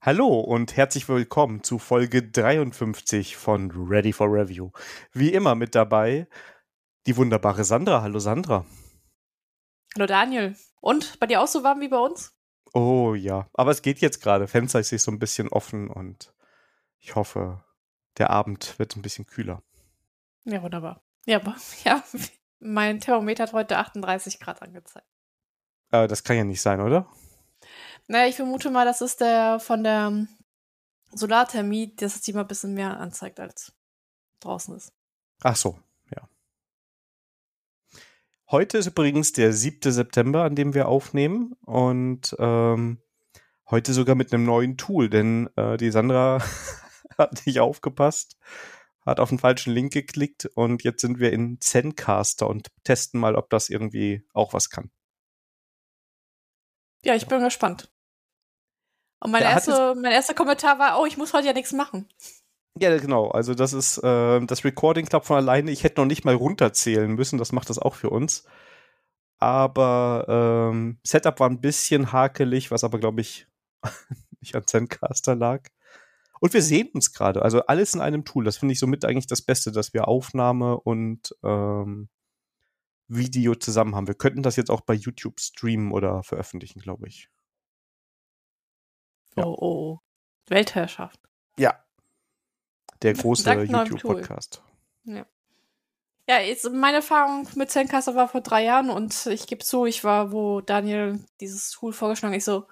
Hallo 0.00 0.38
und 0.38 0.76
herzlich 0.76 1.08
willkommen 1.08 1.64
zu 1.64 1.80
Folge 1.80 2.22
53 2.22 3.36
von 3.36 3.72
Ready 3.72 4.12
for 4.12 4.28
Review. 4.28 4.70
Wie 5.12 5.32
immer 5.32 5.56
mit 5.56 5.74
dabei 5.74 6.28
die 7.06 7.16
wunderbare 7.16 7.64
Sandra. 7.64 8.00
Hallo 8.00 8.20
Sandra. 8.20 8.64
Hallo 9.96 10.06
Daniel. 10.06 10.54
Und 10.80 11.18
bei 11.18 11.26
dir 11.26 11.42
auch 11.42 11.48
so 11.48 11.64
warm 11.64 11.80
wie 11.80 11.88
bei 11.88 11.98
uns? 11.98 12.32
Oh 12.72 13.14
ja, 13.14 13.48
aber 13.54 13.72
es 13.72 13.82
geht 13.82 13.98
jetzt 13.98 14.22
gerade. 14.22 14.46
Fenster 14.46 14.78
ist 14.78 14.90
sich 14.90 15.02
so 15.02 15.10
ein 15.10 15.18
bisschen 15.18 15.48
offen 15.48 15.90
und 15.90 16.32
ich 17.00 17.16
hoffe, 17.16 17.64
der 18.18 18.30
Abend 18.30 18.78
wird 18.78 18.94
ein 18.94 19.02
bisschen 19.02 19.26
kühler. 19.26 19.64
Ja, 20.44 20.62
wunderbar. 20.62 21.02
Ja, 21.26 21.40
ja 21.84 22.04
mein 22.60 23.00
Thermometer 23.00 23.42
hat 23.42 23.52
heute 23.52 23.78
38 23.78 24.38
Grad 24.38 24.62
angezeigt. 24.62 25.08
Äh, 25.90 26.06
das 26.06 26.22
kann 26.22 26.36
ja 26.36 26.44
nicht 26.44 26.62
sein, 26.62 26.80
oder? 26.80 27.10
Naja, 28.10 28.26
ich 28.26 28.36
vermute 28.36 28.70
mal, 28.70 28.86
das 28.86 29.02
ist 29.02 29.20
der 29.20 29.60
von 29.60 29.84
der 29.84 30.26
Solarthermie, 31.12 31.94
dass 31.94 32.16
es 32.16 32.22
die 32.22 32.32
mal 32.32 32.40
ein 32.40 32.48
bisschen 32.48 32.72
mehr 32.72 32.98
anzeigt, 32.98 33.38
als 33.38 33.74
draußen 34.40 34.74
ist. 34.74 34.94
Ach 35.42 35.56
so, 35.56 35.78
ja. 36.10 36.26
Heute 38.50 38.78
ist 38.78 38.86
übrigens 38.86 39.32
der 39.32 39.52
7. 39.52 39.92
September, 39.92 40.44
an 40.44 40.54
dem 40.54 40.72
wir 40.72 40.88
aufnehmen 40.88 41.52
und 41.66 42.34
ähm, 42.38 43.02
heute 43.70 43.92
sogar 43.92 44.14
mit 44.14 44.32
einem 44.32 44.44
neuen 44.44 44.78
Tool, 44.78 45.10
denn 45.10 45.50
äh, 45.56 45.76
die 45.76 45.90
Sandra 45.90 46.42
hat 47.18 47.44
nicht 47.44 47.60
aufgepasst, 47.60 48.38
hat 49.04 49.20
auf 49.20 49.28
den 49.28 49.38
falschen 49.38 49.74
Link 49.74 49.92
geklickt 49.92 50.46
und 50.54 50.82
jetzt 50.82 51.02
sind 51.02 51.18
wir 51.18 51.30
in 51.30 51.60
Zencaster 51.60 52.48
und 52.48 52.68
testen 52.84 53.20
mal, 53.20 53.36
ob 53.36 53.50
das 53.50 53.68
irgendwie 53.68 54.26
auch 54.32 54.54
was 54.54 54.70
kann. 54.70 54.90
Ja, 57.04 57.14
ich 57.14 57.26
bin 57.26 57.40
gespannt. 57.40 57.90
Und 59.20 59.32
mein, 59.32 59.42
erste, 59.42 59.94
mein 59.96 60.12
erster 60.12 60.34
Kommentar 60.34 60.78
war, 60.78 61.00
oh, 61.00 61.06
ich 61.06 61.16
muss 61.16 61.32
heute 61.32 61.48
ja 61.48 61.52
nichts 61.52 61.72
machen. 61.72 62.08
Ja, 62.80 62.96
genau. 62.98 63.28
Also 63.28 63.54
das 63.54 63.72
ist, 63.72 63.98
äh, 63.98 64.40
das 64.46 64.64
Recording 64.64 65.06
klappt 65.06 65.26
von 65.26 65.36
alleine. 65.36 65.70
Ich 65.70 65.82
hätte 65.82 66.00
noch 66.00 66.06
nicht 66.06 66.24
mal 66.24 66.34
runterzählen 66.34 67.10
müssen. 67.10 67.38
Das 67.38 67.52
macht 67.52 67.70
das 67.70 67.78
auch 67.78 67.96
für 67.96 68.10
uns. 68.10 68.44
Aber 69.38 70.70
ähm, 70.72 70.98
Setup 71.04 71.40
war 71.40 71.48
ein 71.48 71.60
bisschen 71.60 72.12
hakelig, 72.12 72.70
was 72.70 72.84
aber, 72.84 72.98
glaube 72.98 73.20
ich, 73.20 73.46
nicht 74.40 74.54
an 74.54 74.66
Zencaster 74.66 75.34
lag. 75.34 75.62
Und 76.40 76.54
wir 76.54 76.62
sehen 76.62 76.88
uns 76.94 77.12
gerade. 77.12 77.42
Also 77.42 77.62
alles 77.66 77.94
in 77.94 78.00
einem 78.00 78.24
Tool. 78.24 78.44
Das 78.44 78.58
finde 78.58 78.72
ich 78.72 78.78
somit 78.78 79.04
eigentlich 79.04 79.26
das 79.26 79.42
Beste, 79.42 79.72
dass 79.72 79.92
wir 79.92 80.06
Aufnahme 80.06 80.78
und 80.78 81.34
ähm, 81.42 82.08
Video 83.08 83.54
zusammen 83.54 83.96
haben. 83.96 84.06
Wir 84.06 84.14
könnten 84.14 84.42
das 84.42 84.56
jetzt 84.56 84.70
auch 84.70 84.82
bei 84.82 84.94
YouTube 84.94 85.40
streamen 85.40 85.92
oder 85.92 86.22
veröffentlichen, 86.22 86.80
glaube 86.80 87.08
ich. 87.08 87.28
Ja. 89.38 89.46
Oh, 89.46 89.56
oh, 89.58 89.92
oh. 89.92 89.98
Weltherrschaft. 90.48 91.20
Ja. 91.58 91.82
Der 93.02 93.14
große 93.14 93.50
YouTube-Podcast. 93.52 94.62
Ja. 95.04 95.26
Ja, 96.28 96.40
jetzt 96.40 96.70
meine 96.70 96.98
Erfahrung 96.98 97.48
mit 97.54 97.70
Zencaster 97.70 98.14
war 98.14 98.28
vor 98.28 98.42
drei 98.42 98.62
Jahren 98.62 98.90
und 98.90 99.24
ich 99.26 99.46
gebe 99.46 99.64
zu, 99.64 99.86
ich 99.86 100.04
war, 100.04 100.30
wo 100.30 100.60
Daniel 100.60 101.24
dieses 101.40 101.70
Tool 101.70 101.94
vorgeschlagen 101.94 102.34
hat, 102.34 102.38
ich 102.38 102.44
so, 102.44 102.66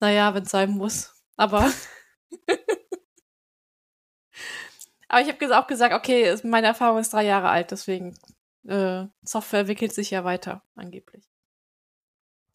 naja, 0.00 0.32
wenn 0.34 0.44
es 0.44 0.50
sein 0.50 0.70
muss. 0.70 1.14
Aber. 1.36 1.70
Aber 5.08 5.20
ich 5.20 5.28
habe 5.28 5.58
auch 5.58 5.66
gesagt, 5.66 5.92
okay, 5.92 6.34
meine 6.44 6.68
Erfahrung 6.68 6.98
ist 6.98 7.12
drei 7.12 7.26
Jahre 7.26 7.50
alt, 7.50 7.70
deswegen 7.70 8.18
äh, 8.66 9.04
Software 9.22 9.60
entwickelt 9.60 9.92
sich 9.92 10.10
ja 10.10 10.24
weiter, 10.24 10.62
angeblich. 10.74 11.28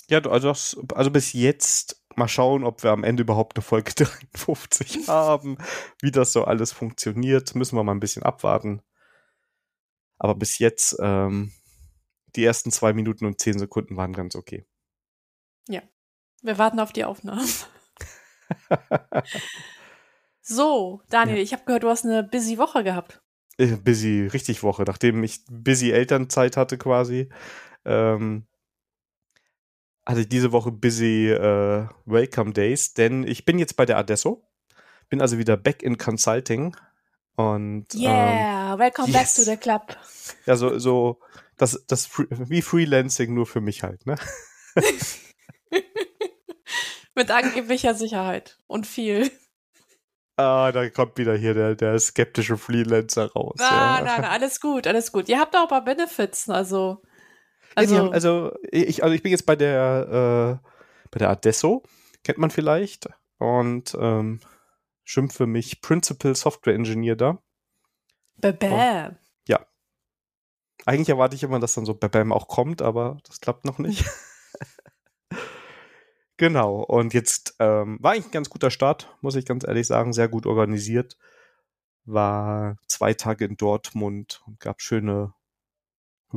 Ja, 0.09 0.19
also, 0.25 0.49
also 0.95 1.11
bis 1.11 1.33
jetzt 1.33 2.03
mal 2.17 2.27
schauen, 2.27 2.63
ob 2.63 2.83
wir 2.83 2.91
am 2.91 3.03
Ende 3.03 3.23
überhaupt 3.23 3.57
eine 3.57 3.63
Folge 3.63 3.93
53 3.95 5.07
haben, 5.07 5.57
wie 6.01 6.11
das 6.11 6.33
so 6.33 6.43
alles 6.43 6.71
funktioniert. 6.71 7.55
Müssen 7.55 7.77
wir 7.77 7.83
mal 7.83 7.93
ein 7.93 7.99
bisschen 7.99 8.23
abwarten. 8.23 8.81
Aber 10.17 10.35
bis 10.35 10.59
jetzt, 10.59 10.97
ähm, 10.99 11.51
die 12.35 12.43
ersten 12.43 12.71
zwei 12.71 12.93
Minuten 12.93 13.25
und 13.25 13.39
zehn 13.39 13.57
Sekunden 13.57 13.97
waren 13.97 14.13
ganz 14.13 14.35
okay. 14.35 14.65
Ja, 15.67 15.81
wir 16.41 16.57
warten 16.57 16.79
auf 16.79 16.91
die 16.91 17.05
Aufnahmen. 17.05 17.47
so, 20.41 21.01
Daniel, 21.09 21.37
ja. 21.37 21.43
ich 21.43 21.53
habe 21.53 21.65
gehört, 21.65 21.83
du 21.83 21.89
hast 21.89 22.05
eine 22.05 22.23
busy 22.23 22.57
Woche 22.57 22.83
gehabt. 22.83 23.21
Äh, 23.57 23.75
busy, 23.75 24.27
richtig 24.27 24.63
Woche, 24.63 24.83
nachdem 24.83 25.23
ich 25.23 25.45
busy 25.49 25.91
Elternzeit 25.91 26.57
hatte 26.57 26.77
quasi. 26.77 27.29
Ähm, 27.85 28.47
hatte 30.07 30.21
ich 30.21 30.29
diese 30.29 30.53
Woche 30.53 30.71
busy 30.71 31.29
äh, 31.29 31.85
Welcome 32.05 32.53
Days, 32.53 32.93
denn 32.93 33.27
ich 33.27 33.43
bin 33.43 33.59
jetzt 33.59 33.75
bei 33.75 33.85
der 33.85 33.97
Adesso, 33.97 34.41
bin 35.09 35.21
also 35.21 35.37
wieder 35.37 35.57
back 35.57 35.83
in 35.83 35.97
Consulting 35.97 36.77
und 37.35 37.93
yeah, 37.93 38.73
ähm, 38.73 38.79
welcome 38.79 39.09
yes. 39.09 39.17
back 39.17 39.27
to 39.35 39.41
the 39.41 39.57
club. 39.57 39.97
Ja, 40.45 40.55
so 40.55 40.79
so 40.79 41.19
das 41.57 41.83
das 41.87 42.09
wie 42.29 42.61
Freelancing 42.61 43.33
nur 43.33 43.45
für 43.45 43.59
mich 43.59 43.83
halt, 43.83 44.05
ne? 44.05 44.15
Mit 47.13 47.29
angeblicher 47.29 47.93
Sicherheit 47.93 48.59
und 48.67 48.87
viel. 48.87 49.29
Ah, 50.37 50.71
da 50.71 50.89
kommt 50.89 51.17
wieder 51.17 51.35
hier 51.35 51.53
der, 51.53 51.75
der 51.75 51.99
skeptische 51.99 52.57
Freelancer 52.57 53.31
raus. 53.33 53.59
Ah, 53.59 53.97
ja. 53.97 54.03
nein, 54.03 54.23
alles 54.23 54.61
gut, 54.61 54.87
alles 54.87 55.11
gut. 55.11 55.27
Ihr 55.27 55.39
habt 55.39 55.55
auch 55.55 55.63
ein 55.63 55.67
paar 55.67 55.83
Benefits, 55.83 56.47
also 56.47 57.01
also, 57.77 57.95
ja, 57.95 58.01
haben, 58.01 58.11
also, 58.11 58.55
ich, 58.71 59.03
also 59.03 59.13
ich 59.13 59.21
bin 59.21 59.31
jetzt 59.31 59.45
bei 59.45 59.55
der, 59.55 60.61
äh, 60.63 60.67
bei 61.11 61.19
der 61.19 61.29
Adesso, 61.29 61.83
kennt 62.23 62.39
man 62.39 62.49
vielleicht, 62.49 63.07
und 63.37 63.95
ähm, 63.99 64.39
schimpfe 65.03 65.45
mich 65.45 65.81
Principal 65.81 66.35
Software 66.35 66.73
Engineer 66.73 67.15
da. 67.15 67.41
Babam. 68.37 69.17
Ja. 69.47 69.65
Eigentlich 70.85 71.09
erwarte 71.09 71.35
ich 71.35 71.43
immer, 71.43 71.59
dass 71.59 71.73
dann 71.73 71.85
so 71.85 71.93
Babam 71.93 72.31
auch 72.31 72.47
kommt, 72.47 72.81
aber 72.81 73.17
das 73.27 73.41
klappt 73.41 73.65
noch 73.65 73.77
nicht. 73.77 74.05
genau. 76.37 76.83
Und 76.83 77.13
jetzt 77.13 77.55
ähm, 77.59 77.97
war 78.01 78.13
eigentlich 78.13 78.25
ein 78.25 78.31
ganz 78.31 78.49
guter 78.49 78.71
Start, 78.71 79.15
muss 79.21 79.35
ich 79.35 79.45
ganz 79.45 79.65
ehrlich 79.67 79.87
sagen, 79.87 80.13
sehr 80.13 80.27
gut 80.27 80.45
organisiert. 80.45 81.17
War 82.05 82.77
zwei 82.87 83.13
Tage 83.13 83.45
in 83.45 83.57
Dortmund 83.57 84.41
und 84.47 84.59
gab 84.59 84.81
schöne 84.81 85.33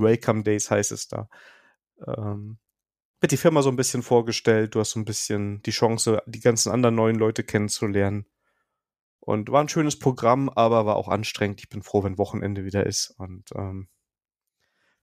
Welcome 0.00 0.42
Days 0.42 0.70
heißt 0.70 0.92
es 0.92 1.08
da. 1.08 1.28
Ähm, 2.06 2.58
wird 3.20 3.32
die 3.32 3.36
Firma 3.36 3.62
so 3.62 3.68
ein 3.68 3.76
bisschen 3.76 4.02
vorgestellt, 4.02 4.74
du 4.74 4.80
hast 4.80 4.92
so 4.92 5.00
ein 5.00 5.04
bisschen 5.04 5.62
die 5.62 5.72
Chance, 5.72 6.22
die 6.26 6.40
ganzen 6.40 6.72
anderen 6.72 6.94
neuen 6.94 7.16
Leute 7.16 7.44
kennenzulernen. 7.44 8.26
Und 9.20 9.50
war 9.52 9.62
ein 9.62 9.68
schönes 9.68 9.98
Programm, 9.98 10.48
aber 10.48 10.86
war 10.86 10.96
auch 10.96 11.08
anstrengend. 11.08 11.60
Ich 11.60 11.68
bin 11.68 11.82
froh, 11.82 12.02
wenn 12.02 12.16
Wochenende 12.16 12.64
wieder 12.64 12.86
ist. 12.86 13.10
Und 13.18 13.50
ähm, 13.54 13.88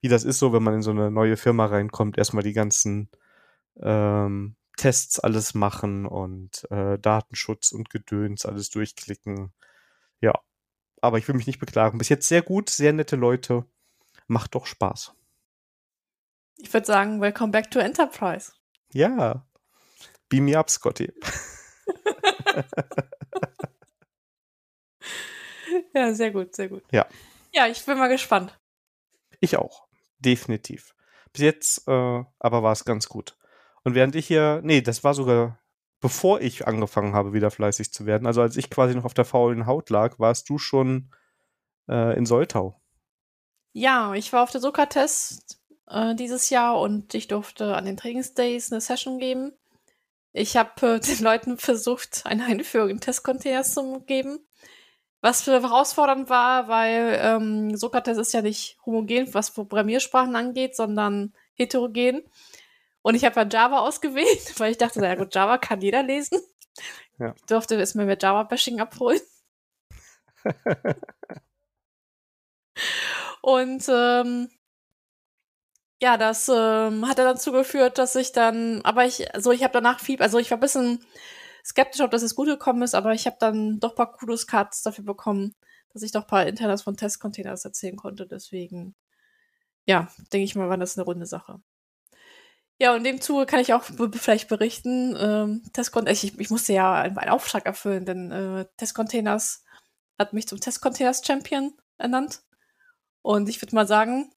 wie 0.01 0.07
das 0.07 0.23
ist 0.23 0.39
so, 0.39 0.53
wenn 0.53 0.63
man 0.63 0.73
in 0.73 0.81
so 0.81 0.91
eine 0.91 1.11
neue 1.11 1.37
Firma 1.37 1.67
reinkommt, 1.67 2.17
erstmal 2.17 2.43
die 2.43 2.53
ganzen 2.53 3.09
ähm, 3.79 4.55
Tests 4.75 5.19
alles 5.19 5.53
machen 5.53 6.05
und 6.07 6.69
äh, 6.71 6.97
Datenschutz 6.97 7.71
und 7.71 7.91
Gedöns 7.91 8.45
alles 8.45 8.69
durchklicken. 8.71 9.53
Ja, 10.19 10.33
aber 11.01 11.19
ich 11.19 11.27
will 11.27 11.35
mich 11.35 11.47
nicht 11.47 11.59
beklagen. 11.59 11.99
Bis 11.99 12.09
jetzt 12.09 12.27
sehr 12.27 12.41
gut, 12.41 12.69
sehr 12.69 12.93
nette 12.93 13.15
Leute 13.15 13.65
macht 14.27 14.55
doch 14.55 14.65
Spaß. 14.65 15.13
Ich 16.57 16.73
würde 16.73 16.85
sagen, 16.85 17.21
welcome 17.21 17.51
back 17.51 17.71
to 17.71 17.79
Enterprise. 17.79 18.51
Ja. 18.91 19.47
Beam 20.29 20.45
me 20.45 20.57
up, 20.57 20.69
Scotty. 20.69 21.13
ja, 25.93 26.13
sehr 26.13 26.31
gut, 26.31 26.55
sehr 26.55 26.69
gut. 26.69 26.83
Ja. 26.91 27.05
Ja, 27.53 27.67
ich 27.67 27.85
bin 27.85 27.97
mal 27.97 28.09
gespannt. 28.09 28.57
Ich 29.39 29.57
auch. 29.57 29.87
Definitiv. 30.19 30.95
Bis 31.31 31.43
jetzt 31.43 31.87
äh, 31.87 32.23
aber 32.39 32.63
war 32.63 32.71
es 32.71 32.85
ganz 32.85 33.07
gut. 33.07 33.37
Und 33.83 33.93
während 33.95 34.15
ich 34.15 34.27
hier, 34.27 34.61
nee, 34.63 34.81
das 34.81 35.03
war 35.03 35.13
sogar 35.13 35.59
bevor 35.99 36.41
ich 36.41 36.67
angefangen 36.67 37.13
habe, 37.13 37.33
wieder 37.33 37.51
fleißig 37.51 37.91
zu 37.91 38.05
werden. 38.05 38.27
Also 38.27 38.41
als 38.41 38.57
ich 38.57 38.69
quasi 38.69 38.95
noch 38.95 39.05
auf 39.05 39.13
der 39.13 39.25
faulen 39.25 39.65
Haut 39.65 39.89
lag, 39.89 40.19
warst 40.19 40.49
du 40.49 40.57
schon 40.57 41.11
äh, 41.89 42.17
in 42.17 42.25
Soltau. 42.25 42.79
Ja, 43.77 44.15
ich 44.15 44.33
war 44.33 44.41
auf 44.41 44.49
der 44.49 44.59
Sokrates 44.59 45.45
äh, 45.87 46.15
dieses 46.15 46.49
Jahr 46.49 46.79
und 46.81 47.13
ich 47.13 47.27
durfte 47.27 47.75
an 47.75 47.85
den 47.85 47.95
Trainingsdays 47.95 48.71
eine 48.71 48.81
Session 48.81 49.19
geben. 49.19 49.53
Ich 50.33 50.57
habe 50.57 50.95
äh, 50.95 50.99
den 51.17 51.23
Leuten 51.23 51.59
versucht, 51.59 52.25
eine 52.25 52.45
Einführung 52.45 52.89
in 52.89 52.99
Testcontainers 52.99 53.75
zu 53.75 53.99
geben. 53.99 54.39
Was 55.21 55.43
für 55.43 55.61
herausfordernd 55.61 56.27
war, 56.27 56.67
weil 56.67 57.19
ähm, 57.21 57.77
Sokrates 57.77 58.17
ist 58.17 58.33
ja 58.33 58.41
nicht 58.41 58.79
homogen, 58.83 59.31
was 59.35 59.51
Programmiersprachen 59.51 60.35
angeht, 60.35 60.75
sondern 60.75 61.35
heterogen. 61.53 62.23
Und 63.03 63.13
ich 63.13 63.25
habe 63.25 63.39
ja 63.41 63.47
Java 63.47 63.79
ausgewählt, 63.87 64.59
weil 64.59 64.71
ich 64.71 64.79
dachte, 64.79 65.01
na 65.01 65.13
gut, 65.13 65.35
Java 65.35 65.59
kann 65.59 65.81
jeder 65.81 66.01
lesen. 66.01 66.39
Ja. 67.19 67.35
Ich 67.35 67.43
durfte 67.43 67.79
es 67.79 67.93
mir 67.93 68.05
mit 68.05 68.23
Java-Bashing 68.23 68.79
abholen. 68.79 69.21
Und 73.47 73.85
ähm, 73.87 74.49
ja, 76.01 76.17
das 76.17 76.49
ähm, 76.49 77.07
hat 77.07 77.17
dann 77.17 77.27
dazu 77.27 77.53
geführt, 77.53 77.97
dass 77.97 78.13
ich 78.17 78.33
dann, 78.33 78.81
aber 78.81 79.05
ich, 79.05 79.33
also 79.33 79.53
ich 79.53 79.63
habe 79.63 79.71
danach 79.71 80.01
viel, 80.01 80.21
also 80.21 80.37
ich 80.37 80.51
war 80.51 80.57
ein 80.57 80.59
bisschen 80.59 80.99
skeptisch, 81.63 82.01
ob 82.01 82.11
das 82.11 82.23
jetzt 82.23 82.35
gut 82.35 82.47
gekommen 82.47 82.81
ist, 82.81 82.93
aber 82.93 83.13
ich 83.13 83.25
habe 83.25 83.37
dann 83.39 83.79
doch 83.79 83.91
ein 83.91 83.95
paar 83.95 84.11
Kudos-Cards 84.11 84.81
dafür 84.83 85.05
bekommen, 85.05 85.55
dass 85.93 86.03
ich 86.03 86.11
doch 86.11 86.23
ein 86.23 86.27
paar 86.27 86.45
Internas 86.45 86.81
von 86.81 86.97
Testcontainers 86.97 87.63
erzählen 87.63 87.95
konnte. 87.95 88.27
Deswegen, 88.27 88.95
ja, 89.85 90.09
denke 90.33 90.43
ich 90.43 90.55
mal, 90.55 90.67
war 90.67 90.77
das 90.77 90.97
eine 90.97 91.05
runde 91.05 91.25
Sache. 91.25 91.61
Ja, 92.79 92.91
und 92.91 92.97
in 92.97 93.03
dem 93.05 93.21
Zuge 93.21 93.45
kann 93.45 93.61
ich 93.61 93.73
auch 93.73 93.83
vielleicht 94.11 94.49
berichten, 94.49 95.15
ähm, 95.17 95.63
Testcontainers, 95.71 96.21
ich, 96.21 96.37
ich 96.37 96.49
musste 96.49 96.73
ja 96.73 96.95
einen, 96.95 97.17
einen 97.17 97.31
Auftrag 97.31 97.65
erfüllen, 97.65 98.03
denn 98.03 98.29
äh, 98.29 98.65
Testcontainers 98.75 99.63
hat 100.19 100.33
mich 100.33 100.49
zum 100.49 100.59
Testcontainers 100.59 101.25
Champion 101.25 101.73
ernannt. 101.97 102.41
Und 103.27 103.49
ich 103.49 103.61
würde 103.61 103.75
mal 103.75 103.85
sagen, 103.85 104.31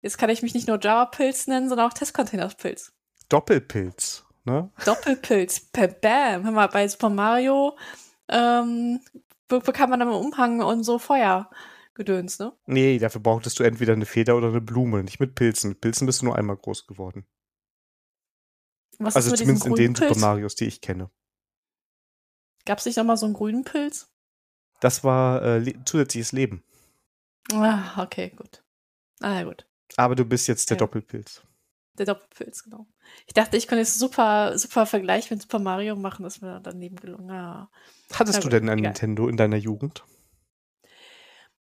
jetzt 0.00 0.16
kann 0.16 0.30
ich 0.30 0.40
mich 0.40 0.54
nicht 0.54 0.66
nur 0.66 0.80
Java-Pilz 0.80 1.46
nennen, 1.46 1.68
sondern 1.68 1.90
auch 1.90 1.92
Testcontainers-Pilz. 1.92 2.94
Doppelpilz, 3.28 4.24
ne? 4.44 4.72
Doppelpilz, 4.86 5.70
Bam. 5.70 6.44
Hör 6.44 6.52
mal, 6.52 6.68
bei 6.68 6.88
Super 6.88 7.10
Mario 7.10 7.76
ähm, 8.30 9.00
bekam 9.48 9.90
man 9.90 10.00
dann 10.00 10.08
im 10.08 10.14
Umhang 10.14 10.62
und 10.62 10.84
so 10.84 10.98
Feuergedöns, 10.98 12.38
ne? 12.38 12.54
Nee, 12.64 12.98
dafür 12.98 13.20
brauchtest 13.20 13.58
du 13.58 13.62
entweder 13.62 13.92
eine 13.92 14.06
Feder 14.06 14.38
oder 14.38 14.48
eine 14.48 14.62
Blume, 14.62 15.04
nicht 15.04 15.20
mit 15.20 15.34
Pilzen. 15.34 15.68
Mit 15.68 15.82
Pilzen 15.82 16.06
bist 16.06 16.22
du 16.22 16.24
nur 16.24 16.36
einmal 16.36 16.56
groß 16.56 16.86
geworden. 16.86 17.26
Was 18.98 19.16
also 19.16 19.36
zumindest 19.36 19.66
in 19.66 19.74
den 19.74 19.76
grünen 19.76 19.94
Super 19.96 20.06
Pilz? 20.06 20.20
Marios, 20.22 20.54
die 20.54 20.64
ich 20.64 20.80
kenne. 20.80 21.10
Gab 22.64 22.78
es 22.78 22.86
nicht 22.86 22.96
noch 22.96 23.04
mal 23.04 23.18
so 23.18 23.26
einen 23.26 23.34
grünen 23.34 23.64
Pilz? 23.64 24.10
Das 24.80 25.04
war 25.04 25.42
äh, 25.42 25.58
le 25.58 25.84
zusätzliches 25.84 26.32
Leben. 26.32 26.64
Ah, 27.52 28.02
okay, 28.02 28.30
gut. 28.36 28.62
Ah, 29.20 29.40
ja, 29.40 29.44
gut. 29.44 29.66
Aber 29.96 30.14
du 30.14 30.24
bist 30.24 30.46
jetzt 30.48 30.70
der 30.70 30.76
Ja. 30.76 30.80
Doppelpilz. 30.80 31.42
Der 31.98 32.06
Doppelpilz, 32.06 32.62
genau. 32.62 32.86
Ich 33.26 33.34
dachte, 33.34 33.56
ich 33.56 33.66
könnte 33.66 33.80
jetzt 33.80 33.98
super, 33.98 34.56
super 34.56 34.86
Vergleich 34.86 35.30
mit 35.30 35.42
Super 35.42 35.58
Mario 35.58 35.96
machen, 35.96 36.22
das 36.22 36.36
ist 36.36 36.42
mir 36.42 36.60
daneben 36.60 36.96
gelungen. 36.96 37.30
Ah. 37.30 37.70
Hattest 38.12 38.38
Na 38.38 38.42
du 38.44 38.48
denn 38.48 38.68
ein 38.68 38.78
egal. 38.78 38.90
Nintendo 38.92 39.28
in 39.28 39.36
deiner 39.36 39.56
Jugend? 39.56 40.04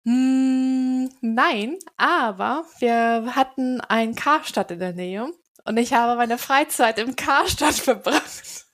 Hm, 0.04 1.10
nein, 1.20 1.78
aber 1.96 2.64
wir 2.78 3.34
hatten 3.36 3.80
einen 3.82 4.14
Karstadt 4.14 4.70
in 4.70 4.80
der 4.80 4.92
Nähe 4.92 5.32
und 5.64 5.76
ich 5.76 5.92
habe 5.92 6.16
meine 6.16 6.38
Freizeit 6.38 6.98
im 6.98 7.14
Karstadt 7.16 7.74
verbracht. 7.74 8.66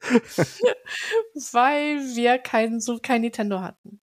Weil 1.52 1.98
wir 2.14 2.38
kein, 2.38 2.80
so 2.80 2.98
kein 2.98 3.22
Nintendo 3.22 3.60
hatten. 3.60 4.00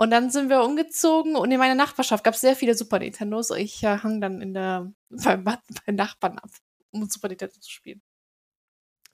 Und 0.00 0.10
dann 0.10 0.30
sind 0.30 0.48
wir 0.48 0.62
umgezogen 0.62 1.36
und 1.36 1.50
in 1.50 1.58
meiner 1.58 1.74
Nachbarschaft 1.74 2.24
gab 2.24 2.32
es 2.32 2.40
sehr 2.40 2.56
viele 2.56 2.74
Super 2.74 3.00
Nintendos. 3.00 3.50
Ich 3.50 3.82
äh, 3.82 3.98
hang 3.98 4.22
dann 4.22 4.40
in 4.40 4.54
der, 4.54 4.90
beim, 5.10 5.44
beim 5.44 5.94
Nachbarn 5.94 6.38
ab, 6.38 6.48
um 6.90 7.06
Super 7.06 7.28
Nintendo 7.28 7.54
zu 7.60 7.70
spielen. 7.70 8.00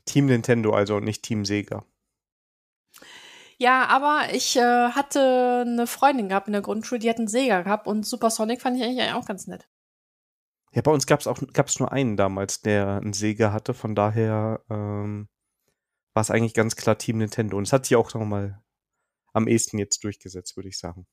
Team 0.04 0.26
Nintendo 0.26 0.72
also 0.72 0.94
und 0.94 1.02
nicht 1.02 1.24
Team 1.24 1.44
Sega. 1.44 1.84
Ja, 3.58 3.86
aber 3.86 4.32
ich 4.32 4.54
äh, 4.54 4.90
hatte 4.90 5.64
eine 5.66 5.88
Freundin 5.88 6.28
gehabt 6.28 6.46
in 6.46 6.52
der 6.52 6.62
Grundschule, 6.62 7.00
die 7.00 7.10
hat 7.10 7.18
einen 7.18 7.26
Sega 7.26 7.62
gehabt 7.62 7.88
und 7.88 8.06
Super 8.06 8.30
Sonic 8.30 8.62
fand 8.62 8.76
ich 8.76 8.84
eigentlich 8.84 9.12
auch 9.12 9.26
ganz 9.26 9.48
nett. 9.48 9.68
Ja, 10.72 10.82
bei 10.82 10.92
uns 10.92 11.08
gab 11.08 11.18
es 11.18 11.26
auch 11.26 11.40
gab's 11.52 11.80
nur 11.80 11.90
einen 11.90 12.16
damals, 12.16 12.60
der 12.60 12.98
einen 12.98 13.12
Sega 13.12 13.52
hatte. 13.52 13.74
Von 13.74 13.96
daher 13.96 14.62
ähm, 14.70 15.26
war 16.14 16.20
es 16.20 16.30
eigentlich 16.30 16.54
ganz 16.54 16.76
klar 16.76 16.96
Team 16.96 17.18
Nintendo. 17.18 17.56
Und 17.56 17.66
es 17.66 17.72
hat 17.72 17.86
sich 17.86 17.96
auch 17.96 18.14
nochmal 18.14 18.62
am 19.36 19.46
ehesten 19.46 19.78
jetzt 19.78 20.02
durchgesetzt, 20.02 20.56
würde 20.56 20.70
ich 20.70 20.78
sagen. 20.78 21.06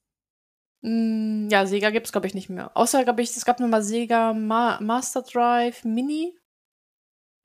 Mm, 0.82 1.50
ja, 1.50 1.66
Sega 1.66 1.90
gibt's 1.90 2.12
glaube 2.12 2.28
ich 2.28 2.34
nicht 2.34 2.50
mehr. 2.50 2.76
Außer 2.76 3.04
glaube 3.04 3.22
ich, 3.22 3.36
es 3.36 3.46
gab 3.46 3.60
nochmal 3.60 3.84
Sega 3.84 4.34
Ma 4.34 4.80
Master 4.82 5.22
Drive 5.22 5.84
Mini. 5.84 6.38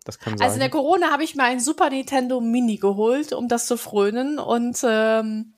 Das 0.04 0.18
kann 0.18 0.34
Also 0.34 0.54
in 0.54 0.60
der 0.60 0.68
sein. 0.68 0.70
Corona 0.70 1.10
habe 1.10 1.24
ich 1.24 1.34
mir 1.34 1.44
ein 1.44 1.60
Super 1.60 1.90
Nintendo 1.90 2.40
Mini 2.40 2.76
geholt, 2.76 3.32
um 3.32 3.48
das 3.48 3.66
zu 3.66 3.76
frönen. 3.76 4.38
Und 4.38 4.78
ähm, 4.84 5.54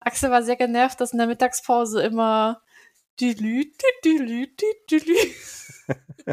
Axel 0.00 0.30
war 0.30 0.42
sehr 0.42 0.56
genervt, 0.56 1.00
dass 1.00 1.12
in 1.12 1.18
der 1.18 1.26
Mittagspause 1.26 2.02
immer 2.02 2.62
Dülü, 3.20 3.70
Dülü, 4.04 4.46
Dülü 4.90 5.16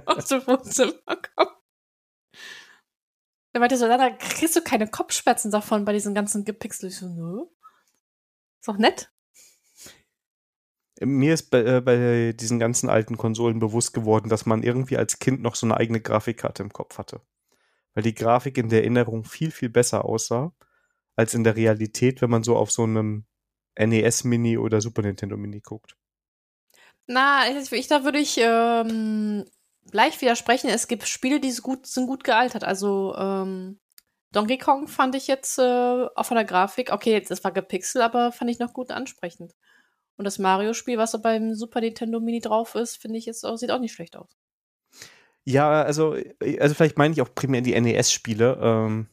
aus 0.05 0.27
dem 0.27 0.47
Wohnzimmer 0.47 0.93
kommt. 1.35 1.57
Er 3.53 3.59
meinte 3.59 3.77
so, 3.77 3.87
da 3.87 4.09
kriegst 4.11 4.55
du 4.55 4.61
keine 4.61 4.87
Kopfschmerzen 4.87 5.51
davon 5.51 5.83
bei 5.83 5.91
diesen 5.91 6.13
ganzen 6.13 6.45
Gepixel. 6.45 6.89
Ich 6.89 6.97
so, 6.97 7.07
nö. 7.07 7.45
Ist 8.67 8.73
doch 8.73 8.79
nett. 8.79 9.09
Mir 10.99 11.33
ist 11.33 11.51
bei, 11.51 11.63
äh, 11.63 11.79
bei 11.79 12.33
diesen 12.33 12.59
ganzen 12.59 12.89
alten 12.89 13.15
Konsolen 13.15 13.59
bewusst 13.59 13.93
geworden, 13.93 14.27
dass 14.27 14.45
man 14.45 14.61
irgendwie 14.61 14.97
als 14.97 15.19
Kind 15.19 15.41
noch 15.41 15.55
so 15.55 15.65
eine 15.65 15.77
eigene 15.77 16.01
Grafikkarte 16.01 16.63
im 16.63 16.73
Kopf 16.73 16.97
hatte. 16.97 17.21
Weil 17.93 18.03
die 18.03 18.13
Grafik 18.13 18.57
in 18.57 18.67
der 18.67 18.81
Erinnerung 18.81 19.23
viel, 19.23 19.51
viel 19.51 19.69
besser 19.69 20.03
aussah, 20.03 20.51
als 21.15 21.33
in 21.33 21.45
der 21.45 21.55
Realität, 21.55 22.21
wenn 22.21 22.29
man 22.29 22.43
so 22.43 22.57
auf 22.57 22.69
so 22.69 22.83
einem 22.83 23.25
NES 23.75 24.25
Mini 24.25 24.57
oder 24.57 24.81
Super 24.81 25.03
Nintendo 25.03 25.37
Mini 25.37 25.61
guckt. 25.61 25.95
Na, 27.05 27.49
ich, 27.49 27.71
ich 27.71 27.87
da 27.87 28.03
würde 28.03 28.19
ich 28.19 28.37
ähm, 28.37 29.45
leicht 29.93 30.19
widersprechen. 30.19 30.69
Es 30.69 30.89
gibt 30.89 31.07
Spiele, 31.07 31.39
die 31.39 31.51
so 31.51 31.61
gut, 31.61 31.87
sind 31.87 32.07
gut 32.07 32.25
gealtert. 32.25 32.65
Also 32.65 33.15
ähm, 33.17 33.79
Donkey 34.31 34.57
Kong 34.57 34.87
fand 34.87 35.15
ich 35.15 35.27
jetzt 35.27 35.57
äh, 35.57 35.61
auch 36.15 36.25
von 36.25 36.35
der 36.35 36.45
Grafik, 36.45 36.91
okay, 36.91 37.21
das 37.21 37.43
war 37.43 37.51
gepixelt, 37.51 38.03
aber 38.03 38.31
fand 38.31 38.51
ich 38.51 38.59
noch 38.59 38.73
gut 38.73 38.91
ansprechend. 38.91 39.53
Und 40.17 40.25
das 40.25 40.39
Mario-Spiel, 40.39 40.97
was 40.97 41.11
so 41.11 41.21
beim 41.21 41.53
Super 41.53 41.79
Nintendo 41.79 42.19
Mini 42.19 42.41
drauf 42.41 42.75
ist, 42.75 42.97
finde 42.97 43.17
ich 43.19 43.25
jetzt 43.25 43.45
auch, 43.45 43.55
sieht 43.55 43.71
auch 43.71 43.79
nicht 43.79 43.93
schlecht 43.93 44.17
aus. 44.17 44.35
Ja, 45.45 45.83
also, 45.83 46.17
also 46.59 46.75
vielleicht 46.75 46.97
meine 46.97 47.13
ich 47.13 47.21
auch 47.21 47.33
primär 47.33 47.61
die 47.61 47.79
NES-Spiele. 47.79 48.59
Ähm, 48.61 49.07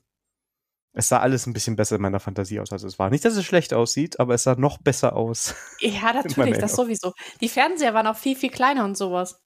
es 0.95 1.09
sah 1.09 1.19
alles 1.19 1.47
ein 1.47 1.53
bisschen 1.53 1.77
besser 1.77 1.97
in 1.97 2.03
meiner 2.03 2.21
Fantasie 2.21 2.61
aus, 2.61 2.73
als 2.73 2.85
es 2.85 2.99
war. 2.99 3.11
Nicht, 3.11 3.25
dass 3.25 3.37
es 3.37 3.45
schlecht 3.45 3.75
aussieht, 3.75 4.19
aber 4.19 4.35
es 4.35 4.45
sah 4.45 4.55
noch 4.55 4.79
besser 4.79 5.15
aus. 5.15 5.55
Ja, 5.81 6.13
natürlich, 6.15 6.59
das 6.59 6.75
sowieso. 6.75 7.13
Die 7.41 7.49
Fernseher 7.49 7.95
waren 7.95 8.07
auch 8.07 8.17
viel, 8.17 8.37
viel 8.37 8.51
kleiner 8.51 8.85
und 8.85 8.97
sowas. 8.97 9.44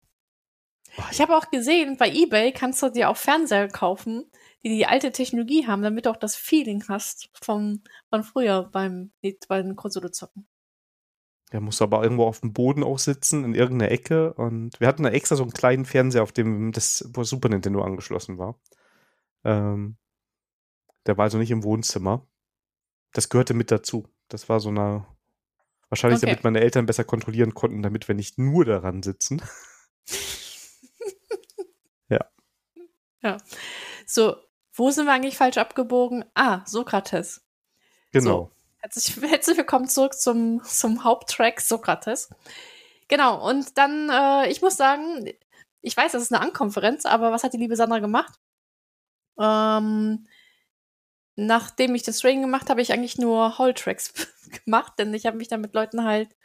Ich 1.11 1.21
habe 1.21 1.37
auch 1.37 1.51
gesehen, 1.51 1.97
bei 1.97 2.11
eBay 2.11 2.53
kannst 2.53 2.83
du 2.83 2.91
dir 2.91 3.09
auch 3.09 3.17
Fernseher 3.17 3.69
kaufen, 3.69 4.31
die 4.63 4.69
die 4.71 4.87
alte 4.87 5.13
Technologie 5.13 5.67
haben, 5.67 5.83
damit 5.83 6.07
du 6.07 6.11
auch 6.11 6.17
das 6.17 6.35
Feeling 6.35 6.85
hast 6.89 7.31
vom, 7.41 7.83
von 8.11 8.25
früher 8.25 8.65
beim, 8.73 9.13
beim 9.49 9.77
Konsole 9.77 10.11
zocken. 10.11 10.47
Der 11.53 11.61
musste 11.61 11.85
aber 11.85 12.03
irgendwo 12.03 12.25
auf 12.25 12.41
dem 12.41 12.53
Boden 12.53 12.85
auch 12.85 12.99
sitzen, 12.99 13.45
in 13.45 13.55
irgendeiner 13.55 13.91
Ecke. 13.91 14.35
Und 14.35 14.79
wir 14.81 14.89
hatten 14.89 15.05
da 15.05 15.11
extra 15.11 15.37
so 15.37 15.45
einen 15.45 15.53
kleinen 15.53 15.87
Fernseher, 15.87 16.23
auf 16.23 16.33
dem 16.33 16.73
das 16.73 17.09
wo 17.15 17.25
Super 17.25 17.49
Nintendo 17.49 17.83
angeschlossen 17.83 18.37
war. 18.39 18.59
Ähm, 19.45 19.97
der 21.07 21.17
war 21.17 21.25
also 21.25 21.39
nicht 21.39 21.51
im 21.51 21.63
Wohnzimmer. 21.65 22.27
Das 23.13 23.31
gehörte 23.31 23.55
mit 23.55 23.71
dazu. 23.71 24.07
Das 24.29 24.49
war 24.49 24.61
so 24.61 24.69
eine. 24.69 25.07
Wahrscheinlich, 25.89 26.19
Okay. 26.19 26.27
damit 26.27 26.45
meine 26.45 26.61
Eltern 26.61 26.85
besser 26.85 27.05
kontrollieren 27.05 27.55
konnten, 27.55 27.83
damit 27.83 28.09
wir 28.09 28.15
nicht 28.15 28.37
nur 28.39 28.67
daran 28.67 29.03
sitzen. 29.03 29.41
So, 34.07 34.37
wo 34.75 34.91
sind 34.91 35.07
wir 35.07 35.13
eigentlich 35.13 35.37
falsch 35.37 35.59
abgebogen? 35.59 36.25
Ah, 36.35 36.65
Sokrates. 36.67 37.43
Genau. 38.13 38.51
Herzlich, 38.79 39.17
herzlich 39.31 39.57
willkommen 39.57 39.89
zurück 39.89 40.15
zum, 40.15 40.63
zum 40.63 41.05
Haupttrack 41.05 41.61
Sokrates. 41.61 42.31
Genau, 43.09 43.47
und 43.49 43.77
dann, 43.77 44.09
äh, 44.09 44.51
ich 44.51 44.63
muss 44.63 44.77
sagen, 44.77 45.29
ich 45.81 45.97
weiß, 45.97 46.13
das 46.13 46.23
ist 46.23 46.33
eine 46.33 46.43
Ankonferenz, 46.43 47.07
aber 47.07 47.33
was 47.33 47.43
hat 47.43 47.53
die 47.55 47.59
liebe 47.59 47.77
Sandra 47.77 47.99
gemacht? 47.99 48.39
Ähm, 49.39 50.27
nachdem 51.37 51.95
ich 51.95 52.03
das 52.03 52.19
Training 52.19 52.43
gemacht 52.43 52.63
habe, 52.63 52.73
habe 52.73 52.83
ich 52.83 52.93
eigentlich 52.93 53.19
nur 53.19 53.59
Hall-Tracks 53.59 54.13
gemacht, 54.65 54.93
denn 54.99 55.13
ich 55.15 55.27
habe 55.27 55.37
mich 55.37 55.49
dann 55.49 55.61
mit 55.61 55.75
Leuten 55.75 56.05
halt 56.05 56.37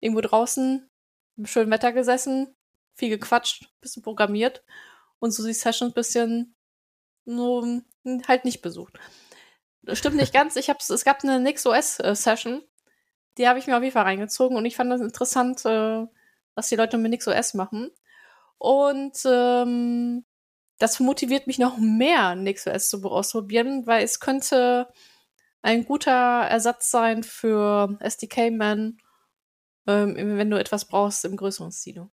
irgendwo 0.00 0.20
draußen 0.20 0.88
im 1.36 1.46
schönen 1.46 1.70
Wetter 1.70 1.92
gesessen, 1.92 2.56
viel 2.94 3.10
gequatscht, 3.10 3.70
bisschen 3.80 4.02
programmiert 4.02 4.64
und 5.18 5.32
so 5.32 5.46
die 5.46 5.52
Sessions 5.52 5.94
bisschen 5.94 6.54
nur 7.24 7.82
halt 8.28 8.44
nicht 8.44 8.62
besucht. 8.62 8.98
Das 9.82 9.98
stimmt 9.98 10.16
nicht 10.16 10.32
ganz. 10.34 10.56
Ich 10.56 10.70
hab's, 10.70 10.90
es 10.90 11.04
gab 11.04 11.22
eine 11.22 11.40
NixOS-Session, 11.40 12.62
die 13.38 13.48
habe 13.48 13.58
ich 13.58 13.66
mir 13.66 13.76
auf 13.76 13.82
jeden 13.82 13.92
Fall 13.92 14.04
reingezogen 14.04 14.56
und 14.56 14.64
ich 14.64 14.76
fand 14.76 14.90
das 14.90 15.00
interessant, 15.00 15.64
äh, 15.64 16.06
was 16.54 16.68
die 16.68 16.76
Leute 16.76 16.98
mit 16.98 17.10
NixOS 17.10 17.54
machen. 17.54 17.90
Und 18.58 19.18
ähm, 19.26 20.24
das 20.78 21.00
motiviert 21.00 21.46
mich 21.46 21.58
noch 21.58 21.78
mehr, 21.78 22.34
NixOS 22.34 22.88
zu 22.88 23.02
ausprobieren, 23.04 23.86
weil 23.86 24.04
es 24.04 24.20
könnte 24.20 24.88
ein 25.62 25.84
guter 25.84 26.12
Ersatz 26.12 26.90
sein 26.90 27.22
für 27.22 27.98
SDK-Man, 28.00 28.98
ähm, 29.86 30.14
wenn 30.16 30.50
du 30.50 30.58
etwas 30.58 30.86
brauchst 30.86 31.24
im 31.24 31.36
größeren 31.36 31.72
Stile. 31.72 32.10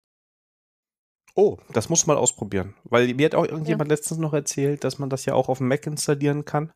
Oh, 1.41 1.57
das 1.73 1.89
muss 1.89 2.05
man 2.09 2.17
ausprobieren. 2.17 2.75
Weil 2.83 3.15
mir 3.15 3.27
hat 3.27 3.37
auch 3.37 3.45
irgendjemand 3.47 3.89
letztens 3.89 4.19
noch 4.19 4.33
erzählt, 4.33 4.83
dass 4.83 4.99
man 4.99 5.09
das 5.09 5.25
ja 5.25 5.35
auch 5.35 5.49
auf 5.49 5.59
dem 5.59 5.69
Mac 5.69 5.87
installieren 5.87 6.45
kann. 6.45 6.73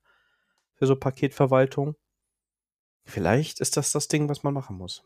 Für 0.77 0.87
so 0.87 0.95
Paketverwaltung. 0.95 1.97
Vielleicht 3.05 3.59
ist 3.59 3.77
das 3.77 3.91
das 3.91 4.07
Ding, 4.07 4.29
was 4.29 4.45
man 4.45 4.55
machen 4.55 4.77
muss. 4.77 5.03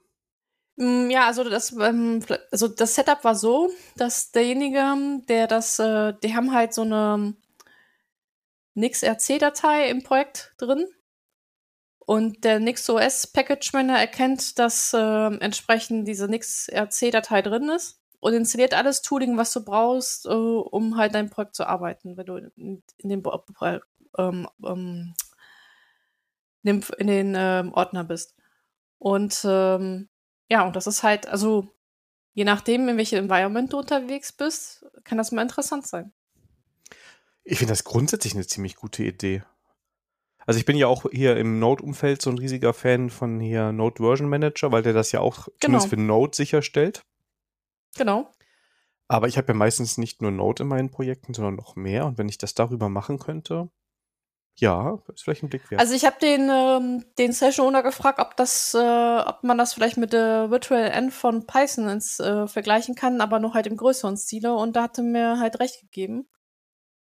Mm, 0.76 1.08
Ja, 1.08 1.26
also 1.26 1.42
das, 1.42 1.72
ähm, 1.72 2.22
also 2.52 2.68
das 2.68 2.96
Setup 2.96 3.25
war 3.25 3.34
so, 3.34 3.70
dass 3.96 4.30
derjenige, 4.30 5.22
der 5.26 5.46
das, 5.46 5.78
äh, 5.78 6.12
die 6.22 6.34
haben 6.36 6.52
halt 6.52 6.75
so 6.75 6.82
eine 6.82 7.34
NixRC-Datei 8.75 9.88
im 9.88 10.02
Projekt 10.02 10.52
drin. 10.58 10.86
Und 12.00 12.44
der 12.44 12.60
NixOS 12.60 13.28
Package 13.28 13.72
Manager 13.72 14.00
erkennt, 14.00 14.58
dass 14.58 14.92
äh, 14.92 14.98
entsprechend 15.38 16.06
diese 16.06 16.26
NixRC-Datei 16.26 17.40
drin 17.40 17.70
ist 17.70 18.02
und 18.20 18.35
installiert 18.35 18.75
alles 18.75 19.02
Tooling, 19.02 19.37
was 19.37 19.52
du 19.52 19.64
brauchst, 19.64 20.26
äh, 20.26 20.30
um 20.30 20.96
halt 20.96 21.14
dein 21.14 21.30
Projekt 21.30 21.54
zu 21.54 21.66
arbeiten, 21.66 22.16
wenn 22.16 22.26
du 22.26 22.37
in, 22.56 22.82
in 22.99 23.08
dem 23.08 23.23
ähm, 24.18 24.49
ähm, 24.64 25.14
in, 26.62 26.85
in 26.99 27.06
den 27.06 27.35
ähm, 27.37 27.73
Ordner 27.73 28.04
bist. 28.04 28.35
Und 28.99 29.42
ähm, 29.44 30.08
ja, 30.50 30.66
und 30.66 30.76
das 30.76 30.87
ist 30.87 31.02
halt, 31.02 31.28
also 31.28 31.68
je 32.35 32.44
nachdem, 32.44 32.88
in 32.88 32.96
welchem 32.96 33.18
Environment 33.18 33.73
du 33.73 33.78
unterwegs 33.78 34.32
bist, 34.32 34.87
kann 35.04 35.18
das 35.18 35.32
mal 35.32 35.42
interessant 35.42 35.87
sein. 35.87 36.12
Ich 37.44 37.58
finde 37.58 37.73
das 37.73 37.85
grundsätzlich 37.85 38.35
eine 38.35 38.46
ziemlich 38.46 38.76
gute 38.76 39.04
Idee. 39.04 39.42
Also 40.46 40.58
ich 40.58 40.64
bin 40.64 40.76
ja 40.76 40.87
auch 40.87 41.06
hier 41.11 41.37
im 41.37 41.58
Node-Umfeld 41.58 42.23
so 42.23 42.30
ein 42.30 42.38
riesiger 42.38 42.73
Fan 42.73 43.11
von 43.11 43.40
hier 43.40 43.73
Node 43.73 44.02
Version 44.02 44.28
Manager, 44.28 44.70
weil 44.70 44.82
der 44.82 44.92
das 44.92 45.12
ja 45.12 45.20
auch 45.20 45.46
genau. 45.46 45.58
zumindest 45.61 45.88
für 45.88 45.96
Node 45.96 46.37
sicherstellt. 46.37 47.04
Genau. 47.96 48.30
Aber 49.08 49.28
ich 49.28 49.36
habe 49.36 49.48
ja 49.48 49.54
meistens 49.54 49.98
nicht 49.98 50.20
nur 50.20 50.30
Node 50.30 50.64
in 50.64 50.68
meinen 50.68 50.90
Projekten, 50.90 51.32
sondern 51.32 51.54
noch 51.54 51.76
mehr. 51.76 52.06
Und 52.06 52.18
wenn 52.18 52.28
ich 52.28 52.38
das 52.38 52.54
darüber 52.54 52.88
machen 52.88 53.18
könnte, 53.18 53.70
ja, 54.58 54.98
ist 55.12 55.22
vielleicht 55.22 55.42
ein 55.42 55.50
Blick 55.50 55.70
wert. 55.70 55.80
Also 55.80 55.94
ich 55.94 56.06
habe 56.06 56.16
den, 56.18 56.48
ähm, 56.50 57.04
den 57.18 57.32
Session 57.32 57.66
Owner 57.66 57.82
gefragt, 57.82 58.18
ob 58.18 58.36
das, 58.36 58.74
äh, 58.74 59.18
ob 59.18 59.44
man 59.44 59.58
das 59.58 59.74
vielleicht 59.74 59.98
mit 59.98 60.12
der 60.14 60.50
Virtual 60.50 60.82
End 60.90 61.12
von 61.12 61.46
Python 61.46 61.88
ins, 61.88 62.18
äh, 62.20 62.48
vergleichen 62.48 62.94
kann, 62.94 63.20
aber 63.20 63.38
noch 63.38 63.54
halt 63.54 63.66
im 63.66 63.76
größeren 63.76 64.16
Stile. 64.16 64.54
Und 64.54 64.74
da 64.74 64.84
hatte 64.84 65.02
mir 65.02 65.38
halt 65.38 65.60
recht 65.60 65.80
gegeben. 65.82 66.26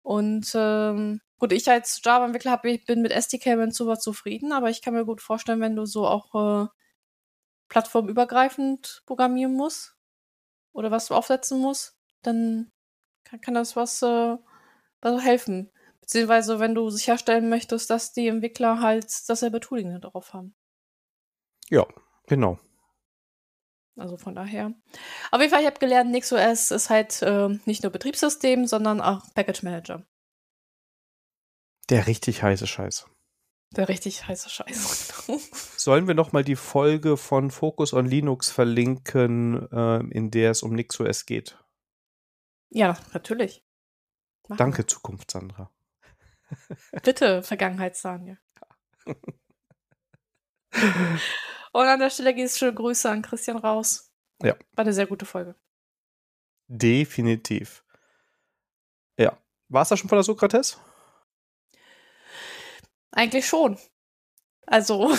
Und 0.02 0.52
ähm, 0.56 1.22
gut, 1.38 1.54
ich 1.54 1.70
als 1.70 2.02
Java-Entwickler 2.04 2.58
bin 2.58 3.02
mit 3.02 3.12
SDK 3.12 3.62
und 3.62 3.76
sowas 3.76 4.00
zufrieden, 4.00 4.52
aber 4.52 4.70
ich 4.70 4.82
kann 4.82 4.94
mir 4.94 5.06
gut 5.06 5.22
vorstellen, 5.22 5.62
wenn 5.62 5.76
du 5.76 5.86
so 5.86 6.08
auch 6.08 6.66
äh, 6.66 6.68
plattformübergreifend 7.70 9.04
programmieren 9.06 9.54
musst 9.54 9.97
oder 10.74 10.92
was 10.92 11.08
du 11.08 11.16
aufsetzen 11.16 11.60
musst, 11.60 11.98
dann 12.22 12.72
kann, 13.24 13.42
kann 13.42 13.54
das 13.54 13.76
was, 13.76 14.02
äh, 14.02 14.38
was 15.02 15.24
helfen. 15.24 15.72
Beziehungsweise, 16.02 16.60
wenn 16.60 16.76
du 16.76 16.90
sicherstellen 16.90 17.50
möchtest, 17.50 17.90
dass 17.90 18.14
die 18.14 18.28
Entwickler 18.28 18.80
halt 18.80 19.08
dasselbe 19.28 19.60
Tooling 19.60 20.00
darauf 20.00 20.34
haben. 20.34 20.56
Ja, 21.70 21.86
genau. 22.28 22.60
Also 23.98 24.16
von 24.16 24.36
daher. 24.36 24.74
Auf 25.32 25.42
jeden 25.42 25.52
Fall, 25.52 25.62
ich 25.62 25.68
habe 25.68 25.80
gelernt, 25.80 26.12
NixOS 26.12 26.72
ist 26.72 26.90
halt 26.90 27.22
äh, 27.24 27.50
nicht 27.66 27.84
nur 27.84 27.92
Betriebssystem, 27.92 28.68
sondern 28.68 29.02
auch 29.02 29.24
Package 29.34 29.64
Manager. 29.64 30.06
Der 31.90 32.06
richtig 32.06 32.44
heiße 32.44 32.68
Scheiß. 32.68 33.06
Der 33.76 33.90
richtig 33.90 34.28
heiße 34.28 34.50
Scheiß. 34.50 35.28
Sollen 35.78 36.08
wir 36.08 36.16
noch 36.16 36.32
mal 36.32 36.44
die 36.44 36.56
Folge 36.56 37.18
von 37.18 37.52
Focus 37.52 37.94
on 37.94 38.06
Linux 38.06 38.50
verlinken, 38.50 39.70
äh, 39.72 40.00
in 40.12 40.32
der 40.32 40.52
es 40.52 40.64
um 40.64 40.74
NixOS 40.74 41.26
geht? 41.26 41.58
Ja, 42.70 42.98
natürlich. 43.14 43.64
Machen 44.48 44.58
Danke, 44.58 44.80
wir. 44.80 44.88
Zukunft, 44.88 45.32
Sandra. 45.32 45.72
Bitte, 47.04 47.44
Vergangenheitssanja. 47.44 48.38
Und 51.74 51.88
an 51.88 52.00
der 52.00 52.10
Stelle 52.10 52.34
geht 52.34 52.46
es 52.46 52.58
schöne 52.58 52.74
Grüße 52.74 53.10
an 53.10 53.22
Christian 53.22 53.58
raus. 53.58 54.12
Ja. 54.42 54.56
War 54.74 54.86
eine 54.86 54.94
sehr 54.94 55.08
gute 55.08 55.26
Folge. 55.26 55.56
Definitiv. 56.68 57.84
Ja. 59.18 59.38
War 59.70 59.82
es 59.82 59.90
da 59.90 59.98
schon 59.98 60.10
von 60.10 60.18
der 60.18 60.24
Sokrates? 60.24 60.80
Eigentlich 63.12 63.48
schon. 63.48 63.78
Also. 64.66 65.16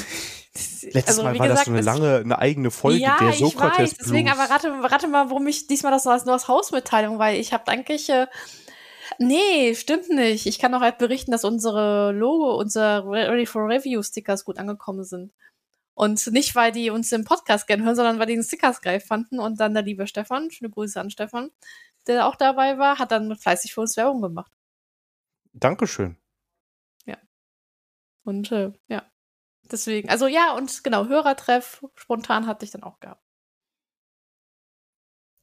Letztes 0.83 1.07
also, 1.07 1.23
Mal 1.23 1.39
war 1.39 1.49
gesagt, 1.49 1.59
das 1.59 1.65
so 1.67 1.73
eine 1.73 1.81
lange, 1.83 2.17
eine 2.19 2.39
eigene 2.39 2.71
Folge 2.71 2.99
ja, 2.99 3.19
der 3.19 3.33
Sokrates. 3.33 3.93
Ich 3.93 3.99
weiß, 3.99 4.05
deswegen, 4.07 4.29
aber 4.29 4.51
rate, 4.51 4.73
rate 4.83 5.07
mal, 5.07 5.31
warum 5.31 5.47
ich 5.47 5.67
diesmal 5.69 5.93
das 5.93 6.05
nur 6.25 6.35
als, 6.35 6.49
Hausmitteilung, 6.49 7.19
weil 7.19 7.39
ich 7.39 7.53
habe 7.53 7.69
eigentlich. 7.69 8.09
Äh, 8.09 8.27
Nee, 9.19 9.75
stimmt 9.75 10.11
nicht. 10.11 10.47
Ich 10.47 10.59
kann 10.59 10.75
auch 10.75 10.81
halt 10.81 10.99
berichten, 10.99 11.33
dass 11.33 11.45
unsere 11.45 12.13
Logo, 12.13 12.55
unsere 12.57 13.09
Ready 13.09 13.47
for 13.47 13.67
Review 13.67 14.03
Stickers 14.03 14.45
gut 14.45 14.59
angekommen 14.59 15.03
sind. 15.03 15.33
Und 15.95 16.25
nicht, 16.29 16.55
weil 16.55 16.71
die 16.71 16.91
uns 16.91 17.11
im 17.11 17.25
Podcast 17.25 17.67
gerne 17.67 17.85
hören, 17.85 17.97
sondern 17.97 18.19
weil 18.19 18.27
die 18.27 18.35
den 18.35 18.45
Stickers 18.45 18.81
geil 18.83 19.01
fanden. 19.01 19.41
Und 19.41 19.59
dann 19.59 19.75
der 19.75 19.83
liebe 19.83 20.07
Stefan, 20.07 20.51
schöne 20.51 20.71
Grüße 20.71 21.01
an 21.01 21.11
Stefan, 21.11 21.51
der 22.07 22.27
auch 22.27 22.37
dabei 22.37 22.79
war, 22.79 22.99
hat 22.99 23.11
dann 23.11 23.35
fleißig 23.35 23.75
für 23.75 23.81
uns 23.81 23.97
Werbung 23.97 24.23
gemacht. 24.23 24.53
Dankeschön. 25.53 26.17
Ja. 28.29 28.31
Und 28.31 28.53
äh, 28.53 28.73
ja. 28.89 29.03
Deswegen, 29.71 30.09
also 30.09 30.27
ja, 30.27 30.53
und 30.57 30.83
genau, 30.83 31.07
Hörertreff 31.07 31.85
spontan 31.95 32.47
hatte 32.47 32.65
ich 32.65 32.71
dann 32.71 32.83
auch 32.83 33.01
gehabt 33.01 33.23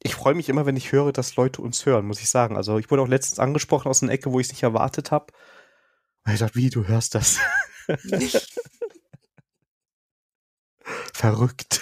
ich 0.06 0.14
freue 0.14 0.34
mich 0.34 0.48
immer, 0.48 0.66
wenn 0.66 0.76
ich 0.76 0.92
höre, 0.92 1.12
dass 1.12 1.36
Leute 1.36 1.60
uns 1.62 1.84
hören, 1.84 2.06
muss 2.06 2.20
ich 2.20 2.28
sagen. 2.28 2.56
Also 2.56 2.78
ich 2.78 2.90
wurde 2.90 3.02
auch 3.02 3.08
letztens 3.08 3.38
angesprochen 3.40 3.88
aus 3.88 4.02
einer 4.02 4.12
Ecke, 4.12 4.32
wo 4.32 4.40
ich 4.40 4.46
es 4.46 4.52
nicht 4.52 4.62
erwartet 4.62 5.10
habe. 5.10 5.32
Und 6.24 6.32
ich 6.32 6.38
dachte, 6.38 6.54
wie, 6.54 6.70
du 6.70 6.86
hörst 6.86 7.14
das? 7.14 7.38
Verrückt. 11.12 11.80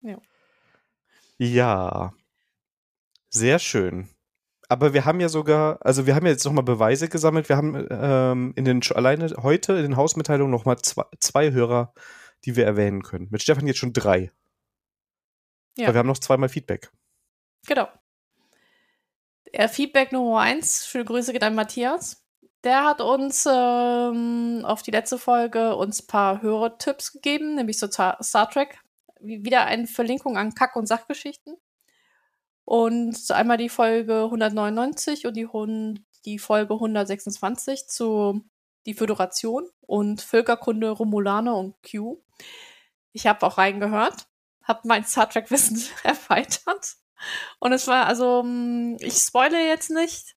ja. 0.00 0.18
Ja. 1.38 2.12
Sehr 3.28 3.58
schön. 3.58 4.08
Aber 4.72 4.94
wir 4.94 5.04
haben 5.04 5.20
ja 5.20 5.28
sogar, 5.28 5.78
also 5.82 6.06
wir 6.06 6.14
haben 6.14 6.24
ja 6.24 6.32
jetzt 6.32 6.46
nochmal 6.46 6.64
Beweise 6.64 7.10
gesammelt. 7.10 7.50
Wir 7.50 7.58
haben 7.58 7.86
ähm, 7.90 8.54
in 8.56 8.64
den 8.64 8.80
alleine 8.94 9.28
heute 9.42 9.74
in 9.74 9.82
den 9.82 9.96
Hausmitteilungen 9.98 10.50
nochmal 10.50 10.78
zwei, 10.78 11.04
zwei 11.20 11.52
Hörer, 11.52 11.92
die 12.46 12.56
wir 12.56 12.64
erwähnen 12.64 13.02
können. 13.02 13.28
Mit 13.30 13.42
Stefan 13.42 13.66
jetzt 13.66 13.80
schon 13.80 13.92
drei. 13.92 14.32
Ja. 15.76 15.88
Weil 15.88 15.94
wir 15.94 15.98
haben 15.98 16.06
noch 16.06 16.20
zweimal 16.20 16.48
Feedback. 16.48 16.90
Genau. 17.66 17.86
Der 19.54 19.68
Feedback 19.68 20.10
Nummer 20.10 20.40
eins, 20.40 20.86
schöne 20.86 21.04
Grüße 21.04 21.34
geht 21.34 21.42
an 21.42 21.54
Matthias. 21.54 22.24
Der 22.64 22.86
hat 22.86 23.02
uns 23.02 23.44
ähm, 23.46 24.62
auf 24.64 24.82
die 24.82 24.90
letzte 24.90 25.18
Folge 25.18 25.76
uns 25.76 26.02
ein 26.02 26.06
paar 26.06 26.40
Hörertipps 26.40 27.12
gegeben, 27.12 27.56
nämlich 27.56 27.78
so 27.78 27.88
Star 27.88 28.48
Trek. 28.50 28.80
Wieder 29.20 29.66
eine 29.66 29.86
Verlinkung 29.86 30.38
an 30.38 30.54
Kack- 30.54 30.76
und 30.76 30.86
Sachgeschichten. 30.86 31.58
Und 32.72 33.30
einmal 33.30 33.58
die 33.58 33.68
Folge 33.68 34.24
199 34.24 35.26
und 35.26 35.36
die, 35.36 35.46
die 36.24 36.38
Folge 36.38 36.74
126 36.74 37.86
zu 37.88 38.42
die 38.86 38.94
Föderation 38.94 39.68
und 39.82 40.22
Völkerkunde 40.22 40.90
Romulaner 40.90 41.54
und 41.56 41.74
Q. 41.82 42.22
Ich 43.12 43.26
habe 43.26 43.44
auch 43.46 43.58
reingehört 43.58 44.26
habe 44.64 44.80
mein 44.84 45.04
Star 45.04 45.28
Trek 45.28 45.50
Wissen 45.50 45.82
erweitert. 46.02 46.96
Und 47.58 47.72
es 47.72 47.86
war, 47.86 48.06
also, 48.06 48.42
mm, 48.42 48.96
ich 49.00 49.14
spoile 49.14 49.66
jetzt 49.66 49.90
nicht. 49.90 50.36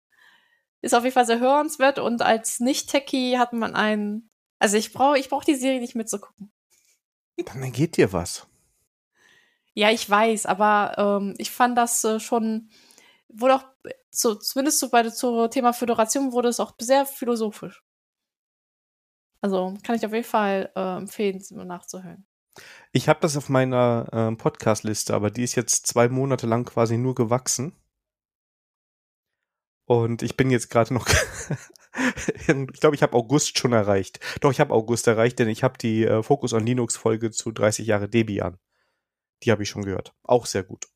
Ist 0.82 0.94
auf 0.94 1.04
jeden 1.04 1.14
Fall 1.14 1.26
sehr 1.26 1.40
hörenswert 1.40 1.98
und 1.98 2.22
als 2.22 2.60
Nicht-Techie 2.60 3.40
hat 3.40 3.54
man 3.54 3.76
einen. 3.76 4.30
Also 4.60 4.78
ich 4.78 4.94
brauche 4.94 5.18
ich 5.18 5.30
brauch 5.30 5.44
die 5.44 5.56
Serie 5.56 5.80
nicht 5.80 5.96
mitzugucken. 5.96 6.52
Dann 7.38 7.72
geht 7.72 7.98
dir 7.98 8.14
was. 8.14 8.48
Ja, 9.76 9.92
ich 9.92 10.10
weiß, 10.10 10.46
aber 10.46 11.20
ähm, 11.22 11.36
ich 11.38 11.52
fand 11.52 11.78
das 11.78 12.04
äh, 12.06 12.20
schon, 12.20 12.70
wurde 13.28 13.56
auch, 13.56 13.66
so, 14.10 14.36
zumindest 14.36 14.80
so 14.80 14.90
bei 14.90 15.10
zum 15.10 15.52
Thema 15.52 15.74
Föderation 15.74 16.32
wurde 16.32 16.48
es 16.50 16.62
auch 16.62 16.74
sehr 16.80 17.06
philosophisch. 17.06 17.84
Also 19.42 19.76
kann 19.84 19.98
ich 19.98 20.06
auf 20.06 20.14
jeden 20.14 20.26
Fall 20.26 20.72
äh, 20.76 20.98
empfehlen, 20.98 21.44
nachzuhören. 21.52 22.26
Ich 22.94 23.10
habe 23.10 23.20
das 23.20 23.36
auf 23.36 23.50
meiner 23.50 24.08
äh, 24.12 24.36
Podcast-Liste, 24.36 25.14
aber 25.14 25.30
die 25.30 25.44
ist 25.44 25.56
jetzt 25.56 25.88
zwei 25.88 26.08
Monate 26.08 26.48
lang 26.48 26.64
quasi 26.64 26.98
nur 26.98 27.14
gewachsen. 27.14 27.76
Und 29.86 30.24
ich 30.24 30.38
bin 30.38 30.50
jetzt 30.50 30.70
gerade 30.70 30.94
noch, 30.94 31.08
ich 32.48 32.80
glaube, 32.80 32.96
ich 32.96 33.04
habe 33.04 33.16
August 33.16 33.60
schon 33.60 33.74
erreicht. 33.74 34.20
Doch, 34.40 34.52
ich 34.52 34.62
habe 34.62 34.74
August 34.74 35.06
erreicht, 35.08 35.38
denn 35.40 35.50
ich 35.50 35.64
habe 35.64 35.78
die 35.78 36.06
äh, 36.06 36.24
Focus 36.24 36.54
on 36.54 36.66
Linux 36.66 36.96
Folge 36.96 37.30
zu 37.32 37.52
30 37.52 37.86
Jahre 37.86 38.08
Debian. 38.08 38.58
Die 39.44 39.52
habe 39.52 39.64
ich 39.64 39.70
schon 39.70 39.84
gehört. 39.84 40.14
Auch 40.24 40.46
sehr 40.46 40.64
gut. 40.64 40.88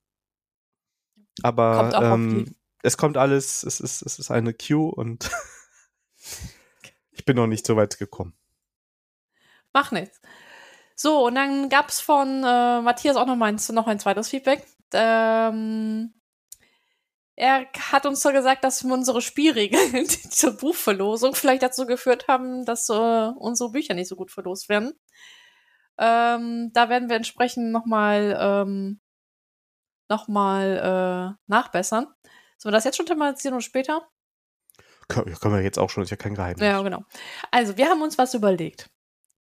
Aber 1.41 1.91
ähm, 2.01 2.55
es 2.83 2.97
kommt 2.97 3.17
alles, 3.17 3.63
es 3.63 3.79
ist, 3.79 4.01
es 4.01 4.19
ist 4.19 4.31
eine 4.31 4.53
Queue 4.53 4.91
und 4.91 5.29
ich 7.11 7.25
bin 7.25 7.35
noch 7.35 7.47
nicht 7.47 7.65
so 7.65 7.75
weit 7.75 7.97
gekommen. 7.97 8.33
Mach 9.73 9.91
nichts. 9.91 10.21
So, 10.95 11.27
und 11.27 11.35
dann 11.35 11.69
gab 11.69 11.89
es 11.89 12.01
von 12.01 12.43
äh, 12.43 12.81
Matthias 12.81 13.15
auch 13.15 13.25
noch, 13.25 13.35
mal 13.35 13.53
ein, 13.53 13.59
noch 13.71 13.87
ein 13.87 13.99
zweites 13.99 14.29
Feedback. 14.29 14.65
Ähm, 14.93 16.13
er 17.35 17.67
hat 17.91 18.05
uns 18.05 18.21
so 18.21 18.33
gesagt, 18.33 18.65
dass 18.65 18.83
unsere 18.83 19.21
Spielregeln 19.21 20.09
zur 20.09 20.57
Buchverlosung 20.57 21.35
vielleicht 21.35 21.63
dazu 21.63 21.85
geführt 21.85 22.27
haben, 22.27 22.65
dass 22.65 22.89
äh, 22.89 22.93
unsere 22.93 23.71
Bücher 23.71 23.93
nicht 23.93 24.09
so 24.09 24.17
gut 24.17 24.29
verlost 24.29 24.67
werden. 24.67 24.93
Ähm, 25.99 26.71
da 26.73 26.89
werden 26.89 27.09
wir 27.09 27.17
entsprechend 27.17 27.71
nochmal 27.71 28.37
ähm, 28.39 29.01
noch 30.09 30.27
äh, 30.27 31.35
nachbessern. 31.47 32.07
Sollen 32.57 32.71
wir 32.73 32.77
das 32.77 32.85
jetzt 32.85 32.97
schon 32.97 33.05
thematisieren 33.05 33.55
oder 33.55 33.61
später? 33.61 34.07
Können, 35.07 35.33
können 35.35 35.55
wir 35.55 35.61
jetzt 35.61 35.79
auch 35.79 35.89
schon, 35.89 36.03
ist 36.03 36.09
ja 36.09 36.17
kein 36.17 36.35
Geheimnis. 36.35 36.65
Ja, 36.65 36.81
genau. 36.81 37.03
Also, 37.51 37.77
wir 37.77 37.89
haben 37.89 38.01
uns 38.01 38.17
was 38.17 38.33
überlegt. 38.33 38.89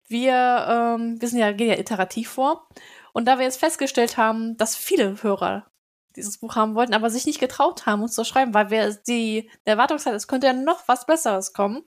Wir, 0.08 0.96
ähm, 0.98 1.20
wir 1.20 1.28
sind 1.28 1.38
ja, 1.38 1.52
gehen 1.52 1.68
ja 1.68 1.78
iterativ 1.78 2.30
vor. 2.30 2.68
Und 3.12 3.26
da 3.26 3.38
wir 3.38 3.44
jetzt 3.44 3.60
festgestellt 3.60 4.16
haben, 4.16 4.56
dass 4.56 4.76
viele 4.76 5.22
Hörer 5.22 5.71
dieses 6.16 6.38
Buch 6.38 6.56
haben 6.56 6.74
wollten, 6.74 6.94
aber 6.94 7.10
sich 7.10 7.26
nicht 7.26 7.40
getraut 7.40 7.86
haben, 7.86 8.02
uns 8.02 8.14
zu 8.14 8.24
schreiben, 8.24 8.54
weil 8.54 8.70
wir 8.70 8.94
die 9.06 9.50
Erwartungszeit, 9.64 10.14
es 10.14 10.28
könnte 10.28 10.46
ja 10.46 10.52
noch 10.52 10.86
was 10.88 11.06
Besseres 11.06 11.52
kommen, 11.52 11.84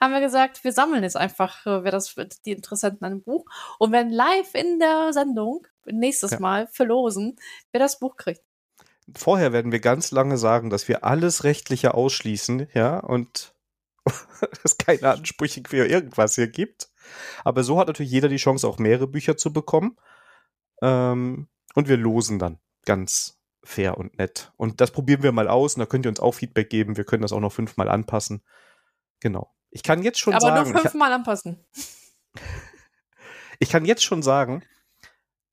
haben 0.00 0.12
wir 0.12 0.20
gesagt, 0.20 0.64
wir 0.64 0.72
sammeln 0.72 1.02
jetzt 1.02 1.16
einfach, 1.16 1.66
äh, 1.66 1.84
wer 1.84 1.92
das 1.92 2.14
die 2.44 2.52
Interessenten 2.52 3.04
an 3.04 3.12
dem 3.12 3.22
Buch 3.22 3.44
und 3.78 3.92
werden 3.92 4.12
live 4.12 4.54
in 4.54 4.78
der 4.78 5.12
Sendung 5.12 5.66
nächstes 5.86 6.32
Ja. 6.32 6.40
Mal 6.40 6.66
verlosen, 6.68 7.36
wer 7.72 7.80
das 7.80 7.98
Buch 7.98 8.16
kriegt. 8.16 8.42
Vorher 9.14 9.52
werden 9.52 9.72
wir 9.72 9.80
ganz 9.80 10.12
lange 10.12 10.38
sagen, 10.38 10.70
dass 10.70 10.88
wir 10.88 11.04
alles 11.04 11.44
Rechtliche 11.44 11.94
ausschließen, 11.94 12.68
ja, 12.72 12.98
und 12.98 13.54
es 14.64 14.78
keine 14.78 15.10
Ansprüche 15.10 15.62
für 15.66 15.86
irgendwas 15.86 16.34
hier 16.36 16.48
gibt. 16.48 16.88
Aber 17.44 17.64
so 17.64 17.78
hat 17.78 17.88
natürlich 17.88 18.12
jeder 18.12 18.28
die 18.28 18.36
Chance, 18.36 18.66
auch 18.66 18.78
mehrere 18.78 19.06
Bücher 19.06 19.36
zu 19.36 19.52
bekommen. 19.52 19.96
Ähm, 20.82 21.48
und 21.74 21.88
wir 21.88 21.96
losen 21.96 22.38
dann 22.38 22.58
ganz 22.84 23.38
fair 23.64 23.98
und 23.98 24.18
nett. 24.18 24.52
Und 24.56 24.80
das 24.80 24.90
probieren 24.90 25.22
wir 25.22 25.32
mal 25.32 25.48
aus 25.48 25.74
und 25.74 25.80
da 25.80 25.86
könnt 25.86 26.06
ihr 26.06 26.10
uns 26.10 26.20
auch 26.20 26.32
Feedback 26.32 26.70
geben. 26.70 26.96
Wir 26.96 27.04
können 27.04 27.22
das 27.22 27.32
auch 27.32 27.40
noch 27.40 27.52
fünfmal 27.52 27.88
anpassen. 27.88 28.42
Genau. 29.20 29.54
Ich 29.70 29.82
kann 29.82 30.02
jetzt 30.02 30.20
schon 30.20 30.34
aber 30.34 30.40
sagen, 30.40 30.70
nur 30.70 30.76
ich, 30.76 30.82
fünfmal 30.82 31.12
anpassen. 31.12 31.64
ich 33.58 33.68
kann 33.70 33.84
jetzt 33.84 34.04
schon 34.04 34.22
sagen, 34.22 34.62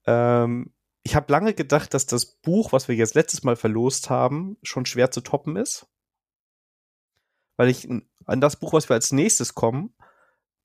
ähm, 0.05 0.73
ich 1.03 1.15
habe 1.15 1.31
lange 1.31 1.53
gedacht, 1.53 1.93
dass 1.93 2.05
das 2.05 2.25
Buch, 2.25 2.71
was 2.71 2.87
wir 2.87 2.95
jetzt 2.95 3.15
letztes 3.15 3.43
Mal 3.43 3.55
verlost 3.55 4.09
haben, 4.09 4.57
schon 4.61 4.85
schwer 4.85 5.09
zu 5.09 5.21
toppen 5.21 5.55
ist. 5.55 5.87
Weil 7.57 7.69
ich 7.69 7.89
an 8.25 8.41
das 8.41 8.57
Buch, 8.57 8.73
was 8.73 8.89
wir 8.89 8.95
als 8.95 9.11
nächstes 9.11 9.55
kommen, 9.55 9.95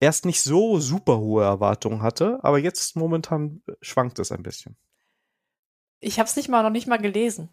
erst 0.01 0.25
nicht 0.25 0.43
so 0.43 0.79
super 0.79 1.19
hohe 1.19 1.45
Erwartungen 1.45 2.03
hatte, 2.03 2.39
aber 2.43 2.59
jetzt 2.59 2.97
momentan 2.97 3.63
schwankt 3.81 4.19
es 4.19 4.33
ein 4.33 4.43
bisschen. 4.43 4.77
Ich 6.01 6.19
habe 6.19 6.29
es 6.29 6.37
nicht 6.37 6.49
mal 6.49 6.63
noch 6.63 6.71
nicht 6.71 6.87
mal 6.87 6.99
gelesen. 6.99 7.49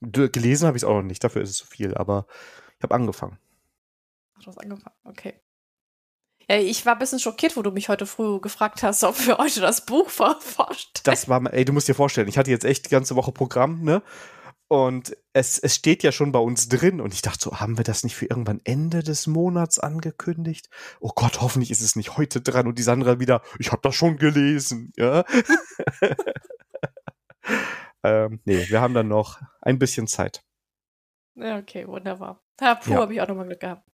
D- 0.00 0.28
Gelesen 0.28 0.66
habe 0.66 0.76
ich 0.76 0.82
es 0.82 0.88
auch 0.88 0.94
noch 0.96 1.02
nicht, 1.02 1.24
dafür 1.24 1.42
ist 1.42 1.50
es 1.50 1.56
zu 1.56 1.66
viel, 1.66 1.94
aber 1.94 2.26
ich 2.78 2.82
habe 2.82 2.94
angefangen. 2.94 3.38
Ach, 4.36 4.42
du 4.42 4.46
hast 4.48 4.58
angefangen. 4.58 4.94
Okay. 5.04 5.40
Ja, 6.48 6.56
ich 6.56 6.86
war 6.86 6.94
ein 6.94 6.98
bisschen 6.98 7.18
schockiert, 7.18 7.56
wo 7.56 7.62
du 7.62 7.70
mich 7.72 7.88
heute 7.88 8.06
früh 8.06 8.40
gefragt 8.40 8.82
hast, 8.82 9.04
ob 9.04 9.26
wir 9.26 9.38
heute 9.38 9.60
das 9.60 9.84
Buch 9.84 10.08
vor- 10.08 10.40
vorstellen. 10.40 11.02
Das 11.04 11.28
war, 11.28 11.40
mal- 11.40 11.50
ey, 11.50 11.64
du 11.64 11.72
musst 11.72 11.88
dir 11.88 11.94
vorstellen, 11.94 12.28
ich 12.28 12.38
hatte 12.38 12.50
jetzt 12.50 12.64
echt 12.64 12.86
die 12.86 12.90
ganze 12.90 13.16
Woche 13.16 13.32
Programm, 13.32 13.82
ne? 13.82 14.02
Und 14.70 15.16
es, 15.32 15.58
es 15.58 15.74
steht 15.74 16.02
ja 16.02 16.12
schon 16.12 16.30
bei 16.30 16.38
uns 16.38 16.68
drin. 16.68 17.00
Und 17.00 17.14
ich 17.14 17.22
dachte 17.22 17.38
so, 17.42 17.58
haben 17.58 17.78
wir 17.78 17.84
das 17.84 18.04
nicht 18.04 18.14
für 18.16 18.26
irgendwann 18.26 18.60
Ende 18.64 19.02
des 19.02 19.26
Monats 19.26 19.78
angekündigt? 19.78 20.68
Oh 21.00 21.10
Gott, 21.14 21.40
hoffentlich 21.40 21.70
ist 21.70 21.80
es 21.80 21.96
nicht 21.96 22.18
heute 22.18 22.42
dran. 22.42 22.66
Und 22.66 22.78
die 22.78 22.82
Sandra 22.82 23.18
wieder, 23.18 23.40
ich 23.58 23.72
habe 23.72 23.80
das 23.82 23.94
schon 23.94 24.18
gelesen, 24.18 24.92
ja? 24.96 25.24
ähm, 28.08 28.40
nee, 28.44 28.66
wir 28.68 28.80
haben 28.80 28.94
dann 28.94 29.08
noch 29.08 29.40
ein 29.60 29.78
bisschen 29.78 30.06
Zeit. 30.06 30.42
Okay, 31.36 31.86
wunderbar. 31.86 32.42
Ja, 32.60 32.74
puh, 32.74 32.90
Ja. 32.92 33.00
habe 33.00 33.14
ich 33.14 33.20
auch 33.20 33.28
nochmal 33.28 33.46
Glück 33.46 33.60
gehabt. 33.60 33.88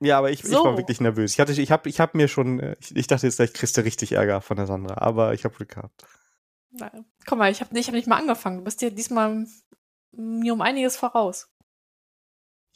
Ja, 0.00 0.18
aber 0.18 0.30
ich, 0.30 0.42
ich 0.42 0.50
So. 0.50 0.64
war 0.64 0.76
wirklich 0.76 1.00
nervös. 1.00 1.32
Ich, 1.32 1.40
hatte, 1.40 1.52
ich 1.52 1.70
habe 1.70 1.88
ich 1.88 2.00
hab 2.00 2.14
mir 2.14 2.28
schon, 2.28 2.58
äh, 2.60 2.76
ich, 2.80 2.94
ich 2.96 3.06
dachte 3.06 3.26
jetzt, 3.26 3.36
gleich 3.36 3.52
kriegst 3.52 3.76
du 3.76 3.82
richtig 3.82 4.12
Ärger 4.12 4.40
von 4.40 4.56
der 4.56 4.66
Sandra. 4.66 4.98
Aber 4.98 5.34
ich 5.34 5.44
habe 5.44 5.54
Glück 5.54 5.70
gehabt. 5.70 6.04
Na, 6.72 6.90
Guck 7.26 7.38
mal, 7.38 7.50
ich 7.50 7.60
habe 7.60 7.78
ich 7.78 7.86
hab 7.86 7.94
nicht 7.94 8.08
mal 8.08 8.18
angefangen. 8.18 8.58
Du 8.58 8.64
bist 8.64 8.80
dir 8.80 8.90
diesmal 8.90 9.46
mir 10.12 10.52
um 10.52 10.60
einiges 10.60 10.96
voraus. 10.96 11.48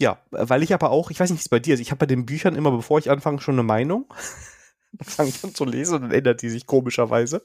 Ja, 0.00 0.22
weil 0.30 0.62
ich 0.62 0.72
aber 0.72 0.90
auch, 0.90 1.10
ich 1.10 1.18
weiß 1.18 1.30
nicht, 1.30 1.40
wie 1.40 1.42
es 1.42 1.48
bei 1.48 1.58
dir 1.58 1.74
ist, 1.74 1.80
ich 1.80 1.90
habe 1.90 1.98
bei 1.98 2.06
den 2.06 2.24
Büchern 2.24 2.54
immer, 2.54 2.70
bevor 2.70 3.00
ich 3.00 3.10
anfange, 3.10 3.40
schon 3.40 3.56
eine 3.56 3.64
Meinung. 3.64 4.06
Dann 4.92 5.08
fange 5.08 5.28
ich 5.30 5.42
an 5.44 5.54
zu 5.54 5.64
lesen 5.64 5.96
und 5.96 6.02
dann 6.02 6.12
ändert 6.12 6.40
die 6.40 6.48
sich 6.48 6.66
komischerweise. 6.66 7.42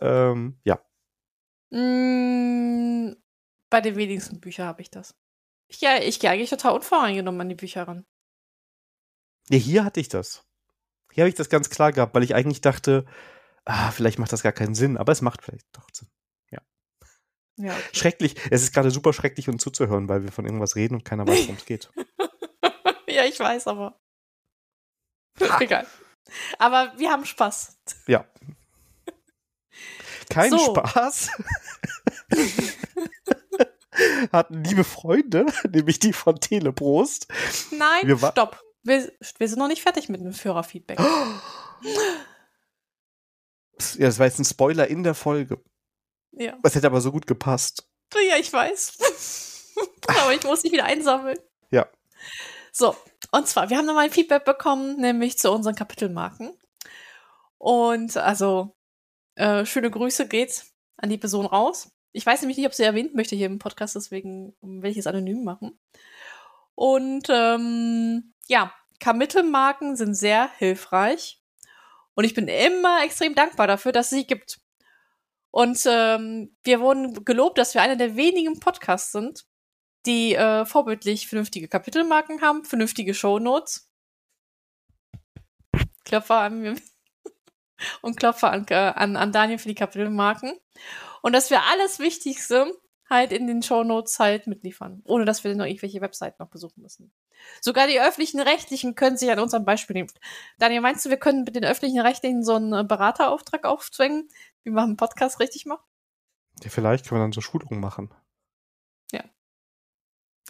Ähm, 0.00 0.58
ja. 0.64 0.80
Mm, 1.70 3.12
bei 3.70 3.80
den 3.80 3.96
wenigsten 3.96 4.40
Büchern 4.40 4.66
habe 4.66 4.82
ich 4.82 4.90
das. 4.90 5.14
Ich, 5.68 5.78
gehe- 5.80 6.02
ich 6.04 6.18
gehe 6.20 6.30
eigentlich 6.30 6.50
total 6.50 6.72
unvoreingenommen 6.74 7.40
an 7.40 7.48
die 7.48 7.54
Bücher 7.54 7.86
ran. 7.86 8.04
ja, 9.48 9.58
hier 9.58 9.84
hatte 9.84 10.00
ich 10.00 10.08
das. 10.08 10.44
Hier 11.12 11.22
habe 11.22 11.28
ich 11.28 11.34
das 11.36 11.48
ganz 11.48 11.70
klar 11.70 11.92
gehabt, 11.92 12.14
weil 12.14 12.22
ich 12.24 12.34
eigentlich 12.34 12.60
dachte, 12.60 13.04
ah, 13.64 13.90
vielleicht 13.90 14.18
macht 14.18 14.32
das 14.32 14.42
gar 14.42 14.52
keinen 14.52 14.74
Sinn, 14.74 14.96
aber 14.96 15.12
es 15.12 15.22
macht 15.22 15.42
vielleicht 15.42 15.66
doch 15.72 15.86
Sinn. 15.92 16.08
Ja, 16.50 16.60
okay. 17.76 17.82
Schrecklich, 17.92 18.36
es 18.50 18.62
ist 18.62 18.72
gerade 18.72 18.90
super 18.90 19.12
schrecklich, 19.12 19.48
uns 19.48 19.62
zuzuhören, 19.62 20.08
weil 20.08 20.22
wir 20.22 20.32
von 20.32 20.46
irgendwas 20.46 20.76
reden 20.76 20.94
und 20.94 21.04
keiner 21.04 21.26
weiß, 21.26 21.42
worum 21.42 21.56
es 21.56 21.66
geht. 21.66 21.90
ja, 23.08 23.24
ich 23.24 23.38
weiß, 23.38 23.66
aber. 23.66 24.00
Egal. 25.60 25.86
Aber 26.58 26.92
wir 26.98 27.10
haben 27.10 27.24
Spaß. 27.26 27.76
Ja. 28.06 28.24
Kein 30.30 30.50
So. 30.50 30.58
Spaß. 30.58 31.30
Hatten 34.32 34.64
liebe 34.64 34.84
Freunde, 34.84 35.46
nämlich 35.70 35.98
die 35.98 36.12
von 36.12 36.40
Teleprost. 36.40 37.26
Nein, 37.72 38.06
Wir 38.06 38.16
stopp. 38.16 38.62
Wir, 38.82 39.12
wir 39.38 39.48
sind 39.48 39.58
noch 39.58 39.68
nicht 39.68 39.82
fertig 39.82 40.08
mit 40.08 40.22
dem 40.22 40.32
Führerfeedback. 40.32 40.98
Ja, 43.96 44.08
das 44.08 44.18
war 44.18 44.26
jetzt 44.26 44.38
ein 44.38 44.44
Spoiler 44.44 44.88
in 44.88 45.02
der 45.02 45.14
Folge. 45.14 45.58
Ja. 46.32 46.58
Das 46.62 46.74
hätte 46.74 46.86
aber 46.86 47.00
so 47.00 47.12
gut 47.12 47.26
gepasst. 47.26 47.88
Ja, 48.28 48.36
ich 48.36 48.52
weiß. 48.52 49.72
Aber 50.20 50.34
ich 50.34 50.44
muss 50.44 50.60
dich 50.60 50.72
wieder 50.72 50.84
einsammeln. 50.84 51.38
Ja. 51.70 51.88
So, 52.72 52.94
und 53.30 53.48
zwar, 53.48 53.70
wir 53.70 53.78
haben 53.78 53.86
nochmal 53.86 54.04
ein 54.04 54.10
Feedback 54.10 54.44
bekommen, 54.44 55.00
nämlich 55.00 55.38
zu 55.38 55.50
unseren 55.50 55.74
Kapitelmarken. 55.74 56.52
Und 57.56 58.18
also, 58.18 58.76
äh, 59.40 59.66
schöne 59.66 59.90
Grüße 59.90 60.28
geht's 60.28 60.74
an 60.96 61.08
die 61.08 61.18
Person 61.18 61.46
raus. 61.46 61.90
Ich 62.12 62.26
weiß 62.26 62.40
nämlich 62.40 62.58
nicht, 62.58 62.66
ob 62.66 62.74
sie 62.74 62.82
erwähnt 62.82 63.14
möchte 63.14 63.36
hier 63.36 63.46
im 63.46 63.58
Podcast, 63.58 63.94
deswegen 63.94 64.54
will 64.60 64.90
ich 64.90 64.98
es 64.98 65.06
anonym 65.06 65.44
machen. 65.44 65.78
Und 66.74 67.28
ähm, 67.30 68.34
ja, 68.48 68.72
Kapitelmarken 68.98 69.96
sind 69.96 70.14
sehr 70.14 70.50
hilfreich. 70.58 71.40
Und 72.14 72.24
ich 72.24 72.34
bin 72.34 72.48
immer 72.48 73.02
extrem 73.04 73.34
dankbar 73.34 73.66
dafür, 73.66 73.92
dass 73.92 74.12
es 74.12 74.18
sie 74.18 74.26
gibt. 74.26 74.60
Und 75.50 75.80
ähm, 75.86 76.54
wir 76.62 76.80
wurden 76.80 77.24
gelobt, 77.24 77.58
dass 77.58 77.74
wir 77.74 77.82
einer 77.82 77.96
der 77.96 78.16
wenigen 78.16 78.60
Podcasts 78.60 79.12
sind, 79.12 79.46
die 80.06 80.34
äh, 80.34 80.64
vorbildlich 80.66 81.28
vernünftige 81.28 81.68
Kapitelmarken 81.68 82.40
haben, 82.42 82.64
vernünftige 82.64 83.14
Shownotes. 83.14 83.90
Klopfer 86.04 86.40
an 86.40 86.60
mir 86.60 86.76
und 88.02 88.18
Klopfer 88.18 88.50
an, 88.50 88.66
äh, 88.70 88.74
an, 88.74 89.16
an 89.16 89.32
Daniel 89.32 89.58
für 89.58 89.68
die 89.68 89.74
Kapitelmarken. 89.74 90.52
Und 91.22 91.32
dass 91.32 91.50
wir 91.50 91.62
alles 91.70 91.98
Wichtigste 91.98 92.72
halt 93.10 93.32
in 93.32 93.46
den 93.46 93.62
Shownotes 93.62 94.18
halt 94.20 94.46
mitliefern, 94.46 95.02
ohne 95.04 95.24
dass 95.24 95.42
wir 95.42 95.54
noch 95.54 95.66
irgendwelche 95.66 96.00
Webseiten 96.00 96.36
noch 96.38 96.48
besuchen 96.48 96.80
müssen. 96.80 97.12
Sogar 97.60 97.88
die 97.88 98.00
öffentlichen 98.00 98.40
Rechtlichen 98.40 98.94
können 98.94 99.16
sich 99.16 99.30
an 99.30 99.40
unserem 99.40 99.64
Beispiel 99.64 99.94
nehmen. 99.94 100.10
Daniel, 100.58 100.80
meinst 100.80 101.04
du, 101.04 101.10
wir 101.10 101.16
können 101.16 101.44
mit 101.44 101.56
den 101.56 101.64
öffentlichen 101.64 102.00
Rechtlichen 102.00 102.44
so 102.44 102.54
einen 102.54 102.72
äh, 102.72 102.84
Beraterauftrag 102.84 103.64
aufzwängen, 103.64 104.28
wie 104.62 104.70
man 104.70 104.84
einen 104.84 104.96
Podcast 104.96 105.40
richtig 105.40 105.66
macht? 105.66 105.84
Ja, 106.62 106.70
vielleicht 106.70 107.08
können 107.08 107.20
wir 107.20 107.24
dann 107.24 107.32
so 107.32 107.40
Schulungen 107.40 107.80
machen. 107.80 108.14
Ja. 109.10 109.24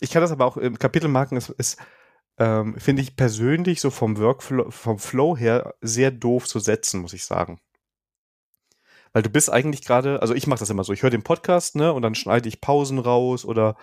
Ich 0.00 0.10
kann 0.10 0.22
das 0.22 0.32
aber 0.32 0.44
auch, 0.44 0.56
im 0.56 0.78
Kapitelmarken 0.78 1.38
ist, 1.38 1.48
ist 1.50 1.78
ähm, 2.40 2.74
finde 2.78 3.02
ich 3.02 3.16
persönlich 3.16 3.80
so 3.80 3.90
vom 3.90 4.18
Workflow, 4.18 4.70
vom 4.70 4.98
Flow 4.98 5.36
her 5.36 5.74
sehr 5.82 6.10
doof 6.10 6.46
zu 6.46 6.58
setzen, 6.58 7.02
muss 7.02 7.12
ich 7.12 7.24
sagen. 7.24 7.60
Weil 9.12 9.22
du 9.22 9.28
bist 9.28 9.50
eigentlich 9.52 9.84
gerade, 9.84 10.22
also 10.22 10.34
ich 10.34 10.46
mache 10.46 10.60
das 10.60 10.70
immer 10.70 10.82
so, 10.82 10.92
ich 10.94 11.02
höre 11.02 11.10
den 11.10 11.22
Podcast, 11.22 11.76
ne, 11.76 11.92
und 11.92 12.02
dann 12.02 12.14
schneide 12.14 12.48
ich 12.48 12.62
Pausen 12.62 12.98
raus 12.98 13.44
oder 13.44 13.76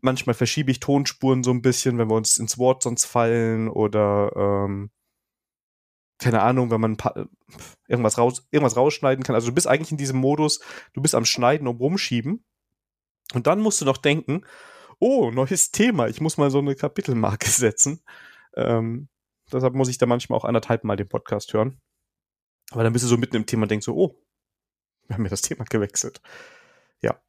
manchmal 0.00 0.34
verschiebe 0.34 0.70
ich 0.70 0.80
Tonspuren 0.80 1.44
so 1.44 1.52
ein 1.52 1.62
bisschen, 1.62 1.96
wenn 1.98 2.10
wir 2.10 2.16
uns 2.16 2.38
ins 2.38 2.58
Wort 2.58 2.82
sonst 2.82 3.04
fallen 3.04 3.68
oder 3.68 4.32
ähm, 4.34 4.90
keine 6.18 6.42
Ahnung, 6.42 6.70
wenn 6.70 6.80
man 6.80 6.96
paar, 6.96 7.28
irgendwas 7.86 8.18
raus, 8.18 8.48
irgendwas 8.50 8.76
rausschneiden 8.76 9.22
kann. 9.22 9.34
Also 9.34 9.48
du 9.48 9.54
bist 9.54 9.68
eigentlich 9.68 9.92
in 9.92 9.98
diesem 9.98 10.18
Modus, 10.18 10.60
du 10.92 11.02
bist 11.02 11.14
am 11.14 11.24
Schneiden 11.24 11.68
und 11.68 11.78
rumschieben. 11.78 12.44
Und 13.34 13.46
dann 13.46 13.60
musst 13.60 13.80
du 13.80 13.84
noch 13.84 13.98
denken, 13.98 14.42
oh, 14.98 15.30
neues 15.30 15.70
Thema, 15.70 16.08
ich 16.08 16.20
muss 16.20 16.36
mal 16.36 16.50
so 16.50 16.58
eine 16.58 16.74
Kapitelmarke 16.74 17.48
setzen. 17.50 18.02
Ähm, 18.54 19.08
deshalb 19.52 19.74
muss 19.74 19.88
ich 19.88 19.98
da 19.98 20.06
manchmal 20.06 20.38
auch 20.38 20.44
anderthalb 20.44 20.84
Mal 20.84 20.96
den 20.96 21.08
Podcast 21.08 21.52
hören. 21.52 21.80
Aber 22.70 22.82
dann 22.82 22.92
bist 22.92 23.04
du 23.04 23.08
so 23.08 23.16
mitten 23.16 23.36
im 23.36 23.46
Thema 23.46 23.62
und 23.62 23.70
denkst 23.70 23.86
so, 23.86 23.96
oh, 23.96 24.20
wir 25.06 25.14
haben 25.14 25.24
ja 25.24 25.30
das 25.30 25.42
Thema 25.42 25.64
gewechselt. 25.64 26.20
Ja. 27.00 27.20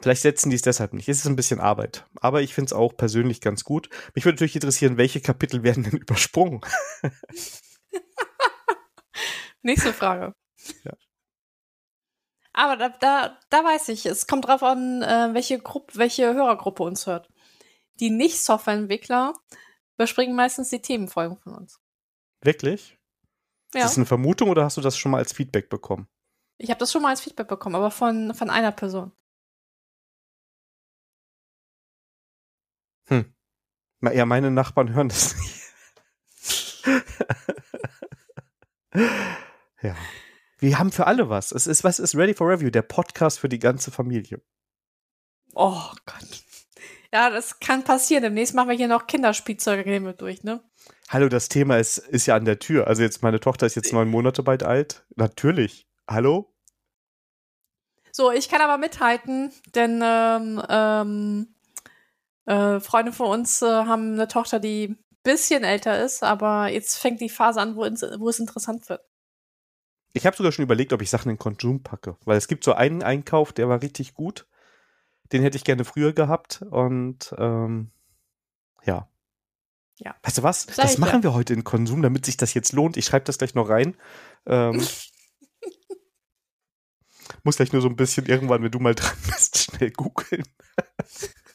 Vielleicht 0.00 0.22
setzen 0.22 0.50
die 0.50 0.56
es 0.56 0.62
deshalb 0.62 0.94
nicht. 0.94 1.08
Es 1.08 1.18
ist 1.18 1.26
ein 1.26 1.36
bisschen 1.36 1.60
Arbeit. 1.60 2.06
Aber 2.20 2.42
ich 2.42 2.54
finde 2.54 2.66
es 2.66 2.72
auch 2.72 2.96
persönlich 2.96 3.40
ganz 3.40 3.64
gut. 3.64 3.90
Mich 4.14 4.24
würde 4.24 4.36
natürlich 4.36 4.54
interessieren, 4.54 4.96
welche 4.96 5.20
Kapitel 5.20 5.62
werden 5.62 5.84
denn 5.84 5.96
übersprungen? 5.98 6.60
Nächste 9.62 9.92
Frage. 9.92 10.34
Ja. 10.84 10.92
Aber 12.56 12.76
da, 12.76 12.88
da, 12.88 13.38
da 13.50 13.64
weiß 13.64 13.90
ich, 13.90 14.06
es 14.06 14.26
kommt 14.26 14.46
drauf 14.46 14.62
an, 14.62 15.02
äh, 15.02 15.34
welche 15.34 15.58
Gruppe, 15.58 15.98
welche 15.98 16.32
Hörergruppe 16.32 16.82
uns 16.82 17.06
hört. 17.06 17.28
Die 18.00 18.08
Nicht-Softwareentwickler 18.08 19.34
überspringen 19.96 20.34
meistens 20.34 20.70
die 20.70 20.80
Themenfolgen 20.80 21.36
von 21.36 21.54
uns. 21.54 21.78
Wirklich? 22.40 22.98
Ja. 23.74 23.80
Ist 23.80 23.90
das 23.90 23.98
eine 23.98 24.06
Vermutung 24.06 24.48
oder 24.48 24.64
hast 24.64 24.78
du 24.78 24.80
das 24.80 24.96
schon 24.96 25.12
mal 25.12 25.18
als 25.18 25.34
Feedback 25.34 25.68
bekommen? 25.68 26.08
Ich 26.56 26.70
habe 26.70 26.78
das 26.78 26.90
schon 26.90 27.02
mal 27.02 27.10
als 27.10 27.20
Feedback 27.20 27.46
bekommen, 27.46 27.74
aber 27.74 27.90
von, 27.90 28.32
von 28.32 28.48
einer 28.48 28.72
Person. 28.72 29.12
Hm. 33.08 33.34
Ja, 34.00 34.24
meine 34.24 34.50
Nachbarn 34.50 34.94
hören 34.94 35.10
das 35.10 35.36
nicht. 35.36 35.62
ja. 39.82 39.94
Wir 40.66 40.80
haben 40.80 40.90
für 40.90 41.06
alle 41.06 41.28
was. 41.28 41.52
Es 41.52 41.68
ist, 41.68 41.84
was 41.84 42.00
ist 42.00 42.16
Ready 42.16 42.34
for 42.34 42.48
Review? 42.48 42.70
Der 42.70 42.82
Podcast 42.82 43.38
für 43.38 43.48
die 43.48 43.60
ganze 43.60 43.92
Familie. 43.92 44.40
Oh 45.54 45.92
Gott. 46.04 46.42
Ja, 47.12 47.30
das 47.30 47.60
kann 47.60 47.84
passieren. 47.84 48.24
Demnächst 48.24 48.52
machen 48.52 48.70
wir 48.70 48.76
hier 48.76 48.88
noch 48.88 49.06
Kinderspielzeuge 49.06 50.14
durch, 50.14 50.42
ne? 50.42 50.60
Hallo, 51.08 51.28
das 51.28 51.48
Thema 51.48 51.78
ist, 51.78 51.98
ist 51.98 52.26
ja 52.26 52.34
an 52.34 52.46
der 52.46 52.58
Tür. 52.58 52.88
Also 52.88 53.02
jetzt, 53.02 53.22
meine 53.22 53.38
Tochter 53.38 53.64
ist 53.66 53.76
jetzt 53.76 53.92
neun 53.92 54.10
Monate 54.10 54.42
bald 54.42 54.64
alt. 54.64 55.06
Natürlich. 55.14 55.86
Hallo? 56.08 56.52
So, 58.10 58.32
ich 58.32 58.48
kann 58.48 58.60
aber 58.60 58.76
mithalten, 58.76 59.52
denn 59.76 60.00
ähm, 60.02 60.60
ähm, 60.68 61.54
äh, 62.46 62.80
Freunde 62.80 63.12
von 63.12 63.28
uns 63.28 63.62
äh, 63.62 63.66
haben 63.66 64.14
eine 64.14 64.26
Tochter, 64.26 64.58
die 64.58 64.88
ein 64.88 64.98
bisschen 65.22 65.62
älter 65.62 66.04
ist, 66.04 66.24
aber 66.24 66.66
jetzt 66.66 66.98
fängt 66.98 67.20
die 67.20 67.28
Phase 67.28 67.60
an, 67.60 67.76
wo, 67.76 67.82
wo 67.82 68.28
es 68.28 68.40
interessant 68.40 68.88
wird. 68.88 69.02
Ich 70.16 70.24
habe 70.24 70.34
sogar 70.34 70.50
schon 70.50 70.62
überlegt, 70.62 70.94
ob 70.94 71.02
ich 71.02 71.10
Sachen 71.10 71.30
in 71.30 71.36
Konsum 71.36 71.82
packe, 71.82 72.16
weil 72.24 72.38
es 72.38 72.48
gibt 72.48 72.64
so 72.64 72.72
einen 72.72 73.02
Einkauf, 73.02 73.52
der 73.52 73.68
war 73.68 73.82
richtig 73.82 74.14
gut. 74.14 74.46
Den 75.30 75.42
hätte 75.42 75.58
ich 75.58 75.64
gerne 75.64 75.84
früher 75.84 76.14
gehabt 76.14 76.62
und 76.70 77.34
ähm, 77.36 77.90
ja. 78.84 79.10
Ja. 79.98 80.14
Weißt 80.22 80.38
du 80.38 80.42
was? 80.42 80.62
Sag 80.62 80.86
das 80.86 80.96
machen 80.96 81.18
ja. 81.18 81.24
wir 81.24 81.34
heute 81.34 81.52
in 81.52 81.64
Konsum, 81.64 82.00
damit 82.00 82.24
sich 82.24 82.38
das 82.38 82.54
jetzt 82.54 82.72
lohnt. 82.72 82.96
Ich 82.96 83.04
schreibe 83.04 83.26
das 83.26 83.36
gleich 83.36 83.54
noch 83.54 83.68
rein. 83.68 83.94
Ähm, 84.46 84.82
muss 87.44 87.56
gleich 87.56 87.74
nur 87.74 87.82
so 87.82 87.88
ein 87.88 87.96
bisschen 87.96 88.24
irgendwann, 88.24 88.62
wenn 88.62 88.70
du 88.70 88.78
mal 88.78 88.94
dran 88.94 89.18
bist, 89.26 89.58
schnell 89.58 89.90
googeln. 89.90 90.44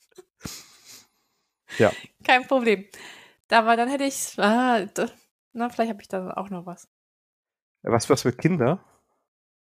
ja. 1.79 1.91
Kein 2.23 2.45
Problem. 2.45 2.85
Aber 3.49 3.75
dann 3.75 3.89
hätte 3.89 4.03
ich, 4.03 4.37
ah, 4.37 4.85
na, 5.53 5.69
vielleicht 5.69 5.89
habe 5.89 6.01
ich 6.03 6.09
da 6.09 6.31
auch 6.35 6.51
noch 6.51 6.67
was. 6.67 6.87
Was, 7.83 8.09
was 8.09 8.21
für 8.21 8.31
Kinder? 8.31 8.83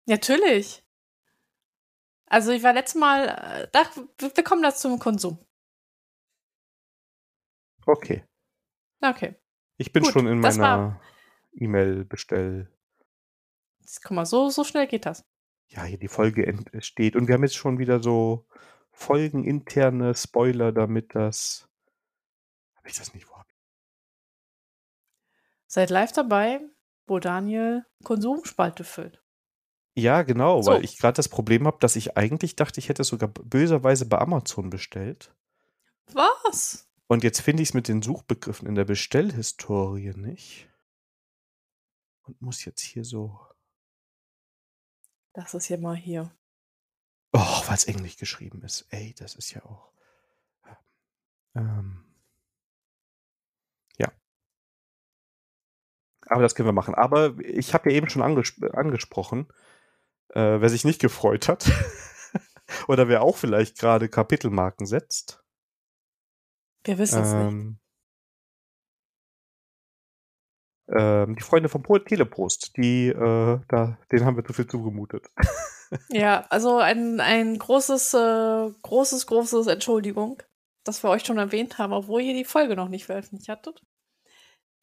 Natürlich. 0.06 0.84
Also 2.26 2.52
ich 2.52 2.64
war 2.64 2.74
letztes 2.74 3.00
Mal, 3.00 3.28
äh, 3.28 3.68
da, 3.72 3.84
wir 4.18 4.44
kommen 4.44 4.64
das 4.64 4.82
zum 4.82 5.00
Konsum. 5.00 5.38
Okay. 7.86 8.24
Okay. 9.02 9.36
Ich 9.78 9.92
bin 9.92 10.04
Gut, 10.04 10.14
schon 10.14 10.28
in 10.28 10.40
meiner 10.40 11.00
E-Mail-Bestell. 11.54 12.72
Guck 14.02 14.12
mal, 14.12 14.26
so, 14.26 14.50
so 14.50 14.64
schnell 14.64 14.88
geht 14.88 15.06
das. 15.06 15.26
Ja, 15.68 15.84
hier 15.84 15.98
die 15.98 16.08
Folge 16.08 16.46
entsteht. 16.46 17.16
Und 17.16 17.28
wir 17.28 17.36
haben 17.36 17.44
jetzt 17.44 17.56
schon 17.56 17.80
wieder 17.80 18.02
so 18.02 18.48
folgeninterne 18.92 20.16
Spoiler, 20.16 20.72
damit 20.72 21.16
das. 21.16 21.68
Habe 22.76 22.90
ich 22.90 22.98
das 22.98 23.14
nicht 23.14 23.26
vor? 23.26 23.46
Seid 25.68 25.90
live 25.90 26.12
dabei, 26.12 26.62
wo 27.06 27.20
Daniel 27.20 27.86
Konsumspalte 28.04 28.84
füllt. 28.84 29.22
Ja, 29.96 30.24
genau, 30.24 30.62
So. 30.62 30.72
weil 30.72 30.84
ich 30.84 30.98
gerade 30.98 31.16
das 31.16 31.30
Problem 31.30 31.68
habe, 31.68 31.78
dass 31.80 31.96
ich 31.96 32.18
eigentlich 32.18 32.56
dachte, 32.56 32.80
ich 32.80 32.90
hätte 32.90 33.04
es 33.04 33.10
sogar 33.10 33.30
böserweise 33.30 34.08
bei 34.08 34.18
Amazon 34.18 34.70
bestellt. 34.70 35.36
Was? 36.12 36.90
Und 37.08 37.24
jetzt 37.24 37.42
finde 37.42 37.62
ich 37.62 37.70
es 37.70 37.74
mit 37.74 37.88
den 37.88 38.02
Suchbegriffen 38.02 38.68
in 38.68 38.76
der 38.76 38.86
Bestellhistorie 38.86 40.14
nicht. 40.16 40.70
Und 42.24 42.42
muss 42.42 42.66
jetzt 42.66 42.82
hier 42.82 43.04
so. 43.04 43.40
Das 45.34 45.54
ist 45.54 45.70
ja 45.70 45.78
mal 45.78 45.96
hier. 45.96 46.36
Oh, 47.34 47.62
weil 47.68 47.76
es 47.76 47.86
Englisch 47.86 48.18
geschrieben 48.18 48.62
ist. 48.62 48.88
Ey, 48.90 49.14
das 49.18 49.36
ist 49.36 49.52
ja 49.52 49.64
auch. 49.66 49.92
Ähm, 51.56 52.04
ja. 53.98 54.12
Aber 56.28 56.42
das 56.42 56.56
können 56.56 56.68
wir 56.68 56.74
machen. 56.74 56.96
Aber 56.96 57.38
ich 57.40 57.74
habe 57.74 57.90
ja 57.90 57.96
eben 57.98 58.10
schon 58.10 58.22
anges 58.22 58.54
angesprochen, 58.74 59.48
äh, 60.30 60.60
wer 60.62 60.70
sich 60.70 60.86
nicht 60.86 61.02
gefreut 61.02 61.48
hat 61.48 61.70
oder 62.88 63.08
wer 63.08 63.22
auch 63.22 63.38
vielleicht 63.38 63.78
gerade 63.80 64.10
Kapitelmarken 64.10 64.86
setzt. 64.86 65.44
Wir 66.86 66.98
wissen 66.98 67.22
es 67.22 67.32
nicht. 67.34 67.48
Ähm, 67.54 67.80
ähm, 70.90 71.36
die 71.36 71.44
Freunde 71.44 71.70
vom 71.70 71.82
Po- 71.84 71.98
Telepost, 72.00 72.76
die, 72.78 73.08
äh, 73.08 73.60
da, 73.68 73.98
denen 74.12 74.26
haben 74.26 74.36
wir 74.36 74.44
zu 74.46 74.54
viel 74.54 74.68
zugemutet. 74.68 75.28
Ja, 76.10 76.48
also 76.50 76.80
ein, 76.80 77.20
ein 77.20 77.60
großes, 77.60 78.16
äh, 78.16 78.72
großes, 78.82 79.28
großes 79.28 79.68
Entschuldigung, 79.68 80.42
dass 80.84 81.04
wir 81.04 81.12
euch 81.12 81.24
schon 81.24 81.38
erwähnt 81.38 81.78
haben, 81.78 81.94
obwohl 81.94 82.22
ihr 82.22 82.34
die 82.34 82.46
Folge 82.46 82.76
noch 82.76 82.90
nicht 82.90 83.06
veröffentlicht 83.06 83.48
hattet. 83.48 83.84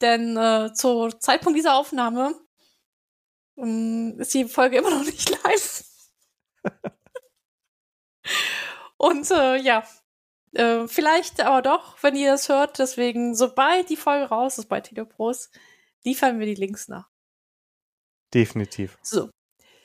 Denn 0.01 0.37
äh, 0.37 0.73
zu 0.73 1.09
Zeitpunkt 1.19 1.57
dieser 1.57 1.75
Aufnahme 1.75 2.35
ähm, 3.57 4.15
ist 4.19 4.33
die 4.33 4.45
Folge 4.45 4.77
immer 4.77 4.89
noch 4.89 5.03
nicht 5.03 5.29
live. 5.43 5.83
Und 8.97 9.31
äh, 9.31 9.57
ja, 9.57 9.83
äh, 10.53 10.87
vielleicht 10.87 11.41
aber 11.41 11.61
doch, 11.61 12.01
wenn 12.03 12.15
ihr 12.15 12.31
das 12.31 12.49
hört. 12.49 12.79
Deswegen, 12.79 13.35
sobald 13.35 13.89
die 13.89 13.97
Folge 13.97 14.25
raus 14.25 14.57
ist 14.57 14.67
bei 14.67 14.81
Telepros, 14.81 15.49
liefern 16.03 16.39
wir 16.39 16.45
die 16.45 16.55
Links 16.55 16.87
nach. 16.87 17.09
Definitiv. 18.33 18.97
So. 19.01 19.29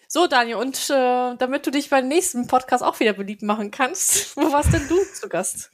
So, 0.08 0.28
Daniel, 0.28 0.56
und 0.56 0.88
äh, 0.88 1.34
damit 1.36 1.66
du 1.66 1.72
dich 1.72 1.90
beim 1.90 2.06
nächsten 2.06 2.46
Podcast 2.46 2.84
auch 2.84 3.00
wieder 3.00 3.12
beliebt 3.12 3.42
machen 3.42 3.72
kannst, 3.72 4.36
wo 4.36 4.52
warst 4.52 4.72
denn 4.72 4.86
du 4.88 4.96
zu 5.14 5.28
Gast? 5.28 5.72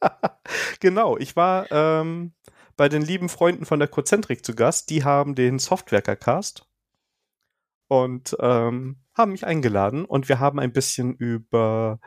genau, 0.80 1.18
ich 1.18 1.34
war 1.34 1.70
ähm, 1.72 2.34
bei 2.76 2.88
den 2.88 3.02
lieben 3.02 3.28
Freunden 3.28 3.64
von 3.64 3.78
der 3.78 3.88
Cozentrik 3.88 4.44
zu 4.44 4.54
Gast. 4.54 4.90
Die 4.90 5.04
haben 5.04 5.34
den 5.34 5.58
Softwerker-Cast 5.58 6.66
und 7.88 8.36
ähm, 8.40 8.96
haben 9.14 9.32
mich 9.32 9.46
eingeladen 9.46 10.04
und 10.04 10.28
wir 10.28 10.40
haben 10.40 10.58
ein 10.58 10.72
bisschen 10.72 11.14
über 11.14 12.00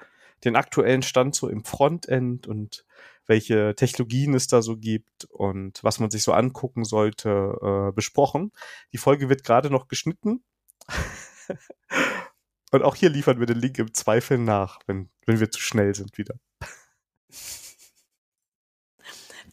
den 0.43 0.56
aktuellen 0.56 1.01
Stand 1.01 1.36
so 1.36 1.49
im 1.49 1.63
Frontend 1.63 2.47
und 2.47 2.86
welche 3.25 3.75
Technologien 3.75 4.34
es 4.34 4.47
da 4.47 4.62
so 4.62 4.77
gibt 4.77 5.25
und 5.25 5.84
was 5.84 5.99
man 5.99 6.10
sich 6.10 6.23
so 6.23 6.32
angucken 6.32 6.86
sollte, 6.86 7.58
äh, 7.62 7.91
besprochen. 7.91 8.51
Die 8.93 8.97
Folge 8.97 9.30
wird 9.30 9.43
gerade 9.43 9.69
noch 9.69 9.88
geschnitten. 9.88 10.43
und 12.71 12.84
auch 12.84 12.95
hier 12.95 13.10
liefern 13.10 13.39
wir 13.39 13.45
den 13.45 13.60
Link 13.60 13.77
im 13.80 13.93
Zweifel 13.93 14.38
nach, 14.38 14.80
wenn, 14.88 15.10
wenn 15.25 15.39
wir 15.39 15.51
zu 15.51 15.60
schnell 15.60 15.93
sind 15.93 16.17
wieder. 16.17 16.36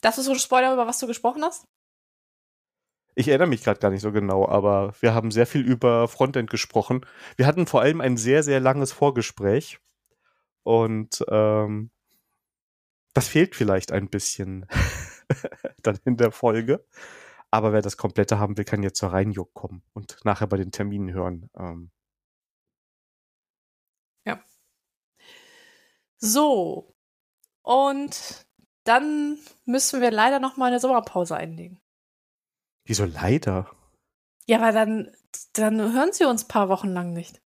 Darfst 0.04 0.18
du 0.18 0.22
so 0.22 0.34
spoilern, 0.34 0.74
über 0.74 0.86
was 0.86 0.98
du 0.98 1.06
gesprochen 1.06 1.42
hast? 1.42 1.66
Ich 3.14 3.28
erinnere 3.28 3.48
mich 3.48 3.64
gerade 3.64 3.80
gar 3.80 3.90
nicht 3.90 4.02
so 4.02 4.12
genau, 4.12 4.46
aber 4.46 4.94
wir 5.00 5.14
haben 5.14 5.30
sehr 5.30 5.46
viel 5.46 5.62
über 5.62 6.08
Frontend 6.08 6.50
gesprochen. 6.50 7.06
Wir 7.36 7.46
hatten 7.46 7.66
vor 7.66 7.80
allem 7.80 8.02
ein 8.02 8.18
sehr, 8.18 8.42
sehr 8.42 8.60
langes 8.60 8.92
Vorgespräch. 8.92 9.78
Und 10.62 11.24
ähm, 11.28 11.90
das 13.14 13.28
fehlt 13.28 13.56
vielleicht 13.56 13.92
ein 13.92 14.10
bisschen 14.10 14.66
dann 15.82 15.98
in 16.04 16.18
der 16.18 16.32
Folge. 16.32 16.84
Aber 17.50 17.72
wer 17.72 17.80
das 17.80 17.96
komplette 17.96 18.38
haben 18.38 18.58
will, 18.58 18.64
kann 18.64 18.82
jetzt 18.82 18.98
zur 18.98 19.12
Reinjuck 19.12 19.54
kommen 19.54 19.82
und 19.94 20.18
nachher 20.24 20.48
bei 20.48 20.58
den 20.58 20.70
Terminen 20.70 21.14
hören. 21.14 21.48
Ähm, 21.56 21.90
So. 26.18 26.94
Und 27.62 28.46
dann 28.84 29.38
müssen 29.64 30.00
wir 30.00 30.10
leider 30.10 30.40
noch 30.40 30.56
mal 30.56 30.66
eine 30.66 30.80
Sommerpause 30.80 31.36
einlegen. 31.36 31.80
wieso 32.84 33.04
leider? 33.04 33.70
Ja, 34.46 34.60
weil 34.60 34.72
dann, 34.74 35.10
dann 35.54 35.92
hören 35.92 36.12
sie 36.12 36.24
uns 36.26 36.44
ein 36.44 36.48
paar 36.48 36.68
Wochen 36.68 36.88
lang 36.88 37.12
nicht. 37.12 37.40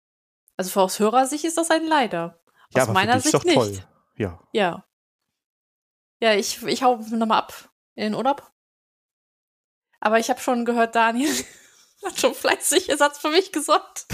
Also 0.58 0.72
für 0.72 0.82
aus 0.82 1.00
Hörersicht 1.00 1.46
ist 1.46 1.58
das 1.58 1.70
ein 1.70 1.86
Leider. 1.86 2.40
Ja, 2.74 2.82
aus 2.82 2.90
aber 2.90 2.94
meiner 2.94 3.20
Sicht 3.20 3.36
doch 3.36 3.44
nicht. 3.44 3.56
toll. 3.56 3.84
Ja. 4.16 4.42
Ja. 4.52 4.86
Ja, 6.20 6.34
ich, 6.34 6.64
ich 6.64 6.82
hau 6.82 6.98
nochmal 6.98 7.38
ab 7.38 7.70
in 7.94 8.06
den 8.06 8.16
Urlaub. 8.16 8.52
Aber 10.00 10.18
ich 10.18 10.30
habe 10.32 10.40
schon 10.40 10.66
gehört, 10.66 10.96
Daniel 10.96 11.32
hat 12.06 12.20
schon 12.20 12.34
fleißig 12.34 12.90
Ersatz 12.90 13.20
für 13.20 13.30
mich 13.30 13.52
gesorgt. 13.52 14.08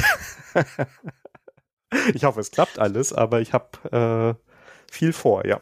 ich 2.14 2.26
hoffe, 2.26 2.42
es 2.42 2.52
klappt 2.52 2.80
alles, 2.80 3.14
aber 3.14 3.40
ich 3.40 3.54
habe 3.54 4.38
äh, 4.38 4.92
viel 4.92 5.14
vor, 5.14 5.46
ja. 5.46 5.62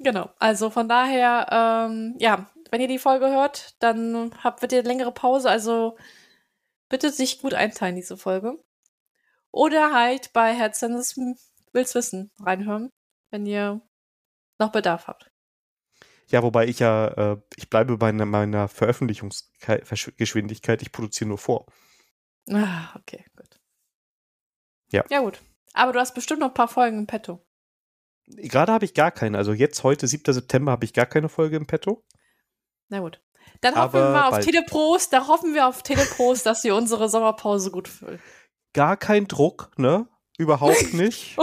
Genau. 0.00 0.30
Also 0.38 0.70
von 0.70 0.88
daher, 0.88 1.88
ähm, 1.90 2.16
ja, 2.18 2.50
wenn 2.70 2.80
ihr 2.80 2.88
die 2.88 2.98
Folge 2.98 3.28
hört, 3.28 3.76
dann 3.82 4.32
habt 4.42 4.62
wird 4.62 4.72
ihr 4.72 4.78
eine 4.80 4.88
längere 4.88 5.12
Pause. 5.12 5.50
Also 5.50 5.98
bitte 6.88 7.10
sich 7.10 7.40
gut 7.40 7.54
einteilen, 7.54 7.94
diese 7.96 8.16
Folge. 8.16 8.58
Oder 9.52 9.92
halt 9.92 10.32
bei 10.32 10.54
Herz 10.54 10.80
Will's 10.82 11.94
wissen 11.94 12.30
reinhören, 12.40 12.90
wenn 13.30 13.46
ihr 13.46 13.80
noch 14.58 14.72
Bedarf 14.72 15.06
habt. 15.06 15.30
Ja, 16.28 16.42
wobei 16.42 16.66
ich 16.66 16.78
ja, 16.78 17.08
äh, 17.08 17.36
ich 17.56 17.68
bleibe 17.68 17.98
bei 17.98 18.10
ne, 18.12 18.24
meiner 18.24 18.68
Veröffentlichungsgeschwindigkeit, 18.68 20.80
ich 20.80 20.92
produziere 20.92 21.28
nur 21.28 21.38
vor. 21.38 21.66
Ah, 22.48 22.96
okay, 22.96 23.26
gut. 23.36 23.60
Ja. 24.92 25.04
Ja, 25.10 25.20
gut. 25.20 25.42
Aber 25.72 25.92
du 25.92 26.00
hast 26.00 26.14
bestimmt 26.14 26.40
noch 26.40 26.48
ein 26.48 26.54
paar 26.54 26.68
Folgen 26.68 26.98
im 26.98 27.06
Petto. 27.06 27.40
Gerade 28.36 28.72
habe 28.72 28.84
ich 28.84 28.94
gar 28.94 29.10
keine. 29.10 29.38
Also 29.38 29.52
jetzt, 29.52 29.82
heute, 29.82 30.06
7. 30.06 30.32
September, 30.32 30.72
habe 30.72 30.84
ich 30.84 30.92
gar 30.92 31.06
keine 31.06 31.28
Folge 31.28 31.56
im 31.56 31.66
Petto. 31.66 32.04
Na 32.88 33.00
gut. 33.00 33.20
Dann 33.60 33.74
hoffen 33.74 33.96
Aber 33.96 34.08
wir 34.08 34.12
mal 34.12 34.24
auf 34.24 34.30
bald. 34.30 34.44
Teleprost, 34.44 35.12
da 35.12 35.26
hoffen 35.26 35.54
wir 35.54 35.66
auf 35.66 35.82
Teleprost, 35.82 36.46
dass 36.46 36.62
sie 36.62 36.70
unsere 36.70 37.08
Sommerpause 37.08 37.70
gut 37.70 37.88
füllen. 37.88 38.20
Gar 38.72 38.96
kein 38.96 39.26
Druck, 39.26 39.70
ne? 39.76 40.08
Überhaupt 40.38 40.92
nicht. 40.94 41.36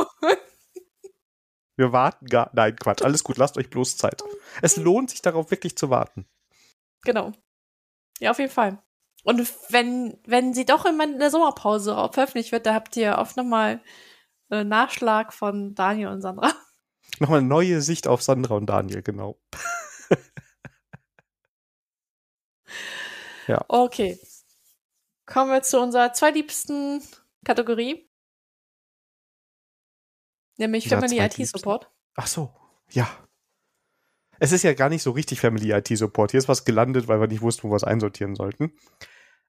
Wir 1.75 1.91
warten 1.91 2.25
gar. 2.25 2.49
Nein, 2.53 2.75
Quatsch. 2.75 3.03
Alles 3.03 3.23
gut, 3.23 3.37
lasst 3.37 3.57
euch 3.57 3.69
bloß 3.69 3.97
Zeit. 3.97 4.23
Es 4.61 4.77
lohnt 4.77 5.11
sich 5.11 5.21
darauf 5.21 5.51
wirklich 5.51 5.77
zu 5.77 5.89
warten. 5.89 6.27
Genau. 7.03 7.33
Ja, 8.19 8.31
auf 8.31 8.39
jeden 8.39 8.51
Fall. 8.51 8.81
Und 9.23 9.47
wenn, 9.69 10.17
wenn 10.25 10.53
sie 10.53 10.65
doch 10.65 10.85
in 10.85 11.19
der 11.19 11.29
Sommerpause 11.29 11.93
veröffentlicht 12.11 12.51
wird, 12.51 12.65
da 12.65 12.73
habt 12.73 12.95
ihr 12.97 13.17
oft 13.19 13.37
nochmal 13.37 13.83
äh, 14.49 14.63
Nachschlag 14.63 15.33
von 15.33 15.75
Daniel 15.75 16.07
und 16.07 16.21
Sandra. 16.21 16.53
Nochmal 17.19 17.39
eine 17.39 17.47
neue 17.47 17.81
Sicht 17.81 18.07
auf 18.07 18.21
Sandra 18.21 18.55
und 18.55 18.67
Daniel, 18.67 19.01
genau. 19.01 19.39
Okay. 23.69 24.19
Kommen 25.25 25.51
wir 25.51 25.61
zu 25.61 25.79
unserer 25.79 26.13
zweitliebsten 26.13 27.01
Kategorie. 27.45 28.09
Nämlich 30.57 30.85
Unserer 30.85 31.01
Family 31.01 31.19
IT? 31.19 31.47
Support. 31.47 31.91
Ach 32.15 32.27
so, 32.27 32.53
ja. 32.91 33.07
Es 34.39 34.51
ist 34.51 34.63
ja 34.63 34.73
gar 34.73 34.89
nicht 34.89 35.03
so 35.03 35.11
richtig 35.11 35.39
Family 35.39 35.71
IT 35.71 35.87
Support. 35.97 36.31
Hier 36.31 36.39
ist 36.39 36.47
was 36.47 36.65
gelandet, 36.65 37.07
weil 37.07 37.19
wir 37.19 37.27
nicht 37.27 37.41
wussten, 37.41 37.63
wo 37.63 37.71
wir 37.71 37.75
es 37.75 37.83
einsortieren 37.83 38.35
sollten. 38.35 38.73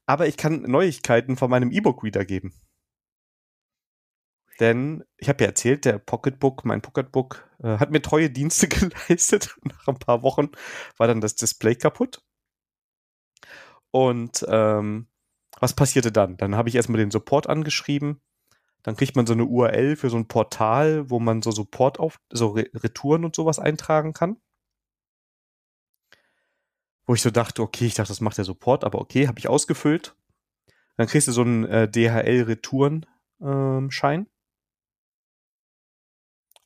Aber 0.07 0.27
ich 0.27 0.37
kann 0.37 0.63
Neuigkeiten 0.63 1.37
von 1.37 1.51
meinem 1.51 1.71
E-Book 1.71 2.03
Reader 2.03 2.25
geben. 2.25 2.55
Denn 4.61 5.05
ich 5.17 5.29
habe 5.29 5.45
ja 5.45 5.49
erzählt, 5.49 5.85
der 5.85 5.99
Pocketbook, 5.99 6.65
mein 6.65 6.83
Pocketbook, 6.83 7.49
äh, 7.63 7.79
hat 7.79 7.91
mir 7.91 8.03
treue 8.03 8.31
Dienste 8.31 8.69
geleistet. 8.69 9.57
Nach 9.63 9.87
ein 9.87 9.99
paar 9.99 10.23
Wochen 10.23 10.51
war 10.97 11.07
dann 11.07 11.21
das 11.21 11.37
Display 11.37 11.77
kaputt. 11.77 12.23
Und 13.91 14.45
ähm, 14.49 15.09
was 15.61 15.75
passierte 15.75 16.13
dann? 16.13 16.37
Dann 16.37 16.57
habe 16.57 16.69
ich 16.69 16.75
erstmal 16.75 16.99
den 16.99 17.11
Support 17.11 17.49
angeschrieben. 17.49 18.21
Dann 18.83 18.97
kriegt 18.97 19.17
man 19.17 19.27
so 19.27 19.33
eine 19.33 19.45
URL 19.45 19.97
für 19.97 20.11
so 20.11 20.17
ein 20.17 20.29
Portal, 20.29 21.11
wo 21.11 21.19
man 21.21 21.43
so 21.43 21.51
Support 21.51 21.99
auf, 21.99 22.21
so 22.31 22.49
Re 22.49 22.67
Retouren 22.75 23.25
und 23.25 23.35
sowas 23.35 23.59
eintragen 23.59 24.13
kann. 24.13 24.37
Wo 27.07 27.15
ich 27.15 27.23
so 27.23 27.31
dachte, 27.31 27.63
okay, 27.63 27.87
ich 27.87 27.95
dachte, 27.95 28.11
das 28.11 28.21
macht 28.21 28.37
der 28.39 28.45
Support, 28.45 28.85
aber 28.85 29.01
okay, 29.01 29.29
habe 29.29 29.39
ich 29.39 29.49
ausgefüllt. 29.49 30.15
Dann 30.97 31.07
kriegst 31.07 31.29
du 31.29 31.33
so 31.33 31.43
einen 31.43 31.65
äh, 31.65 31.89
DHL-Retouren-Schein. 31.89 34.27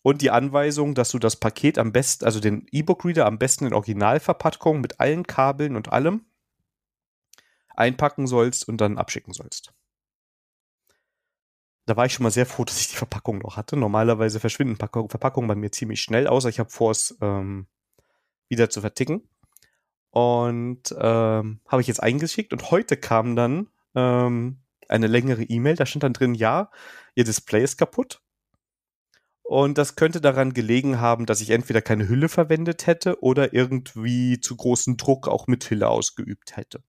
Und 0.02 0.20
die 0.20 0.30
Anweisung, 0.30 0.94
dass 0.94 1.10
du 1.10 1.18
das 1.18 1.36
Paket 1.36 1.78
am 1.78 1.92
besten, 1.92 2.24
also 2.24 2.40
den 2.40 2.66
E-Book-Reader 2.70 3.26
am 3.26 3.38
besten 3.38 3.66
in 3.66 3.72
Originalverpackung 3.72 4.80
mit 4.80 5.00
allen 5.00 5.26
Kabeln 5.26 5.76
und 5.76 5.92
allem 5.92 6.24
einpacken 7.74 8.26
sollst 8.26 8.68
und 8.68 8.80
dann 8.80 8.98
abschicken 8.98 9.32
sollst. 9.32 9.72
Da 11.86 11.96
war 11.96 12.06
ich 12.06 12.12
schon 12.12 12.24
mal 12.24 12.30
sehr 12.30 12.46
froh, 12.46 12.64
dass 12.66 12.80
ich 12.80 12.88
die 12.88 12.96
Verpackung 12.96 13.38
noch 13.38 13.56
hatte. 13.56 13.76
Normalerweise 13.76 14.40
verschwinden 14.40 14.76
Packung, 14.76 15.08
Verpackungen 15.08 15.48
bei 15.48 15.54
mir 15.54 15.70
ziemlich 15.70 16.02
schnell, 16.02 16.26
außer 16.26 16.48
ich 16.48 16.58
habe 16.58 16.70
vor, 16.70 16.90
es 16.90 17.16
ähm, 17.20 17.66
wieder 18.48 18.70
zu 18.70 18.80
verticken. 18.80 19.28
Und 20.10 20.94
ähm, 20.98 21.60
habe 21.66 21.80
ich 21.80 21.86
jetzt 21.86 22.02
eingeschickt 22.02 22.52
und 22.52 22.70
heute 22.70 22.98
kam 22.98 23.34
dann 23.34 23.68
ähm, 23.94 24.58
eine 24.88 25.06
längere 25.06 25.42
E-Mail. 25.42 25.76
Da 25.76 25.86
stand 25.86 26.02
dann 26.02 26.12
drin, 26.12 26.34
ja, 26.34 26.70
ihr 27.14 27.24
Display 27.24 27.64
ist 27.64 27.78
kaputt. 27.78 28.20
Und 29.42 29.76
das 29.78 29.96
könnte 29.96 30.20
daran 30.20 30.54
gelegen 30.54 31.00
haben, 31.00 31.26
dass 31.26 31.40
ich 31.40 31.50
entweder 31.50 31.82
keine 31.82 32.08
Hülle 32.08 32.28
verwendet 32.28 32.86
hätte 32.86 33.22
oder 33.22 33.52
irgendwie 33.52 34.40
zu 34.40 34.56
großen 34.56 34.96
Druck 34.96 35.28
auch 35.28 35.46
mit 35.46 35.68
Hülle 35.68 35.88
ausgeübt 35.88 36.56
hätte 36.56 36.82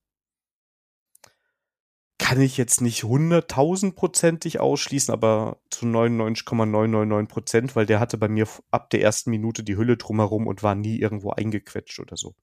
kann 2.23 2.39
ich 2.39 2.55
jetzt 2.55 2.79
nicht 2.79 3.03
hunderttausendprozentig 3.03 4.59
ausschließen, 4.61 5.13
aber 5.13 5.59
zu 5.69 5.85
99,999 5.85 7.27
Prozent, 7.29 7.75
weil 7.75 7.85
der 7.85 7.99
hatte 7.99 8.17
bei 8.17 8.29
mir 8.29 8.47
ab 8.71 8.89
der 8.91 9.01
ersten 9.01 9.29
Minute 9.29 9.61
die 9.61 9.75
Hülle 9.75 9.97
drumherum 9.97 10.47
und 10.47 10.63
war 10.63 10.73
nie 10.73 10.97
irgendwo 10.97 11.31
eingequetscht 11.31 11.99
oder 11.99 12.15
so. 12.15 12.33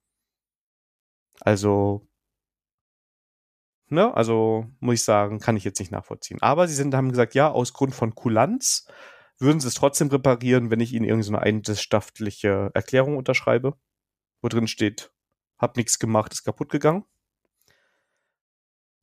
Also, 1.40 2.06
ne, 3.88 4.14
also 4.14 4.66
muss 4.80 4.96
ich 4.96 5.04
sagen, 5.04 5.38
kann 5.40 5.56
ich 5.56 5.64
jetzt 5.64 5.80
nicht 5.80 5.92
nachvollziehen. 5.92 6.42
Aber 6.42 6.68
sie 6.68 6.74
sind, 6.74 6.94
haben 6.94 7.10
gesagt, 7.10 7.34
ja, 7.34 7.50
aus 7.50 7.72
Grund 7.72 7.94
von 7.94 8.14
Kulanz 8.14 8.86
würden 9.40 9.60
sie 9.60 9.68
es 9.68 9.74
trotzdem 9.74 10.08
reparieren, 10.08 10.70
wenn 10.70 10.80
ich 10.80 10.92
ihnen 10.92 11.04
irgendeine 11.04 11.42
eidesstattliche 11.42 12.70
Erklärung 12.74 13.16
unterschreibe, 13.16 13.74
wo 14.42 14.48
drin 14.48 14.68
steht, 14.68 15.12
hab 15.58 15.76
nichts 15.76 15.98
gemacht, 15.98 16.32
ist 16.32 16.44
kaputt 16.44 16.70
gegangen 16.70 17.04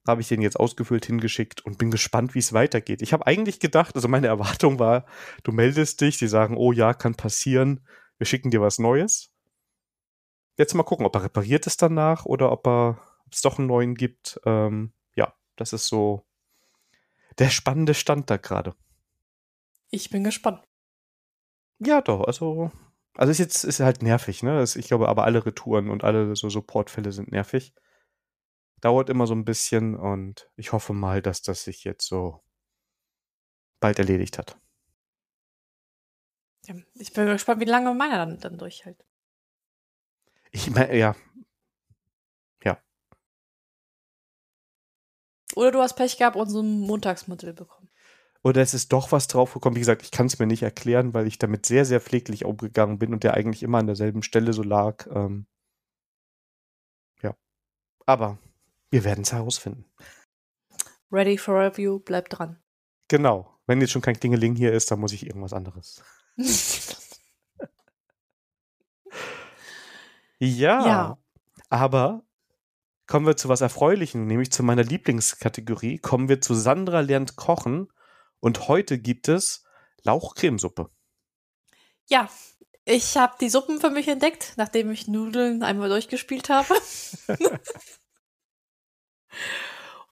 habe 0.07 0.21
ich 0.21 0.27
den 0.27 0.41
jetzt 0.41 0.59
ausgefüllt 0.59 1.05
hingeschickt 1.05 1.61
und 1.65 1.77
bin 1.77 1.91
gespannt, 1.91 2.33
wie 2.33 2.39
es 2.39 2.53
weitergeht. 2.53 3.01
Ich 3.01 3.13
habe 3.13 3.27
eigentlich 3.27 3.59
gedacht, 3.59 3.95
also 3.95 4.07
meine 4.07 4.27
Erwartung 4.37 4.79
war, 4.79 5.05
du 5.43 5.51
meldest 5.51 6.01
dich, 6.01 6.17
die 6.17 6.27
sagen, 6.27 6.57
oh 6.57 6.71
ja, 6.71 6.93
kann 6.93 7.15
passieren, 7.15 7.85
wir 8.17 8.25
schicken 8.25 8.49
dir 8.49 8.61
was 8.61 8.79
Neues. 8.79 9.31
Jetzt 10.57 10.73
mal 10.73 10.83
gucken, 10.83 11.05
ob 11.05 11.15
er 11.15 11.23
repariert 11.23 11.67
ist 11.67 11.81
danach 11.81 12.25
oder 12.25 12.51
ob 12.51 12.65
er 12.65 12.99
es 13.31 13.41
doch 13.41 13.59
einen 13.59 13.67
neuen 13.67 13.93
gibt. 13.93 14.39
Ähm, 14.45 14.93
ja, 15.15 15.33
das 15.55 15.73
ist 15.73 15.87
so 15.87 16.25
der 17.37 17.49
spannende 17.49 17.93
Stand 17.93 18.29
da 18.31 18.37
gerade. 18.37 18.73
Ich 19.89 20.09
bin 20.09 20.23
gespannt. 20.23 20.63
Ja, 21.79 22.01
doch, 22.01 22.21
also 22.25 22.71
also 23.15 23.31
ist 23.31 23.39
jetzt 23.39 23.63
ist 23.63 23.79
halt 23.79 24.01
nervig, 24.01 24.43
ne? 24.43 24.63
Ich 24.63 24.87
glaube, 24.87 25.09
aber 25.09 25.23
alle 25.23 25.45
Retouren 25.45 25.89
und 25.89 26.03
alle 26.03 26.35
so 26.35 26.49
Supportfälle 26.49 27.11
sind 27.11 27.31
nervig 27.31 27.73
dauert 28.81 29.09
immer 29.09 29.27
so 29.27 29.33
ein 29.33 29.45
bisschen 29.45 29.95
und 29.95 30.49
ich 30.55 30.71
hoffe 30.71 30.93
mal, 30.93 31.21
dass 31.21 31.41
das 31.41 31.63
sich 31.63 31.83
jetzt 31.83 32.07
so 32.07 32.43
bald 33.79 33.99
erledigt 33.99 34.37
hat. 34.37 34.59
Ja, 36.65 36.75
ich 36.95 37.13
bin 37.13 37.27
gespannt, 37.27 37.61
wie 37.61 37.65
lange 37.65 37.93
meiner 37.93 38.17
dann, 38.17 38.39
dann 38.39 38.57
durchhält. 38.57 39.05
Ich 40.51 40.69
meine, 40.69 40.95
ja. 40.97 41.15
Ja. 42.63 42.81
Oder 45.55 45.71
du 45.71 45.79
hast 45.79 45.95
Pech 45.95 46.17
gehabt 46.17 46.35
und 46.35 46.49
so 46.49 46.61
ein 46.61 46.81
Montagsmodell 46.81 47.53
bekommen. 47.53 47.76
Oder 48.43 48.61
es 48.61 48.73
ist 48.73 48.93
doch 48.93 49.11
was 49.11 49.27
draufgekommen. 49.27 49.75
Wie 49.75 49.81
gesagt, 49.81 50.03
ich 50.03 50.11
kann 50.11 50.27
es 50.27 50.39
mir 50.39 50.47
nicht 50.47 50.63
erklären, 50.63 51.13
weil 51.13 51.27
ich 51.27 51.37
damit 51.37 51.65
sehr, 51.65 51.85
sehr 51.85 51.99
pfleglich 52.01 52.45
umgegangen 52.45 52.99
bin 52.99 53.13
und 53.13 53.23
der 53.23 53.33
eigentlich 53.33 53.63
immer 53.63 53.79
an 53.79 53.87
derselben 53.87 54.23
Stelle 54.23 54.53
so 54.53 54.63
lag. 54.63 55.07
Ähm, 55.07 55.47
ja. 57.21 57.35
Aber 58.05 58.37
wir 58.89 59.03
werden 59.03 59.23
es 59.23 59.33
herausfinden. 59.33 59.85
Ready 61.11 61.37
for 61.37 61.55
Review, 61.55 61.99
bleib 61.99 62.29
dran. 62.29 62.57
Genau. 63.07 63.53
Wenn 63.65 63.81
jetzt 63.81 63.91
schon 63.91 64.01
kein 64.01 64.19
Klingeling 64.19 64.55
hier 64.55 64.71
ist, 64.73 64.91
dann 64.91 64.99
muss 64.99 65.11
ich 65.13 65.25
irgendwas 65.25 65.53
anderes. 65.53 66.03
ja, 70.39 70.85
Ja. 70.85 71.17
Aber 71.69 72.23
kommen 73.07 73.25
wir 73.25 73.35
zu 73.35 73.49
was 73.49 73.61
Erfreulichem, 73.61 74.25
nämlich 74.25 74.51
zu 74.51 74.63
meiner 74.63 74.83
Lieblingskategorie. 74.83 75.97
Kommen 75.97 76.29
wir 76.29 76.41
zu 76.41 76.53
Sandra 76.53 77.01
lernt 77.01 77.35
kochen. 77.35 77.89
Und 78.39 78.67
heute 78.67 78.99
gibt 78.99 79.27
es 79.27 79.63
Lauchcremesuppe. 80.03 80.89
Ja, 82.07 82.29
ich 82.85 83.17
habe 83.17 83.35
die 83.41 83.49
Suppen 83.49 83.81
für 83.81 83.89
mich 83.89 84.07
entdeckt, 84.07 84.53
nachdem 84.55 84.91
ich 84.91 85.07
Nudeln 85.07 85.63
einmal 85.63 85.89
durchgespielt 85.89 86.49
habe. 86.49 86.73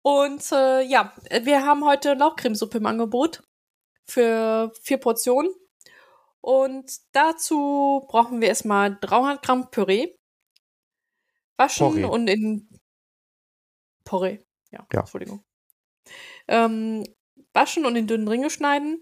Und 0.02 0.52
äh, 0.52 0.82
ja, 0.82 1.14
wir 1.42 1.66
haben 1.66 1.86
heute 1.86 2.14
Lauchcremesuppe 2.14 2.78
im 2.80 2.86
Angebot 2.86 3.44
für 4.06 4.72
vier 4.82 4.98
Portionen. 4.98 5.52
Und 6.42 6.92
dazu 7.14 8.06
brauchen 8.08 8.40
wir 8.40 8.50
erstmal 8.50 9.00
300 9.00 9.42
Gramm 9.42 9.72
Püree. 9.72 10.14
Waschen 11.58 11.88
Porree. 11.88 12.04
und 12.04 12.28
in 12.28 12.70
Porree. 14.04 14.40
Ja, 14.70 14.86
Ja. 14.94 15.00
Entschuldigung. 15.00 15.44
Ähm, 16.48 17.04
waschen 17.56 17.86
und 17.86 17.96
in 17.96 18.08
dünnen 18.08 18.28
Ringe 18.28 18.50
schneiden. 18.50 19.00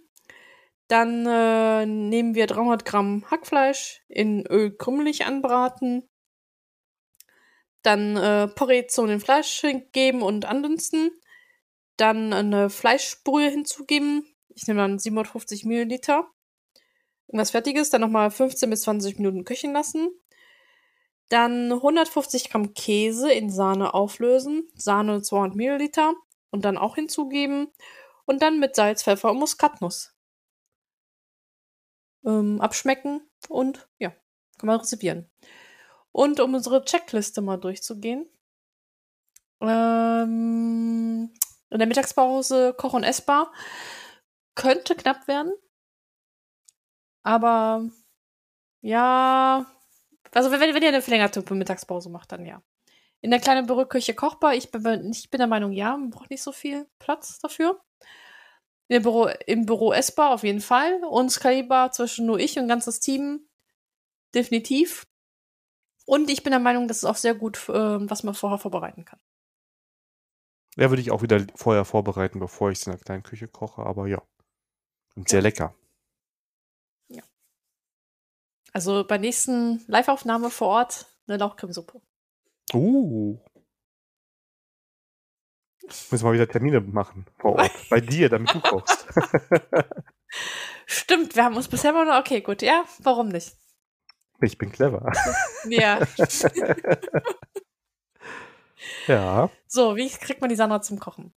Dann 0.87 1.25
äh, 1.25 1.85
nehmen 1.85 2.35
wir 2.35 2.47
300 2.47 2.85
Gramm 2.85 3.25
Hackfleisch 3.29 4.03
in 4.09 4.45
Öl 4.45 4.75
krümelig 4.75 5.25
anbraten. 5.25 6.07
Dann 7.81 8.15
äh, 8.15 8.47
Porree 8.47 8.87
zu 8.87 9.05
dem 9.07 9.19
Fleisch 9.19 9.65
geben 9.91 10.21
und 10.21 10.45
andünsten. 10.45 11.11
Dann 11.97 12.33
eine 12.33 12.69
Fleischbrühe 12.69 13.49
hinzugeben. 13.49 14.25
Ich 14.49 14.67
nehme 14.67 14.81
dann 14.81 14.99
750 14.99 15.65
Milliliter. 15.65 16.27
Irgendwas 17.27 17.51
Fertiges. 17.51 17.89
Dann 17.89 18.01
nochmal 18.01 18.31
15 18.31 18.69
bis 18.69 18.81
20 18.83 19.17
Minuten 19.17 19.45
köcheln 19.45 19.73
lassen. 19.73 20.09
Dann 21.29 21.71
150 21.71 22.49
Gramm 22.51 22.73
Käse 22.73 23.31
in 23.31 23.49
Sahne 23.49 23.93
auflösen, 23.93 24.67
Sahne 24.75 25.21
200 25.21 25.55
Milliliter 25.55 26.13
und 26.51 26.65
dann 26.65 26.77
auch 26.77 26.95
hinzugeben 26.95 27.69
und 28.25 28.41
dann 28.41 28.59
mit 28.59 28.75
Salz, 28.75 29.03
Pfeffer 29.03 29.31
und 29.31 29.39
Muskatnuss 29.39 30.13
ähm, 32.25 32.61
abschmecken 32.61 33.21
und 33.49 33.87
ja, 33.99 34.09
kann 34.57 34.67
man 34.67 34.79
rezipieren. 34.79 35.29
Und 36.11 36.39
um 36.39 36.53
unsere 36.53 36.85
Checkliste 36.85 37.41
mal 37.41 37.57
durchzugehen. 37.57 38.29
Ähm, 39.61 41.33
in 41.69 41.79
der 41.79 41.87
Mittagspause 41.87 42.73
Koch- 42.77 42.93
und 42.93 43.03
Essbar 43.03 43.51
könnte 44.55 44.95
knapp 44.95 45.27
werden. 45.27 45.53
Aber 47.23 47.89
ja, 48.81 49.65
also 50.33 50.51
wenn, 50.51 50.59
wenn 50.59 50.83
ihr 50.83 50.89
eine 50.89 51.01
verlängerte 51.01 51.41
Mittagspause 51.53 52.09
macht, 52.09 52.31
dann 52.31 52.45
ja. 52.45 52.61
In 53.21 53.31
der 53.31 53.39
kleinen 53.39 53.65
Büroküche 53.65 54.13
kochbar. 54.13 54.53
Ich 54.53 54.69
bin, 54.69 55.11
ich 55.11 55.29
bin 55.29 55.37
der 55.37 55.47
Meinung, 55.47 55.71
ja, 55.71 55.95
man 55.95 56.09
braucht 56.09 56.29
nicht 56.29 56.43
so 56.43 56.51
viel 56.51 56.87
Platz 56.99 57.39
dafür. 57.39 57.81
Im 58.93 59.03
Büro, 59.03 59.27
im 59.47 59.65
Büro 59.65 59.93
essbar 59.93 60.33
auf 60.33 60.43
jeden 60.43 60.61
Fall. 60.61 61.03
Und 61.03 61.31
skalierbar 61.31 61.91
zwischen 61.91 62.25
nur 62.25 62.39
ich 62.39 62.57
und 62.59 62.67
ganzes 62.67 62.99
Team 62.99 63.47
definitiv. 64.35 65.07
Und 66.05 66.29
ich 66.29 66.43
bin 66.43 66.51
der 66.51 66.59
Meinung, 66.59 66.87
das 66.87 66.97
ist 66.97 67.05
auch 67.05 67.15
sehr 67.15 67.33
gut, 67.33 67.69
äh, 67.69 68.09
was 68.09 68.23
man 68.23 68.33
vorher 68.33 68.59
vorbereiten 68.59 69.05
kann. 69.05 69.19
Ja, 70.75 70.89
würde 70.89 71.01
ich 71.01 71.11
auch 71.11 71.21
wieder 71.21 71.45
vorher 71.55 71.85
vorbereiten, 71.85 72.39
bevor 72.39 72.71
ich 72.71 72.79
es 72.79 72.87
in 72.87 72.93
der 72.93 72.99
kleinen 72.99 73.23
Küche 73.23 73.47
koche, 73.47 73.83
aber 73.83 74.07
ja. 74.07 74.21
Und 75.15 75.29
sehr 75.29 75.41
lecker. 75.41 75.75
Ja. 77.09 77.23
Also 78.73 79.05
bei 79.05 79.17
nächsten 79.17 79.83
Live-Aufnahme 79.87 80.49
vor 80.49 80.69
Ort 80.69 81.05
eine 81.27 81.37
Lauchcremesuppe. 81.37 82.01
Uh. 82.73 83.37
Müssen 86.11 86.25
wir 86.25 86.33
wieder 86.33 86.47
Termine 86.47 86.81
machen 86.81 87.25
vor 87.37 87.57
Ort. 87.59 87.71
bei 87.89 87.99
dir, 88.01 88.29
damit 88.29 88.53
du 88.53 88.59
kochst. 88.61 89.07
Stimmt, 90.85 91.35
wir 91.35 91.43
haben 91.43 91.55
uns 91.55 91.67
bisher 91.67 91.93
mal 91.93 92.05
noch. 92.05 92.19
Okay, 92.19 92.41
gut, 92.41 92.61
ja, 92.61 92.83
warum 92.99 93.29
nicht? 93.29 93.53
Ich 94.41 94.57
bin 94.57 94.71
clever. 94.71 95.11
Ja. 95.65 96.01
ja. 99.07 99.49
So, 99.67 99.95
wie 99.95 100.09
kriegt 100.09 100.41
man 100.41 100.49
die 100.49 100.57
Sandra 100.57 100.81
zum 100.81 100.99
Kochen? 100.99 101.33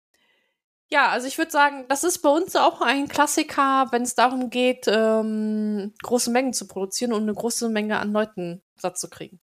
Ja, 0.89 1.09
also 1.09 1.27
ich 1.27 1.37
würde 1.37 1.51
sagen, 1.51 1.85
das 1.89 2.05
ist 2.05 2.19
bei 2.19 2.29
uns 2.29 2.55
auch 2.55 2.79
ein 2.79 3.09
Klassiker, 3.09 3.87
wenn 3.91 4.03
es 4.03 4.15
darum 4.15 4.49
geht, 4.49 4.87
ähm, 4.87 5.93
große 6.01 6.31
Mengen 6.31 6.53
zu 6.53 6.67
produzieren 6.67 7.11
und 7.11 7.23
eine 7.23 7.33
große 7.33 7.67
Menge 7.67 7.99
an 7.99 8.13
Leuten 8.13 8.61
satt 8.75 8.97
zu 8.97 9.09
kriegen. 9.09 9.41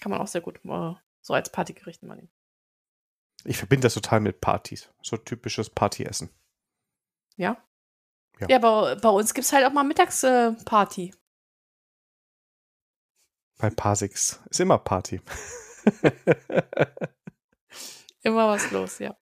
Kann 0.00 0.10
man 0.10 0.20
auch 0.20 0.26
sehr 0.26 0.40
gut 0.40 0.60
äh, 0.64 0.94
so 1.20 1.34
als 1.34 1.50
Partygericht 1.50 2.02
mal 2.02 2.14
nehmen. 2.14 2.30
Ich 3.44 3.58
verbinde 3.58 3.86
das 3.86 3.94
total 3.94 4.20
mit 4.20 4.40
Partys. 4.40 4.90
So 5.02 5.16
typisches 5.16 5.70
Partyessen. 5.70 6.30
Ja? 7.36 7.62
Ja, 8.40 8.48
ja 8.48 8.56
aber 8.56 8.96
bei 8.96 9.08
uns 9.08 9.34
gibt 9.34 9.44
es 9.44 9.52
halt 9.52 9.66
auch 9.66 9.72
mal 9.72 9.84
Mittagsparty. 9.84 11.08
Äh, 11.08 11.12
bei 13.58 13.70
Pasix 13.70 14.40
ist 14.50 14.60
immer 14.60 14.78
Party. 14.78 15.20
immer 18.22 18.48
was 18.48 18.70
los, 18.70 18.98
ja. 18.98 19.16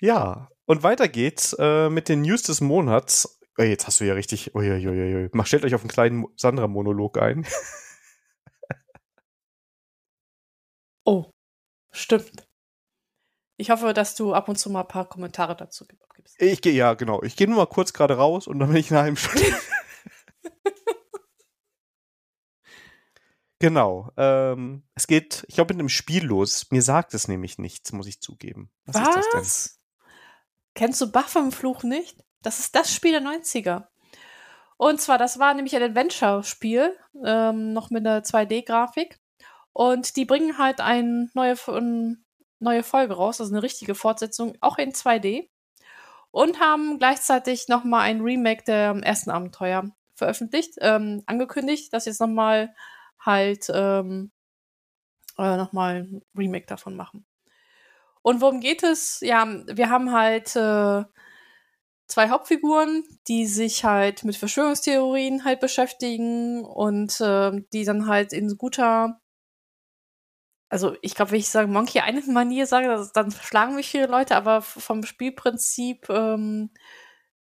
Ja, 0.00 0.48
und 0.66 0.82
weiter 0.82 1.08
geht's 1.08 1.52
äh, 1.58 1.90
mit 1.90 2.08
den 2.08 2.22
News 2.22 2.42
des 2.42 2.60
Monats. 2.60 3.40
Oh, 3.58 3.62
jetzt 3.62 3.86
hast 3.86 4.00
du 4.00 4.04
ja 4.04 4.14
richtig. 4.14 4.54
Uiuiui. 4.54 5.28
Mach, 5.32 5.46
stellt 5.46 5.64
euch 5.64 5.74
auf 5.74 5.82
einen 5.82 5.90
kleinen 5.90 6.26
Sandra-Monolog 6.36 7.18
ein. 7.18 7.46
oh, 11.04 11.30
stimmt. 11.90 12.46
Ich 13.56 13.70
hoffe, 13.70 13.92
dass 13.92 14.14
du 14.14 14.32
ab 14.32 14.48
und 14.48 14.56
zu 14.56 14.70
mal 14.70 14.82
ein 14.82 14.88
paar 14.88 15.08
Kommentare 15.08 15.54
dazu 15.54 15.86
gibst. 15.86 16.40
Ich 16.40 16.60
gehe, 16.62 16.72
ja, 16.72 16.94
genau. 16.94 17.22
Ich 17.22 17.36
gehe 17.36 17.46
nur 17.46 17.56
mal 17.56 17.66
kurz 17.66 17.92
gerade 17.92 18.16
raus 18.16 18.46
und 18.46 18.58
dann 18.58 18.68
bin 18.68 18.78
ich 18.78 18.90
in 18.90 18.96
einer 18.96 19.04
halben 19.04 19.16
Stunde. 19.16 19.54
Genau. 23.60 24.10
Ähm, 24.16 24.82
es 24.94 25.06
geht, 25.06 25.44
ich 25.46 25.54
glaube, 25.54 25.74
mit 25.74 25.80
einem 25.80 25.90
Spiel 25.90 26.24
los. 26.24 26.66
Mir 26.70 26.82
sagt 26.82 27.14
es 27.14 27.28
nämlich 27.28 27.58
nichts, 27.58 27.92
muss 27.92 28.06
ich 28.06 28.20
zugeben. 28.20 28.70
Was, 28.86 28.96
Was? 28.96 29.16
ist 29.16 29.34
das 29.34 29.64
denn? 29.64 29.80
Kennst 30.74 31.00
du 31.02 31.50
Fluch 31.50 31.82
nicht? 31.82 32.24
Das 32.42 32.58
ist 32.58 32.74
das 32.74 32.92
Spiel 32.92 33.12
der 33.12 33.20
90er. 33.20 33.88
Und 34.78 34.98
zwar, 34.98 35.18
das 35.18 35.38
war 35.38 35.52
nämlich 35.52 35.76
ein 35.76 35.82
Adventure-Spiel, 35.82 36.96
ähm, 37.22 37.74
noch 37.74 37.90
mit 37.90 38.06
einer 38.06 38.22
2D-Grafik. 38.22 39.19
Und 39.80 40.16
die 40.16 40.26
bringen 40.26 40.58
halt 40.58 40.82
eine 40.82 41.30
neue, 41.32 41.56
eine 41.66 42.18
neue 42.58 42.82
Folge 42.82 43.14
raus, 43.14 43.40
also 43.40 43.50
eine 43.54 43.62
richtige 43.62 43.94
Fortsetzung, 43.94 44.52
auch 44.60 44.76
in 44.76 44.92
2D. 44.92 45.48
Und 46.30 46.60
haben 46.60 46.98
gleichzeitig 46.98 47.66
nochmal 47.66 48.02
ein 48.02 48.20
Remake 48.20 48.62
der 48.64 48.90
ersten 49.02 49.30
Abenteuer 49.30 49.90
veröffentlicht, 50.14 50.74
ähm, 50.82 51.22
angekündigt, 51.24 51.94
dass 51.94 52.04
jetzt 52.04 52.20
nochmal 52.20 52.74
halt 53.20 53.70
ähm, 53.72 54.30
äh, 55.38 55.56
nochmal 55.56 56.02
ein 56.02 56.22
Remake 56.36 56.66
davon 56.66 56.94
machen. 56.94 57.24
Und 58.20 58.42
worum 58.42 58.60
geht 58.60 58.82
es? 58.82 59.20
Ja, 59.22 59.48
wir 59.66 59.88
haben 59.88 60.12
halt 60.12 60.54
äh, 60.56 61.04
zwei 62.06 62.28
Hauptfiguren, 62.28 63.02
die 63.28 63.46
sich 63.46 63.82
halt 63.82 64.24
mit 64.24 64.36
Verschwörungstheorien 64.36 65.46
halt 65.46 65.60
beschäftigen 65.60 66.66
und 66.66 67.18
äh, 67.22 67.62
die 67.72 67.84
dann 67.84 68.08
halt 68.08 68.34
in 68.34 68.58
guter, 68.58 69.18
also 70.70 70.96
ich 71.02 71.16
glaube, 71.16 71.32
wenn 71.32 71.40
ich 71.40 71.48
sage 71.48 71.66
Monkey 71.66 71.98
eine 72.00 72.22
Manier 72.22 72.66
sage, 72.66 72.86
das, 72.86 73.12
dann 73.12 73.32
schlagen 73.32 73.74
mich 73.74 73.90
viele 73.90 74.06
Leute, 74.06 74.36
aber 74.36 74.62
vom 74.62 75.02
Spielprinzip 75.02 76.08
ähm, 76.08 76.70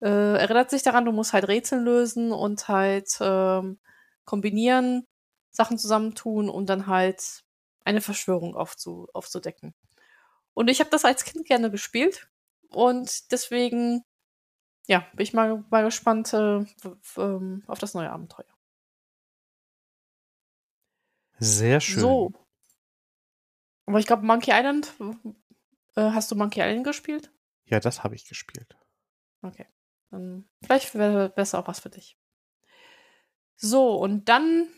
äh, 0.01 0.39
erinnert 0.39 0.71
sich 0.71 0.85
daran, 0.85 1.05
du 1.05 1.13
musst 1.13 1.33
halt 1.33 1.49
Rätsel 1.49 1.81
lösen 1.81 2.33
und 2.33 2.69
halt 2.69 3.19
ähm, 3.21 3.81
kombinieren 4.25 5.07
Sachen 5.51 5.77
zusammentun, 5.77 6.49
um 6.49 6.67
dann 6.67 6.87
halt 6.87 7.43
eine 7.85 8.01
Verschwörung 8.01 8.55
aufzu 8.55 9.09
aufzudecken. 9.13 9.75
Und 10.55 10.69
ich 10.69 10.79
habe 10.79 10.91
das 10.91 11.05
als 11.05 11.25
Kind 11.25 11.47
gerne 11.47 11.71
gespielt 11.71 12.29
und 12.71 13.33
deswegen, 13.33 14.05
ja, 14.87 15.01
bin 15.15 15.25
ich 15.25 15.35
mal, 15.35 15.65
mal 15.71 15.85
gespannt 15.85 16.33
äh, 16.33 16.65
ähm, 17.17 17.65
auf 17.67 17.81
das 17.81 17.95
neue 17.95 18.11
Abenteuer. 18.11 18.45
Sehr 21.39 21.81
schön. 21.81 22.01
So. 22.01 22.46
Aber 23.87 23.99
ich 23.99 24.07
glaube, 24.07 24.27
Monkey 24.27 24.53
Island, 24.53 24.93
äh, 25.95 26.11
hast 26.11 26.31
du 26.31 26.37
Monkey 26.37 26.61
Island 26.61 26.85
gespielt? 26.85 27.33
Ja, 27.65 27.81
das 27.81 28.05
habe 28.05 28.15
ich 28.15 28.27
gespielt. 28.27 28.77
Okay. 29.43 29.67
Dann 30.11 30.49
vielleicht 30.63 30.95
wäre 30.95 31.31
besser 31.31 31.59
auch 31.59 31.69
was 31.69 31.81
für 31.81 31.91
dich. 31.91 32.19
So, 33.57 33.95
und 33.95 34.29
dann 34.29 34.69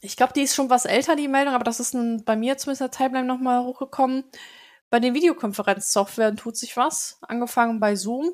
ich 0.00 0.16
glaube, 0.16 0.32
die 0.32 0.42
ist 0.42 0.54
schon 0.54 0.70
was 0.70 0.86
älter, 0.86 1.16
die 1.16 1.28
Meldung, 1.28 1.54
aber 1.54 1.64
das 1.64 1.80
ist 1.80 1.94
ein, 1.94 2.24
bei 2.24 2.36
mir 2.36 2.56
zumindest 2.56 2.80
in 2.80 2.86
der 2.86 2.90
Timeline 2.90 3.26
nochmal 3.26 3.64
hochgekommen. 3.64 4.24
Bei 4.88 4.98
den 4.98 5.14
Videokonferenzsoftwaren 5.14 6.36
tut 6.36 6.56
sich 6.56 6.76
was, 6.76 7.18
angefangen 7.22 7.80
bei 7.80 7.94
Zoom. 7.96 8.32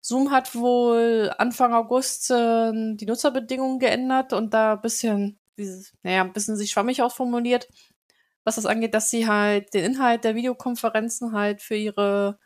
Zoom 0.00 0.30
hat 0.30 0.54
wohl 0.54 1.32
Anfang 1.38 1.72
August 1.72 2.30
äh, 2.30 2.72
die 2.72 3.06
Nutzerbedingungen 3.06 3.78
geändert 3.78 4.32
und 4.32 4.52
da 4.52 4.74
ein 4.74 4.80
bisschen, 4.82 5.38
dieses, 5.56 5.94
naja, 6.02 6.22
ein 6.22 6.32
bisschen 6.32 6.56
sich 6.56 6.72
schwammig 6.72 7.00
ausformuliert, 7.00 7.68
was 8.44 8.56
das 8.56 8.66
angeht, 8.66 8.94
dass 8.94 9.10
sie 9.10 9.26
halt 9.26 9.74
den 9.74 9.84
Inhalt 9.84 10.24
der 10.24 10.34
Videokonferenzen 10.34 11.32
halt 11.32 11.62
für 11.62 11.76
ihre, 11.76 12.38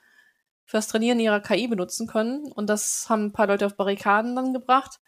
für 0.65 0.77
das 0.79 0.89
Trainieren 0.89 1.21
ihrer 1.21 1.41
KI 1.41 1.69
benutzen 1.69 2.07
können. 2.07 2.51
Und 2.53 2.69
das 2.69 3.09
haben 3.09 3.27
ein 3.27 3.33
paar 3.33 3.49
Leute 3.49 3.67
auf 3.67 3.77
Barrikaden 3.77 4.37
dann 4.37 4.53
gebracht 4.53 5.01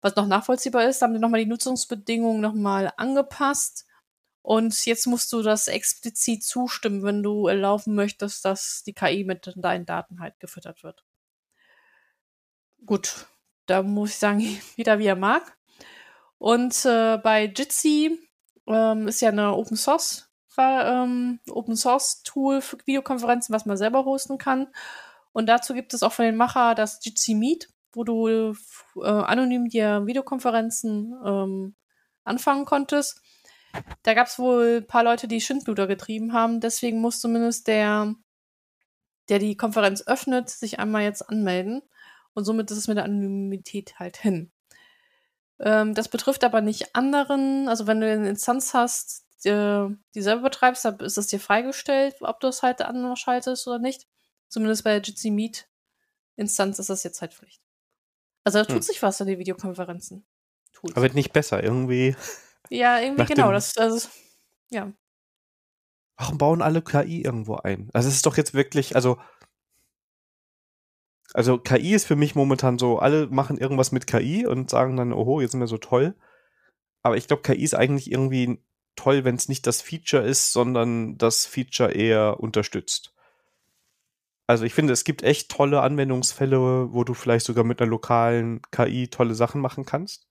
was 0.00 0.16
noch 0.16 0.26
nachvollziehbar 0.26 0.88
ist. 0.88 1.02
Haben 1.02 1.14
die 1.14 1.20
nochmal 1.20 1.40
die 1.40 1.46
Nutzungsbedingungen 1.46 2.40
nochmal 2.40 2.92
angepasst. 2.96 3.86
Und 4.42 4.86
jetzt 4.86 5.06
musst 5.06 5.32
du 5.32 5.42
das 5.42 5.68
explizit 5.68 6.42
zustimmen, 6.42 7.02
wenn 7.02 7.22
du 7.22 7.46
erlauben 7.46 7.94
möchtest, 7.94 8.44
dass 8.44 8.82
die 8.84 8.94
KI 8.94 9.24
mit 9.24 9.52
deinen 9.56 9.84
Daten 9.84 10.20
halt 10.20 10.40
gefüttert 10.40 10.82
wird. 10.82 11.04
Gut, 12.86 13.26
da 13.66 13.82
muss 13.82 14.10
ich 14.10 14.16
sagen, 14.16 14.40
wieder 14.76 14.98
wie 14.98 15.06
er 15.06 15.16
mag. 15.16 15.56
Und 16.38 16.86
äh, 16.86 17.18
bei 17.18 17.44
Jitsi 17.44 18.18
ähm, 18.72 19.08
ist 19.08 19.20
ja 19.20 19.28
eine 19.28 19.54
Open 19.54 19.76
Source 19.76 20.26
ähm, 20.58 21.40
Open 21.48 21.74
Source 21.74 22.22
Tool 22.22 22.60
für 22.60 22.76
Videokonferenzen, 22.84 23.54
was 23.54 23.64
man 23.64 23.78
selber 23.78 24.04
hosten 24.04 24.36
kann. 24.36 24.68
Und 25.32 25.46
dazu 25.46 25.72
gibt 25.72 25.94
es 25.94 26.02
auch 26.02 26.12
von 26.12 26.26
den 26.26 26.36
Macher 26.36 26.74
das 26.74 27.00
Jitsi 27.02 27.34
Meet 27.34 27.68
wo 27.92 28.04
du 28.04 28.54
äh, 28.96 29.08
anonym 29.08 29.68
dir 29.68 30.06
Videokonferenzen 30.06 31.14
ähm, 31.24 31.74
anfangen 32.24 32.64
konntest. 32.64 33.20
Da 34.02 34.14
gab 34.14 34.26
es 34.26 34.38
wohl 34.38 34.78
ein 34.78 34.86
paar 34.86 35.04
Leute, 35.04 35.28
die 35.28 35.40
Schindluder 35.40 35.86
getrieben 35.86 36.32
haben. 36.32 36.60
Deswegen 36.60 37.00
muss 37.00 37.20
zumindest 37.20 37.66
der, 37.68 38.14
der 39.28 39.38
die 39.38 39.56
Konferenz 39.56 40.06
öffnet, 40.06 40.50
sich 40.50 40.78
einmal 40.78 41.02
jetzt 41.02 41.28
anmelden. 41.28 41.82
Und 42.34 42.44
somit 42.44 42.70
ist 42.70 42.78
es 42.78 42.88
mit 42.88 42.96
der 42.96 43.04
Anonymität 43.04 43.98
halt 43.98 44.16
hin. 44.16 44.52
Ähm, 45.60 45.94
das 45.94 46.08
betrifft 46.08 46.42
aber 46.44 46.60
nicht 46.60 46.94
anderen. 46.96 47.68
Also 47.68 47.86
wenn 47.86 48.00
du 48.00 48.10
eine 48.10 48.28
Instanz 48.28 48.74
hast, 48.74 49.26
die, 49.44 49.96
die 50.14 50.22
selber 50.22 50.42
betreibst, 50.42 50.84
dann 50.84 50.98
ist 51.00 51.18
es 51.18 51.28
dir 51.28 51.40
freigestellt, 51.40 52.16
ob 52.20 52.40
du 52.40 52.48
es 52.48 52.62
halt 52.62 52.82
anschaltest 52.82 53.66
oder 53.68 53.78
nicht. 53.78 54.06
Zumindest 54.48 54.84
bei 54.84 54.90
der 54.90 55.02
Jitsi 55.02 55.30
Meet 55.30 55.68
Instanz 56.36 56.78
ist 56.78 56.90
das 56.90 57.02
jetzt 57.02 57.20
halt 57.20 57.34
Pflicht. 57.34 57.62
Also 58.44 58.58
da 58.58 58.64
tut 58.64 58.76
hm. 58.76 58.82
sich 58.82 59.02
was 59.02 59.20
an 59.20 59.26
den 59.26 59.38
Videokonferenzen. 59.38 60.26
Tut's. 60.72 60.96
Aber 60.96 61.08
nicht 61.10 61.32
besser, 61.32 61.62
irgendwie. 61.62 62.16
Ja, 62.70 62.98
irgendwie 62.98 63.26
genau. 63.26 63.52
Das, 63.52 63.76
also, 63.76 64.08
ja. 64.70 64.92
Warum 66.16 66.38
bauen 66.38 66.62
alle 66.62 66.82
KI 66.82 67.22
irgendwo 67.22 67.56
ein? 67.56 67.90
Also 67.92 68.08
es 68.08 68.16
ist 68.16 68.26
doch 68.26 68.36
jetzt 68.36 68.54
wirklich, 68.54 68.96
also 68.96 69.18
also 71.34 71.58
KI 71.58 71.94
ist 71.94 72.06
für 72.06 72.16
mich 72.16 72.34
momentan 72.34 72.78
so, 72.78 72.98
alle 72.98 73.28
machen 73.28 73.58
irgendwas 73.58 73.92
mit 73.92 74.06
KI 74.06 74.46
und 74.46 74.70
sagen 74.70 74.96
dann, 74.96 75.12
oho, 75.12 75.40
jetzt 75.40 75.52
sind 75.52 75.60
wir 75.60 75.66
so 75.66 75.78
toll. 75.78 76.14
Aber 77.02 77.16
ich 77.16 77.28
glaube, 77.28 77.42
KI 77.42 77.62
ist 77.62 77.74
eigentlich 77.74 78.10
irgendwie 78.10 78.62
toll, 78.96 79.24
wenn 79.24 79.36
es 79.36 79.48
nicht 79.48 79.66
das 79.66 79.80
Feature 79.80 80.22
ist, 80.22 80.52
sondern 80.52 81.16
das 81.18 81.46
Feature 81.46 81.92
eher 81.92 82.40
unterstützt. 82.40 83.14
Also 84.46 84.64
ich 84.64 84.74
finde, 84.74 84.92
es 84.92 85.04
gibt 85.04 85.22
echt 85.22 85.50
tolle 85.50 85.80
Anwendungsfälle, 85.80 86.92
wo 86.92 87.04
du 87.04 87.14
vielleicht 87.14 87.46
sogar 87.46 87.64
mit 87.64 87.80
einer 87.80 87.88
lokalen 87.88 88.60
KI 88.72 89.08
tolle 89.08 89.34
Sachen 89.34 89.60
machen 89.60 89.84
kannst. 89.84 90.26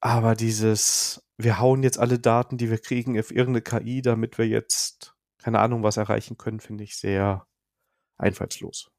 Aber 0.00 0.34
dieses, 0.34 1.26
wir 1.38 1.58
hauen 1.58 1.82
jetzt 1.82 1.98
alle 1.98 2.18
Daten, 2.18 2.58
die 2.58 2.70
wir 2.70 2.78
kriegen, 2.78 3.18
auf 3.18 3.30
irgendeine 3.30 3.62
KI, 3.62 4.02
damit 4.02 4.36
wir 4.36 4.46
jetzt 4.46 5.14
keine 5.38 5.60
Ahnung 5.60 5.82
was 5.82 5.96
erreichen 5.96 6.36
können, 6.36 6.60
finde 6.60 6.84
ich 6.84 6.96
sehr 6.96 7.46
einfallslos. 8.18 8.93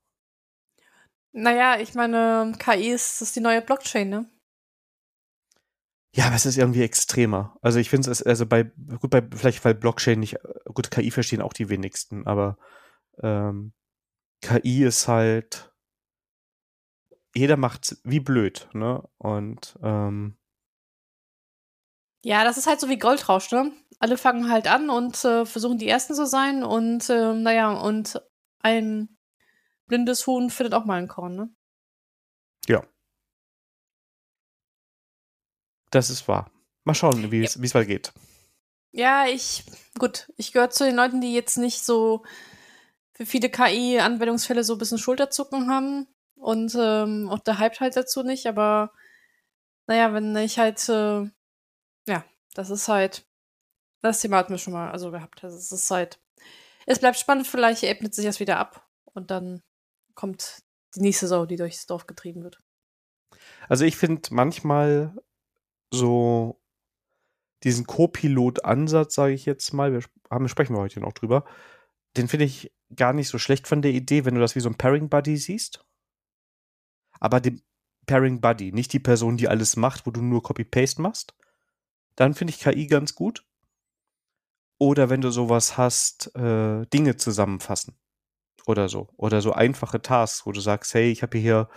Naja, 1.38 1.77
ich 1.81 1.93
meine, 1.95 2.53
KI 2.57 2.91
ist, 2.91 3.21
ist 3.21 3.36
die 3.36 3.41
neue 3.41 3.61
Blockchain, 3.61 4.09
ne? 4.09 4.29
Ja, 6.13 6.27
aber 6.27 6.36
es 6.36 6.45
ist 6.45 6.57
irgendwie 6.57 6.81
extremer. 6.81 7.57
Also 7.61 7.77
ich 7.77 7.89
finde 7.89 8.09
es, 8.09 8.23
also 8.23 8.45
bei, 8.45 8.63
gut, 8.63 9.09
bei, 9.09 9.21
vielleicht 9.36 9.65
weil 9.65 9.75
Blockchain 9.75 10.21
nicht, 10.21 10.38
gut, 10.73 10.91
KI 10.91 11.11
verstehen 11.11 11.41
auch 11.41 11.51
die 11.51 11.67
wenigsten, 11.67 12.25
aber 12.25 12.57
ähm, 13.21 13.73
KI 14.41 14.86
ist 14.86 15.09
halt, 15.09 15.73
jeder 17.36 17.57
macht 17.57 17.97
wie 18.05 18.21
blöd, 18.21 18.69
ne? 18.71 19.03
Und 19.17 19.77
ähm, 19.83 20.38
ja, 22.23 22.45
das 22.45 22.57
ist 22.57 22.67
halt 22.67 22.79
so 22.79 22.88
wie 22.88 22.97
Goldrausch, 22.97 23.51
ne? 23.51 23.73
Alle 23.99 24.17
fangen 24.17 24.49
halt 24.49 24.67
an 24.67 24.89
und 24.89 25.21
äh, 25.25 25.45
versuchen 25.45 25.79
die 25.79 25.89
Ersten 25.89 26.15
zu 26.15 26.25
sein 26.25 26.63
und 26.63 27.09
äh, 27.09 27.33
naja, 27.33 27.73
und 27.73 28.21
ein 28.59 29.14
blindes 29.88 30.27
Huhn 30.27 30.49
findet 30.49 30.73
auch 30.73 30.86
mal 30.86 31.01
ein 31.01 31.07
Korn, 31.07 31.36
ne? 31.36 31.49
Ja. 32.67 32.83
Das 35.91 36.09
ist 36.09 36.27
wahr. 36.27 36.51
Mal 36.83 36.93
schauen, 36.93 37.31
wie 37.31 37.43
es 37.43 37.55
ja. 37.55 37.61
weitergeht. 37.63 38.13
Ja, 38.91 39.27
ich, 39.27 39.63
gut, 39.99 40.31
ich 40.38 40.51
gehöre 40.51 40.69
zu 40.69 40.86
den 40.86 40.95
Leuten, 40.95 41.21
die 41.21 41.33
jetzt 41.33 41.57
nicht 41.57 41.83
so 41.83 42.23
für 43.13 43.25
viele 43.25 43.49
KI-Anwendungsfälle 43.49 44.63
so 44.63 44.73
ein 44.73 44.77
bisschen 44.77 44.97
Schulterzucken 44.97 45.69
haben. 45.69 46.07
Und 46.36 46.75
ähm, 46.77 47.29
auch 47.29 47.39
der 47.39 47.59
Hype 47.59 47.79
halt 47.79 47.95
dazu 47.95 48.23
nicht, 48.23 48.45
aber 48.45 48.91
naja, 49.88 50.13
wenn 50.13 50.36
ich 50.36 50.59
halt, 50.59 50.88
äh, 50.89 51.29
ja, 52.07 52.25
das 52.53 52.69
ist 52.69 52.88
halt, 52.88 53.25
das 54.01 54.19
Thema 54.19 54.38
hatten 54.38 54.53
wir 54.53 54.57
schon 54.57 54.73
mal 54.73 54.91
also 54.91 55.11
gehabt. 55.11 55.43
Also 55.43 55.57
es 55.57 55.71
ist 55.71 55.89
halt, 55.91 56.19
es 56.86 56.99
bleibt 56.99 57.17
spannend, 57.17 57.47
vielleicht 57.47 57.83
ebnet 57.83 58.13
sich 58.13 58.25
das 58.25 58.39
wieder 58.39 58.57
ab 58.59 58.88
und 59.05 59.31
dann 59.31 59.63
kommt 60.16 60.63
die 60.95 61.01
nächste 61.01 61.28
Sau, 61.28 61.45
die 61.45 61.57
durchs 61.57 61.86
Dorf 61.86 62.07
getrieben 62.07 62.43
wird. 62.43 62.59
Also 63.68 63.86
ich 63.86 63.97
finde 63.97 64.22
manchmal 64.32 65.16
so 65.91 66.61
diesen 67.63 67.86
Co-Pilot-Ansatz, 67.86 69.16
sage 69.16 69.34
ich 69.34 69.45
jetzt 69.45 69.74
mal, 69.74 69.91
wir 69.91 70.01
haben, 70.30 70.47
sprechen 70.47 70.76
wir 70.76 70.80
heute 70.80 70.99
noch 70.99 71.13
drüber, 71.13 71.45
den 72.18 72.28
finde 72.28 72.45
ich 72.45 72.72
gar 72.95 73.13
nicht 73.13 73.28
so 73.28 73.38
schlecht 73.39 73.68
von 73.68 73.82
der 73.82 73.91
Idee, 73.91 74.26
wenn 74.26 74.36
du 74.36 74.41
das 74.41 74.55
wie 74.55 74.59
so 74.59 74.70
ein 74.70 74.78
Pairing-Buddy 74.78 75.38
siehst. 75.38 75.86
Aber 77.20 77.41
den 77.41 77.61
Pairing-Buddy, 78.05 78.72
nicht 78.72 78.93
die 78.93 78.99
Person, 78.99 79.38
die 79.38 79.47
alles 79.47 79.76
macht, 79.76 80.05
wo 80.05 80.11
du 80.11 80.22
nur 80.22 80.43
Copy-Paste 80.43 81.01
machst. 81.01 81.36
Dann 82.16 82.34
finde 82.34 82.53
ich 82.53 82.59
KI 82.59 82.88
ganz 82.88 83.16
gut. 83.16 83.45
Oder 84.78 85.09
wenn 85.09 85.22
du 85.22 85.32
sowas 85.32 85.78
hast, 85.78 86.36
äh, 86.36 86.86
Dinge 86.88 87.16
zusammenfassen 87.18 87.97
oder 88.68 88.89
so. 88.89 89.09
Oder 89.18 89.41
so 89.41 89.53
einfache 89.53 90.01
Tasks, 90.01 90.45
wo 90.45 90.51
du 90.51 90.59
sagst, 90.59 90.93
hey, 90.93 91.11
ich 91.11 91.24
habe 91.24 91.38
hier, 91.38 91.70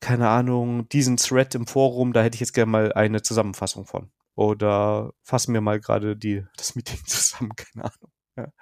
keine 0.00 0.28
Ahnung, 0.28 0.88
diesen 0.88 1.16
Thread 1.16 1.54
im 1.54 1.66
Forum, 1.66 2.12
da 2.12 2.22
hätte 2.22 2.36
ich 2.36 2.40
jetzt 2.40 2.52
gerne 2.52 2.70
mal 2.70 2.92
eine 2.92 3.22
Zusammenfassung 3.22 3.86
von. 3.86 4.10
Oder 4.34 5.12
fassen 5.22 5.54
wir 5.54 5.60
mal 5.60 5.80
gerade 5.80 6.16
die, 6.16 6.44
das 6.56 6.74
Meeting 6.74 7.00
zusammen, 7.06 7.52
keine 7.56 7.84
Ahnung. 7.86 8.12
Ja. 8.36 8.52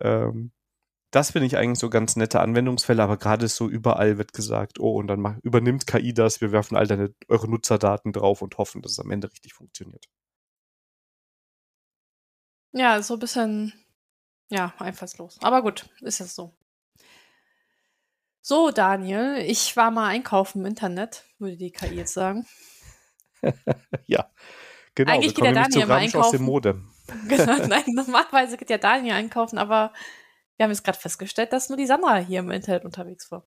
Ähm, 0.00 0.52
das 1.12 1.32
finde 1.32 1.46
ich 1.46 1.58
eigentlich 1.58 1.78
so 1.78 1.90
ganz 1.90 2.16
nette 2.16 2.40
Anwendungsfälle, 2.40 3.02
aber 3.02 3.18
gerade 3.18 3.46
so 3.46 3.68
überall 3.68 4.16
wird 4.16 4.32
gesagt, 4.32 4.80
oh, 4.80 4.96
und 4.98 5.08
dann 5.08 5.20
mach, 5.20 5.36
übernimmt 5.42 5.86
KI 5.86 6.14
das, 6.14 6.40
wir 6.40 6.52
werfen 6.52 6.74
all 6.76 6.86
deine, 6.86 7.14
eure 7.28 7.50
Nutzerdaten 7.50 8.12
drauf 8.12 8.40
und 8.40 8.56
hoffen, 8.56 8.80
dass 8.80 8.92
es 8.92 8.98
am 8.98 9.10
Ende 9.10 9.30
richtig 9.30 9.52
funktioniert. 9.52 10.06
Ja, 12.72 13.02
so 13.02 13.14
ein 13.14 13.20
bisschen 13.20 13.74
ja, 14.52 14.74
einfallslos. 14.78 15.38
Aber 15.42 15.62
gut, 15.62 15.88
ist 16.02 16.20
jetzt 16.20 16.34
so. 16.34 16.54
So, 18.42 18.70
Daniel, 18.70 19.38
ich 19.38 19.76
war 19.76 19.90
mal 19.90 20.08
einkaufen 20.08 20.60
im 20.60 20.66
Internet, 20.66 21.24
würde 21.38 21.56
die 21.56 21.70
KI 21.70 21.94
jetzt 21.94 22.12
sagen. 22.12 22.46
ja, 24.06 24.30
genau. 24.94 25.12
Eigentlich 25.12 25.34
geht 25.34 25.44
der 25.44 25.52
Daniel 25.52 25.86
mal 25.86 25.98
einkaufen. 25.98 26.24
Aus 26.24 26.30
dem 26.32 26.42
Modem. 26.42 26.92
genau, 27.28 27.56
nein, 27.66 27.84
normalerweise 27.86 28.58
geht 28.58 28.68
ja 28.68 28.78
Daniel 28.78 29.14
einkaufen, 29.14 29.58
aber 29.58 29.92
wir 30.56 30.64
haben 30.64 30.70
jetzt 30.70 30.84
gerade 30.84 30.98
festgestellt, 30.98 31.52
dass 31.52 31.70
nur 31.70 31.78
die 31.78 31.86
Sandra 31.86 32.18
hier 32.18 32.40
im 32.40 32.50
Internet 32.50 32.84
unterwegs 32.84 33.30
war. 33.30 33.46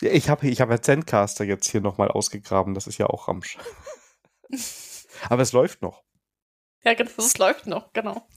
Ja, 0.00 0.10
ich 0.10 0.28
habe 0.28 0.46
ich 0.46 0.60
hab 0.60 0.70
ja 0.70 0.80
Zencaster 0.80 1.44
jetzt 1.44 1.68
hier 1.68 1.80
nochmal 1.80 2.08
ausgegraben, 2.08 2.74
das 2.74 2.86
ist 2.86 2.98
ja 2.98 3.06
auch 3.06 3.26
Ramsch. 3.26 3.58
aber 5.28 5.42
es 5.42 5.52
läuft 5.52 5.82
noch. 5.82 6.04
Ja, 6.84 6.94
genau, 6.94 7.10
es 7.16 7.36
läuft 7.38 7.66
noch, 7.66 7.92
genau. 7.92 8.28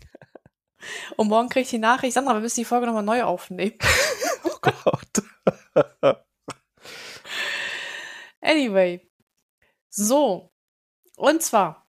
Und 1.17 1.27
morgen 1.27 1.49
kriege 1.49 1.63
ich 1.63 1.69
die 1.69 1.77
Nachricht, 1.77 2.13
Sandra, 2.13 2.33
wir 2.33 2.41
müssen 2.41 2.61
die 2.61 2.65
Folge 2.65 2.85
nochmal 2.85 3.03
neu 3.03 3.23
aufnehmen. 3.23 3.77
oh 4.43 4.57
Gott. 4.61 5.23
anyway. 8.41 9.07
So. 9.89 10.51
Und 11.17 11.41
zwar. 11.43 11.85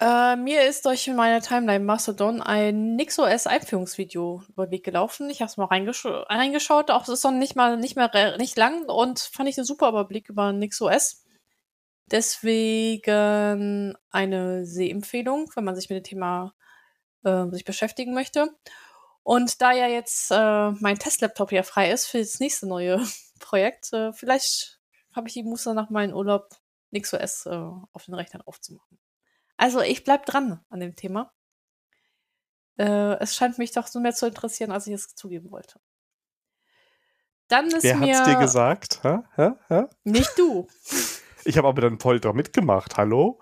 Äh, 0.00 0.36
mir 0.36 0.62
ist 0.68 0.84
durch 0.86 1.08
meine 1.08 1.40
Timeline 1.40 1.84
Mastodon 1.84 2.40
ein 2.40 2.94
NixOS 2.94 3.46
Einführungsvideo 3.48 4.42
über 4.48 4.66
den 4.66 4.72
Weg 4.72 4.84
gelaufen. 4.84 5.28
Ich 5.30 5.40
habe 5.40 5.50
es 5.50 5.56
mal 5.56 5.64
reingesch 5.66 6.04
reingeschaut. 6.06 6.90
Auch 6.90 7.02
es 7.02 7.08
ist 7.08 7.24
noch 7.24 7.32
nicht 7.32 7.56
mal 7.56 7.76
nicht 7.76 7.96
mehr 7.96 8.36
nicht 8.38 8.56
lang 8.56 8.84
und 8.84 9.18
fand 9.18 9.48
ich 9.48 9.58
einen 9.58 9.64
super 9.64 9.88
Überblick 9.88 10.28
über 10.28 10.52
NixOS. 10.52 11.24
Deswegen 12.10 13.96
eine 14.10 14.64
Sehempfehlung, 14.64 15.50
wenn 15.54 15.64
man 15.64 15.76
sich 15.76 15.90
mit 15.90 15.98
dem 15.98 16.04
Thema 16.04 16.54
äh, 17.24 17.46
sich 17.50 17.64
beschäftigen 17.64 18.14
möchte. 18.14 18.48
Und 19.22 19.60
da 19.60 19.72
ja 19.72 19.86
jetzt 19.86 20.30
äh, 20.30 20.70
mein 20.80 20.98
Testlaptop 20.98 21.52
ja 21.52 21.62
frei 21.62 21.90
ist 21.90 22.06
für 22.06 22.18
das 22.18 22.40
nächste 22.40 22.66
neue 22.66 23.02
Projekt, 23.40 23.92
äh, 23.92 24.12
vielleicht 24.12 24.80
habe 25.14 25.28
ich 25.28 25.34
die 25.34 25.42
Muster 25.42 25.74
nach 25.74 25.90
meinem 25.90 26.14
Urlaub 26.14 26.48
NixOS 26.90 27.46
äh, 27.46 27.50
auf 27.50 28.04
den 28.06 28.14
Rechnern 28.14 28.42
aufzumachen. 28.42 28.98
Also 29.56 29.80
ich 29.80 30.04
bleib 30.04 30.24
dran 30.26 30.64
an 30.70 30.80
dem 30.80 30.96
Thema. 30.96 31.32
Äh, 32.78 33.18
es 33.18 33.34
scheint 33.34 33.58
mich 33.58 33.72
doch 33.72 33.86
so 33.86 34.00
mehr 34.00 34.14
zu 34.14 34.26
interessieren, 34.26 34.70
als 34.70 34.86
ich 34.86 34.94
es 34.94 35.14
zugeben 35.14 35.50
wollte. 35.50 35.80
Dann 37.48 37.66
ist 37.66 37.82
Wer 37.82 37.96
mir. 37.96 38.18
hat's 38.18 38.28
dir 38.28 38.38
gesagt? 38.38 39.00
Hä? 39.02 39.18
Hä? 39.34 39.50
Hä? 39.68 39.84
Nicht 40.04 40.38
du. 40.38 40.68
ich 41.44 41.58
habe 41.58 41.68
aber 41.68 41.80
dann 41.80 41.98
Polter 41.98 42.32
mitgemacht. 42.32 42.96
Hallo? 42.96 43.40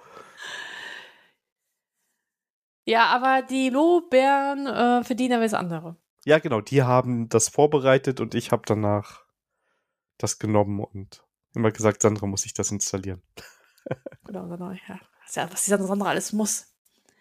Ja, 2.87 3.07
aber 3.07 3.43
die 3.43 3.69
Lorbeeren 3.69 4.67
äh, 4.69 5.05
verdienen 5.05 5.43
was 5.43 5.55
andere. 5.55 5.97
Ja, 6.25 6.39
genau. 6.39 6.61
Die 6.61 6.83
haben 6.85 7.29
das 7.29 7.49
vorbereitet 7.49 8.21
und 8.21 8.35
ich 8.35 8.53
habe 8.53 8.63
danach 8.65 9.25
das 10.19 10.39
genommen 10.39 10.81
und 10.81 11.25
immer 11.55 11.73
gesagt, 11.73 12.01
Sandra 12.01 12.27
muss 12.27 12.47
ich 12.47 12.55
das 12.55 12.71
installieren. 12.71 13.23
genau, 14.25 14.47
genau. 14.49 14.71
Ja. 14.71 15.01
Was 15.51 15.65
die 15.65 15.71
Sandra 15.71 16.09
alles 16.09 16.33
muss. 16.33 16.69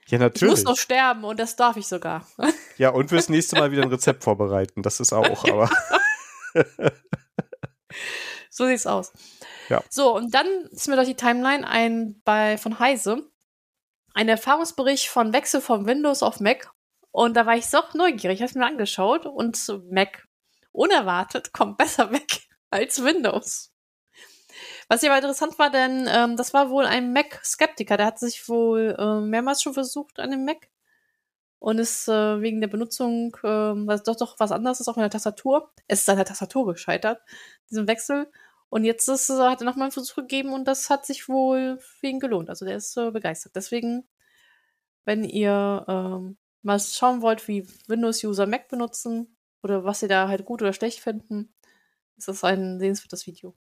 Ja, 0.08 0.20
natürlich. 0.20 0.60
Ich 0.60 0.64
muss 0.66 0.72
noch 0.72 0.78
sterben 0.78 1.24
und 1.24 1.40
das 1.40 1.56
darf 1.56 1.78
ich 1.78 1.88
sogar. 1.88 2.28
ja, 2.78 2.90
und 2.90 3.10
fürs 3.10 3.28
nächste 3.28 3.56
Mal 3.58 3.72
wieder 3.72 3.82
ein 3.82 3.90
Rezept 3.90 4.24
vorbereiten. 4.24 4.84
Das 4.84 5.00
ist 5.00 5.14
auch, 5.14 5.46
aber. 5.50 5.70
so 8.52 8.68
sieht's 8.68 8.86
aus. 8.86 9.12
Ja. 9.70 9.84
So, 9.90 10.16
und 10.16 10.36
dann 10.36 10.46
ist 10.70 10.88
mir 10.88 10.96
durch 10.96 11.08
die 11.08 11.16
Timeline 11.16 11.68
ein 11.68 12.22
bei 12.24 12.60
von 12.60 12.78
Heise 12.78 13.24
ein 14.16 14.30
Erfahrungsbericht 14.30 15.10
von 15.10 15.34
Wechsel 15.34 15.62
von 15.62 15.86
Windows 15.86 16.24
auf 16.24 16.40
Mac. 16.40 16.72
Und 17.12 17.36
da 17.38 17.46
war 17.46 17.56
ich 17.56 17.68
so 17.68 17.80
neugierig, 17.94 18.40
habe 18.40 18.50
es 18.50 18.56
mir 18.56 18.66
angeschaut 18.66 19.26
und 19.26 19.58
Mac 19.92 20.28
unerwartet 20.72 21.54
kommt 21.54 21.78
besser 21.78 22.12
weg 22.12 22.48
als 22.72 23.04
Windows. 23.04 23.72
Was 24.88 25.02
ja 25.02 25.12
aber 25.12 25.20
interessant 25.20 25.60
war, 25.60 25.70
denn 25.70 26.08
ähm, 26.10 26.38
das 26.38 26.54
war 26.54 26.70
wohl 26.70 26.86
ein 26.86 27.12
Mac-Skeptiker. 27.12 27.98
Der 27.98 28.06
hat 28.06 28.20
sich 28.20 28.48
wohl 28.48 28.96
äh, 28.98 29.20
mehrmals 29.20 29.62
schon 29.62 29.74
versucht 29.74 30.20
an 30.20 30.32
dem 30.32 30.46
Mac 30.46 30.70
und 31.60 31.80
ist 31.80 32.08
äh, 32.08 32.42
wegen 32.42 32.62
der 32.62 32.68
Benutzung, 32.68 33.36
äh, 33.44 33.48
was 33.48 34.04
doch 34.04 34.16
doch 34.16 34.40
was 34.40 34.52
anderes 34.52 34.80
ist, 34.80 34.88
auch 34.88 34.98
in 34.98 35.02
der 35.02 35.10
Tastatur. 35.10 35.72
Es 35.88 36.02
ist 36.02 36.10
an 36.10 36.18
der 36.18 36.26
Tastatur 36.26 36.68
gescheitert, 36.68 37.22
diesen 37.70 37.88
Wechsel. 37.88 38.32
Und 38.70 38.84
jetzt 38.84 39.08
ist, 39.08 39.30
äh, 39.30 39.34
hat 39.34 39.62
er 39.62 39.66
nochmal 39.66 39.86
einen 39.86 39.92
Versuch 39.92 40.16
gegeben 40.16 40.54
und 40.54 40.66
das 40.66 40.90
hat 40.90 41.06
sich 41.06 41.30
wohl 41.30 41.78
für 41.80 42.08
ihn 42.08 42.20
gelohnt. 42.20 42.50
Also 42.50 42.66
der 42.66 42.78
ist 42.78 42.98
äh, 42.98 43.12
begeistert. 43.12 43.56
Deswegen, 43.56 44.08
wenn 45.06 45.24
ihr 45.24 45.86
ähm, 45.88 46.38
mal 46.62 46.80
schauen 46.80 47.22
wollt, 47.22 47.48
wie 47.48 47.68
Windows-User 47.88 48.48
Mac 48.48 48.68
benutzen 48.70 49.38
oder 49.64 49.84
was 49.84 50.00
sie 50.00 50.08
da 50.08 50.28
halt 50.28 50.46
gut 50.46 50.62
oder 50.62 50.74
schlecht 50.74 51.00
finden, 51.00 51.54
ist 52.18 52.28
das 52.28 52.44
ein 52.44 52.80
sehenswertes 52.80 53.28
Video. 53.28 53.56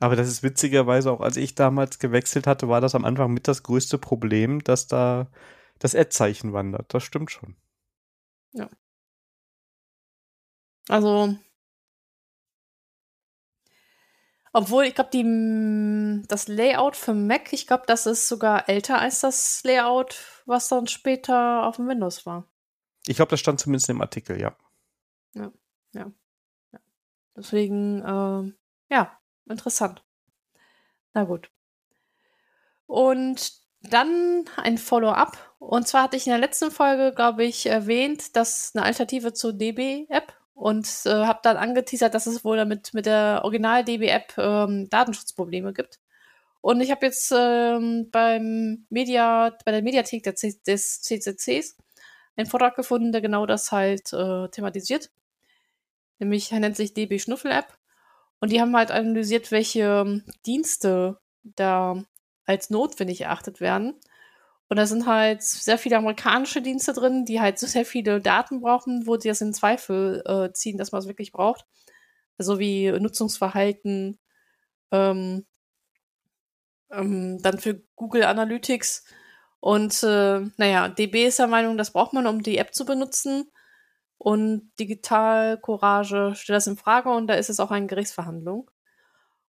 Aber 0.00 0.16
das 0.16 0.28
ist 0.28 0.42
witzigerweise 0.42 1.12
auch, 1.12 1.20
als 1.20 1.36
ich 1.36 1.54
damals 1.54 1.98
gewechselt 1.98 2.46
hatte, 2.46 2.68
war 2.68 2.80
das 2.80 2.94
am 2.94 3.04
Anfang 3.04 3.32
mit 3.32 3.46
das 3.46 3.62
größte 3.62 3.98
Problem, 3.98 4.64
dass 4.64 4.86
da 4.86 5.30
das 5.78 5.94
Ad-Zeichen 5.94 6.52
wandert. 6.52 6.92
Das 6.94 7.02
stimmt 7.02 7.30
schon. 7.30 7.54
Ja. 8.52 8.68
Also, 10.88 11.36
obwohl, 14.52 14.84
ich 14.84 14.94
glaube, 14.94 15.10
die 15.10 16.22
das 16.26 16.48
Layout 16.48 16.96
für 16.96 17.14
Mac, 17.14 17.52
ich 17.52 17.66
glaube, 17.66 17.84
das 17.86 18.06
ist 18.06 18.28
sogar 18.28 18.68
älter 18.68 18.98
als 18.98 19.20
das 19.20 19.62
Layout, 19.62 20.42
was 20.46 20.68
dann 20.68 20.88
später 20.88 21.66
auf 21.66 21.76
dem 21.76 21.88
Windows 21.88 22.26
war. 22.26 22.48
Ich 23.06 23.16
glaube, 23.16 23.30
das 23.30 23.40
stand 23.40 23.60
zumindest 23.60 23.88
im 23.88 24.00
Artikel, 24.00 24.40
ja. 24.40 24.56
Ja, 25.34 25.52
ja. 25.92 26.10
ja. 26.72 26.80
Deswegen, 27.36 28.00
äh, 28.00 28.94
ja, 28.94 29.18
interessant. 29.48 30.04
Na 31.14 31.24
gut. 31.24 31.50
Und 32.86 33.52
dann 33.82 34.44
ein 34.56 34.78
Follow-up. 34.78 35.54
Und 35.58 35.86
zwar 35.86 36.04
hatte 36.04 36.16
ich 36.16 36.26
in 36.26 36.32
der 36.32 36.40
letzten 36.40 36.70
Folge, 36.70 37.12
glaube 37.14 37.44
ich, 37.44 37.66
erwähnt, 37.66 38.36
dass 38.36 38.74
eine 38.74 38.84
Alternative 38.84 39.32
zur 39.32 39.52
DB-App 39.52 40.39
und 40.60 40.86
äh, 41.06 41.24
habe 41.24 41.40
dann 41.42 41.56
angeteasert, 41.56 42.12
dass 42.12 42.26
es 42.26 42.44
wohl 42.44 42.58
damit 42.58 42.92
mit 42.92 43.06
der 43.06 43.40
Original-DB-App 43.44 44.34
ähm, 44.36 44.90
Datenschutzprobleme 44.90 45.72
gibt. 45.72 46.00
Und 46.60 46.82
ich 46.82 46.90
habe 46.90 47.06
jetzt 47.06 47.32
ähm, 47.34 48.10
beim 48.10 48.84
Media, 48.90 49.56
bei 49.64 49.72
der 49.72 49.80
Mediathek 49.82 50.22
der 50.22 50.34
des 50.34 51.00
CCCs 51.00 51.78
einen 52.36 52.46
Vortrag 52.46 52.76
gefunden, 52.76 53.10
der 53.10 53.22
genau 53.22 53.46
das 53.46 53.72
halt 53.72 54.12
äh, 54.12 54.48
thematisiert. 54.50 55.10
Nämlich 56.18 56.52
er 56.52 56.60
nennt 56.60 56.76
sich 56.76 56.92
DB 56.92 57.18
Schnuffel 57.18 57.52
App. 57.52 57.78
Und 58.38 58.52
die 58.52 58.60
haben 58.60 58.76
halt 58.76 58.90
analysiert, 58.90 59.50
welche 59.52 60.04
ähm, 60.04 60.24
Dienste 60.44 61.18
da 61.42 62.04
als 62.44 62.68
notwendig 62.68 63.22
erachtet 63.22 63.62
werden. 63.62 63.94
Und 64.70 64.76
da 64.76 64.86
sind 64.86 65.06
halt 65.06 65.42
sehr 65.42 65.78
viele 65.78 65.98
amerikanische 65.98 66.62
Dienste 66.62 66.92
drin, 66.92 67.24
die 67.24 67.40
halt 67.40 67.58
so 67.58 67.66
sehr 67.66 67.84
viele 67.84 68.20
Daten 68.20 68.60
brauchen, 68.60 69.04
wo 69.06 69.16
die 69.16 69.26
das 69.26 69.40
in 69.40 69.52
Zweifel 69.52 70.22
äh, 70.24 70.52
ziehen, 70.52 70.78
dass 70.78 70.92
man 70.92 71.00
es 71.00 71.08
wirklich 71.08 71.32
braucht. 71.32 71.66
Also 72.38 72.60
wie 72.60 72.90
Nutzungsverhalten, 72.92 74.20
ähm, 74.92 75.44
ähm, 76.92 77.38
dann 77.42 77.58
für 77.58 77.82
Google 77.96 78.22
Analytics. 78.22 79.04
Und 79.58 80.02
äh, 80.04 80.40
naja, 80.56 80.88
DB 80.88 81.26
ist 81.26 81.40
der 81.40 81.48
Meinung, 81.48 81.76
das 81.76 81.92
braucht 81.92 82.12
man, 82.12 82.28
um 82.28 82.42
die 82.42 82.58
App 82.58 82.72
zu 82.72 82.84
benutzen. 82.84 83.50
Und 84.18 84.70
Digital 84.78 85.58
Courage 85.58 86.34
stellt 86.36 86.56
das 86.56 86.68
in 86.68 86.76
Frage 86.76 87.10
und 87.10 87.26
da 87.26 87.34
ist 87.34 87.50
es 87.50 87.58
auch 87.58 87.72
eine 87.72 87.86
Gerichtsverhandlung. 87.86 88.70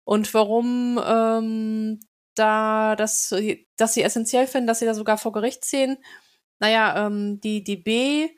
Und 0.03 0.33
warum 0.33 0.99
ähm, 1.05 1.99
da, 2.41 2.95
dass, 2.95 3.33
dass 3.77 3.93
sie 3.93 4.03
essentiell 4.03 4.47
finden, 4.47 4.67
dass 4.67 4.79
sie 4.79 4.85
da 4.85 4.93
sogar 4.93 5.17
vor 5.17 5.31
Gericht 5.31 5.63
ziehen. 5.63 5.97
Naja, 6.59 7.07
ähm, 7.07 7.39
die 7.41 7.63
DB 7.63 8.35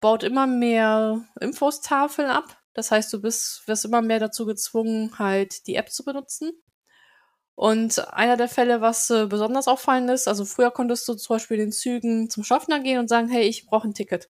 baut 0.00 0.22
immer 0.22 0.46
mehr 0.46 1.24
Infostafeln 1.40 2.30
ab. 2.30 2.58
Das 2.74 2.90
heißt, 2.90 3.12
du 3.12 3.20
bist, 3.20 3.62
wirst 3.66 3.84
immer 3.84 4.02
mehr 4.02 4.18
dazu 4.18 4.46
gezwungen, 4.46 5.18
halt 5.18 5.66
die 5.66 5.76
App 5.76 5.90
zu 5.90 6.04
benutzen. 6.04 6.52
Und 7.54 8.08
einer 8.12 8.36
der 8.36 8.48
Fälle, 8.48 8.80
was 8.80 9.10
äh, 9.10 9.26
besonders 9.26 9.68
auffallend 9.68 10.10
ist, 10.10 10.26
also 10.26 10.44
früher 10.44 10.70
konntest 10.70 11.06
du 11.08 11.14
zum 11.14 11.36
Beispiel 11.36 11.58
in 11.58 11.66
den 11.66 11.72
Zügen 11.72 12.30
zum 12.30 12.44
Schaffner 12.44 12.80
gehen 12.80 12.98
und 12.98 13.08
sagen, 13.08 13.28
hey, 13.28 13.44
ich 13.44 13.66
brauche 13.66 13.88
ein 13.88 13.94
Ticket. 13.94 14.30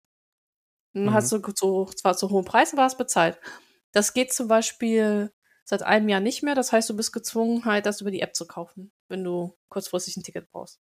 Dann 0.94 1.06
mhm. 1.06 1.14
hast 1.14 1.32
du 1.32 1.42
so, 1.56 1.86
zwar 1.86 2.16
zu 2.18 2.30
hohen 2.30 2.46
Preis, 2.46 2.74
aber 2.74 2.84
hast 2.84 2.98
bezahlt. 2.98 3.40
Das 3.92 4.14
geht 4.14 4.34
zum 4.34 4.48
Beispiel 4.48 5.32
seit 5.70 5.84
einem 5.84 6.10
Jahr 6.10 6.20
nicht 6.20 6.42
mehr. 6.42 6.56
Das 6.56 6.72
heißt, 6.72 6.90
du 6.90 6.96
bist 6.96 7.14
gezwungen, 7.14 7.64
halt 7.64 7.86
das 7.86 8.02
über 8.02 8.10
die 8.10 8.22
App 8.22 8.36
zu 8.36 8.48
kaufen, 8.48 8.92
wenn 9.08 9.24
du 9.24 9.56
kurzfristig 9.70 10.18
ein 10.18 10.24
Ticket 10.24 10.50
brauchst. 10.50 10.80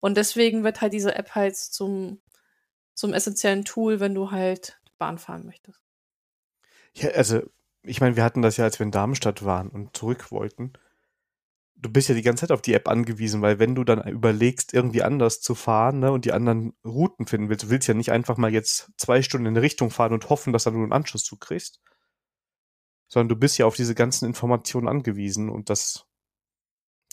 Und 0.00 0.18
deswegen 0.18 0.64
wird 0.64 0.82
halt 0.82 0.92
diese 0.92 1.14
App 1.14 1.34
halt 1.34 1.56
zum, 1.56 2.20
zum 2.92 3.14
essentiellen 3.14 3.64
Tool, 3.64 4.00
wenn 4.00 4.14
du 4.14 4.30
halt 4.30 4.78
Bahn 4.98 5.16
fahren 5.16 5.46
möchtest. 5.46 5.80
Ja, 6.92 7.08
also, 7.12 7.40
ich 7.82 8.02
meine, 8.02 8.14
wir 8.14 8.22
hatten 8.22 8.42
das 8.42 8.58
ja, 8.58 8.64
als 8.64 8.78
wir 8.78 8.84
in 8.84 8.90
Darmstadt 8.90 9.46
waren 9.46 9.68
und 9.68 9.96
zurück 9.96 10.30
wollten. 10.30 10.74
Du 11.74 11.88
bist 11.88 12.10
ja 12.10 12.14
die 12.14 12.22
ganze 12.22 12.42
Zeit 12.42 12.52
auf 12.52 12.60
die 12.60 12.74
App 12.74 12.88
angewiesen, 12.88 13.40
weil 13.40 13.58
wenn 13.58 13.74
du 13.74 13.82
dann 13.82 14.06
überlegst, 14.06 14.74
irgendwie 14.74 15.02
anders 15.02 15.40
zu 15.40 15.54
fahren 15.54 16.00
ne, 16.00 16.12
und 16.12 16.26
die 16.26 16.32
anderen 16.32 16.74
Routen 16.84 17.26
finden 17.26 17.48
willst, 17.48 17.64
du 17.64 17.70
willst 17.70 17.88
ja 17.88 17.94
nicht 17.94 18.12
einfach 18.12 18.36
mal 18.36 18.52
jetzt 18.52 18.90
zwei 18.98 19.22
Stunden 19.22 19.46
in 19.46 19.54
eine 19.54 19.62
Richtung 19.62 19.90
fahren 19.90 20.12
und 20.12 20.28
hoffen, 20.28 20.52
dass 20.52 20.64
dann 20.64 20.74
du 20.74 20.82
einen 20.82 20.92
Anschluss 20.92 21.24
zukriegst 21.24 21.80
sondern 23.12 23.28
du 23.28 23.36
bist 23.36 23.58
ja 23.58 23.66
auf 23.66 23.76
diese 23.76 23.94
ganzen 23.94 24.24
Informationen 24.24 24.88
angewiesen 24.88 25.50
und 25.50 25.68
das 25.68 26.06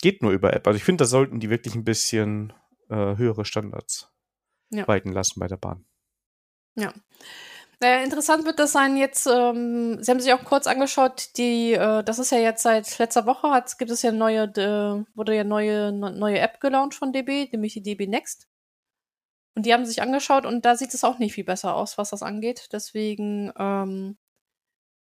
geht 0.00 0.22
nur 0.22 0.32
über 0.32 0.54
App. 0.54 0.66
Also 0.66 0.78
ich 0.78 0.84
finde, 0.84 1.02
da 1.02 1.06
sollten 1.06 1.40
die 1.40 1.50
wirklich 1.50 1.74
ein 1.74 1.84
bisschen 1.84 2.54
äh, 2.88 3.16
höhere 3.18 3.44
Standards 3.44 4.10
ja. 4.70 4.88
walten 4.88 5.12
lassen 5.12 5.40
bei 5.40 5.46
der 5.46 5.58
Bahn. 5.58 5.84
Ja. 6.74 6.94
Naja, 7.82 8.02
interessant 8.02 8.46
wird 8.46 8.58
das 8.58 8.72
sein 8.72 8.96
jetzt, 8.96 9.26
ähm, 9.26 10.02
Sie 10.02 10.10
haben 10.10 10.20
sich 10.20 10.32
auch 10.32 10.44
kurz 10.44 10.66
angeschaut, 10.66 11.36
die, 11.36 11.72
äh, 11.74 12.02
das 12.02 12.18
ist 12.18 12.32
ja 12.32 12.38
jetzt 12.38 12.62
seit 12.62 12.98
letzter 12.98 13.26
Woche, 13.26 13.50
hat, 13.50 13.76
gibt 13.76 13.90
es 13.90 14.00
ja 14.00 14.10
neue, 14.10 14.44
äh, 14.44 15.04
wurde 15.14 15.36
ja 15.36 15.44
neue, 15.44 15.92
neue 15.92 16.38
App 16.38 16.60
gelauncht 16.60 16.94
von 16.94 17.12
DB, 17.12 17.50
nämlich 17.52 17.74
die 17.74 17.82
DB 17.82 18.06
Next. 18.06 18.48
Und 19.54 19.66
die 19.66 19.74
haben 19.74 19.84
sich 19.84 20.00
angeschaut 20.00 20.46
und 20.46 20.64
da 20.64 20.76
sieht 20.76 20.94
es 20.94 21.04
auch 21.04 21.18
nicht 21.18 21.34
viel 21.34 21.44
besser 21.44 21.74
aus, 21.74 21.98
was 21.98 22.08
das 22.08 22.22
angeht. 22.22 22.68
Deswegen 22.72 23.52
ähm, 23.58 24.16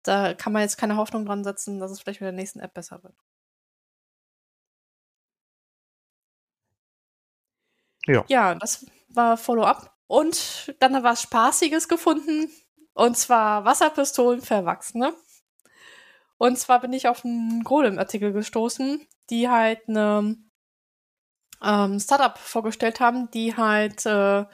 da 0.03 0.35
kann 0.35 0.53
man 0.53 0.63
jetzt 0.63 0.79
keine 0.79 0.97
Hoffnung 0.97 1.27
dran 1.27 1.45
setzen, 1.45 1.81
dass 1.81 1.91
es 1.91 2.01
vielleicht 2.01 2.21
mit 2.21 2.27
der 2.27 2.33
nächsten 2.33 2.61
App 2.61 2.75
besser 2.75 3.03
wird. 3.03 3.15
Ja. 8.07 8.25
Ja, 8.29 8.55
das 8.55 8.87
war 9.09 9.37
Follow-up. 9.37 9.95
Und 10.07 10.75
dann 10.81 10.93
war 10.95 11.05
was 11.05 11.23
Spaßiges 11.23 11.89
gefunden. 11.89 12.51
Und 12.95 13.17
zwar 13.17 13.65
Wasserpistolen 13.65 14.43
für 14.43 14.55
Erwachsene. 14.55 15.15
Und 16.39 16.59
zwar 16.59 16.81
bin 16.81 16.93
ich 16.93 17.07
auf 17.07 17.25
einen 17.25 17.63
Golem-Artikel 17.65 18.33
gestoßen, 18.33 19.07
die 19.29 19.49
halt 19.49 19.89
eine 19.89 20.37
ähm, 21.63 22.01
Startup 22.01 22.37
vorgestellt 22.39 23.01
haben, 23.01 23.31
die 23.31 23.57
halt 23.57 24.07
äh, 24.07 24.45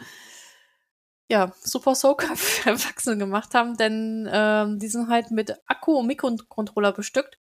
ja, 1.29 1.53
Super 1.61 1.95
Soaker 1.95 2.37
für 2.37 2.71
Erwachsene 2.71 3.19
gemacht 3.19 3.55
haben, 3.55 3.77
denn 3.77 4.29
ähm, 4.31 4.79
die 4.79 4.89
sind 4.89 5.09
halt 5.09 5.31
mit 5.31 5.55
Akku 5.67 5.99
und 5.99 6.07
Mikrocontroller 6.07 6.93
bestückt, 6.93 7.39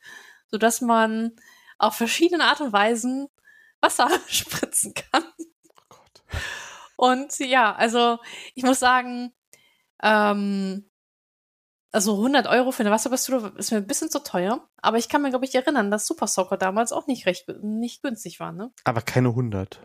sodass 0.48 0.80
man 0.80 1.32
auf 1.78 1.94
verschiedene 1.94 2.44
Art 2.44 2.60
und 2.60 2.72
Weisen 2.72 3.28
Wasser 3.80 4.08
spritzen 4.28 4.94
kann. 4.94 5.24
Oh 5.68 5.82
Gott. 5.88 6.22
Und 6.96 7.38
ja, 7.38 7.74
also 7.74 8.18
ich 8.54 8.64
muss 8.64 8.78
sagen, 8.78 9.32
ähm, 10.02 10.90
also 11.92 12.16
100 12.16 12.46
Euro 12.46 12.72
für 12.72 12.82
eine 12.82 12.90
Wasserpistole 12.90 13.54
ist 13.56 13.70
mir 13.70 13.78
ein 13.78 13.86
bisschen 13.86 14.10
zu 14.10 14.22
teuer, 14.22 14.68
aber 14.82 14.98
ich 14.98 15.08
kann 15.08 15.22
mir, 15.22 15.30
glaube 15.30 15.44
ich, 15.44 15.54
erinnern, 15.54 15.90
dass 15.90 16.06
Super 16.06 16.26
Soaker 16.26 16.56
damals 16.56 16.92
auch 16.92 17.06
nicht 17.06 17.26
recht 17.26 17.46
nicht 17.62 18.02
günstig 18.02 18.40
war, 18.40 18.52
ne? 18.52 18.70
Aber 18.84 19.00
keine 19.00 19.28
100. 19.28 19.80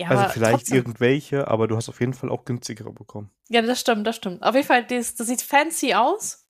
Ja, 0.00 0.08
also 0.08 0.30
vielleicht 0.30 0.60
trotzdem. 0.60 0.78
irgendwelche, 0.78 1.46
aber 1.46 1.68
du 1.68 1.76
hast 1.76 1.90
auf 1.90 2.00
jeden 2.00 2.14
Fall 2.14 2.30
auch 2.30 2.46
günstigere 2.46 2.90
bekommen. 2.90 3.30
Ja, 3.50 3.60
das 3.60 3.80
stimmt, 3.80 4.06
das 4.06 4.16
stimmt. 4.16 4.42
Auf 4.42 4.54
jeden 4.54 4.66
Fall, 4.66 4.86
das, 4.86 5.14
das 5.14 5.26
sieht 5.26 5.42
fancy 5.42 5.92
aus. 5.92 6.48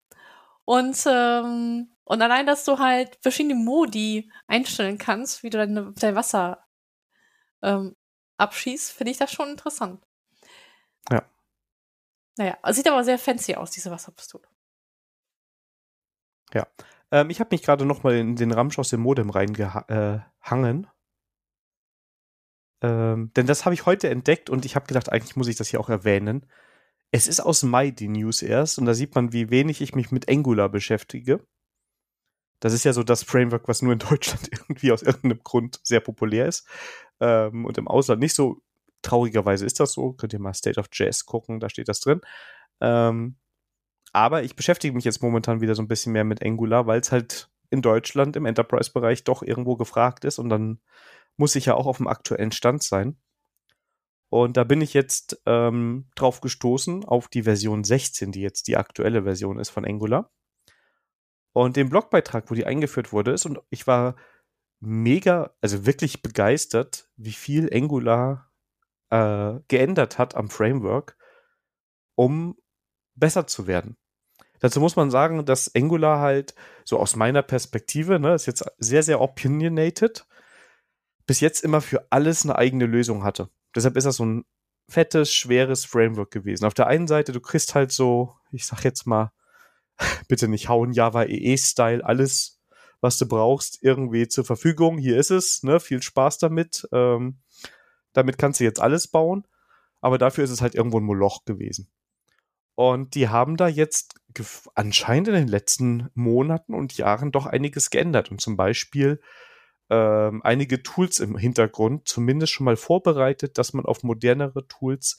Und, 0.65 1.03
ähm, 1.07 1.91
und 2.03 2.21
allein, 2.21 2.45
dass 2.45 2.63
du 2.63 2.77
halt 2.77 3.17
verschiedene 3.23 3.55
Modi 3.55 4.31
einstellen 4.45 4.99
kannst, 4.99 5.41
wie 5.41 5.49
du 5.49 5.57
dein, 5.57 5.95
dein 5.95 6.13
Wasser 6.13 6.63
ähm, 7.63 7.95
abschießt, 8.37 8.91
finde 8.91 9.09
ich 9.09 9.17
das 9.17 9.31
schon 9.31 9.49
interessant. 9.49 10.05
Ja. 11.09 11.23
Naja, 12.37 12.55
sieht 12.71 12.87
aber 12.87 13.03
sehr 13.03 13.17
fancy 13.17 13.55
aus, 13.55 13.71
diese 13.71 13.89
Wasserpistole. 13.89 14.47
Ja. 16.53 16.67
Ähm, 17.09 17.31
ich 17.31 17.39
habe 17.39 17.49
mich 17.49 17.63
gerade 17.63 17.83
noch 17.83 18.03
mal 18.03 18.15
in 18.15 18.35
den 18.35 18.51
Ramsch 18.51 18.77
aus 18.77 18.89
dem 18.89 19.01
Modem 19.01 19.31
reingehangen. 19.31 20.83
Äh, 20.83 20.87
ähm, 22.82 23.32
denn 23.36 23.47
das 23.47 23.65
habe 23.65 23.73
ich 23.73 23.86
heute 23.86 24.09
entdeckt 24.09 24.49
und 24.49 24.65
ich 24.65 24.75
habe 24.75 24.88
gedacht, 24.88 25.11
eigentlich 25.11 25.36
muss 25.36 25.47
ich 25.47 25.55
das 25.55 25.67
hier 25.67 25.80
auch 25.80 25.89
erwähnen. 25.89 26.45
Es 27.11 27.27
ist 27.27 27.39
aus 27.39 27.63
Mai 27.63 27.91
die 27.91 28.07
News 28.07 28.41
erst 28.41 28.77
und 28.77 28.86
da 28.86 28.93
sieht 28.93 29.15
man, 29.15 29.34
wie 29.34 29.49
wenig 29.49 29.82
ich 29.82 29.95
mich 29.95 30.11
mit 30.11 30.30
Angular 30.30 30.69
beschäftige. 30.69 31.45
Das 32.59 32.73
ist 32.73 32.84
ja 32.86 32.93
so 32.93 33.03
das 33.03 33.23
Framework, 33.23 33.67
was 33.67 33.82
nur 33.82 33.93
in 33.93 33.99
Deutschland 34.09 34.49
irgendwie 34.51 34.91
aus 34.91 35.01
irgendeinem 35.01 35.43
Grund 35.43 35.80
sehr 35.84 35.99
populär 36.01 36.47
ist 36.47 36.67
ähm, 37.19 37.65
und 37.65 37.77
im 37.77 37.88
Ausland 37.88 38.21
nicht 38.21 38.36
so. 38.36 38.61
Traurigerweise 39.01 39.65
ist 39.65 39.80
das 39.80 39.93
so. 39.93 40.11
Könnt 40.11 40.34
ihr 40.34 40.39
mal 40.39 40.53
State 40.53 40.77
of 40.77 40.88
Jazz 40.91 41.25
gucken, 41.25 41.61
da 41.61 41.69
steht 41.69 41.88
das 41.88 42.01
drin. 42.01 42.19
Ähm, 42.82 43.38
aber 44.11 44.43
ich 44.43 44.57
beschäftige 44.57 44.93
mich 44.93 45.05
jetzt 45.05 45.21
momentan 45.21 45.61
wieder 45.61 45.73
so 45.73 45.82
ein 45.82 45.88
bisschen 45.88 46.11
mehr 46.11 46.25
mit 46.25 46.43
Angular, 46.43 46.86
weil 46.86 46.99
es 46.99 47.11
halt 47.11 47.49
in 47.69 47.82
Deutschland 47.82 48.36
im 48.36 48.45
Enterprise-Bereich 48.45 49.23
doch 49.23 49.41
irgendwo 49.41 49.77
gefragt 49.77 50.25
ist 50.25 50.39
und 50.39 50.49
dann 50.49 50.82
muss 51.39 51.55
ich 51.55 51.65
ja 51.65 51.75
auch 51.75 51.87
auf 51.87 51.97
dem 51.97 52.07
aktuellen 52.07 52.51
Stand 52.51 52.83
sein. 52.83 53.17
Und 54.29 54.57
da 54.57 54.63
bin 54.63 54.81
ich 54.81 54.93
jetzt 54.93 55.41
ähm, 55.45 56.09
drauf 56.15 56.41
gestoßen 56.41 57.03
auf 57.05 57.27
die 57.27 57.43
Version 57.43 57.83
16, 57.83 58.31
die 58.31 58.41
jetzt 58.41 58.67
die 58.67 58.77
aktuelle 58.77 59.23
Version 59.23 59.59
ist 59.59 59.69
von 59.69 59.85
Angular. 59.85 60.31
Und 61.51 61.77
den 61.77 61.89
Blogbeitrag, 61.89 62.51
wo 62.51 62.55
die 62.55 62.65
eingeführt 62.65 63.11
wurde, 63.11 63.31
ist 63.31 63.45
und 63.45 63.59
ich 63.71 63.87
war 63.87 64.15
mega, 64.79 65.55
also 65.61 65.85
wirklich 65.85 66.21
begeistert, 66.21 67.09
wie 67.15 67.33
viel 67.33 67.69
Angular 67.73 68.51
äh, 69.09 69.59
geändert 69.67 70.19
hat 70.19 70.35
am 70.35 70.49
Framework, 70.49 71.17
um 72.15 72.55
besser 73.15 73.47
zu 73.47 73.65
werden. 73.65 73.97
Dazu 74.59 74.79
muss 74.79 74.95
man 74.95 75.09
sagen, 75.09 75.45
dass 75.45 75.73
Angular 75.73 76.19
halt 76.19 76.53
so 76.83 76.99
aus 76.99 77.15
meiner 77.15 77.41
Perspektive, 77.41 78.19
ne, 78.19 78.35
ist 78.35 78.45
jetzt 78.45 78.65
sehr, 78.77 79.03
sehr 79.03 79.21
opinionated, 79.21 80.27
bis 81.30 81.41
jetzt 81.41 81.63
immer 81.63 81.80
für 81.80 82.07
alles 82.09 82.43
eine 82.43 82.55
eigene 82.55 82.88
Lösung 82.88 83.23
hatte. 83.23 83.51
Deshalb 83.75 83.95
ist 83.97 84.05
das 84.05 84.15
so 84.15 84.25
ein 84.25 84.45
fettes, 84.89 85.32
schweres 85.32 85.86
Framework 85.86 86.32
gewesen. 86.32 86.65
Auf 86.65 86.73
der 86.73 86.88
einen 86.88 87.05
Seite, 87.05 87.34
du 87.34 87.39
kriegst 87.39 87.75
halt 87.75 87.91
so, 87.91 88.34
ich 88.51 88.65
sag 88.65 88.84
jetzt 88.84 89.05
mal, 89.05 89.32
bitte 90.27 90.47
nicht 90.47 90.69
hauen, 90.69 90.91
Java 90.91 91.25
EE-Style, 91.25 92.03
alles, 92.03 92.59
was 92.99 93.17
du 93.17 93.27
brauchst, 93.27 93.77
irgendwie 93.84 94.27
zur 94.27 94.43
Verfügung. 94.43 94.97
Hier 94.97 95.19
ist 95.19 95.30
es, 95.30 95.61
ne? 95.61 95.80
Viel 95.80 96.01
Spaß 96.01 96.39
damit. 96.39 96.88
Ähm, 96.91 97.38
damit 98.13 98.39
kannst 98.39 98.59
du 98.59 98.63
jetzt 98.63 98.82
alles 98.82 99.07
bauen, 99.07 99.45
aber 100.01 100.17
dafür 100.17 100.43
ist 100.43 100.49
es 100.49 100.63
halt 100.63 100.73
irgendwo 100.73 100.99
ein 100.99 101.05
Moloch 101.05 101.45
gewesen. 101.45 101.91
Und 102.73 103.13
die 103.13 103.30
haben 103.30 103.55
da 103.55 103.67
jetzt 103.67 104.15
anscheinend 104.73 105.27
in 105.27 105.36
den 105.36 105.47
letzten 105.47 106.09
Monaten 106.15 106.73
und 106.73 106.97
Jahren 106.97 107.32
doch 107.32 107.45
einiges 107.45 107.91
geändert. 107.91 108.32
Und 108.32 108.41
zum 108.41 108.57
Beispiel 108.57 109.21
ähm, 109.89 110.41
einige 110.43 110.83
Tools 110.83 111.19
im 111.19 111.37
Hintergrund 111.37 112.07
zumindest 112.07 112.53
schon 112.53 112.65
mal 112.65 112.77
vorbereitet, 112.77 113.57
dass 113.57 113.73
man 113.73 113.85
auf 113.85 114.03
modernere 114.03 114.67
Tools 114.67 115.17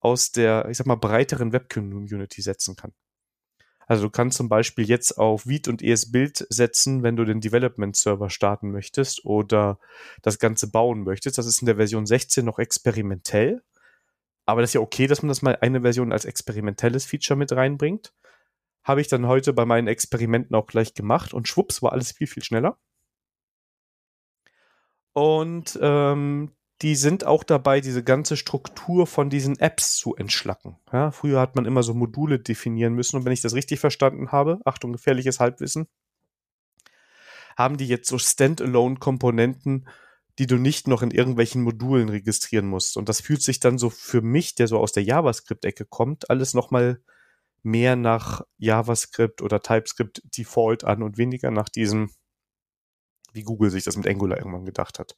aus 0.00 0.32
der, 0.32 0.68
ich 0.70 0.78
sag 0.78 0.86
mal, 0.86 0.96
breiteren 0.96 1.52
Web-Community 1.52 2.40
setzen 2.40 2.76
kann. 2.76 2.92
Also 3.86 4.04
du 4.04 4.10
kannst 4.10 4.36
zum 4.36 4.48
Beispiel 4.48 4.88
jetzt 4.88 5.18
auf 5.18 5.48
Vite 5.48 5.68
und 5.68 5.82
ESBuild 5.82 6.46
setzen, 6.48 7.02
wenn 7.02 7.16
du 7.16 7.24
den 7.24 7.40
Development 7.40 7.96
Server 7.96 8.30
starten 8.30 8.70
möchtest 8.70 9.24
oder 9.24 9.80
das 10.22 10.38
Ganze 10.38 10.70
bauen 10.70 11.02
möchtest. 11.02 11.38
Das 11.38 11.46
ist 11.46 11.60
in 11.60 11.66
der 11.66 11.74
Version 11.74 12.06
16 12.06 12.44
noch 12.44 12.60
experimentell. 12.60 13.62
Aber 14.46 14.60
das 14.60 14.70
ist 14.70 14.74
ja 14.74 14.80
okay, 14.80 15.08
dass 15.08 15.22
man 15.22 15.28
das 15.28 15.42
mal 15.42 15.58
eine 15.60 15.80
Version 15.80 16.12
als 16.12 16.24
experimentelles 16.24 17.04
Feature 17.04 17.36
mit 17.36 17.50
reinbringt. 17.50 18.14
Habe 18.84 19.00
ich 19.00 19.08
dann 19.08 19.26
heute 19.26 19.52
bei 19.52 19.64
meinen 19.64 19.88
Experimenten 19.88 20.54
auch 20.54 20.68
gleich 20.68 20.94
gemacht 20.94 21.34
und 21.34 21.48
schwupps 21.48 21.82
war 21.82 21.92
alles 21.92 22.12
viel, 22.12 22.28
viel 22.28 22.44
schneller. 22.44 22.78
Und 25.12 25.78
ähm, 25.82 26.52
die 26.82 26.94
sind 26.94 27.26
auch 27.26 27.44
dabei, 27.44 27.80
diese 27.80 28.02
ganze 28.02 28.36
Struktur 28.36 29.06
von 29.06 29.28
diesen 29.28 29.58
Apps 29.58 29.96
zu 29.96 30.14
entschlacken. 30.16 30.78
Ja, 30.92 31.10
früher 31.10 31.40
hat 31.40 31.54
man 31.56 31.66
immer 31.66 31.82
so 31.82 31.92
Module 31.92 32.38
definieren 32.38 32.94
müssen 32.94 33.16
und 33.16 33.24
wenn 33.24 33.32
ich 33.32 33.42
das 33.42 33.54
richtig 33.54 33.80
verstanden 33.80 34.32
habe, 34.32 34.60
Achtung, 34.64 34.92
gefährliches 34.92 35.40
Halbwissen, 35.40 35.88
haben 37.56 37.76
die 37.76 37.86
jetzt 37.86 38.08
so 38.08 38.16
Standalone-Komponenten, 38.16 39.88
die 40.38 40.46
du 40.46 40.56
nicht 40.56 40.88
noch 40.88 41.02
in 41.02 41.10
irgendwelchen 41.10 41.62
Modulen 41.62 42.08
registrieren 42.08 42.66
musst. 42.66 42.96
Und 42.96 43.10
das 43.10 43.20
fühlt 43.20 43.42
sich 43.42 43.60
dann 43.60 43.76
so 43.76 43.90
für 43.90 44.22
mich, 44.22 44.54
der 44.54 44.68
so 44.68 44.78
aus 44.78 44.92
der 44.92 45.02
JavaScript-Ecke 45.02 45.84
kommt, 45.84 46.30
alles 46.30 46.54
nochmal 46.54 47.02
mehr 47.62 47.94
nach 47.94 48.40
JavaScript 48.56 49.42
oder 49.42 49.60
TypeScript 49.60 50.22
Default 50.38 50.84
an 50.84 51.02
und 51.02 51.18
weniger 51.18 51.50
nach 51.50 51.68
diesem 51.68 52.10
wie 53.32 53.42
Google 53.42 53.70
sich 53.70 53.84
das 53.84 53.96
mit 53.96 54.06
Angular 54.06 54.38
irgendwann 54.38 54.64
gedacht 54.64 54.98
hat. 54.98 55.16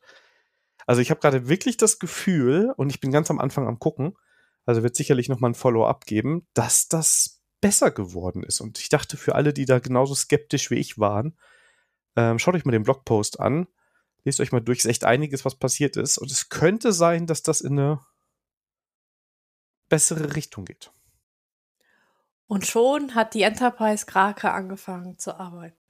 Also 0.87 1.01
ich 1.01 1.11
habe 1.11 1.21
gerade 1.21 1.49
wirklich 1.49 1.77
das 1.77 1.99
Gefühl, 1.99 2.73
und 2.77 2.91
ich 2.91 3.01
bin 3.01 3.13
ganz 3.13 3.31
am 3.31 3.39
Anfang 3.39 3.67
am 3.67 3.79
gucken, 3.79 4.17
also 4.67 4.83
wird 4.83 4.97
sicherlich 4.97 5.29
nochmal 5.29 5.51
ein 5.51 5.55
Follow-up 5.55 6.07
geben, 6.07 6.47
dass 6.55 6.89
das 6.89 7.43
besser 7.61 7.91
geworden 7.91 8.43
ist. 8.43 8.61
Und 8.61 8.79
ich 8.79 8.89
dachte, 8.89 9.17
für 9.17 9.35
alle, 9.35 9.53
die 9.53 9.65
da 9.65 9.79
genauso 9.79 10.15
skeptisch 10.15 10.71
wie 10.71 10.77
ich 10.77 10.99
waren, 10.99 11.39
ähm, 12.17 12.39
schaut 12.39 12.55
euch 12.55 12.65
mal 12.65 12.73
den 12.73 12.83
Blogpost 12.83 13.41
an, 13.41 13.69
lest 14.25 14.41
euch 14.41 14.53
mal 14.53 14.61
durch, 14.61 14.79
ist 14.79 14.87
echt 14.87 15.05
einiges, 15.05 15.45
was 15.45 15.55
passiert 15.55 15.97
ist. 15.97 16.19
Und 16.19 16.31
es 16.31 16.49
könnte 16.49 16.93
sein, 16.93 17.27
dass 17.27 17.43
das 17.43 17.61
in 17.61 17.79
eine 17.79 18.01
bessere 19.89 20.35
Richtung 20.37 20.65
geht. 20.65 20.93
Und 22.47 22.67
schon 22.67 23.15
hat 23.15 23.35
die 23.35 23.43
Enterprise 23.43 24.05
Krake 24.07 24.51
angefangen 24.51 25.19
zu 25.19 25.39
arbeiten. 25.39 25.82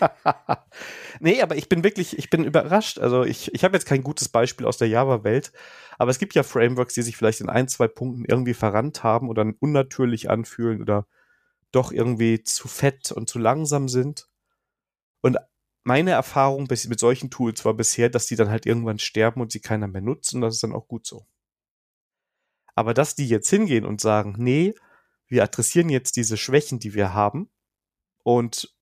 nee, 1.20 1.42
aber 1.42 1.56
ich 1.56 1.68
bin 1.68 1.84
wirklich, 1.84 2.18
ich 2.18 2.30
bin 2.30 2.44
überrascht. 2.44 2.98
Also 2.98 3.24
ich, 3.24 3.52
ich 3.54 3.64
habe 3.64 3.76
jetzt 3.76 3.86
kein 3.86 4.02
gutes 4.02 4.28
Beispiel 4.28 4.66
aus 4.66 4.76
der 4.76 4.88
Java-Welt, 4.88 5.52
aber 5.98 6.10
es 6.10 6.18
gibt 6.18 6.34
ja 6.34 6.42
Frameworks, 6.42 6.94
die 6.94 7.02
sich 7.02 7.16
vielleicht 7.16 7.40
in 7.40 7.48
ein, 7.48 7.68
zwei 7.68 7.88
Punkten 7.88 8.24
irgendwie 8.24 8.54
verrannt 8.54 9.02
haben 9.02 9.28
oder 9.28 9.50
unnatürlich 9.60 10.30
anfühlen 10.30 10.80
oder 10.80 11.06
doch 11.72 11.92
irgendwie 11.92 12.42
zu 12.42 12.68
fett 12.68 13.12
und 13.12 13.28
zu 13.28 13.38
langsam 13.38 13.88
sind. 13.88 14.28
Und 15.20 15.38
meine 15.84 16.12
Erfahrung 16.12 16.66
mit 16.68 17.00
solchen 17.00 17.30
Tools 17.30 17.64
war 17.64 17.74
bisher, 17.74 18.08
dass 18.08 18.26
die 18.26 18.36
dann 18.36 18.48
halt 18.48 18.66
irgendwann 18.66 18.98
sterben 18.98 19.40
und 19.40 19.52
sie 19.52 19.60
keiner 19.60 19.86
mehr 19.86 20.00
nutzt 20.00 20.34
und 20.34 20.40
das 20.40 20.54
ist 20.54 20.62
dann 20.62 20.72
auch 20.72 20.88
gut 20.88 21.06
so. 21.06 21.26
Aber 22.74 22.94
dass 22.94 23.14
die 23.14 23.28
jetzt 23.28 23.50
hingehen 23.50 23.84
und 23.84 24.00
sagen, 24.00 24.34
nee, 24.38 24.74
wir 25.26 25.42
adressieren 25.42 25.88
jetzt 25.88 26.16
diese 26.16 26.36
Schwächen, 26.36 26.78
die 26.78 26.94
wir 26.94 27.14
haben 27.14 27.50
und 28.22 28.73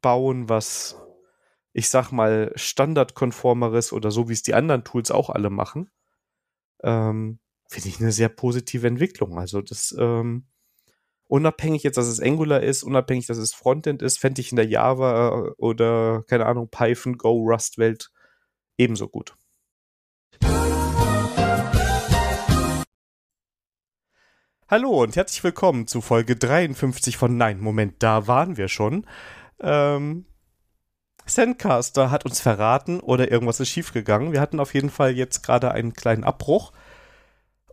bauen, 0.00 0.48
was 0.48 0.96
ich 1.72 1.88
sag 1.88 2.10
mal 2.10 2.52
standardkonformeres 2.56 3.92
oder 3.92 4.10
so, 4.10 4.28
wie 4.28 4.32
es 4.32 4.42
die 4.42 4.54
anderen 4.54 4.84
Tools 4.84 5.10
auch 5.10 5.30
alle 5.30 5.50
machen, 5.50 5.90
ähm, 6.82 7.38
finde 7.68 7.88
ich 7.88 8.00
eine 8.00 8.12
sehr 8.12 8.28
positive 8.28 8.86
Entwicklung. 8.86 9.38
Also 9.38 9.62
das 9.62 9.94
ähm, 9.98 10.46
unabhängig 11.28 11.82
jetzt, 11.82 11.96
dass 11.96 12.06
es 12.06 12.20
Angular 12.20 12.62
ist, 12.62 12.82
unabhängig, 12.82 13.26
dass 13.26 13.38
es 13.38 13.54
Frontend 13.54 14.02
ist, 14.02 14.18
fände 14.18 14.40
ich 14.40 14.50
in 14.50 14.56
der 14.56 14.66
Java 14.66 15.52
oder 15.58 16.24
keine 16.26 16.46
Ahnung 16.46 16.68
Python, 16.68 17.18
Go, 17.18 17.44
Rust 17.44 17.78
Welt 17.78 18.10
ebenso 18.76 19.08
gut. 19.08 19.34
Hallo 24.70 25.02
und 25.02 25.16
herzlich 25.16 25.42
willkommen 25.44 25.86
zu 25.86 26.02
Folge 26.02 26.36
53 26.36 27.16
von 27.16 27.36
Nein, 27.38 27.58
Moment, 27.60 28.02
da 28.02 28.26
waren 28.26 28.56
wir 28.58 28.68
schon. 28.68 29.06
Ähm, 29.60 30.24
Sandcaster 31.26 32.10
hat 32.10 32.24
uns 32.24 32.40
verraten 32.40 33.00
oder 33.00 33.30
irgendwas 33.30 33.60
ist 33.60 33.68
schiefgegangen. 33.68 34.32
Wir 34.32 34.40
hatten 34.40 34.60
auf 34.60 34.74
jeden 34.74 34.90
Fall 34.90 35.12
jetzt 35.12 35.42
gerade 35.42 35.70
einen 35.72 35.92
kleinen 35.92 36.24
Abbruch 36.24 36.72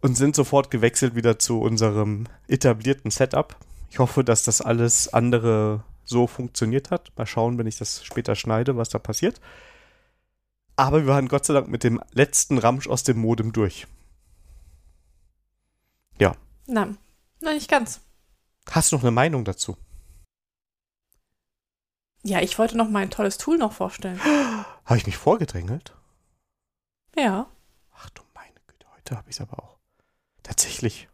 und 0.02 0.16
sind 0.16 0.36
sofort 0.36 0.72
gewechselt 0.72 1.16
wieder 1.16 1.40
zu 1.40 1.62
unserem 1.62 2.26
etablierten 2.48 3.12
Setup. 3.12 3.56
Ich 3.90 4.00
hoffe, 4.00 4.24
dass 4.24 4.44
das 4.44 4.62
alles 4.62 5.14
andere 5.14 5.84
so 6.04 6.28
funktioniert 6.28 6.92
hat. 6.92 7.12
Mal 7.18 7.26
schauen, 7.26 7.58
wenn 7.58 7.68
ich 7.68 7.78
das 7.78 8.04
später 8.04 8.36
schneide, 8.36 8.78
was 8.78 8.90
da 8.90 9.00
passiert. 9.00 9.40
Aber 10.76 11.02
wir 11.02 11.08
waren 11.08 11.30
Gott 11.30 11.46
sei 11.46 11.54
Dank 11.54 11.70
mit 11.70 11.84
dem 11.84 12.02
letzten 12.12 12.58
Ramsch 12.58 12.88
aus 12.88 13.04
dem 13.04 13.18
Modem 13.18 13.54
durch. 13.54 13.88
Ja. 16.20 16.36
Nein, 16.68 16.98
nein, 17.42 17.56
nicht 17.56 17.70
ganz. 17.70 18.02
Hast 18.70 18.92
du 18.92 18.98
noch 18.98 19.04
eine 19.04 19.12
Meinung 19.12 19.46
dazu? 19.46 19.78
Ja, 22.26 22.42
ich 22.42 22.58
wollte 22.58 22.76
noch 22.76 22.90
mein 22.90 23.12
tolles 23.12 23.38
Tool 23.38 23.60
noch 23.60 23.72
vorstellen. 23.72 24.20
Habe 24.86 24.98
ich 24.98 25.06
mich 25.06 25.16
vorgedrängelt? 25.16 25.94
Ja. 27.16 27.46
Ach 27.96 28.10
du 28.10 28.24
meine 28.34 28.56
Güte, 28.66 28.88
heute 28.96 29.16
habe 29.16 29.30
ich 29.30 29.36
es 29.36 29.42
aber 29.42 29.60
auch. 29.60 29.78
Tatsächlich. 30.42 31.08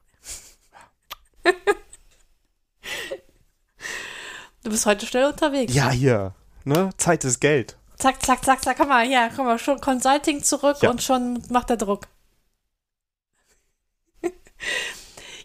du 4.64 4.70
bist 4.70 4.86
heute 4.86 5.06
schnell 5.06 5.26
unterwegs. 5.26 5.74
Ja, 5.74 5.92
hier. 5.92 6.34
Ne? 6.64 6.92
Zeit 6.96 7.26
ist 7.26 7.42
Geld. 7.42 7.78
Zack, 7.98 8.24
zack, 8.24 8.46
zack, 8.46 8.64
zack. 8.64 8.78
Komm 8.78 8.88
mal, 8.88 9.06
ja, 9.06 9.30
komm 9.36 9.46
mal, 9.46 9.60
schon 9.60 9.82
Consulting 9.82 10.42
zurück 10.44 10.78
ja. 10.82 10.90
und 10.90 11.04
schon 11.04 11.44
macht 11.50 11.70
der 11.70 11.78
Druck. 11.78 12.08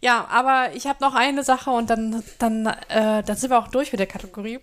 ja, 0.00 0.26
aber 0.28 0.74
ich 0.74 0.86
habe 0.86 1.02
noch 1.02 1.14
eine 1.14 1.42
Sache 1.42 1.70
und 1.70 1.90
dann, 1.90 2.22
dann, 2.38 2.66
äh, 2.66 3.24
dann 3.24 3.36
sind 3.36 3.50
wir 3.50 3.58
auch 3.58 3.68
durch 3.68 3.90
mit 3.90 3.98
der 3.98 4.06
Kategorie. 4.06 4.60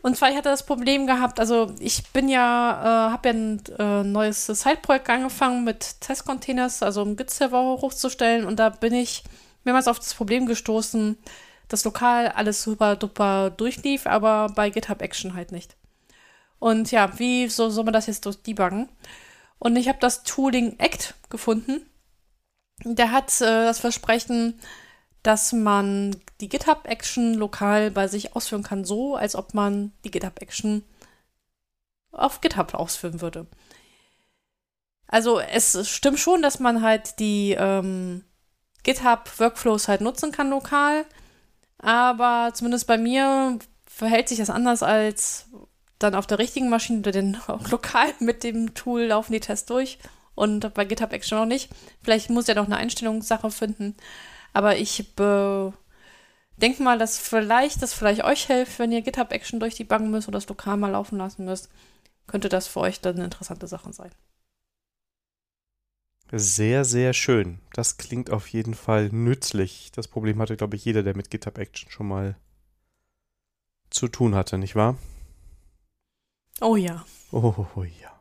Und 0.00 0.16
zwar, 0.16 0.30
ich 0.30 0.36
hatte 0.36 0.48
das 0.48 0.64
Problem 0.64 1.06
gehabt, 1.06 1.40
also 1.40 1.72
ich 1.80 2.04
bin 2.12 2.28
ja, 2.28 3.08
äh, 3.08 3.12
habe 3.12 3.28
ja 3.28 3.34
ein 3.34 3.62
äh, 3.78 4.04
neues 4.04 4.46
Side-Projekt 4.46 5.10
angefangen 5.10 5.64
mit 5.64 6.00
Testcontainers, 6.00 6.82
also 6.82 7.02
um 7.02 7.16
Git-Server 7.16 7.78
hochzustellen 7.80 8.46
und 8.46 8.58
da 8.58 8.68
bin 8.68 8.94
ich 8.94 9.24
mehrmals 9.64 9.88
auf 9.88 9.98
das 9.98 10.14
Problem 10.14 10.46
gestoßen, 10.46 11.18
das 11.66 11.84
lokal 11.84 12.28
alles 12.28 12.62
super 12.62 12.96
duper 12.96 13.50
durchlief, 13.50 14.06
aber 14.06 14.48
bei 14.54 14.70
GitHub 14.70 15.02
Action 15.02 15.34
halt 15.34 15.52
nicht. 15.52 15.76
Und 16.58 16.90
ja, 16.90 17.18
wie 17.18 17.48
so 17.48 17.68
soll 17.68 17.84
man 17.84 17.92
das 17.92 18.06
jetzt 18.06 18.24
debuggen? 18.46 18.88
Und 19.58 19.76
ich 19.76 19.88
habe 19.88 19.98
das 20.00 20.22
Tooling 20.22 20.78
Act 20.78 21.14
gefunden. 21.28 21.88
Der 22.84 23.10
hat 23.10 23.40
äh, 23.40 23.64
das 23.64 23.80
Versprechen, 23.80 24.60
dass 25.22 25.52
man 25.52 26.16
die 26.40 26.48
GitHub-Action 26.48 27.34
lokal 27.34 27.90
bei 27.90 28.08
sich 28.08 28.34
ausführen 28.34 28.62
kann, 28.62 28.84
so 28.84 29.16
als 29.16 29.34
ob 29.34 29.54
man 29.54 29.92
die 30.04 30.10
GitHub-Action 30.10 30.84
auf 32.12 32.40
GitHub 32.40 32.74
ausführen 32.74 33.20
würde. 33.20 33.46
Also 35.06 35.40
es 35.40 35.88
stimmt 35.88 36.18
schon, 36.18 36.42
dass 36.42 36.60
man 36.60 36.82
halt 36.82 37.18
die 37.18 37.56
ähm, 37.58 38.24
GitHub-Workflows 38.84 39.88
halt 39.88 40.00
nutzen 40.00 40.32
kann 40.32 40.50
lokal, 40.50 41.04
aber 41.78 42.52
zumindest 42.54 42.86
bei 42.86 42.98
mir 42.98 43.58
verhält 43.86 44.28
sich 44.28 44.38
das 44.38 44.50
anders 44.50 44.82
als 44.82 45.46
dann 45.98 46.14
auf 46.14 46.26
der 46.26 46.38
richtigen 46.38 46.68
Maschine 46.68 47.00
oder 47.00 47.12
den 47.12 47.36
lokal 47.70 48.14
mit 48.20 48.44
dem 48.44 48.74
Tool 48.74 49.04
laufen 49.04 49.32
die 49.32 49.40
Tests 49.40 49.66
durch 49.66 49.98
und 50.34 50.72
bei 50.74 50.84
GitHub 50.84 51.12
Action 51.12 51.38
noch 51.38 51.46
nicht. 51.46 51.70
Vielleicht 52.02 52.30
muss 52.30 52.46
ja 52.46 52.54
noch 52.54 52.66
eine 52.66 52.76
Einstellungssache 52.76 53.50
finden. 53.50 53.96
Aber 54.52 54.76
ich 54.76 55.12
denke 56.56 56.82
mal, 56.82 56.98
dass 56.98 57.18
vielleicht 57.18 57.82
das 57.82 57.94
vielleicht 57.94 58.24
euch 58.24 58.46
hilft, 58.46 58.78
wenn 58.78 58.92
ihr 58.92 59.02
GitHub 59.02 59.32
Action 59.32 59.60
durch 59.60 59.74
die 59.74 59.84
Bank 59.84 60.08
müsst 60.10 60.28
oder 60.28 60.38
das 60.38 60.48
lokal 60.48 60.76
mal 60.76 60.90
laufen 60.90 61.18
lassen 61.18 61.44
müsst. 61.44 61.70
Könnte 62.26 62.48
das 62.48 62.66
für 62.66 62.80
euch 62.80 63.00
dann 63.00 63.16
eine 63.16 63.24
interessante 63.24 63.66
Sache 63.66 63.92
sein. 63.92 64.10
Sehr, 66.30 66.84
sehr 66.84 67.14
schön. 67.14 67.58
Das 67.72 67.96
klingt 67.96 68.30
auf 68.30 68.48
jeden 68.48 68.74
Fall 68.74 69.08
nützlich. 69.08 69.90
Das 69.92 70.08
Problem 70.08 70.38
hatte, 70.40 70.58
glaube 70.58 70.76
ich, 70.76 70.84
jeder, 70.84 71.02
der 71.02 71.16
mit 71.16 71.30
GitHub 71.30 71.56
Action 71.56 71.90
schon 71.90 72.08
mal 72.08 72.36
zu 73.88 74.08
tun 74.08 74.34
hatte, 74.34 74.58
nicht 74.58 74.76
wahr? 74.76 74.98
Oh 76.60 76.76
ja. 76.76 77.06
Oh, 77.32 77.66
oh 77.74 77.82
ja. 77.82 78.17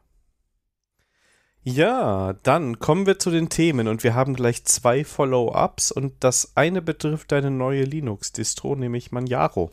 Ja, 1.70 2.32
dann 2.44 2.80
kommen 2.80 3.06
wir 3.06 3.20
zu 3.20 3.30
den 3.30 3.50
Themen 3.50 3.90
und 3.90 4.02
wir 4.02 4.16
haben 4.16 4.36
gleich 4.36 4.64
zwei 4.64 5.04
Follow-ups 5.04 5.92
und 5.92 6.14
das 6.22 6.54
eine 6.56 6.82
betrifft 6.82 7.34
deine 7.34 7.52
neue 7.52 7.84
Linux-Distro, 7.84 8.78
nämlich 8.78 9.12
Manjaro. 9.12 9.70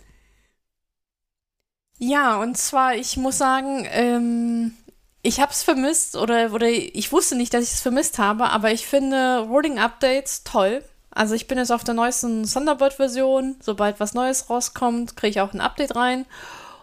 Ja, 1.98 2.42
und 2.42 2.58
zwar, 2.58 2.96
ich 2.96 3.16
muss 3.16 3.38
sagen, 3.38 3.86
ähm, 3.92 4.74
ich 5.22 5.38
habe 5.38 5.52
es 5.52 5.62
vermisst 5.62 6.16
oder, 6.16 6.52
oder 6.52 6.66
ich 6.66 7.12
wusste 7.12 7.36
nicht, 7.36 7.54
dass 7.54 7.62
ich 7.62 7.74
es 7.74 7.80
vermisst 7.80 8.18
habe, 8.18 8.50
aber 8.50 8.72
ich 8.72 8.88
finde 8.88 9.46
Rolling 9.48 9.78
Updates 9.78 10.42
toll. 10.42 10.82
Also 11.12 11.36
ich 11.36 11.46
bin 11.46 11.58
jetzt 11.58 11.70
auf 11.70 11.84
der 11.84 11.94
neuesten 11.94 12.42
Thunderbird-Version. 12.42 13.54
Sobald 13.60 14.00
was 14.00 14.14
Neues 14.14 14.50
rauskommt, 14.50 15.16
kriege 15.16 15.30
ich 15.30 15.40
auch 15.40 15.54
ein 15.54 15.60
Update 15.60 15.94
rein. 15.94 16.26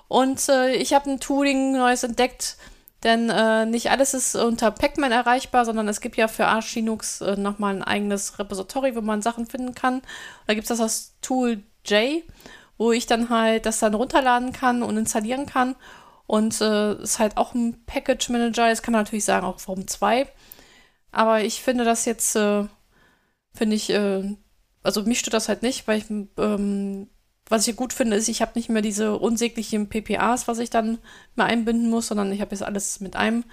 Und 0.07 0.47
äh, 0.47 0.71
ich 0.71 0.93
habe 0.93 1.09
ein 1.09 1.19
Tooling 1.19 1.73
Neues 1.73 2.03
entdeckt, 2.03 2.55
denn 3.03 3.29
äh, 3.29 3.65
nicht 3.65 3.89
alles 3.89 4.13
ist 4.13 4.35
unter 4.35 4.71
Pacman 4.71 5.11
erreichbar, 5.11 5.65
sondern 5.65 5.87
es 5.87 6.01
gibt 6.01 6.17
ja 6.17 6.27
für 6.27 6.45
Arch 6.45 6.75
Linux 6.75 7.21
äh, 7.21 7.35
nochmal 7.35 7.75
ein 7.75 7.83
eigenes 7.83 8.37
Repository, 8.37 8.95
wo 8.95 9.01
man 9.01 9.21
Sachen 9.21 9.47
finden 9.47 9.73
kann. 9.73 10.01
Da 10.47 10.53
gibt 10.53 10.69
es 10.69 10.69
das, 10.69 10.77
das 10.77 11.15
Tool 11.21 11.63
J, 11.85 12.23
wo 12.77 12.91
ich 12.91 13.07
dann 13.07 13.29
halt 13.29 13.65
das 13.65 13.79
dann 13.79 13.95
runterladen 13.95 14.53
kann 14.53 14.83
und 14.83 14.97
installieren 14.97 15.47
kann. 15.47 15.75
Und 16.27 16.61
äh, 16.61 16.93
ist 17.01 17.19
halt 17.19 17.37
auch 17.37 17.53
ein 17.53 17.83
Package 17.85 18.29
Manager. 18.29 18.67
Jetzt 18.69 18.83
kann 18.83 18.93
man 18.93 19.01
natürlich 19.01 19.25
sagen, 19.25 19.45
auch 19.45 19.59
warum 19.65 19.87
zwei. 19.87 20.27
Aber 21.11 21.41
ich 21.41 21.61
finde 21.61 21.83
das 21.83 22.05
jetzt, 22.05 22.35
äh, 22.35 22.65
finde 23.53 23.75
ich, 23.75 23.89
äh, 23.89 24.35
also 24.83 25.03
mich 25.03 25.19
stört 25.19 25.33
das 25.33 25.49
halt 25.49 25.61
nicht, 25.61 25.87
weil 25.87 25.97
ich 25.97 26.09
ähm, 26.09 27.09
was 27.51 27.67
ich 27.67 27.75
gut 27.75 27.93
finde, 27.93 28.15
ist, 28.15 28.29
ich 28.29 28.41
habe 28.41 28.53
nicht 28.55 28.69
mehr 28.69 28.81
diese 28.81 29.17
unsäglichen 29.17 29.89
PPAs, 29.89 30.47
was 30.47 30.59
ich 30.59 30.69
dann 30.69 30.99
mal 31.35 31.45
einbinden 31.45 31.89
muss, 31.89 32.07
sondern 32.07 32.31
ich 32.31 32.41
habe 32.41 32.51
jetzt 32.51 32.63
alles 32.63 32.99
mit 33.01 33.15
einem, 33.15 33.43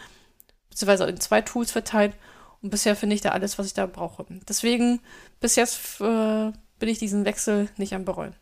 beziehungsweise 0.71 1.05
in 1.05 1.21
zwei 1.21 1.43
Tools 1.43 1.73
verteilt. 1.73 2.15
Und 2.63 2.71
bisher 2.71 2.97
finde 2.97 3.15
ich 3.15 3.21
da 3.21 3.31
alles, 3.31 3.59
was 3.59 3.67
ich 3.67 3.75
da 3.75 3.87
brauche. 3.87 4.25
Deswegen, 4.49 5.01
bis 5.41 5.57
jetzt 5.57 6.01
äh, 6.01 6.53
bin 6.79 6.89
ich 6.89 6.99
diesen 6.99 7.25
Wechsel 7.25 7.69
nicht 7.77 7.95
am 7.95 8.05
bereuen. 8.05 8.35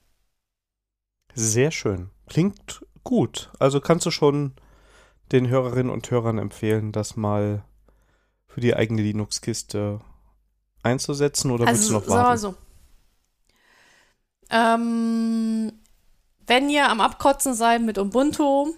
Sehr 1.35 1.71
schön. 1.71 2.11
Klingt 2.29 2.85
gut. 3.03 3.51
Also 3.59 3.81
kannst 3.81 4.07
du 4.07 4.11
schon 4.11 4.53
den 5.33 5.49
Hörerinnen 5.49 5.91
und 5.91 6.11
Hörern 6.11 6.39
empfehlen, 6.39 6.93
das 6.93 7.17
mal 7.17 7.65
für 8.47 8.61
die 8.61 8.75
eigene 8.75 9.03
Linux-Kiste 9.03 10.01
einzusetzen 10.83 11.51
oder 11.51 11.67
also, 11.67 11.79
willst 11.79 11.91
du 11.91 11.95
noch 11.95 12.09
warten? 12.09 12.39
So, 12.39 12.51
so. 12.51 12.57
Ähm, 14.51 15.73
wenn 16.47 16.71
ihr 16.71 16.89
am 16.89 17.01
Abkotzen 17.01 17.55
seid 17.55 17.83
mit 17.83 17.99
Ubuntu, 17.99 18.75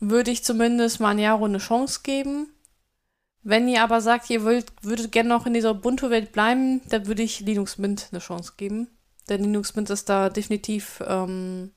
würde 0.00 0.30
ich 0.30 0.44
zumindest 0.44 1.00
Maniaro 1.00 1.44
eine 1.44 1.58
Chance 1.58 2.00
geben. 2.02 2.48
Wenn 3.42 3.68
ihr 3.68 3.82
aber 3.82 4.00
sagt, 4.00 4.30
ihr 4.30 4.44
wollt, 4.44 4.72
würdet 4.82 5.12
gerne 5.12 5.28
noch 5.28 5.46
in 5.46 5.54
dieser 5.54 5.72
Ubuntu-Welt 5.72 6.32
bleiben, 6.32 6.80
dann 6.88 7.06
würde 7.06 7.22
ich 7.22 7.40
Linux 7.40 7.78
Mint 7.78 8.08
eine 8.10 8.20
Chance 8.20 8.54
geben. 8.56 8.88
Denn 9.28 9.42
Linux 9.42 9.74
Mint 9.74 9.90
ist 9.90 10.08
da 10.08 10.28
definitiv 10.28 11.02
ähm, 11.06 11.72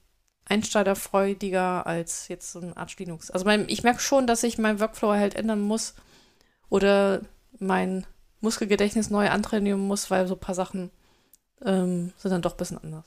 einsteigerfreudiger 0.45 1.86
als 1.86 2.27
jetzt 2.27 2.51
so 2.51 2.59
ein 2.59 2.77
Arch 2.77 2.97
Linux. 2.97 3.31
Also 3.31 3.45
mein, 3.45 3.67
ich 3.67 3.83
merke 3.83 3.99
schon, 3.99 4.27
dass 4.27 4.43
ich 4.43 4.57
meinen 4.57 4.79
Workflow 4.79 5.11
halt 5.11 5.36
ändern 5.36 5.61
muss 5.61 5.95
oder 6.69 7.21
mein 7.59 8.05
Muskelgedächtnis 8.41 9.09
neu 9.09 9.29
antrainieren 9.29 9.81
muss, 9.81 10.11
weil 10.11 10.27
so 10.27 10.36
ein 10.36 10.39
paar 10.39 10.55
Sachen 10.55 10.91
ähm, 11.63 12.13
sind 12.17 12.31
dann 12.31 12.41
doch 12.41 12.53
ein 12.53 12.57
bisschen 12.57 12.77
anders. 12.77 13.05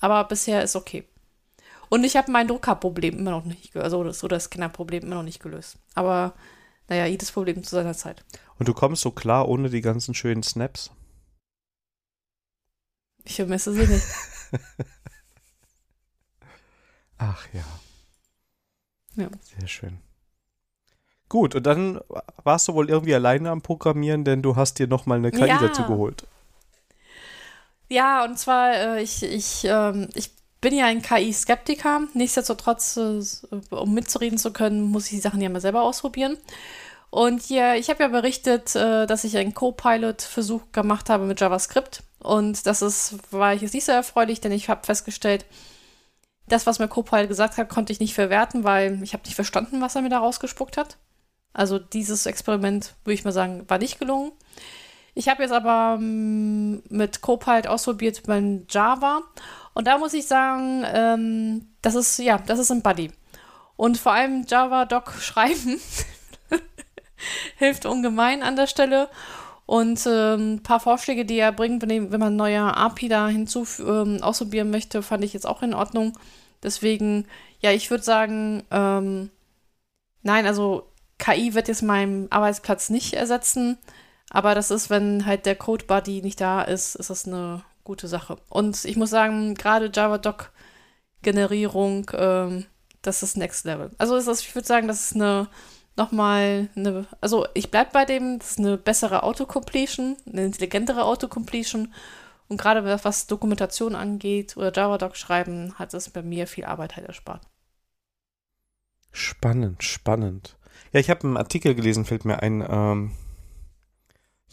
Aber 0.00 0.24
bisher 0.24 0.62
ist 0.62 0.76
okay. 0.76 1.04
Und 1.88 2.04
ich 2.04 2.16
habe 2.16 2.32
mein 2.32 2.48
Druckerproblem 2.48 3.18
immer 3.18 3.30
noch 3.30 3.44
nicht, 3.44 3.76
also 3.76 4.02
das, 4.02 4.18
so 4.18 4.28
das 4.28 4.44
Scannerproblem 4.44 5.04
immer 5.04 5.16
noch 5.16 5.22
nicht 5.22 5.40
gelöst. 5.40 5.78
Aber 5.94 6.34
naja, 6.88 7.06
jedes 7.06 7.32
Problem 7.32 7.62
zu 7.62 7.70
seiner 7.74 7.94
Zeit. 7.94 8.24
Und 8.58 8.68
du 8.68 8.74
kommst 8.74 9.02
so 9.02 9.10
klar 9.10 9.48
ohne 9.48 9.70
die 9.70 9.80
ganzen 9.80 10.14
schönen 10.14 10.42
Snaps? 10.42 10.90
Ich 13.24 13.36
vermisse 13.36 13.72
sie 13.72 13.86
nicht. 13.86 14.06
Ach 17.18 17.46
ja. 17.52 17.64
Ja. 19.16 19.30
Sehr 19.58 19.68
schön. 19.68 19.98
Gut, 21.28 21.56
und 21.56 21.66
dann 21.66 22.00
warst 22.44 22.68
du 22.68 22.74
wohl 22.74 22.88
irgendwie 22.88 23.14
alleine 23.14 23.50
am 23.50 23.62
Programmieren, 23.62 24.24
denn 24.24 24.42
du 24.42 24.54
hast 24.54 24.78
dir 24.78 24.86
nochmal 24.86 25.18
eine 25.18 25.32
KI 25.32 25.48
ja. 25.48 25.58
dazu 25.58 25.84
geholt. 25.84 26.26
Ja, 27.88 28.24
und 28.24 28.38
zwar, 28.38 28.74
äh, 28.74 29.02
ich, 29.02 29.22
ich, 29.22 29.64
ähm, 29.64 30.08
ich 30.14 30.30
bin 30.60 30.74
ja 30.74 30.86
ein 30.86 31.02
KI-Skeptiker. 31.02 32.02
Nichtsdestotrotz, 32.14 32.96
äh, 32.96 33.20
um 33.70 33.94
mitzureden 33.94 34.38
zu 34.38 34.52
können, 34.52 34.82
muss 34.82 35.04
ich 35.06 35.10
die 35.12 35.20
Sachen 35.20 35.40
ja 35.40 35.48
mal 35.48 35.60
selber 35.60 35.82
ausprobieren. 35.82 36.36
Und 37.10 37.48
ja, 37.48 37.74
ich 37.74 37.88
habe 37.88 38.02
ja 38.02 38.08
berichtet, 38.08 38.74
äh, 38.74 39.06
dass 39.06 39.24
ich 39.24 39.36
einen 39.36 39.54
Co-Pilot-Versuch 39.54 40.72
gemacht 40.72 41.08
habe 41.08 41.24
mit 41.24 41.40
JavaScript. 41.40 42.02
Und 42.18 42.66
das 42.66 42.82
ist, 42.82 43.16
war 43.32 43.54
ich 43.54 43.62
jetzt 43.62 43.74
nicht 43.74 43.84
so 43.84 43.92
erfreulich, 43.92 44.40
denn 44.40 44.52
ich 44.52 44.68
habe 44.68 44.84
festgestellt, 44.84 45.46
das, 46.48 46.66
was 46.66 46.78
mir 46.78 46.88
Copilot 46.88 47.28
gesagt 47.28 47.56
hat, 47.56 47.68
konnte 47.68 47.92
ich 47.92 48.00
nicht 48.00 48.14
verwerten, 48.14 48.64
weil 48.64 49.02
ich 49.02 49.12
habe 49.12 49.24
nicht 49.24 49.34
verstanden, 49.34 49.80
was 49.80 49.96
er 49.96 50.02
mir 50.02 50.08
da 50.08 50.18
rausgespuckt 50.18 50.76
hat. 50.76 50.96
Also 51.52 51.78
dieses 51.78 52.26
Experiment, 52.26 52.94
würde 53.04 53.14
ich 53.14 53.24
mal 53.24 53.32
sagen, 53.32 53.64
war 53.68 53.78
nicht 53.78 53.98
gelungen. 53.98 54.32
Ich 55.18 55.30
habe 55.30 55.42
jetzt 55.42 55.52
aber 55.52 55.96
ähm, 55.98 56.82
mit 56.90 57.22
Copilot 57.22 57.66
ausprobiert 57.68 58.22
beim 58.26 58.66
Java. 58.68 59.22
Und 59.72 59.86
da 59.86 59.96
muss 59.96 60.12
ich 60.12 60.26
sagen, 60.26 60.84
ähm, 60.92 61.68
das 61.80 61.94
ist, 61.94 62.18
ja, 62.18 62.36
das 62.36 62.58
ist 62.58 62.70
ein 62.70 62.82
Buddy. 62.82 63.10
Und 63.76 63.96
vor 63.96 64.12
allem 64.12 64.44
Java-Doc 64.46 65.12
schreiben 65.20 65.80
hilft 67.56 67.86
ungemein 67.86 68.42
an 68.42 68.56
der 68.56 68.66
Stelle. 68.66 69.08
Und 69.64 70.06
ähm, 70.06 70.56
ein 70.56 70.62
paar 70.62 70.80
Vorschläge, 70.80 71.24
die 71.24 71.38
er 71.38 71.50
bringt, 71.50 71.80
wenn, 71.80 72.12
wenn 72.12 72.20
man 72.20 72.34
ein 72.34 72.36
neuer 72.36 72.76
API 72.76 73.08
da 73.08 73.26
hinzu 73.26 73.66
ähm, 73.80 74.22
ausprobieren 74.22 74.68
möchte, 74.68 75.02
fand 75.02 75.24
ich 75.24 75.32
jetzt 75.32 75.46
auch 75.46 75.62
in 75.62 75.72
Ordnung. 75.72 76.12
Deswegen, 76.62 77.26
ja, 77.60 77.70
ich 77.70 77.90
würde 77.90 78.04
sagen, 78.04 78.64
ähm, 78.70 79.30
nein, 80.22 80.46
also 80.46 80.92
KI 81.16 81.54
wird 81.54 81.68
jetzt 81.68 81.82
meinen 81.82 82.30
Arbeitsplatz 82.30 82.90
nicht 82.90 83.14
ersetzen. 83.14 83.78
Aber 84.30 84.54
das 84.54 84.70
ist, 84.70 84.88
wenn 84.90 85.26
halt 85.26 85.46
der 85.46 85.56
Code 85.56 85.86
Buddy 85.86 86.22
nicht 86.22 86.40
da 86.40 86.62
ist, 86.62 86.94
ist 86.96 87.10
das 87.10 87.26
eine 87.26 87.62
gute 87.84 88.08
Sache. 88.08 88.36
Und 88.48 88.84
ich 88.84 88.96
muss 88.96 89.10
sagen, 89.10 89.54
gerade 89.54 89.90
Java-Doc-Generierung, 89.92 92.10
ähm, 92.14 92.66
das 93.02 93.22
ist 93.22 93.36
Next 93.36 93.64
Level. 93.64 93.90
Also 93.98 94.16
ist 94.16 94.26
das, 94.28 94.40
ich 94.40 94.54
würde 94.54 94.66
sagen, 94.66 94.88
das 94.88 95.02
ist 95.02 95.14
eine 95.14 95.48
nochmal 95.96 96.68
eine, 96.76 97.06
also 97.20 97.46
ich 97.54 97.70
bleibe 97.70 97.90
bei 97.92 98.04
dem, 98.04 98.38
das 98.38 98.52
ist 98.52 98.58
eine 98.58 98.76
bessere 98.76 99.22
Autocompletion, 99.22 100.16
eine 100.30 100.44
intelligentere 100.44 101.04
Autocompletion. 101.04 101.92
Und 102.48 102.60
gerade 102.60 103.00
was 103.02 103.26
Dokumentation 103.26 103.96
angeht 103.96 104.56
oder 104.56 104.72
Java-Doc 104.72 105.16
schreiben, 105.16 105.74
hat 105.78 105.94
es 105.94 106.10
bei 106.10 106.22
mir 106.22 106.46
viel 106.46 106.64
Arbeit 106.64 106.96
halt 106.96 107.08
erspart. 107.08 107.42
Spannend, 109.10 109.82
spannend. 109.82 110.56
Ja, 110.92 111.00
ich 111.00 111.10
habe 111.10 111.24
einen 111.24 111.38
Artikel 111.38 111.74
gelesen, 111.74 112.04
fällt 112.04 112.24
mir 112.24 112.42
ein, 112.42 112.64
ähm, 112.68 113.12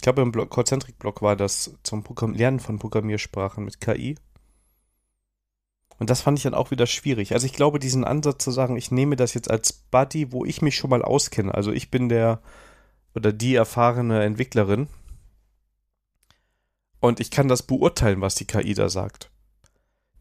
glaube, 0.03 0.21
im 0.21 0.31
Concentric-Blog 0.31 1.21
war 1.23 1.35
das 1.35 1.73
zum 1.81 2.03
Programm 2.03 2.33
Lernen 2.33 2.59
von 2.59 2.77
Programmiersprachen 2.77 3.65
mit 3.65 3.81
KI. 3.81 4.15
Und 5.97 6.09
das 6.09 6.21
fand 6.21 6.37
ich 6.37 6.43
dann 6.43 6.53
auch 6.53 6.71
wieder 6.71 6.85
schwierig. 6.85 7.33
Also 7.33 7.45
ich 7.45 7.53
glaube, 7.53 7.79
diesen 7.79 8.03
Ansatz 8.03 8.43
zu 8.43 8.51
sagen, 8.51 8.75
ich 8.75 8.91
nehme 8.91 9.15
das 9.15 9.33
jetzt 9.33 9.49
als 9.49 9.73
Buddy, 9.73 10.31
wo 10.31 10.45
ich 10.45 10.61
mich 10.61 10.75
schon 10.75 10.89
mal 10.89 11.01
auskenne. 11.01 11.53
Also 11.53 11.71
ich 11.71 11.89
bin 11.89 12.09
der 12.09 12.41
oder 13.15 13.31
die 13.31 13.55
erfahrene 13.55 14.23
Entwicklerin. 14.23 14.87
Und 16.99 17.19
ich 17.19 17.31
kann 17.31 17.47
das 17.47 17.63
beurteilen, 17.63 18.21
was 18.21 18.35
die 18.35 18.45
KI 18.45 18.73
da 18.73 18.89
sagt. 18.89 19.29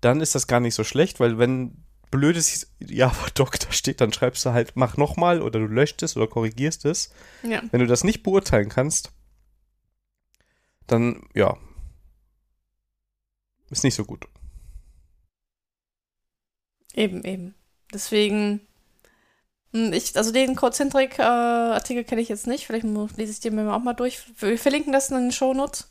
Dann 0.00 0.20
ist 0.20 0.34
das 0.34 0.46
gar 0.46 0.60
nicht 0.60 0.74
so 0.74 0.84
schlecht, 0.84 1.20
weil 1.20 1.38
wenn 1.38 1.84
blödes 2.10 2.70
Java-Doc 2.80 3.58
da 3.58 3.72
steht, 3.72 4.00
dann 4.00 4.12
schreibst 4.12 4.44
du 4.44 4.52
halt, 4.52 4.72
mach 4.74 4.96
nochmal 4.96 5.40
oder 5.40 5.58
du 5.58 5.66
löscht 5.66 6.02
es 6.02 6.16
oder 6.16 6.26
korrigierst 6.26 6.84
es. 6.84 7.12
Ja. 7.42 7.62
Wenn 7.70 7.80
du 7.80 7.86
das 7.86 8.04
nicht 8.04 8.22
beurteilen 8.22 8.68
kannst, 8.68 9.12
dann, 10.86 11.28
ja, 11.34 11.56
ist 13.70 13.84
nicht 13.84 13.94
so 13.94 14.04
gut. 14.04 14.26
Eben, 16.94 17.24
eben. 17.24 17.54
Deswegen, 17.92 18.60
hm, 19.72 19.92
ich, 19.92 20.16
also 20.16 20.32
den 20.32 20.56
Codecentric-Artikel 20.56 22.04
kenne 22.04 22.20
ich 22.20 22.28
jetzt 22.28 22.46
nicht. 22.46 22.66
Vielleicht 22.66 22.84
lese 23.16 23.32
ich 23.32 23.40
den 23.40 23.54
mir 23.54 23.72
auch 23.72 23.82
mal 23.82 23.94
durch. 23.94 24.20
Wir 24.40 24.58
verlinken 24.58 24.92
das 24.92 25.10
in 25.10 25.16
den 25.16 25.32
Shownotes. 25.32 25.90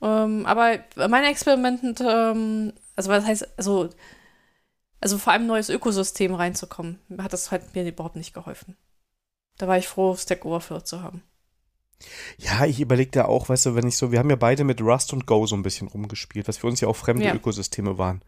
Ähm, 0.00 0.46
aber 0.46 0.78
meine 1.08 1.28
Experimenten, 1.28 1.96
ähm, 2.00 2.72
also 2.94 3.10
was 3.10 3.24
heißt, 3.24 3.58
also, 3.58 3.90
also 5.00 5.18
vor 5.18 5.32
allem 5.32 5.46
neues 5.46 5.68
Ökosystem 5.68 6.34
reinzukommen, 6.34 7.00
hat 7.18 7.32
das 7.32 7.50
halt 7.50 7.74
mir 7.74 7.86
überhaupt 7.86 8.16
nicht 8.16 8.32
geholfen. 8.34 8.76
Da 9.58 9.66
war 9.66 9.78
ich 9.78 9.88
froh, 9.88 10.14
Stack 10.16 10.44
Overflow 10.44 10.80
zu 10.80 11.02
haben. 11.02 11.22
Ja, 12.38 12.64
ich 12.64 12.80
überlege 12.80 13.10
da 13.10 13.24
auch, 13.24 13.48
weißt 13.48 13.66
du, 13.66 13.74
wenn 13.74 13.88
ich 13.88 13.96
so, 13.96 14.12
wir 14.12 14.18
haben 14.18 14.30
ja 14.30 14.36
beide 14.36 14.64
mit 14.64 14.80
Rust 14.80 15.12
und 15.12 15.26
Go 15.26 15.46
so 15.46 15.56
ein 15.56 15.62
bisschen 15.62 15.88
rumgespielt, 15.88 16.46
was 16.46 16.58
für 16.58 16.66
uns 16.66 16.80
ja 16.80 16.88
auch 16.88 16.96
fremde 16.96 17.24
ja. 17.24 17.34
Ökosysteme 17.34 17.98
waren. 17.98 18.22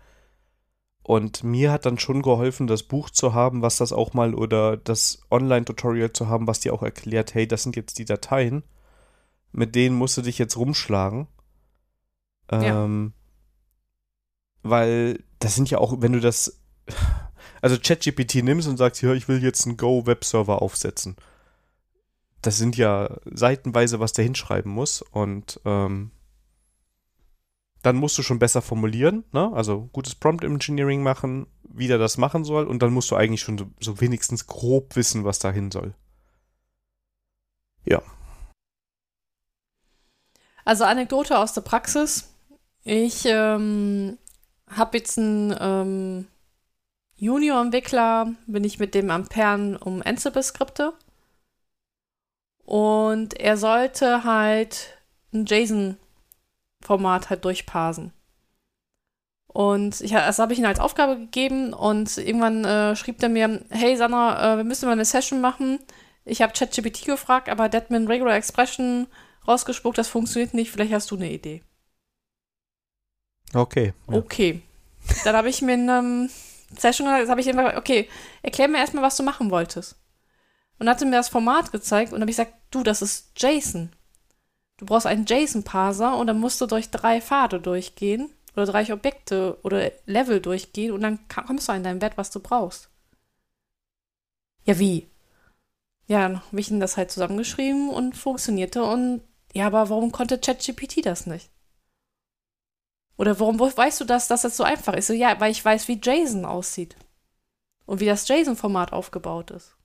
Und 1.02 1.44
mir 1.44 1.72
hat 1.72 1.86
dann 1.86 1.98
schon 1.98 2.22
geholfen, 2.22 2.66
das 2.66 2.82
Buch 2.82 3.10
zu 3.10 3.32
haben, 3.32 3.62
was 3.62 3.76
das 3.76 3.92
auch 3.92 4.12
mal, 4.12 4.34
oder 4.34 4.76
das 4.76 5.22
Online-Tutorial 5.30 6.12
zu 6.12 6.28
haben, 6.28 6.46
was 6.46 6.60
dir 6.60 6.74
auch 6.74 6.82
erklärt, 6.82 7.34
hey, 7.34 7.46
das 7.46 7.62
sind 7.62 7.76
jetzt 7.76 7.98
die 7.98 8.04
Dateien, 8.04 8.64
mit 9.52 9.74
denen 9.74 9.96
musst 9.96 10.16
du 10.16 10.22
dich 10.22 10.38
jetzt 10.38 10.56
rumschlagen. 10.56 11.26
Ähm, 12.50 13.12
ja. 14.62 14.70
Weil 14.70 15.24
das 15.38 15.54
sind 15.54 15.70
ja 15.70 15.78
auch, 15.78 16.00
wenn 16.00 16.12
du 16.12 16.20
das, 16.20 16.60
also 17.62 17.78
ChatGPT 17.78 18.36
nimmst 18.44 18.68
und 18.68 18.76
sagst, 18.76 19.02
ja, 19.02 19.14
ich 19.14 19.26
will 19.26 19.42
jetzt 19.42 19.66
einen 19.66 19.76
Go-Webserver 19.76 20.60
aufsetzen. 20.60 21.16
Das 22.42 22.56
sind 22.56 22.76
ja 22.76 23.18
seitenweise, 23.24 24.00
was 24.00 24.12
der 24.12 24.24
hinschreiben 24.24 24.72
muss. 24.72 25.02
Und 25.02 25.60
ähm, 25.64 26.10
dann 27.82 27.96
musst 27.96 28.18
du 28.18 28.22
schon 28.22 28.38
besser 28.38 28.62
formulieren, 28.62 29.24
ne? 29.32 29.50
Also 29.54 29.88
gutes 29.92 30.14
Prompt 30.14 30.44
Engineering 30.44 31.02
machen, 31.02 31.46
wie 31.62 31.88
der 31.88 31.98
das 31.98 32.18
machen 32.18 32.44
soll, 32.44 32.66
und 32.66 32.82
dann 32.82 32.92
musst 32.92 33.10
du 33.10 33.16
eigentlich 33.16 33.40
schon 33.40 33.58
so, 33.58 33.66
so 33.80 34.00
wenigstens 34.00 34.46
grob 34.46 34.96
wissen, 34.96 35.24
was 35.24 35.38
dahin 35.38 35.70
soll. 35.70 35.94
Ja. 37.84 38.02
Also 40.64 40.84
Anekdote 40.84 41.38
aus 41.38 41.54
der 41.54 41.62
Praxis. 41.62 42.34
Ich 42.84 43.24
ähm, 43.24 44.18
habe 44.68 44.98
jetzt 44.98 45.18
einen 45.18 45.54
ähm, 45.58 46.26
Junior-Entwickler, 47.16 48.34
bin 48.46 48.64
ich 48.64 48.78
mit 48.78 48.94
dem 48.94 49.10
Amperen 49.10 49.76
um 49.76 50.02
Ansible-Skripte. 50.02 50.92
Und 52.64 53.34
er 53.34 53.56
sollte 53.56 54.24
halt 54.24 54.98
ein 55.32 55.46
JSON 55.46 55.96
Format 56.82 57.30
halt 57.30 57.44
durchparsen. 57.44 58.12
Und 59.52 60.00
ich, 60.00 60.12
das 60.12 60.38
habe 60.38 60.52
ich 60.52 60.60
ihm 60.60 60.64
als 60.64 60.78
Aufgabe 60.78 61.18
gegeben 61.18 61.72
und 61.72 62.16
irgendwann 62.18 62.64
äh, 62.64 62.94
schrieb 62.94 63.20
er 63.22 63.28
mir, 63.28 63.64
hey 63.70 63.96
Sandra, 63.96 64.54
äh, 64.54 64.56
wir 64.58 64.64
müssen 64.64 64.86
mal 64.86 64.92
eine 64.92 65.04
Session 65.04 65.40
machen. 65.40 65.80
Ich 66.24 66.40
habe 66.40 66.52
ChatGPT 66.52 67.06
gefragt, 67.06 67.48
aber 67.48 67.64
ein 67.64 68.06
Regular 68.06 68.36
Expression 68.36 69.08
rausgespuckt, 69.48 69.98
das 69.98 70.08
funktioniert 70.08 70.54
nicht, 70.54 70.70
vielleicht 70.70 70.92
hast 70.92 71.10
du 71.10 71.16
eine 71.16 71.32
Idee. 71.32 71.62
Okay. 73.52 73.92
Ja. 74.08 74.16
Okay. 74.16 74.62
Dann 75.24 75.34
habe 75.34 75.48
ich 75.48 75.62
mir 75.62 75.72
eine 75.72 75.98
ähm, 75.98 76.30
Session 76.78 77.06
gesagt, 77.06 77.28
habe 77.30 77.40
ich 77.40 77.48
einfach, 77.48 77.76
okay, 77.76 78.08
erklär 78.42 78.68
mir 78.68 78.78
erstmal, 78.78 79.02
was 79.02 79.16
du 79.16 79.24
machen 79.24 79.50
wolltest. 79.50 79.99
Und 80.80 80.88
hatte 80.88 81.04
mir 81.04 81.16
das 81.16 81.28
Format 81.28 81.70
gezeigt 81.72 82.12
und 82.12 82.20
habe 82.20 82.30
ich 82.30 82.38
gesagt, 82.38 82.54
du, 82.70 82.82
das 82.82 83.02
ist 83.02 83.32
JSON. 83.36 83.92
Du 84.78 84.86
brauchst 84.86 85.06
einen 85.06 85.26
JSON-Parser 85.26 86.16
und 86.16 86.26
dann 86.26 86.40
musst 86.40 86.58
du 86.60 86.66
durch 86.66 86.90
drei 86.90 87.20
Pfade 87.20 87.60
durchgehen 87.60 88.30
oder 88.56 88.64
drei 88.64 88.90
Objekte 88.90 89.58
oder 89.62 89.92
Level 90.06 90.40
durchgehen 90.40 90.92
und 90.92 91.02
dann 91.02 91.18
kommst 91.28 91.68
du 91.68 91.72
an 91.72 91.84
dein 91.84 92.00
Wert, 92.00 92.16
was 92.16 92.30
du 92.30 92.40
brauchst. 92.40 92.88
Ja, 94.64 94.78
wie? 94.78 95.06
Ja, 96.06 96.22
dann 96.22 96.40
habe 96.46 96.60
ich 96.60 96.70
das 96.70 96.96
halt 96.96 97.10
zusammengeschrieben 97.10 97.90
und 97.90 98.16
funktionierte 98.16 98.82
und 98.82 99.20
ja, 99.52 99.66
aber 99.66 99.90
warum 99.90 100.12
konnte 100.12 100.38
ChatGPT 100.38 101.04
das 101.04 101.26
nicht? 101.26 101.50
Oder 103.18 103.38
warum 103.38 103.60
weißt 103.60 104.00
du 104.00 104.06
das, 104.06 104.28
dass 104.28 104.42
das 104.42 104.56
so 104.56 104.64
einfach 104.64 104.94
ist? 104.94 105.08
So, 105.08 105.12
ja, 105.12 105.38
weil 105.40 105.52
ich 105.52 105.62
weiß, 105.62 105.88
wie 105.88 106.00
JSON 106.02 106.46
aussieht. 106.46 106.96
Und 107.84 108.00
wie 108.00 108.06
das 108.06 108.26
JSON-Format 108.26 108.94
aufgebaut 108.94 109.50
ist. 109.50 109.76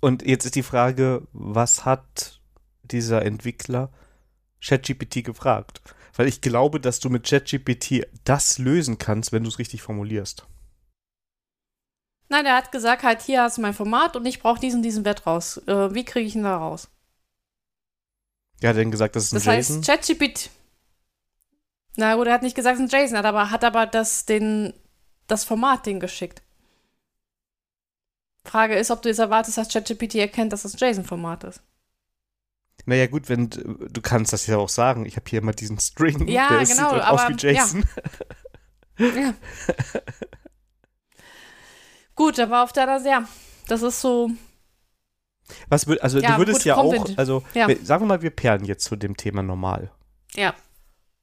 Und 0.00 0.26
jetzt 0.26 0.46
ist 0.46 0.54
die 0.54 0.62
Frage, 0.62 1.26
was 1.32 1.84
hat 1.84 2.40
dieser 2.82 3.22
Entwickler 3.22 3.90
ChatGPT 4.62 5.24
gefragt? 5.24 5.82
Weil 6.16 6.26
ich 6.26 6.40
glaube, 6.40 6.80
dass 6.80 7.00
du 7.00 7.10
mit 7.10 7.26
ChatGPT 7.26 8.06
das 8.24 8.58
lösen 8.58 8.98
kannst, 8.98 9.32
wenn 9.32 9.42
du 9.42 9.48
es 9.48 9.58
richtig 9.58 9.82
formulierst. 9.82 10.46
Nein, 12.28 12.46
er 12.46 12.56
hat 12.56 12.72
gesagt, 12.72 13.02
halt, 13.02 13.22
hier 13.22 13.42
hast 13.42 13.58
du 13.58 13.62
mein 13.62 13.74
Format 13.74 14.16
und 14.16 14.24
ich 14.24 14.40
brauche 14.40 14.60
diesen, 14.60 14.82
diesen 14.82 15.04
Wert 15.04 15.26
raus. 15.26 15.58
Äh, 15.66 15.94
wie 15.94 16.04
kriege 16.04 16.26
ich 16.26 16.36
ihn 16.36 16.44
da 16.44 16.56
raus? 16.56 16.88
Ja, 18.60 18.68
hat 18.68 18.76
er 18.76 18.82
denn 18.82 18.90
gesagt, 18.90 19.16
das 19.16 19.24
ist 19.24 19.32
ein 19.32 19.36
das 19.36 19.68
JSON? 19.68 19.80
Das 19.80 19.88
heißt, 19.88 20.08
ChatGPT. 20.08 20.50
Na 21.96 22.14
gut, 22.14 22.28
er 22.28 22.34
hat 22.34 22.42
nicht 22.42 22.54
gesagt, 22.54 22.78
es 22.78 22.84
ist 22.84 22.94
ein 22.94 23.04
JSON, 23.04 23.18
hat 23.18 23.24
aber, 23.24 23.50
hat 23.50 23.64
aber 23.64 23.86
das, 23.86 24.26
den, 24.26 24.72
das 25.26 25.44
Format 25.44 25.86
den 25.86 25.98
geschickt. 25.98 26.42
Frage 28.44 28.74
ist, 28.74 28.90
ob 28.90 29.02
du 29.02 29.08
jetzt 29.08 29.18
erwartest, 29.18 29.58
dass 29.58 29.68
ChatGPT 29.68 30.16
erkennt, 30.16 30.52
dass 30.52 30.62
das 30.62 30.78
JSON-Format 30.78 31.44
ist. 31.44 31.62
Naja, 32.86 33.06
gut, 33.06 33.28
wenn 33.28 33.50
du 33.50 34.00
kannst 34.00 34.32
das 34.32 34.46
ja 34.46 34.56
auch 34.56 34.68
sagen. 34.68 35.04
Ich 35.04 35.16
habe 35.16 35.28
hier 35.28 35.42
mal 35.42 35.52
diesen 35.52 35.78
String, 35.78 36.26
ja, 36.28 36.48
der 36.48 36.58
genau, 36.66 36.94
sieht 36.94 37.02
aber, 37.02 37.10
aus 37.10 37.28
wie 37.28 37.34
JSON. 37.34 37.84
Ja. 38.98 39.06
ja. 39.06 39.34
gut, 42.14 42.38
aber 42.38 42.62
auf 42.62 42.72
der 42.72 42.86
Seite, 42.86 43.08
ja, 43.08 43.28
das 43.68 43.82
ist 43.82 44.00
so. 44.00 44.30
Was 45.68 45.86
also 45.86 46.20
ja, 46.20 46.32
du 46.32 46.38
würdest 46.38 46.64
ja 46.64 46.76
auch, 46.76 46.94
also 47.16 47.42
ja. 47.54 47.68
sagen 47.82 48.04
wir 48.04 48.08
mal, 48.08 48.22
wir 48.22 48.30
perlen 48.30 48.64
jetzt 48.64 48.84
zu 48.84 48.96
dem 48.96 49.16
Thema 49.16 49.42
normal. 49.42 49.90
Ja. 50.34 50.54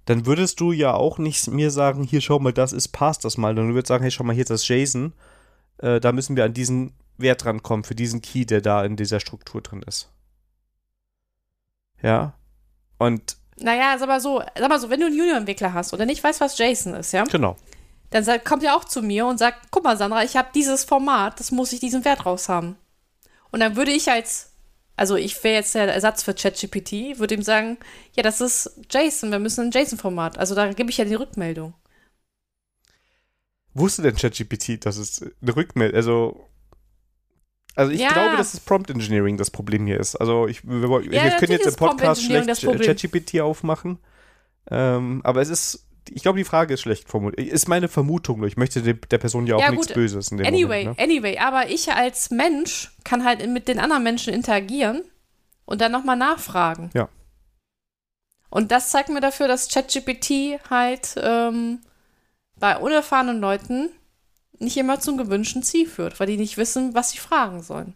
Dann 0.05 0.26
würdest 0.26 0.59
du 0.59 0.72
ja 0.72 0.93
auch 0.93 1.18
nicht 1.18 1.47
mir 1.47 1.72
sagen, 1.72 2.03
hier 2.03 2.22
schau 2.22 2.39
mal, 2.39 2.53
das 2.53 2.72
ist, 2.74 2.89
passt 2.89 3.26
das 3.26 3.38
mal. 3.38 3.55
Dann 3.55 3.74
würdest 3.74 3.89
du 3.89 3.93
sagen, 3.93 4.03
hey, 4.03 4.11
schau 4.11 4.24
mal, 4.24 4.34
hier 4.34 4.43
ist 4.43 4.49
das 4.49 4.68
JSON. 4.68 5.13
Äh, 5.80 5.99
da 5.99 6.11
müssen 6.11 6.36
wir 6.36 6.45
an 6.45 6.53
diesen 6.53 6.93
Wert 7.18 7.45
rankommen 7.45 7.84
für 7.84 7.95
diesen 7.95 8.22
Key, 8.22 8.45
der 8.45 8.61
da 8.61 8.84
in 8.84 8.95
dieser 8.95 9.20
Struktur 9.20 9.61
drin 9.61 9.84
ist. 9.86 10.09
Ja. 12.01 12.34
Und. 12.97 13.38
Naja, 13.59 13.97
sag 13.97 14.07
mal 14.07 14.22
so, 14.22 14.41
sag 14.57 14.70
mal 14.70 14.80
so, 14.80 14.89
wenn 14.89 14.99
du 14.99 15.07
einen 15.07 15.18
Junior-Entwickler 15.18 15.74
hast 15.74 15.93
oder 15.93 16.05
nicht 16.05 16.24
weißt, 16.24 16.41
was 16.41 16.57
JSON 16.57 16.93
ist, 16.93 17.11
ja? 17.11 17.24
Genau. 17.24 17.57
Dann 18.11 18.24
sagt, 18.24 18.45
kommt 18.45 18.63
er 18.63 18.76
auch 18.76 18.86
zu 18.86 19.01
mir 19.01 19.26
und 19.26 19.39
sagt, 19.39 19.68
guck 19.72 19.84
mal, 19.84 19.97
Sandra, 19.97 20.24
ich 20.24 20.38
habe 20.38 20.49
dieses 20.53 20.84
Format, 20.84 21.39
das 21.39 21.51
muss 21.51 21.74
ich 21.74 21.80
diesen 21.80 22.05
Wert 22.05 22.26
raus 22.26 22.49
haben. 22.49 22.78
Und 23.51 23.59
dann 23.59 23.76
würde 23.76 23.91
ich 23.91 24.09
als, 24.11 24.51
also 24.95 25.15
ich 25.15 25.43
wäre 25.43 25.55
jetzt 25.55 25.74
der 25.74 25.91
Ersatz 25.91 26.24
für 26.24 26.34
ChatGPT, 26.34 27.18
würde 27.18 27.34
ihm 27.34 27.41
sagen, 27.41 27.78
ja, 28.15 28.24
das 28.24 28.41
ist 28.41 28.80
JSON, 28.91 29.32
wir 29.32 29.39
müssen 29.39 29.65
ein 29.65 29.72
JSON-Format. 29.72 30.38
Also 30.38 30.53
da 30.53 30.72
gebe 30.72 30.91
ich 30.91 30.97
ja 30.97 31.05
die 31.05 31.15
Rückmeldung. 31.15 31.74
Wusste 33.74 34.03
denn 34.03 34.15
ChatGPT, 34.15 34.86
dass 34.86 34.97
es 34.97 35.24
eine 35.41 35.55
Rückmeldung, 35.55 35.95
also 35.95 36.47
also 37.78 37.91
ich 37.91 38.01
ja. 38.01 38.11
glaube, 38.11 38.38
dass 38.38 38.53
das 38.53 38.59
Prompt 38.59 38.89
Engineering 38.89 39.38
das 39.38 39.51
Problem 39.51 39.86
hier 39.86 39.99
ist. 39.99 40.15
Also 40.15 40.47
ich, 40.47 40.67
wir, 40.67 40.89
wir, 40.89 41.13
ja, 41.13 41.38
können 41.38 41.51
jetzt 41.51 41.67
im 41.67 41.75
Podcast 41.75 42.23
schlecht 42.23 42.47
ChatGPT 42.47 43.39
aufmachen. 43.41 43.99
Ähm, 44.71 45.21
aber 45.23 45.41
es 45.41 45.49
ist, 45.49 45.88
ich 46.09 46.23
glaube, 46.23 46.39
die 46.39 46.43
Frage 46.43 46.73
ist 46.73 46.82
schlecht 46.82 47.07
formuliert. 47.07 47.39
Ist 47.39 47.67
meine 47.67 47.88
Vermutung. 47.88 48.43
Ich 48.45 48.57
möchte 48.57 48.82
der 48.82 49.17
Person 49.19 49.45
ja 49.45 49.57
auch 49.57 49.61
ja, 49.61 49.69
nichts 49.69 49.93
Böses 49.93 50.32
in 50.32 50.38
dem 50.38 50.47
Anyway, 50.47 50.86
Moment, 50.86 50.97
ne? 50.97 51.03
anyway, 51.03 51.38
aber 51.38 51.69
ich 51.69 51.91
als 51.91 52.32
Mensch 52.32 52.91
kann 53.03 53.23
halt 53.23 53.47
mit 53.47 53.67
den 53.67 53.80
anderen 53.80 54.01
Menschen 54.01 54.34
interagieren 54.34 55.03
und 55.65 55.80
dann 55.80 55.91
nochmal 55.91 56.17
nachfragen. 56.17 56.89
Ja. 56.95 57.09
Und 58.49 58.71
das 58.71 58.89
zeigt 58.89 59.09
mir 59.09 59.21
dafür, 59.21 59.47
dass 59.47 59.69
ChatGPT 59.69 60.59
halt 60.69 61.13
ähm, 61.21 61.82
bei 62.59 62.75
unerfahrenen 62.78 63.39
Leuten 63.39 63.91
nicht 64.60 64.78
immer 64.78 64.99
zum 64.99 65.18
gewünschten 65.18 65.64
Ziel 65.64 65.88
führt, 65.88 66.20
weil 66.20 66.28
die 66.28 66.38
nicht 66.38 66.58
wissen, 66.58 66.93
was 66.93 67.12
sie 67.12 67.18
fragen 67.18 67.62
sollen. 67.62 67.93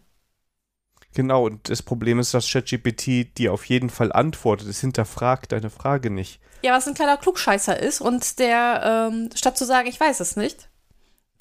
Genau, 1.14 1.44
und 1.44 1.68
das 1.68 1.82
Problem 1.82 2.18
ist, 2.18 2.32
dass 2.32 2.50
ChatGPT 2.50 3.36
dir 3.36 3.52
auf 3.52 3.66
jeden 3.66 3.90
Fall 3.90 4.12
antwortet. 4.12 4.68
Es 4.68 4.80
hinterfragt 4.80 5.52
deine 5.52 5.68
Frage 5.68 6.10
nicht. 6.10 6.40
Ja, 6.62 6.72
was 6.72 6.88
ein 6.88 6.94
kleiner 6.94 7.18
Klugscheißer 7.18 7.78
ist 7.78 8.00
und 8.00 8.38
der, 8.38 9.10
ähm, 9.12 9.28
statt 9.34 9.58
zu 9.58 9.66
sagen, 9.66 9.88
ich 9.88 10.00
weiß 10.00 10.20
es 10.20 10.36
nicht, 10.36 10.68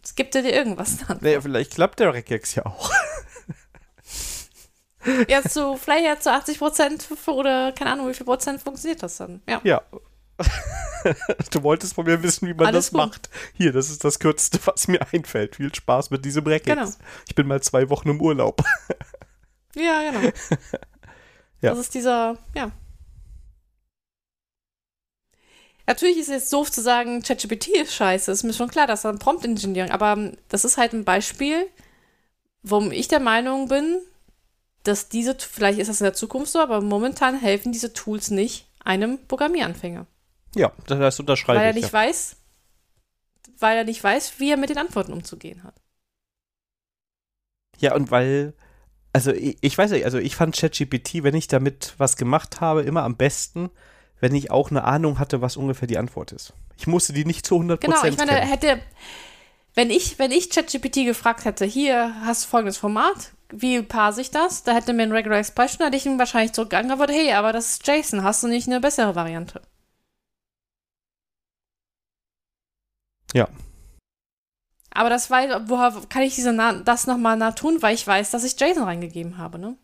es 0.03 0.15
gibt 0.15 0.33
dir 0.33 0.43
irgendwas 0.43 0.97
dann. 1.07 1.19
Naja, 1.21 1.39
vielleicht 1.39 1.75
klappt 1.75 1.99
der 1.99 2.13
Regex 2.13 2.55
ja 2.55 2.65
auch. 2.65 2.91
Ja, 5.27 5.41
zu, 5.41 5.77
vielleicht 5.77 6.05
ja 6.05 6.19
zu 6.19 6.31
80 6.31 6.59
Prozent 6.59 7.07
oder 7.25 7.71
keine 7.71 7.91
Ahnung, 7.91 8.07
wie 8.07 8.13
viel 8.13 8.25
Prozent 8.25 8.61
funktioniert 8.61 9.01
das 9.01 9.17
dann. 9.17 9.41
Ja. 9.47 9.59
Ja. 9.63 9.81
du 11.51 11.63
wolltest 11.63 11.93
von 11.95 12.05
mir 12.05 12.21
wissen, 12.23 12.47
wie 12.47 12.53
man 12.53 12.67
Alles 12.67 12.85
das 12.85 12.91
gut. 12.91 12.97
macht. 12.97 13.29
Hier, 13.53 13.71
das 13.71 13.89
ist 13.89 14.03
das 14.03 14.19
Kürzeste, 14.19 14.59
was 14.65 14.87
mir 14.87 14.99
einfällt. 15.13 15.55
Viel 15.55 15.73
Spaß 15.73 16.09
mit 16.11 16.25
diesem 16.25 16.45
Regex. 16.45 16.65
Genau. 16.65 16.89
Ich 17.27 17.35
bin 17.35 17.47
mal 17.47 17.61
zwei 17.61 17.89
Wochen 17.89 18.09
im 18.09 18.21
Urlaub. 18.21 18.63
Ja, 19.73 20.01
genau. 20.11 20.33
Ja. 21.61 21.69
Das 21.69 21.79
ist 21.79 21.93
dieser, 21.93 22.37
ja. 22.53 22.71
Natürlich 25.87 26.17
ist 26.17 26.27
es 26.27 26.33
jetzt 26.33 26.53
doof 26.53 26.71
zu 26.71 26.81
sagen, 26.81 27.21
ChatGPT 27.21 27.69
ist 27.69 27.93
scheiße. 27.93 28.31
Ist 28.31 28.43
mir 28.43 28.53
schon 28.53 28.69
klar, 28.69 28.87
dass 28.87 29.03
dann 29.03 29.17
Prompt 29.17 29.45
Engineering, 29.45 29.91
aber 29.91 30.13
ähm, 30.13 30.37
das 30.49 30.65
ist 30.65 30.77
halt 30.77 30.91
ein 30.93 31.05
Beispiel, 31.05 31.67
warum 32.63 32.91
ich 32.91 33.07
der 33.07 33.19
Meinung 33.21 33.67
bin, 33.67 34.01
dass 34.83 35.09
diese, 35.09 35.35
vielleicht 35.39 35.79
ist 35.79 35.87
das 35.87 36.01
in 36.01 36.05
der 36.05 36.13
Zukunft 36.13 36.51
so, 36.51 36.59
aber 36.59 36.81
momentan 36.81 37.39
helfen 37.39 37.71
diese 37.71 37.93
Tools 37.93 38.31
nicht 38.31 38.67
einem 38.83 39.19
Programmieranfänger. 39.27 40.05
Ja, 40.55 40.71
das 40.87 41.19
unterschreibe 41.19 41.59
weil 41.59 41.65
er 41.65 41.69
ich. 41.71 41.75
nicht 41.77 41.93
ja. 41.93 41.99
weiß, 41.99 42.35
weil 43.59 43.77
er 43.77 43.83
nicht 43.83 44.03
weiß, 44.03 44.39
wie 44.39 44.51
er 44.51 44.57
mit 44.57 44.69
den 44.69 44.77
Antworten 44.77 45.13
umzugehen 45.13 45.63
hat. 45.63 45.75
Ja, 47.77 47.95
und 47.95 48.11
weil, 48.11 48.53
also 49.13 49.31
ich, 49.31 49.57
ich 49.61 49.77
weiß 49.77 49.91
nicht, 49.91 50.05
also 50.05 50.17
ich 50.17 50.35
fand 50.35 50.55
ChatGPT, 50.55 51.23
wenn 51.23 51.35
ich 51.35 51.47
damit 51.47 51.95
was 51.97 52.17
gemacht 52.17 52.61
habe, 52.61 52.81
immer 52.83 53.03
am 53.03 53.17
besten, 53.17 53.69
wenn 54.19 54.35
ich 54.35 54.51
auch 54.51 54.69
eine 54.69 54.83
Ahnung 54.83 55.19
hatte, 55.19 55.41
was 55.41 55.57
ungefähr 55.57 55.87
die 55.87 55.97
Antwort 55.97 56.31
ist. 56.31 56.53
Ich 56.77 56.87
musste 56.87 57.13
die 57.13 57.25
nicht 57.25 57.45
zu 57.45 57.55
100% 57.55 57.77
Genau, 57.77 58.03
ich 58.03 58.17
meine, 58.17 58.33
kennen. 58.33 58.47
hätte, 58.47 58.81
wenn 59.73 59.89
ich, 59.89 60.19
wenn 60.19 60.31
ich 60.31 60.49
ChatGPT 60.49 61.05
gefragt 61.05 61.45
hätte, 61.45 61.65
hier 61.65 62.13
hast 62.23 62.43
du 62.43 62.49
folgendes 62.49 62.77
Format, 62.77 63.31
wie 63.51 63.81
parse 63.81 64.21
ich 64.21 64.31
das? 64.31 64.63
Da 64.63 64.73
hätte 64.73 64.93
mir 64.93 65.03
ein 65.03 65.11
Regular 65.11 65.39
Expression, 65.39 65.83
hätte 65.85 65.97
ich 65.97 66.05
ihm 66.05 66.19
wahrscheinlich 66.19 66.53
zurückgeantwortet, 66.53 67.15
hey, 67.15 67.33
aber 67.33 67.51
das 67.51 67.73
ist 67.73 67.87
JSON, 67.87 68.23
hast 68.23 68.43
du 68.43 68.47
nicht 68.47 68.67
eine 68.67 68.79
bessere 68.79 69.15
Variante? 69.15 69.61
Ja. 73.33 73.47
Aber 74.93 75.09
das 75.09 75.29
weiß, 75.31 75.49
woher 75.67 75.93
kann 76.09 76.21
ich 76.23 76.35
diese 76.35 76.51
na, 76.51 76.73
das 76.73 77.07
nochmal 77.07 77.37
nah 77.37 77.51
tun, 77.51 77.77
weil 77.81 77.95
ich 77.95 78.05
weiß, 78.05 78.31
dass 78.31 78.43
ich 78.43 78.59
JSON 78.59 78.83
reingegeben 78.83 79.37
habe, 79.37 79.57
ne? 79.57 79.77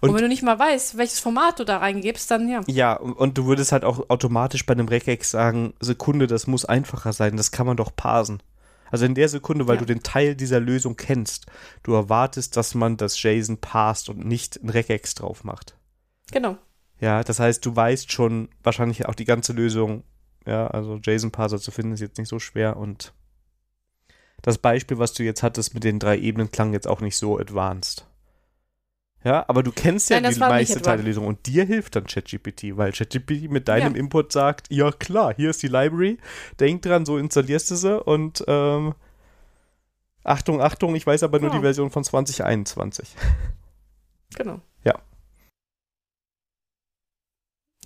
Und, 0.00 0.10
Und- 0.10 0.14
wenn 0.16 0.22
du 0.22 0.28
nicht 0.28 0.42
mal 0.42 0.58
weißt, 0.58 0.96
welches 0.98 1.20
Format 1.20 1.58
du 1.58 1.64
da 1.64 1.78
reingibst, 1.78 2.30
dann 2.30 2.48
ja. 2.48 2.60
Ja, 2.66 2.94
und, 2.94 3.12
und 3.14 3.38
du 3.38 3.46
würdest 3.46 3.72
halt 3.72 3.84
auch 3.84 4.10
automatisch 4.10 4.66
bei 4.66 4.72
einem 4.72 4.88
Regex 4.88 5.30
sagen, 5.30 5.74
Sekunde, 5.80 6.26
das 6.26 6.46
muss 6.46 6.64
einfacher 6.64 7.12
sein, 7.12 7.36
das 7.36 7.50
kann 7.50 7.66
man 7.66 7.76
doch 7.76 7.94
parsen. 7.94 8.42
Also 8.90 9.04
in 9.06 9.14
der 9.14 9.28
Sekunde, 9.28 9.68
weil 9.68 9.76
Ja. 9.76 9.80
du 9.80 9.86
den 9.86 10.02
Teil 10.02 10.34
dieser 10.34 10.58
Lösung 10.58 10.96
kennst, 10.96 11.46
du 11.84 11.94
erwartest, 11.94 12.56
dass 12.56 12.74
man 12.74 12.96
das 12.96 13.22
JSON 13.22 13.58
parst 13.58 14.08
und 14.08 14.24
nicht 14.26 14.56
ein 14.62 14.68
Regex 14.68 15.14
drauf 15.14 15.44
macht. 15.44 15.76
Genau. 16.32 16.56
Ja, 16.98 17.22
das 17.22 17.38
heißt, 17.38 17.64
du 17.64 17.74
weißt 17.74 18.10
schon 18.12 18.48
wahrscheinlich 18.62 19.06
auch 19.06 19.14
die 19.14 19.24
ganze 19.24 19.52
Lösung. 19.52 20.02
Ja, 20.46 20.66
also 20.68 20.96
JSON-Parser 20.96 21.58
zu 21.58 21.70
finden 21.70 21.92
ist 21.92 22.00
jetzt 22.00 22.18
nicht 22.18 22.28
so 22.28 22.38
schwer 22.38 22.76
und 22.76 23.12
das 24.42 24.56
Beispiel, 24.58 24.98
was 24.98 25.12
du 25.12 25.22
jetzt 25.22 25.42
hattest 25.42 25.74
mit 25.74 25.84
den 25.84 25.98
drei 25.98 26.16
Ebenen, 26.18 26.50
klang 26.50 26.72
jetzt 26.72 26.88
auch 26.88 27.00
nicht 27.02 27.16
so 27.16 27.38
advanced. 27.38 28.06
Ja, 29.22 29.44
aber 29.48 29.62
du 29.62 29.70
kennst 29.70 30.08
ja 30.08 30.18
Nein, 30.18 30.32
die 30.32 30.38
meiste 30.40 30.80
Teil 30.80 30.96
der. 30.96 31.04
Lösung 31.04 31.26
und 31.26 31.44
dir 31.46 31.64
hilft 31.66 31.94
dann 31.94 32.06
ChatGPT, 32.06 32.74
weil 32.78 32.92
ChatGPT 32.92 33.50
mit 33.50 33.68
deinem 33.68 33.94
Ja. 33.94 34.00
Input 34.00 34.32
sagt, 34.32 34.68
ja 34.72 34.90
klar, 34.92 35.34
hier 35.36 35.50
ist 35.50 35.62
die 35.62 35.68
Library, 35.68 36.16
denk 36.58 36.80
dran, 36.80 37.04
so 37.04 37.18
installierst 37.18 37.70
du 37.70 37.76
sie 37.76 38.00
und 38.02 38.42
ähm, 38.48 38.94
Achtung, 40.24 40.62
Achtung, 40.62 40.94
ich 40.94 41.06
weiß 41.06 41.22
aber 41.22 41.38
nur 41.38 41.50
Genau. 41.50 41.60
die 41.60 41.64
Version 41.66 41.90
von 41.90 42.02
2021. 42.02 43.14
Genau. 44.36 44.60
Ja. 44.84 44.98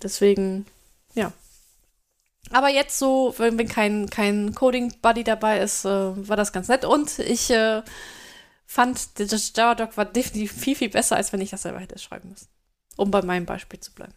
Deswegen, 0.01 0.65
ja. 1.15 1.33
Aber 2.55 2.69
jetzt 2.69 2.97
so, 2.97 3.35
wenn, 3.37 3.57
wenn 3.57 3.67
kein, 3.67 4.09
kein 4.09 4.55
Coding-Buddy 4.55 5.25
dabei 5.25 5.59
ist, 5.59 5.83
äh, 5.83 5.89
war 5.89 6.37
das 6.37 6.53
ganz 6.53 6.69
nett. 6.69 6.85
Und 6.85 7.19
ich 7.19 7.49
äh, 7.49 7.81
fand, 8.65 9.19
das 9.19 9.51
Java-Doc 9.53 9.97
war 9.97 10.05
definitiv 10.05 10.53
viel, 10.53 10.77
viel 10.77 10.89
besser, 10.89 11.17
als 11.17 11.33
wenn 11.33 11.41
ich 11.41 11.49
das 11.49 11.63
selber 11.63 11.81
hätte 11.81 11.99
schreiben 11.99 12.29
müssen. 12.29 12.47
Um 12.95 13.11
bei 13.11 13.21
meinem 13.23 13.45
Beispiel 13.45 13.81
zu 13.81 13.93
bleiben. 13.93 14.13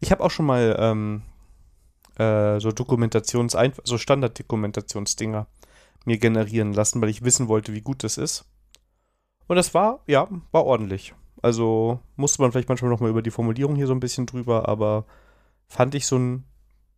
Ich 0.00 0.10
habe 0.10 0.24
auch 0.24 0.32
schon 0.32 0.46
mal 0.46 0.74
ähm, 0.80 1.22
äh, 2.18 2.58
so 2.58 2.72
Dokumentations, 2.72 3.56
so 3.84 3.98
Standard-Dokumentationsdinger 3.98 5.46
mir 6.06 6.18
generieren 6.18 6.72
lassen, 6.72 7.00
weil 7.00 7.10
ich 7.10 7.22
wissen 7.22 7.46
wollte, 7.46 7.72
wie 7.72 7.82
gut 7.82 8.02
das 8.02 8.18
ist. 8.18 8.46
Und 9.46 9.54
das 9.54 9.74
war, 9.74 10.00
ja, 10.08 10.26
war 10.50 10.64
ordentlich. 10.64 11.14
Also 11.40 12.00
musste 12.16 12.42
man 12.42 12.50
vielleicht 12.50 12.68
manchmal 12.68 12.90
noch 12.90 12.98
mal 12.98 13.10
über 13.10 13.22
die 13.22 13.30
Formulierung 13.30 13.76
hier 13.76 13.86
so 13.86 13.94
ein 13.94 14.00
bisschen 14.00 14.26
drüber, 14.26 14.68
aber 14.68 15.04
fand 15.68 15.94
ich 15.94 16.08
so 16.08 16.18
ein, 16.18 16.44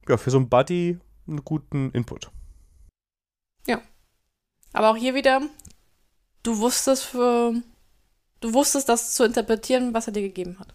ja, 0.09 0.17
für 0.17 0.31
so 0.31 0.39
ein 0.39 0.49
Buddy 0.49 0.99
einen 1.27 1.45
guten 1.45 1.91
Input. 1.93 2.31
Aber 4.75 4.91
auch 4.91 4.97
hier 4.97 5.15
wieder, 5.15 5.41
du 6.43 6.59
wusstest 6.59 7.05
für, 7.05 7.55
du 8.41 8.53
wusstest 8.53 8.89
das 8.91 9.15
zu 9.15 9.25
interpretieren, 9.25 9.95
was 9.95 10.07
er 10.07 10.13
dir 10.13 10.21
gegeben 10.21 10.59
hat. 10.61 10.75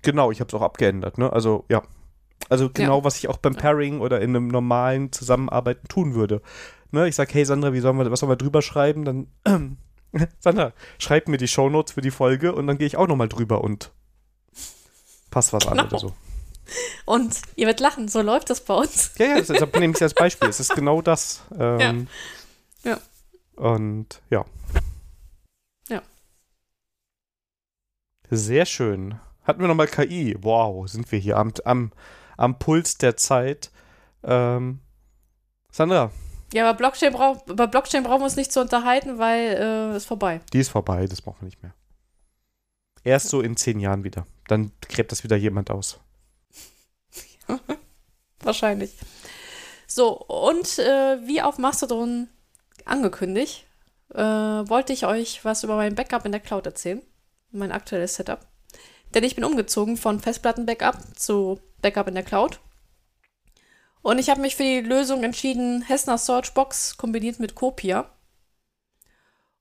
Genau, 0.00 0.30
ich 0.30 0.40
habe 0.40 0.48
es 0.48 0.54
auch 0.54 0.62
abgeändert, 0.62 1.18
ne? 1.18 1.30
Also, 1.30 1.66
ja. 1.68 1.82
Also 2.48 2.70
genau, 2.70 3.04
was 3.04 3.18
ich 3.18 3.28
auch 3.28 3.36
beim 3.36 3.52
Ja. 3.52 3.60
Pairing 3.60 4.00
oder 4.00 4.22
in 4.22 4.30
einem 4.30 4.48
normalen 4.48 5.12
Zusammenarbeiten 5.12 5.86
tun 5.88 6.14
würde. 6.14 6.40
Ne? 6.90 7.06
Ich 7.06 7.16
sag, 7.16 7.32
hey 7.34 7.44
Sandra, 7.44 7.74
wie 7.74 7.80
sollen 7.80 7.98
wir, 7.98 8.10
was 8.10 8.20
sollen 8.20 8.32
wir 8.32 8.36
drüber 8.36 8.62
schreiben? 8.62 9.04
Dann, 9.04 9.28
Sandra, 10.40 10.72
schreib 10.98 11.28
mir 11.28 11.36
die 11.36 11.46
Shownotes 11.46 11.92
für 11.92 12.00
die 12.00 12.10
Folge 12.10 12.54
und 12.54 12.66
dann 12.66 12.78
gehe 12.78 12.86
ich 12.86 12.96
auch 12.96 13.06
nochmal 13.06 13.28
drüber 13.28 13.62
und 13.62 13.92
passt 15.30 15.52
was 15.52 15.66
an 15.66 15.76
Genau. 15.76 15.86
oder 15.88 15.98
so. 15.98 16.12
Und 17.04 17.40
ihr 17.56 17.66
werdet 17.66 17.80
lachen, 17.80 18.08
so 18.08 18.22
läuft 18.22 18.50
das 18.50 18.64
bei 18.64 18.74
uns. 18.74 19.12
Ja, 19.18 19.26
ja, 19.26 19.40
das, 19.40 19.48
das 19.48 19.72
nehme 19.78 19.94
ich 19.94 20.02
als 20.02 20.14
Beispiel. 20.14 20.48
Es 20.48 20.60
ist 20.60 20.70
genau 20.74 21.02
das. 21.02 21.42
Ähm, 21.58 22.08
Ja. 22.84 22.98
Und 23.56 24.20
ja. 24.30 24.44
Ja. 25.88 26.02
Sehr 28.30 28.66
schön. 28.66 29.20
Hatten 29.44 29.60
wir 29.60 29.68
nochmal 29.68 29.86
KI. 29.88 30.36
Wow, 30.40 30.88
sind 30.88 31.10
wir 31.12 31.18
hier 31.18 31.36
am, 31.36 31.52
am, 31.64 31.92
am 32.36 32.58
Puls 32.58 32.96
der 32.98 33.16
Zeit. 33.16 33.70
Ähm, 34.22 34.80
Sandra, 35.70 36.10
Ja, 36.52 36.68
aber 36.68 36.76
Blockchain 36.78 37.12
brauch, 37.12 37.46
über 37.46 37.66
Blockchain 37.66 38.02
brauchen 38.04 38.20
wir 38.20 38.24
uns 38.24 38.36
nicht 38.36 38.52
zu 38.52 38.60
unterhalten, 38.60 39.18
weil 39.18 39.92
äh, 39.92 39.96
ist 39.96 40.06
vorbei. 40.06 40.40
die 40.52 40.60
ist 40.60 40.70
vorbei, 40.70 41.06
das 41.06 41.20
brauchen 41.20 41.40
wir 41.42 41.46
nicht 41.46 41.62
mehr. 41.62 41.74
Erst 43.02 43.28
so 43.28 43.42
in 43.42 43.56
zehn 43.56 43.80
Jahren 43.80 44.02
wieder. 44.02 44.26
Dann 44.48 44.72
gräbt 44.88 45.12
das 45.12 45.24
wieder 45.24 45.36
jemand 45.36 45.70
aus. 45.70 46.00
Wahrscheinlich. 48.40 48.92
So, 49.86 50.18
und 50.18 50.78
äh, 50.78 51.26
wie 51.26 51.42
auf 51.42 51.58
Mastodon 51.58 52.28
angekündigt, 52.84 53.64
äh, 54.12 54.18
wollte 54.18 54.92
ich 54.92 55.06
euch 55.06 55.44
was 55.44 55.64
über 55.64 55.76
mein 55.76 55.94
Backup 55.94 56.24
in 56.24 56.32
der 56.32 56.40
Cloud 56.40 56.66
erzählen. 56.66 57.02
Mein 57.50 57.72
aktuelles 57.72 58.16
Setup. 58.16 58.40
Denn 59.14 59.24
ich 59.24 59.36
bin 59.36 59.44
umgezogen 59.44 59.96
von 59.96 60.20
Festplatten-Backup 60.20 61.16
zu 61.16 61.60
Backup 61.80 62.08
in 62.08 62.14
der 62.14 62.24
Cloud. 62.24 62.60
Und 64.02 64.18
ich 64.18 64.28
habe 64.28 64.40
mich 64.40 64.56
für 64.56 64.64
die 64.64 64.80
Lösung 64.80 65.22
entschieden, 65.22 65.82
Hessner 65.82 66.18
Storage 66.18 66.52
Box 66.52 66.96
kombiniert 66.96 67.40
mit 67.40 67.54
Copia. 67.54 68.10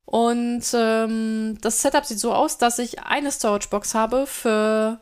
Und 0.06 0.66
ähm, 0.74 1.58
das 1.62 1.82
Setup 1.82 2.06
sieht 2.06 2.20
so 2.20 2.34
aus, 2.34 2.58
dass 2.58 2.80
ich 2.80 3.04
eine 3.04 3.32
Storage 3.32 3.70
Box 3.70 3.94
habe 3.96 4.28
für 4.28 5.00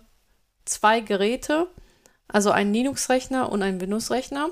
zwei 0.65 0.99
Geräte, 0.99 1.67
also 2.32 2.51
einen 2.51 2.73
Linux-Rechner 2.73 3.51
und 3.51 3.61
einen 3.61 3.82
Windows-Rechner. 3.82 4.49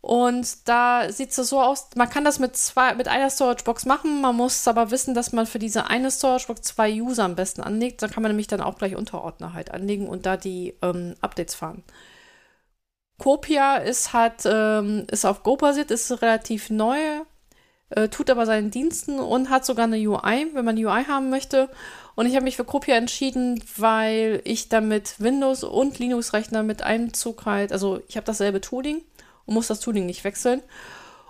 Und 0.00 0.68
da 0.68 1.10
sieht 1.10 1.30
es 1.30 1.36
so 1.36 1.62
aus, 1.62 1.88
man 1.96 2.10
kann 2.10 2.26
das 2.26 2.38
mit, 2.38 2.54
zwei, 2.58 2.94
mit 2.94 3.08
einer 3.08 3.30
Storage-Box 3.30 3.86
machen, 3.86 4.20
man 4.20 4.36
muss 4.36 4.68
aber 4.68 4.90
wissen, 4.90 5.14
dass 5.14 5.32
man 5.32 5.46
für 5.46 5.58
diese 5.58 5.86
eine 5.86 6.10
Storage-Box 6.10 6.60
zwei 6.60 6.92
User 6.92 7.24
am 7.24 7.36
besten 7.36 7.62
anlegt. 7.62 8.02
Da 8.02 8.08
kann 8.08 8.22
man 8.22 8.30
nämlich 8.30 8.46
dann 8.46 8.60
auch 8.60 8.76
gleich 8.76 8.96
Unterordner 8.96 9.54
halt 9.54 9.70
anlegen 9.70 10.06
und 10.06 10.26
da 10.26 10.36
die 10.36 10.74
ähm, 10.82 11.14
Updates 11.22 11.54
fahren. 11.54 11.84
Copia 13.18 13.76
ist 13.76 14.12
halt, 14.12 14.42
ähm, 14.44 15.06
ist 15.10 15.24
auf 15.24 15.42
Go 15.42 15.56
basiert, 15.56 15.90
ist 15.90 16.10
relativ 16.20 16.68
neu, 16.68 16.98
äh, 17.88 18.08
tut 18.08 18.28
aber 18.28 18.44
seinen 18.44 18.70
Diensten 18.70 19.18
und 19.18 19.48
hat 19.48 19.64
sogar 19.64 19.86
eine 19.86 19.96
UI, 19.96 20.48
wenn 20.52 20.64
man 20.66 20.76
UI 20.76 21.04
haben 21.04 21.30
möchte. 21.30 21.70
Und 22.14 22.26
ich 22.26 22.34
habe 22.34 22.44
mich 22.44 22.56
für 22.56 22.64
Copia 22.64 22.96
entschieden, 22.96 23.62
weil 23.76 24.40
ich 24.44 24.68
damit 24.68 25.20
Windows 25.20 25.64
und 25.64 25.98
Linux-Rechner 25.98 26.62
mit 26.62 26.82
einem 26.82 27.12
Zug 27.12 27.44
halt, 27.44 27.72
also 27.72 28.00
ich 28.08 28.16
habe 28.16 28.26
dasselbe 28.26 28.60
Tooling 28.60 29.02
und 29.46 29.54
muss 29.54 29.66
das 29.66 29.80
Tooling 29.80 30.06
nicht 30.06 30.24
wechseln. 30.24 30.62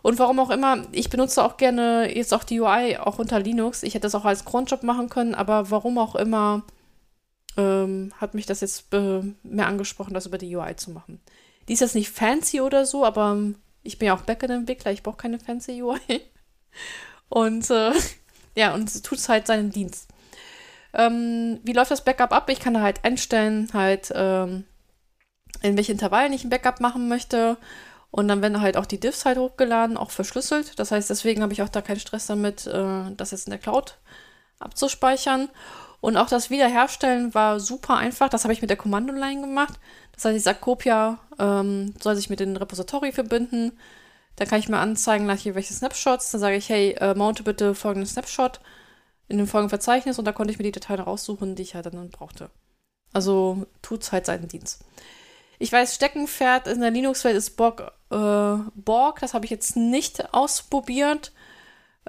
Und 0.02 0.18
warum 0.18 0.38
auch 0.38 0.50
immer, 0.50 0.84
ich 0.92 1.08
benutze 1.08 1.42
auch 1.42 1.56
gerne 1.56 2.14
jetzt 2.14 2.34
auch 2.34 2.44
die 2.44 2.60
UI 2.60 2.98
auch 2.98 3.18
unter 3.18 3.40
Linux. 3.40 3.82
Ich 3.82 3.94
hätte 3.94 4.02
das 4.02 4.14
auch 4.14 4.26
als 4.26 4.44
Cronjob 4.44 4.82
machen 4.82 5.08
können, 5.08 5.34
aber 5.34 5.70
warum 5.70 5.96
auch 5.96 6.14
immer 6.14 6.62
ähm, 7.56 8.12
hat 8.20 8.34
mich 8.34 8.44
das 8.44 8.60
jetzt 8.60 8.92
äh, 8.92 9.22
mehr 9.42 9.66
angesprochen, 9.66 10.12
das 10.12 10.26
über 10.26 10.36
die 10.36 10.54
UI 10.54 10.76
zu 10.76 10.90
machen. 10.90 11.20
Die 11.68 11.72
ist 11.72 11.80
jetzt 11.80 11.94
nicht 11.94 12.10
fancy 12.10 12.60
oder 12.60 12.84
so, 12.84 13.04
aber 13.04 13.38
ich 13.82 13.98
bin 13.98 14.06
ja 14.06 14.14
auch 14.14 14.22
Backend-Entwickler, 14.22 14.92
ich 14.92 15.02
brauche 15.02 15.16
keine 15.16 15.38
fancy 15.38 15.82
UI. 15.82 15.98
Und 17.28 17.70
äh, 17.70 17.92
ja, 18.56 18.74
und 18.74 19.02
tut 19.04 19.18
es 19.18 19.28
halt 19.28 19.46
seinen 19.46 19.70
Dienst. 19.70 20.08
Ähm, 20.94 21.60
wie 21.64 21.72
läuft 21.72 21.90
das 21.90 22.04
Backup 22.04 22.32
ab? 22.32 22.48
Ich 22.48 22.60
kann 22.60 22.74
da 22.74 22.80
halt 22.80 23.04
einstellen, 23.04 23.68
halt, 23.74 24.12
ähm, 24.14 24.64
in 25.62 25.76
welchen 25.76 25.92
Intervallen 25.92 26.32
ich 26.32 26.44
ein 26.44 26.50
Backup 26.50 26.80
machen 26.80 27.08
möchte. 27.08 27.56
Und 28.10 28.28
dann 28.28 28.42
werden 28.42 28.60
halt 28.60 28.76
auch 28.76 28.86
die 28.86 29.00
Diffs 29.00 29.24
halt 29.24 29.38
hochgeladen, 29.38 29.96
auch 29.96 30.10
verschlüsselt. 30.12 30.78
Das 30.78 30.92
heißt, 30.92 31.10
deswegen 31.10 31.42
habe 31.42 31.52
ich 31.52 31.62
auch 31.62 31.68
da 31.68 31.82
keinen 31.82 31.98
Stress 31.98 32.26
damit, 32.26 32.66
äh, 32.66 33.10
das 33.16 33.32
jetzt 33.32 33.46
in 33.46 33.50
der 33.50 33.58
Cloud 33.58 33.98
abzuspeichern. 34.60 35.48
Und 36.00 36.16
auch 36.16 36.28
das 36.28 36.50
Wiederherstellen 36.50 37.34
war 37.34 37.58
super 37.58 37.96
einfach. 37.96 38.28
Das 38.28 38.44
habe 38.44 38.52
ich 38.52 38.60
mit 38.60 38.70
der 38.70 38.76
Kommando-Line 38.76 39.40
gemacht. 39.40 39.74
Das 40.12 40.24
heißt, 40.24 40.36
ich 40.36 40.42
sage, 40.44 40.58
Copia 40.60 41.18
ähm, 41.38 41.94
soll 42.00 42.14
sich 42.14 42.30
mit 42.30 42.40
dem 42.40 42.56
Repository 42.56 43.10
verbinden. 43.10 43.72
Dann 44.36 44.46
kann 44.46 44.58
ich 44.58 44.68
mir 44.68 44.78
anzeigen, 44.78 45.24
gleich 45.24 45.46
welche 45.54 45.72
Snapshots. 45.72 46.30
Dann 46.30 46.40
sage 46.40 46.56
ich, 46.56 46.68
hey, 46.68 46.92
äh, 47.00 47.14
mounte 47.14 47.42
bitte 47.42 47.74
folgenden 47.74 48.08
Snapshot 48.08 48.60
in 49.28 49.38
dem 49.38 49.46
folgenden 49.46 49.70
Verzeichnis 49.70 50.18
und 50.18 50.24
da 50.24 50.32
konnte 50.32 50.52
ich 50.52 50.58
mir 50.58 50.64
die 50.64 50.72
Dateien 50.72 51.00
raussuchen, 51.00 51.54
die 51.54 51.62
ich 51.62 51.74
halt 51.74 51.86
dann 51.86 52.10
brauchte. 52.10 52.50
Also 53.12 53.66
tut's 53.82 54.12
halt 54.12 54.26
seinen 54.26 54.48
Dienst. 54.48 54.84
Ich 55.58 55.72
weiß, 55.72 55.94
Steckenpferd 55.94 56.66
in 56.66 56.80
der 56.80 56.90
Linux-Welt 56.90 57.36
ist 57.36 57.56
Borg, 57.56 57.92
äh, 58.10 58.56
Borg. 58.74 59.20
Das 59.20 59.34
habe 59.34 59.44
ich 59.44 59.50
jetzt 59.50 59.76
nicht 59.76 60.34
ausprobiert, 60.34 61.32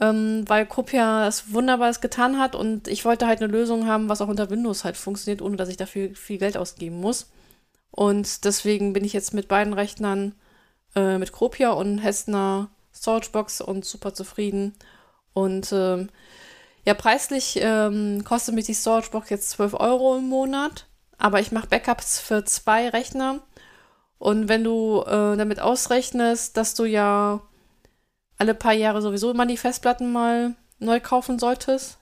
ähm, 0.02 0.44
weil 0.48 0.66
Copia 0.66 1.26
das 1.26 1.54
Wunderbares 1.54 2.02
getan 2.02 2.40
hat 2.40 2.56
und 2.56 2.88
ich 2.88 3.06
wollte 3.06 3.28
halt 3.28 3.42
eine 3.42 3.52
Lösung 3.52 3.88
haben, 3.88 4.10
was 4.10 4.22
auch 4.22 4.28
unter 4.28 4.50
Windows 4.50 4.84
halt 4.84 4.98
funktioniert, 4.98 5.42
ohne 5.42 5.58
dass 5.58 5.70
ich 5.70 5.78
dafür 5.78 6.16
viel 6.16 6.40
Geld 6.40 6.58
ausgeben 6.58 7.00
muss. 7.00 7.30
Und 7.92 8.44
deswegen 8.44 8.92
bin 8.94 9.06
ich 9.06 9.14
jetzt 9.14 9.34
mit 9.34 9.48
beiden 9.48 9.74
Rechnern, 9.74 10.36
äh, 10.96 11.18
mit 11.18 11.32
Copia 11.32 11.72
und 11.72 12.00
Hessner 12.00 12.70
Storagebox 12.94 13.62
und 13.62 13.86
super 13.86 14.14
zufrieden. 14.14 14.74
Und 15.34 15.72
ähm, 15.72 16.10
ja, 16.86 16.94
preislich 16.94 17.58
ähm, 17.62 18.24
kostet 18.24 18.56
mich 18.56 18.66
die 18.66 18.74
Storagebox 18.74 19.30
jetzt 19.30 19.50
12 19.52 19.74
Euro 19.74 20.18
im 20.18 20.30
Monat. 20.30 20.88
Aber 21.18 21.40
ich 21.40 21.52
mache 21.52 21.68
Backups 21.68 22.20
für 22.20 22.46
zwei 22.46 22.90
Rechner. 22.90 23.42
Und 24.18 24.48
wenn 24.48 24.64
du 24.64 25.02
äh, 25.02 25.36
damit 25.36 25.60
ausrechnest, 25.60 26.58
dass 26.58 26.76
du 26.76 26.86
ja 26.86 27.42
alle 28.38 28.54
paar 28.54 28.74
Jahre 28.74 29.02
sowieso 29.02 29.32
immer 29.32 29.46
die 29.46 29.58
Festplatten 29.58 30.12
mal 30.12 30.56
neu 30.80 31.00
kaufen 31.00 31.40
solltest, 31.40 31.98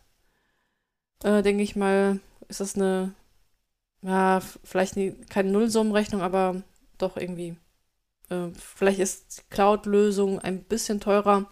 äh, 1.23 1.41
denke 1.41 1.63
ich 1.63 1.75
mal, 1.75 2.19
ist 2.47 2.59
das 2.59 2.75
eine, 2.75 3.13
ja, 4.01 4.41
vielleicht 4.63 4.95
nie, 4.95 5.13
keine 5.29 5.51
Nullsummenrechnung, 5.51 6.21
aber 6.21 6.61
doch 6.97 7.17
irgendwie. 7.17 7.55
Äh, 8.29 8.49
vielleicht 8.55 8.99
ist 8.99 9.49
Cloud-Lösung 9.49 10.39
ein 10.39 10.63
bisschen 10.63 10.99
teurer, 10.99 11.49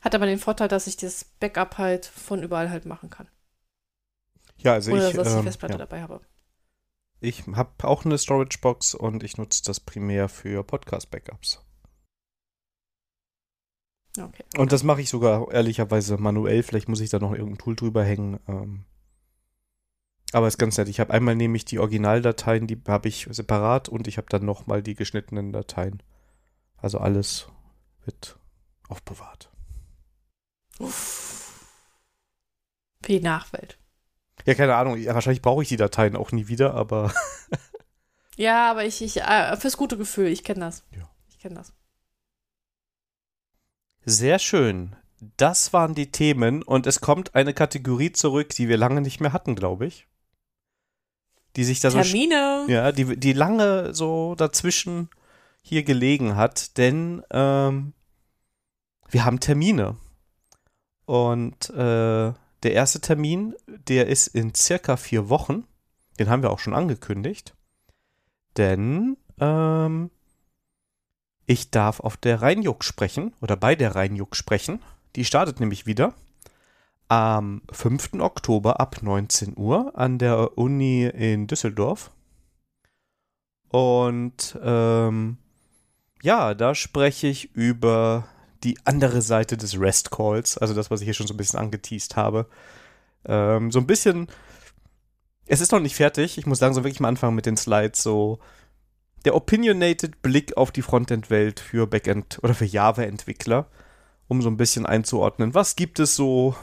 hat 0.00 0.14
aber 0.14 0.26
den 0.26 0.38
Vorteil, 0.38 0.68
dass 0.68 0.86
ich 0.86 0.96
das 0.96 1.24
Backup 1.24 1.78
halt 1.78 2.06
von 2.06 2.42
überall 2.42 2.70
halt 2.70 2.86
machen 2.86 3.10
kann. 3.10 3.28
Ja, 4.58 4.74
also 4.74 4.92
Oder 4.92 5.08
ich. 5.08 5.16
dass 5.16 5.28
ich 5.28 5.32
die 5.32 5.38
ähm, 5.38 5.44
Festplatte 5.44 5.74
ja. 5.74 5.78
dabei 5.78 6.02
habe. 6.02 6.20
Ich 7.20 7.46
habe 7.46 7.70
auch 7.86 8.04
eine 8.04 8.16
Storage-Box 8.16 8.94
und 8.94 9.22
ich 9.22 9.36
nutze 9.36 9.62
das 9.64 9.80
primär 9.80 10.28
für 10.28 10.64
Podcast-Backups. 10.64 11.64
Okay. 14.18 14.44
Und 14.56 14.72
das 14.72 14.82
mache 14.82 15.02
ich 15.02 15.10
sogar 15.10 15.52
ehrlicherweise 15.52 16.16
manuell. 16.16 16.62
Vielleicht 16.62 16.88
muss 16.88 17.00
ich 17.00 17.10
da 17.10 17.18
noch 17.18 17.32
irgendein 17.32 17.58
Tool 17.58 17.76
drüber 17.76 18.02
hängen. 18.02 18.40
Ähm. 18.48 18.84
Aber 20.32 20.48
ist 20.48 20.58
ganz 20.58 20.78
nett. 20.78 20.88
Ich 20.88 20.98
habe 20.98 21.12
einmal 21.12 21.36
nämlich 21.36 21.64
die 21.64 21.78
Originaldateien, 21.78 22.66
die 22.66 22.80
habe 22.88 23.08
ich 23.08 23.28
separat 23.30 23.88
und 23.88 24.08
ich 24.08 24.16
habe 24.16 24.28
dann 24.28 24.44
nochmal 24.44 24.82
die 24.82 24.94
geschnittenen 24.94 25.52
Dateien. 25.52 26.02
Also 26.76 26.98
alles 26.98 27.48
wird 28.04 28.38
aufbewahrt. 28.88 29.50
Für 30.88 33.12
die 33.12 33.20
Nachwelt. 33.20 33.78
Ja, 34.46 34.54
keine 34.54 34.76
Ahnung. 34.76 34.96
Ja, 34.96 35.14
wahrscheinlich 35.14 35.42
brauche 35.42 35.62
ich 35.62 35.68
die 35.68 35.76
Dateien 35.76 36.16
auch 36.16 36.32
nie 36.32 36.48
wieder, 36.48 36.74
aber 36.74 37.12
Ja, 38.40 38.70
aber 38.70 38.86
ich, 38.86 39.02
ich 39.02 39.20
äh, 39.20 39.54
fürs 39.58 39.76
gute 39.76 39.98
Gefühl, 39.98 40.28
ich 40.28 40.44
kenne 40.44 40.60
das. 40.60 40.82
Ja. 40.96 41.10
Ich 41.28 41.38
kenne 41.38 41.56
das. 41.56 41.74
Sehr 44.06 44.38
schön. 44.38 44.96
Das 45.36 45.74
waren 45.74 45.94
die 45.94 46.10
Themen 46.10 46.62
und 46.62 46.86
es 46.86 47.02
kommt 47.02 47.34
eine 47.34 47.52
Kategorie 47.52 48.12
zurück, 48.12 48.54
die 48.54 48.68
wir 48.68 48.78
lange 48.78 49.02
nicht 49.02 49.20
mehr 49.20 49.34
hatten, 49.34 49.56
glaube 49.56 49.84
ich. 49.84 50.08
Die 51.56 51.64
sich 51.64 51.80
da 51.80 51.90
so 51.90 52.00
Termine. 52.00 52.64
ja, 52.68 52.92
die, 52.92 53.18
die 53.18 53.34
lange 53.34 53.92
so 53.92 54.34
dazwischen 54.36 55.10
hier 55.60 55.82
gelegen 55.82 56.36
hat, 56.36 56.78
denn 56.78 57.22
ähm, 57.30 57.92
wir 59.10 59.26
haben 59.26 59.40
Termine. 59.40 59.98
Und 61.10 61.70
äh, 61.70 62.32
der 62.62 62.72
erste 62.72 63.00
Termin, 63.00 63.56
der 63.66 64.06
ist 64.06 64.28
in 64.28 64.54
circa 64.54 64.96
vier 64.96 65.28
Wochen. 65.28 65.64
Den 66.20 66.30
haben 66.30 66.44
wir 66.44 66.52
auch 66.52 66.60
schon 66.60 66.72
angekündigt. 66.72 67.56
Denn 68.56 69.16
ähm, 69.40 70.12
ich 71.46 71.72
darf 71.72 71.98
auf 71.98 72.16
der 72.16 72.42
Rheinjuck 72.42 72.84
sprechen 72.84 73.34
oder 73.40 73.56
bei 73.56 73.74
der 73.74 73.96
Rheinjuck 73.96 74.36
sprechen. 74.36 74.84
Die 75.16 75.24
startet 75.24 75.58
nämlich 75.58 75.84
wieder 75.84 76.14
am 77.08 77.62
5. 77.72 78.20
Oktober 78.20 78.78
ab 78.78 79.02
19 79.02 79.58
Uhr 79.58 79.98
an 79.98 80.18
der 80.18 80.56
Uni 80.58 81.06
in 81.06 81.48
Düsseldorf. 81.48 82.12
Und 83.66 84.56
ähm, 84.62 85.38
ja, 86.22 86.54
da 86.54 86.76
spreche 86.76 87.26
ich 87.26 87.52
über 87.56 88.28
die 88.64 88.78
andere 88.84 89.22
Seite 89.22 89.56
des 89.56 89.78
Rest 89.78 90.10
Calls, 90.10 90.58
also 90.58 90.74
das, 90.74 90.90
was 90.90 91.00
ich 91.00 91.06
hier 91.06 91.14
schon 91.14 91.26
so 91.26 91.34
ein 91.34 91.38
bisschen 91.38 91.58
angeteased 91.58 92.16
habe. 92.16 92.46
Ähm, 93.24 93.70
so 93.70 93.78
ein 93.78 93.86
bisschen, 93.86 94.28
es 95.46 95.60
ist 95.60 95.72
noch 95.72 95.80
nicht 95.80 95.96
fertig, 95.96 96.38
ich 96.38 96.46
muss 96.46 96.60
langsam 96.60 96.84
wirklich 96.84 97.00
mal 97.00 97.08
anfangen 97.08 97.36
mit 97.36 97.46
den 97.46 97.56
Slides, 97.56 98.02
so 98.02 98.38
der 99.24 99.34
opinionated 99.34 100.22
Blick 100.22 100.56
auf 100.56 100.70
die 100.70 100.82
Frontend-Welt 100.82 101.60
für 101.60 101.86
Backend- 101.86 102.38
oder 102.42 102.54
für 102.54 102.64
Java-Entwickler, 102.64 103.66
um 104.28 104.42
so 104.42 104.48
ein 104.48 104.56
bisschen 104.56 104.86
einzuordnen, 104.86 105.54
was 105.54 105.76
gibt 105.76 105.98
es 105.98 106.16
so, 106.16 106.54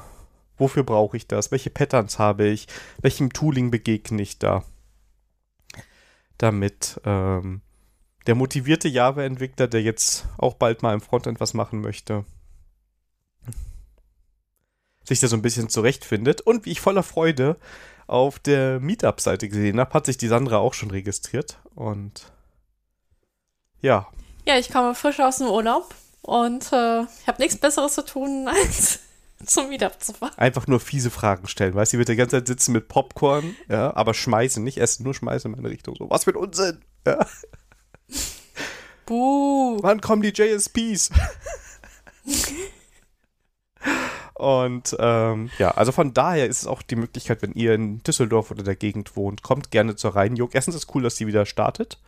wofür 0.58 0.84
brauche 0.84 1.18
ich 1.18 1.28
das, 1.28 1.52
welche 1.52 1.70
Patterns 1.70 2.18
habe 2.18 2.48
ich, 2.48 2.68
welchem 3.02 3.34
Tooling 3.34 3.72
begegne 3.72 4.22
ich 4.22 4.40
da, 4.40 4.64
damit 6.38 7.00
ähm, 7.06 7.62
der 8.28 8.36
motivierte 8.36 8.90
Java-Entwickler, 8.90 9.68
der 9.68 9.82
jetzt 9.82 10.26
auch 10.38 10.54
bald 10.56 10.84
mal 10.84 10.94
im 10.94 11.02
Frontend 11.02 11.40
was 11.40 11.54
machen 11.54 11.82
möchte, 11.82 12.26
sich 15.04 15.22
da 15.22 15.28
so 15.28 15.38
ein 15.38 15.42
bisschen 15.42 15.70
zurechtfindet. 15.70 16.42
Und 16.42 16.66
wie 16.66 16.72
ich 16.72 16.82
voller 16.82 17.04
Freude 17.04 17.56
auf 18.06 18.40
der 18.40 18.80
Meetup-Seite 18.82 19.48
gesehen 19.48 19.80
habe, 19.80 19.94
hat 19.94 20.06
sich 20.06 20.18
die 20.18 20.28
Sandra 20.28 20.58
auch 20.58 20.74
schon 20.74 20.92
registriert. 20.92 21.60
Und 21.74 22.32
ja, 23.82 24.08
Ja, 24.46 24.58
ich 24.58 24.72
komme 24.72 24.94
frisch 24.94 25.20
aus 25.22 25.38
dem 25.38 25.48
Urlaub 25.48 25.96
und 26.22 26.72
äh, 26.74 27.04
ich 27.04 27.28
habe 27.28 27.42
nichts 27.42 27.58
Besseres 27.58 27.94
zu 27.94 28.04
tun, 28.04 28.48
als 28.54 29.00
zum 29.46 29.70
Meetup 29.70 30.02
zu 30.04 30.14
fahren. 30.14 30.34
einfach 30.36 30.68
nur 30.68 30.82
fiese 30.82 31.12
Fragen 31.12 31.48
stellen. 31.48 31.76
Weißt 31.76 31.94
du, 31.94 31.96
sie 31.96 32.00
wird 32.00 32.10
die 32.10 32.16
ganze 32.18 32.38
Zeit 32.38 32.48
sitzen 32.48 32.74
mit 32.74 32.90
Popcorn, 32.90 33.56
ja, 33.70 33.96
aber 33.96 34.14
schmeißen, 34.14 34.62
nicht 34.64 34.80
essen, 34.80 35.04
nur 35.04 35.14
schmeißen 35.14 35.54
in 35.54 35.58
meine 35.58 35.70
Richtung. 35.72 35.96
So, 35.96 36.10
was 36.10 36.26
für 36.26 36.32
ein 36.32 36.38
Unsinn! 36.38 36.82
Ja. 37.06 37.26
Buh. 39.06 39.80
Wann 39.82 40.02
kommen 40.02 40.22
die 40.22 40.34
JSPs? 40.34 41.12
Und 44.34 44.96
ähm, 45.00 45.50
ja, 45.58 45.72
also 45.72 45.92
von 45.92 46.14
daher 46.14 46.46
ist 46.46 46.62
es 46.62 46.68
auch 46.68 46.84
die 46.84 46.96
Möglichkeit, 46.96 47.42
wenn 47.42 47.54
ihr 47.54 47.74
in 47.74 48.04
Düsseldorf 48.04 48.52
oder 48.52 48.62
der 48.62 48.76
Gegend 48.76 49.16
wohnt, 49.16 49.42
kommt 49.42 49.72
gerne 49.72 49.96
zur 49.96 50.16
Rheinjuck. 50.16 50.54
Erstens 50.54 50.76
ist 50.76 50.84
es 50.84 50.96
cool, 50.96 51.02
dass 51.02 51.16
sie 51.16 51.26
wieder 51.26 51.48
startet. 51.48 52.00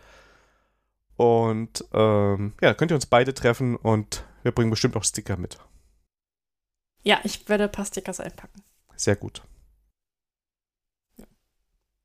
Und 1.16 1.86
ähm, 1.92 2.54
ja, 2.62 2.74
könnt 2.76 2.92
ihr 2.92 2.96
uns 2.96 3.08
beide 3.08 3.34
treffen 3.34 3.76
und 3.76 4.24
wir 4.44 4.52
bringen 4.52 4.70
bestimmt 4.70 4.96
auch 4.96 5.04
Sticker 5.04 5.38
mit. 5.38 5.58
Ja, 7.02 7.20
ich 7.24 7.50
werde 7.50 7.64
ein 7.64 7.72
paar 7.72 7.86
Stickers 7.86 8.20
einpacken. 8.20 8.62
Sehr 8.96 9.16
gut. 9.16 9.42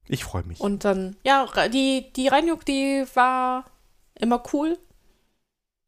Ich 0.06 0.24
freue 0.24 0.44
mich. 0.44 0.60
Und 0.60 0.84
dann, 0.84 1.16
ja, 1.22 1.46
die, 1.68 2.12
die 2.14 2.28
Reinjuk, 2.28 2.64
die 2.64 3.04
war 3.14 3.64
immer 4.18 4.42
cool. 4.52 4.78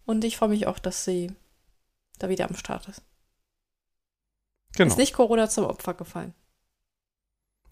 Und 0.04 0.24
ich 0.24 0.36
freue 0.36 0.48
mich 0.50 0.66
auch, 0.66 0.78
dass 0.78 1.04
sie 1.04 1.32
da 2.18 2.28
wieder 2.28 2.48
am 2.48 2.56
Start 2.56 2.88
ist. 2.88 3.02
genau. 4.76 4.90
Ist 4.90 4.98
nicht 4.98 5.14
Corona 5.14 5.48
zum 5.48 5.64
Opfer 5.64 5.94
gefallen. 5.94 6.34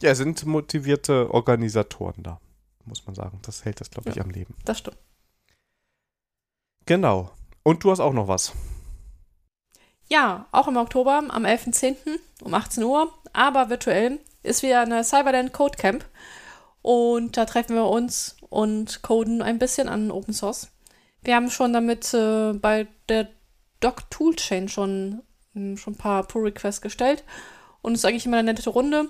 Ja, 0.00 0.10
es 0.10 0.18
sind 0.18 0.44
motivierte 0.44 1.32
Organisatoren 1.32 2.22
da, 2.22 2.40
muss 2.84 3.06
man 3.06 3.14
sagen. 3.14 3.38
Das 3.42 3.64
hält 3.64 3.80
das, 3.80 3.90
glaube 3.90 4.10
ich, 4.10 4.16
Ja. 4.16 4.24
am 4.24 4.30
Leben. 4.30 4.54
Das 4.64 4.78
stimmt. 4.80 4.98
Genau. 6.86 7.30
Und 7.62 7.84
du 7.84 7.90
hast 7.90 8.00
auch 8.00 8.12
noch 8.12 8.28
was. 8.28 8.52
Ja, 10.08 10.46
auch 10.52 10.68
im 10.68 10.76
Oktober, 10.76 11.22
am 11.30 11.44
11.10. 11.46 11.96
um 12.42 12.52
18 12.52 12.82
Uhr, 12.82 13.12
aber 13.32 13.70
virtuell 13.70 14.20
ist 14.42 14.62
wieder 14.62 14.82
eine 14.82 15.02
Cyberland 15.04 15.52
Code 15.52 15.78
Camp. 15.78 16.04
Und 16.82 17.36
da 17.38 17.46
treffen 17.46 17.74
wir 17.76 17.86
uns 17.86 18.33
und 18.54 19.02
coden 19.02 19.42
ein 19.42 19.58
bisschen 19.58 19.88
an 19.88 20.12
Open 20.12 20.32
Source. 20.32 20.68
Wir 21.22 21.34
haben 21.34 21.50
schon 21.50 21.72
damit 21.72 22.14
äh, 22.14 22.52
bei 22.52 22.86
der 23.08 23.28
Doc 23.80 24.08
Toolchain 24.10 24.68
schon, 24.68 25.22
hm, 25.54 25.76
schon 25.76 25.94
ein 25.94 25.98
paar 25.98 26.22
Pull-Requests 26.22 26.80
gestellt. 26.80 27.24
Und 27.82 27.94
es 27.94 28.00
ist 28.00 28.04
eigentlich 28.04 28.26
immer 28.26 28.36
eine 28.36 28.52
nette 28.52 28.70
Runde. 28.70 29.08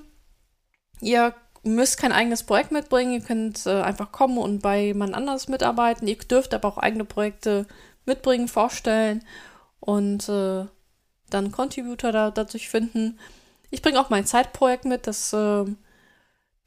Ihr 1.02 1.34
müsst 1.62 1.98
kein 1.98 2.12
eigenes 2.12 2.44
Projekt 2.44 2.72
mitbringen, 2.72 3.12
ihr 3.12 3.20
könnt 3.20 3.66
äh, 3.66 3.82
einfach 3.82 4.12
kommen 4.12 4.38
und 4.38 4.62
bei 4.62 4.86
jemand 4.86 5.12
anders 5.12 5.48
mitarbeiten. 5.48 6.08
Ihr 6.08 6.16
dürft 6.16 6.54
aber 6.54 6.68
auch 6.68 6.78
eigene 6.78 7.04
Projekte 7.04 7.66
mitbringen, 8.06 8.48
vorstellen 8.48 9.22
und 9.78 10.26
äh, 10.26 10.64
dann 11.28 11.52
Contributor 11.52 12.12
da, 12.12 12.30
dadurch 12.30 12.70
finden. 12.70 13.18
Ich 13.68 13.82
bringe 13.82 14.00
auch 14.00 14.08
mein 14.08 14.24
Zeitprojekt 14.24 14.86
mit, 14.86 15.06
das, 15.06 15.34
äh, 15.34 15.36
da 15.36 15.66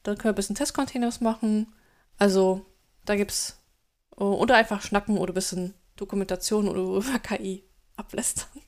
können 0.04 0.24
wir 0.24 0.34
ein 0.34 0.36
bisschen 0.36 0.56
Testcontainers 0.56 1.22
machen. 1.22 1.74
Also, 2.18 2.66
da 3.06 3.16
gibt's 3.16 3.62
äh, 4.18 4.24
oder 4.24 4.56
einfach 4.56 4.82
schnacken 4.82 5.18
oder 5.18 5.34
ein 5.34 5.36
bisschen 5.36 5.74
Dokumentation 5.96 6.68
oder 6.68 6.82
über 6.82 7.20
KI 7.24 7.64
ablästern. 7.96 8.62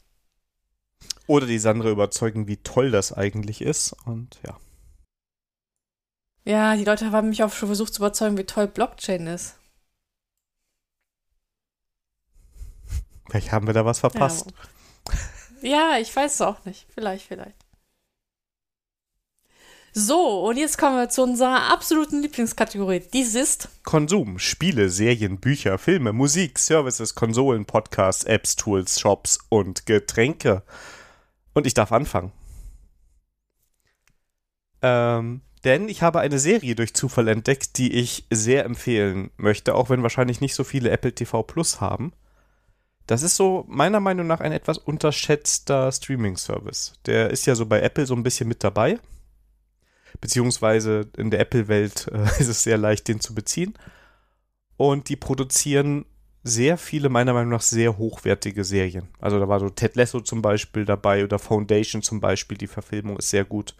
Oder 1.28 1.46
die 1.46 1.60
Sandra 1.60 1.90
überzeugen, 1.90 2.48
wie 2.48 2.58
toll 2.58 2.92
das 2.92 3.14
eigentlich 3.14 3.62
ist 3.62 3.94
und 4.06 4.40
ja. 4.46 4.58
Ja, 6.46 6.76
die 6.76 6.84
Leute 6.84 7.12
haben 7.12 7.30
mich 7.30 7.44
auch 7.44 7.54
schon 7.54 7.70
versucht 7.70 7.94
zu 7.94 8.02
überzeugen, 8.02 8.38
wie 8.38 8.46
toll 8.46 8.68
Blockchain 8.68 9.28
ist. 9.28 9.56
Vielleicht 13.30 13.52
haben 13.52 13.68
wir 13.68 13.76
da 13.76 13.86
was 13.86 14.00
verpasst. 14.00 14.52
Ja, 15.62 15.70
ja 15.94 16.00
ich 16.00 16.16
weiß 16.16 16.34
es 16.34 16.42
auch 16.42 16.66
nicht. 16.66 16.88
Vielleicht, 16.92 17.28
vielleicht. 17.28 17.59
So, 20.02 20.48
und 20.48 20.56
jetzt 20.56 20.78
kommen 20.78 20.96
wir 20.96 21.10
zu 21.10 21.24
unserer 21.24 21.74
absoluten 21.74 22.22
Lieblingskategorie. 22.22 23.02
Dies 23.12 23.36
ist 23.36 23.68
Konsum, 23.84 24.40
Spiele, 24.40 24.90
Serien, 24.90 25.42
Bücher, 25.42 25.78
Filme, 25.78 26.14
Musik, 26.14 26.58
Services, 26.58 27.16
Konsolen, 27.16 27.66
Podcasts, 27.66 28.24
Apps, 28.24 28.56
Tools, 28.56 28.98
Shops 28.98 29.40
und 29.50 29.86
Getränke. 29.86 30.64
Und 31.54 31.68
ich 31.68 31.74
darf 31.74 31.92
anfangen. 31.92 32.32
Ähm, 34.82 35.42
denn 35.66 35.90
ich 35.90 36.02
habe 36.02 36.22
eine 36.22 36.40
Serie 36.40 36.76
durch 36.76 36.94
Zufall 36.94 37.28
entdeckt, 37.28 37.78
die 37.78 37.92
ich 37.92 38.26
sehr 38.32 38.64
empfehlen 38.64 39.32
möchte, 39.36 39.76
auch 39.76 39.90
wenn 39.90 40.02
wahrscheinlich 40.02 40.40
nicht 40.40 40.56
so 40.56 40.64
viele 40.64 40.92
Apple 40.92 41.14
TV 41.14 41.44
Plus 41.44 41.82
haben. 41.82 42.14
Das 43.06 43.22
ist 43.22 43.36
so 43.36 43.66
meiner 43.68 44.00
Meinung 44.00 44.28
nach 44.28 44.40
ein 44.40 44.54
etwas 44.54 44.78
unterschätzter 44.78 45.92
Streaming-Service. 45.92 46.94
Der 47.06 47.32
ist 47.32 47.46
ja 47.46 47.56
so 47.56 47.66
bei 47.66 47.82
Apple 47.82 48.06
so 48.06 48.14
ein 48.14 48.24
bisschen 48.24 48.48
mit 48.48 48.64
dabei. 48.64 48.98
Beziehungsweise 50.22 51.10
in 51.18 51.32
der 51.32 51.40
Apple-Welt 51.40 52.10
äh, 52.12 52.24
ist 52.40 52.48
es 52.48 52.64
sehr 52.64 52.78
leicht, 52.78 53.08
den 53.08 53.20
zu 53.20 53.34
beziehen. 53.34 53.74
Und 54.78 55.10
die 55.10 55.16
produzieren 55.16 56.06
sehr 56.44 56.78
viele, 56.78 57.10
meiner 57.10 57.34
Meinung 57.34 57.52
nach, 57.52 57.62
sehr 57.62 57.98
hochwertige 57.98 58.64
Serien. 58.64 59.10
Also 59.20 59.40
da 59.40 59.48
war 59.48 59.60
so 59.60 59.70
Ted 59.70 59.96
Lasso 59.96 60.22
zum 60.22 60.42
Beispiel 60.42 60.86
dabei 60.86 61.24
oder 61.24 61.38
Foundation 61.38 62.02
zum 62.02 62.22
Beispiel. 62.22 62.58
Die 62.58 62.68
Verfilmung 62.68 63.18
ist 63.18 63.30
sehr 63.30 63.46
gut. 63.46 63.76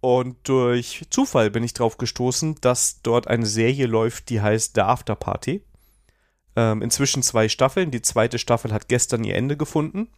Und 0.00 0.36
durch 0.48 1.06
Zufall 1.10 1.50
bin 1.50 1.64
ich 1.64 1.72
drauf 1.72 1.96
gestoßen, 1.96 2.56
dass 2.60 3.00
dort 3.02 3.26
eine 3.26 3.46
Serie 3.46 3.86
läuft, 3.86 4.28
die 4.28 4.40
heißt 4.40 4.74
The 4.74 4.82
After 4.82 5.16
Party. 5.16 5.62
Ähm, 6.56 6.82
inzwischen 6.82 7.22
zwei 7.22 7.48
Staffeln. 7.48 7.90
Die 7.90 8.02
zweite 8.02 8.38
Staffel 8.38 8.72
hat 8.72 8.88
gestern 8.88 9.24
ihr 9.24 9.34
Ende 9.34 9.56
gefunden. 9.56 10.08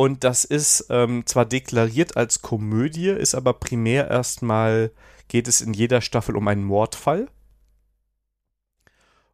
Und 0.00 0.24
das 0.24 0.46
ist 0.46 0.86
ähm, 0.88 1.26
zwar 1.26 1.44
deklariert 1.44 2.16
als 2.16 2.40
Komödie, 2.40 3.10
ist 3.10 3.34
aber 3.34 3.52
primär 3.52 4.08
erstmal, 4.08 4.92
geht 5.28 5.46
es 5.46 5.60
in 5.60 5.74
jeder 5.74 6.00
Staffel 6.00 6.38
um 6.38 6.48
einen 6.48 6.64
Mordfall. 6.64 7.28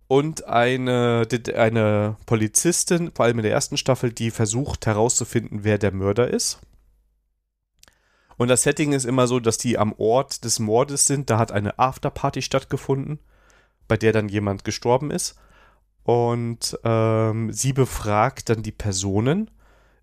Und 0.09 0.47
eine, 0.49 1.25
eine 1.55 2.17
Polizistin, 2.27 3.13
vor 3.15 3.27
allem 3.27 3.39
in 3.39 3.45
der 3.45 3.53
ersten 3.53 3.77
Staffel, 3.77 4.13
die 4.13 4.33
versucht 4.33 4.87
herauszufinden, 4.87 5.63
wer 5.63 5.79
der 5.79 5.93
Mörder 5.93 6.27
ist. 6.31 6.59
Und 8.37 8.49
das 8.49 8.65
Setting 8.65 8.93
ist 8.93 9.05
immer 9.05 9.29
so, 9.29 9.39
dass 9.39 9.59
die 9.59 9.79
am 9.79 9.93
Ort 9.99 10.43
des 10.43 10.59
Mordes 10.59 11.07
sind. 11.07 11.31
Da 11.31 11.39
hat 11.39 11.53
eine 11.53 11.79
Afterparty 11.79 12.43
stattgefunden, 12.43 13.21
bei 13.87 13.97
der 13.97 14.13
dann 14.13 14.29
jemand 14.29 14.65
gestorben 14.65 15.13
ist. 15.13 15.37
Und 16.03 16.77
ähm, 16.83 17.53
sie 17.53 17.73
befragt 17.73 18.49
dann 18.49 18.65
die 18.65 18.73
Personen, 18.73 19.49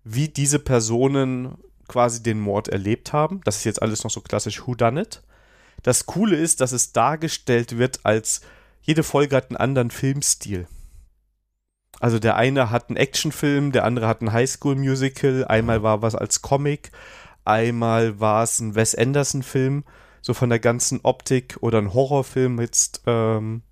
wie 0.04 0.28
diese 0.28 0.58
Personen 0.58 1.56
quasi 1.88 2.22
den 2.22 2.40
Mord 2.40 2.68
erlebt 2.68 3.12
haben. 3.12 3.40
Das 3.44 3.56
ist 3.56 3.64
jetzt 3.64 3.82
alles 3.82 4.04
noch 4.04 4.10
so 4.10 4.20
klassisch 4.20 4.66
Who 4.66 4.74
Done 4.74 5.02
It. 5.02 5.22
Das 5.82 6.06
Coole 6.06 6.36
ist, 6.36 6.60
dass 6.60 6.72
es 6.72 6.92
dargestellt 6.92 7.76
wird 7.76 8.00
als 8.04 8.40
jede 8.82 9.02
Folge 9.02 9.36
hat 9.36 9.50
einen 9.50 9.56
anderen 9.56 9.90
Filmstil. 9.90 10.66
Also 12.00 12.18
der 12.18 12.36
eine 12.36 12.70
hat 12.70 12.90
einen 12.90 12.98
Actionfilm, 12.98 13.72
der 13.72 13.84
andere 13.84 14.06
hat 14.06 14.20
ein 14.20 14.32
Highschool-Musical, 14.32 15.46
einmal 15.46 15.82
war 15.82 16.02
was 16.02 16.14
als 16.14 16.42
Comic, 16.42 16.90
Einmal 17.44 18.20
war 18.20 18.42
es 18.42 18.58
ein 18.60 18.74
Wes 18.74 18.94
Anderson-Film, 18.94 19.84
so 20.22 20.32
von 20.32 20.48
der 20.48 20.58
ganzen 20.58 21.00
Optik 21.02 21.58
oder 21.60 21.78
ein 21.78 21.92
Horrorfilm 21.92 22.58
jetzt, 22.60 23.02
ähm, 23.06 23.62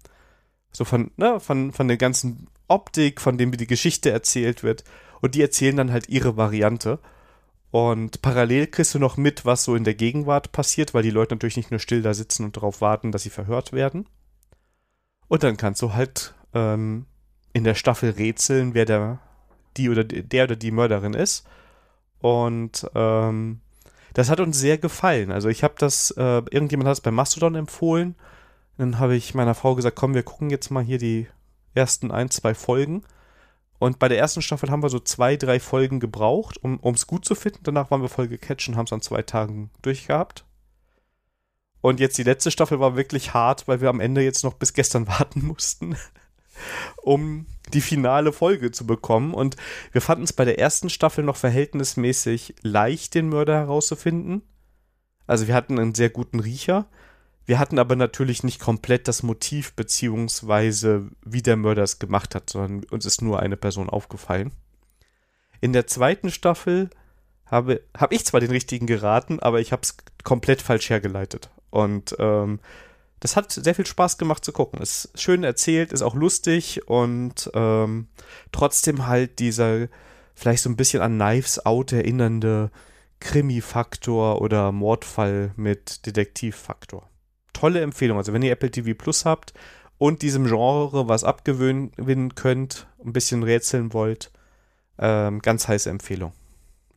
so 0.73 0.85
von, 0.85 1.11
ne, 1.17 1.41
von, 1.41 1.73
von 1.73 1.89
der 1.89 1.97
ganzen 1.97 2.49
Optik, 2.69 3.21
von 3.21 3.39
dem 3.39 3.53
wie 3.53 3.57
die 3.57 3.67
Geschichte 3.67 4.11
erzählt 4.11 4.63
wird. 4.63 4.85
Und 5.23 5.35
die 5.35 5.41
erzählen 5.41 5.77
dann 5.77 5.93
halt 5.93 6.11
ihre 6.11 6.37
Variante. 6.37 6.99
Und 7.71 8.21
parallel 8.21 8.67
kriegst 8.67 8.95
du 8.95 8.99
noch 8.99 9.17
mit, 9.17 9.47
was 9.47 9.65
so 9.65 9.75
in 9.75 9.85
der 9.85 9.95
Gegenwart 9.95 10.53
passiert, 10.53 10.93
weil 10.93 11.03
die 11.03 11.11
Leute 11.11 11.35
natürlich 11.35 11.57
nicht 11.57 11.71
nur 11.71 11.81
still 11.81 12.03
da 12.03 12.13
sitzen 12.13 12.45
und 12.45 12.57
darauf 12.57 12.83
warten, 12.83 13.13
dass 13.13 13.23
sie 13.23 13.31
verhört 13.31 13.73
werden. 13.73 14.07
Und 15.29 15.43
dann 15.43 15.57
kannst 15.57 15.81
du 15.81 15.95
halt 15.95 16.35
ähm, 16.53 17.07
in 17.55 17.65
der 17.65 17.75
Staffel 17.75 18.11
rätseln, 18.11 18.75
wer 18.75 18.85
der, 18.85 19.21
die 19.79 19.89
oder 19.89 20.05
der 20.05 20.45
oder 20.45 20.57
die 20.57 20.71
Mörderin 20.71 21.15
ist. 21.15 21.47
Und 22.21 22.87
ähm, 22.95 23.61
das 24.13 24.29
hat 24.29 24.41
uns 24.41 24.59
sehr 24.59 24.77
gefallen. 24.77 25.31
Also 25.31 25.49
ich 25.49 25.63
habe 25.63 25.75
das, 25.79 26.11
äh, 26.11 26.43
irgendjemand 26.51 26.89
hat 26.89 26.99
es 26.99 27.01
bei 27.01 27.11
Mastodon 27.11 27.55
empfohlen. 27.55 28.17
Dann 28.77 28.99
habe 28.99 29.15
ich 29.15 29.35
meiner 29.35 29.55
Frau 29.55 29.77
gesagt, 29.77 29.97
komm, 29.97 30.15
wir 30.15 30.25
gucken 30.25 30.51
jetzt 30.51 30.71
mal 30.71 30.83
hier 30.83 30.99
die 30.99 31.29
ersten 31.75 32.11
ein, 32.11 32.29
zwei 32.29 32.55
Folgen. 32.55 33.05
Und 33.83 33.99
bei 33.99 34.07
der 34.07 34.19
ersten 34.19 34.43
Staffel 34.43 34.71
haben 34.71 34.85
wir 34.85 34.91
so 34.91 35.01
zwei, 35.01 35.35
drei 35.37 35.59
Folgen 35.59 35.99
gebraucht, 35.99 36.57
um 36.63 36.95
es 36.95 37.09
gut 37.09 37.25
zu 37.25 37.35
finden. 37.35 37.65
Danach 37.65 37.91
waren 37.91 38.01
wir 38.01 38.09
voll 38.09 38.29
gecatcht 38.29 38.69
und 38.69 38.77
haben 38.77 38.87
es 38.87 38.93
an 38.93 39.03
zwei 39.03 39.23
Tagen 39.23 39.73
durchgehabt. 39.83 40.45
Und 41.81 41.99
jetzt 41.99 42.17
die 42.17 42.23
letzte 42.23 42.53
Staffel 42.53 42.79
war 42.79 42.95
wirklich 42.95 43.35
hart, 43.35 43.67
weil 43.67 43.81
wir 43.81 43.89
am 43.89 43.99
Ende 43.99 44.23
jetzt 44.23 44.45
noch 44.45 44.55
bis 44.55 44.73
gestern 44.73 45.09
warten 45.09 45.45
mussten 45.45 45.97
um 47.03 47.47
die 47.73 47.81
finale 47.81 48.33
Folge 48.33 48.71
zu 48.71 48.87
bekommen. 48.87 49.35
Und 49.35 49.57
wir 49.91 50.01
fanden 50.01 50.23
es 50.23 50.33
bei 50.33 50.45
der 50.45 50.61
ersten 50.61 50.89
Staffel 50.89 51.25
noch 51.25 51.37
verhältnismäßig 51.37 52.55
leicht, 52.63 53.17
den 53.17 53.31
Mörder 53.31 53.57
herauszufinden. 53.57 54.43
Also 55.27 55.49
wir 55.49 55.57
hatten 55.57 55.81
einen 55.81 55.97
sehr 55.97 56.11
guten 56.11 56.39
Riecher. 56.39 56.87
Wir 57.45 57.59
hatten 57.59 57.79
aber 57.79 57.97
natürlich 57.97 58.45
nicht 58.45 58.61
komplett 58.61 59.09
das 59.09 59.23
Motiv 59.23 59.75
beziehungsweise 59.75 61.09
wie 61.25 61.43
der 61.43 61.57
Mörder 61.57 61.83
es 61.83 61.99
gemacht 61.99 62.35
hat, 62.35 62.51
sondern 62.51 62.85
uns 62.91 63.05
ist 63.05 63.23
nur 63.23 63.41
eine 63.41 63.57
Person 63.57 63.91
aufgefallen. 63.91 64.53
In 65.61 65.73
der 65.73 65.87
zweiten 65.87 66.31
Staffel 66.31 66.91
habe, 67.47 67.83
habe 67.97 68.15
ich 68.15 68.25
zwar 68.25 68.41
den 68.41 68.51
richtigen 68.51 68.87
geraten, 68.87 69.41
aber 69.41 69.61
ich 69.61 69.73
habe 69.73 69.83
es 69.83 69.97
komplett 70.25 70.63
falsch 70.63 70.91
hergeleitet. 70.91 71.51
Und 71.71 72.17
ähm, 72.19 72.61
das 73.21 73.37
hat 73.37 73.53
sehr 73.53 73.75
viel 73.75 73.87
Spaß 73.87 74.19
gemacht 74.19 74.45
zu 74.45 74.53
gucken. 74.53 74.81
Ist 74.81 75.11
schön 75.15 75.45
erzählt, 75.45 75.93
ist 75.93 76.03
auch 76.03 76.15
lustig 76.15 76.89
und 76.89 77.51
ähm, 77.55 78.09
trotzdem 78.51 79.07
halt 79.07 79.39
dieser 79.39 79.89
vielleicht 80.35 80.63
so 80.63 80.71
ein 80.71 80.77
bisschen 80.77 81.03
an 81.03 81.19
Knives 81.19 81.65
Out 81.65 81.93
erinnernde 81.93 82.71
Krimi-Faktor 83.21 84.41
oder 84.41 84.73
Mordfall 84.73 85.53
mit 85.57 86.05
Detektiv-Faktor. 86.07 87.09
Tolle 87.53 87.81
Empfehlung. 87.81 88.19
Also 88.19 88.33
wenn 88.33 88.43
ihr 88.43 88.53
Apple 88.53 88.71
TV 88.71 88.95
Plus 88.97 89.25
habt 89.25 89.53
und 89.99 90.23
diesem 90.23 90.47
Genre 90.47 91.09
was 91.09 91.25
abgewinnen 91.25 92.35
könnt, 92.35 92.87
ein 93.05 93.13
bisschen 93.13 93.43
rätseln 93.43 93.93
wollt, 93.93 94.31
ähm, 94.99 95.41
ganz 95.41 95.69
heiße 95.69 95.91
Empfehlung. 95.91 96.33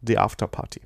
The 0.02 0.18
After 0.18 0.48
Party. 0.48 0.82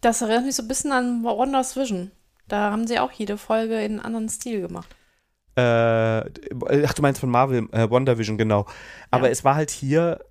Das 0.00 0.20
erinnert 0.20 0.44
mich 0.44 0.56
so 0.56 0.62
ein 0.62 0.68
bisschen 0.68 0.92
an 0.92 1.22
Wonders 1.22 1.76
Vision. 1.76 2.10
Da 2.48 2.70
haben 2.70 2.86
sie 2.86 2.98
auch 2.98 3.12
jede 3.12 3.38
Folge 3.38 3.80
in 3.82 3.92
einem 3.92 4.00
anderen 4.00 4.28
Stil 4.28 4.60
gemacht. 4.60 4.94
Äh, 5.54 5.62
ach, 5.62 6.94
du 6.94 7.02
meinst 7.02 7.20
von 7.20 7.30
Marvel, 7.30 7.68
äh, 7.72 7.90
WandaVision, 7.90 8.38
genau. 8.38 8.66
Aber 9.10 9.26
ja. 9.26 9.32
es 9.32 9.44
war 9.44 9.54
halt 9.54 9.70
hier, 9.70 10.24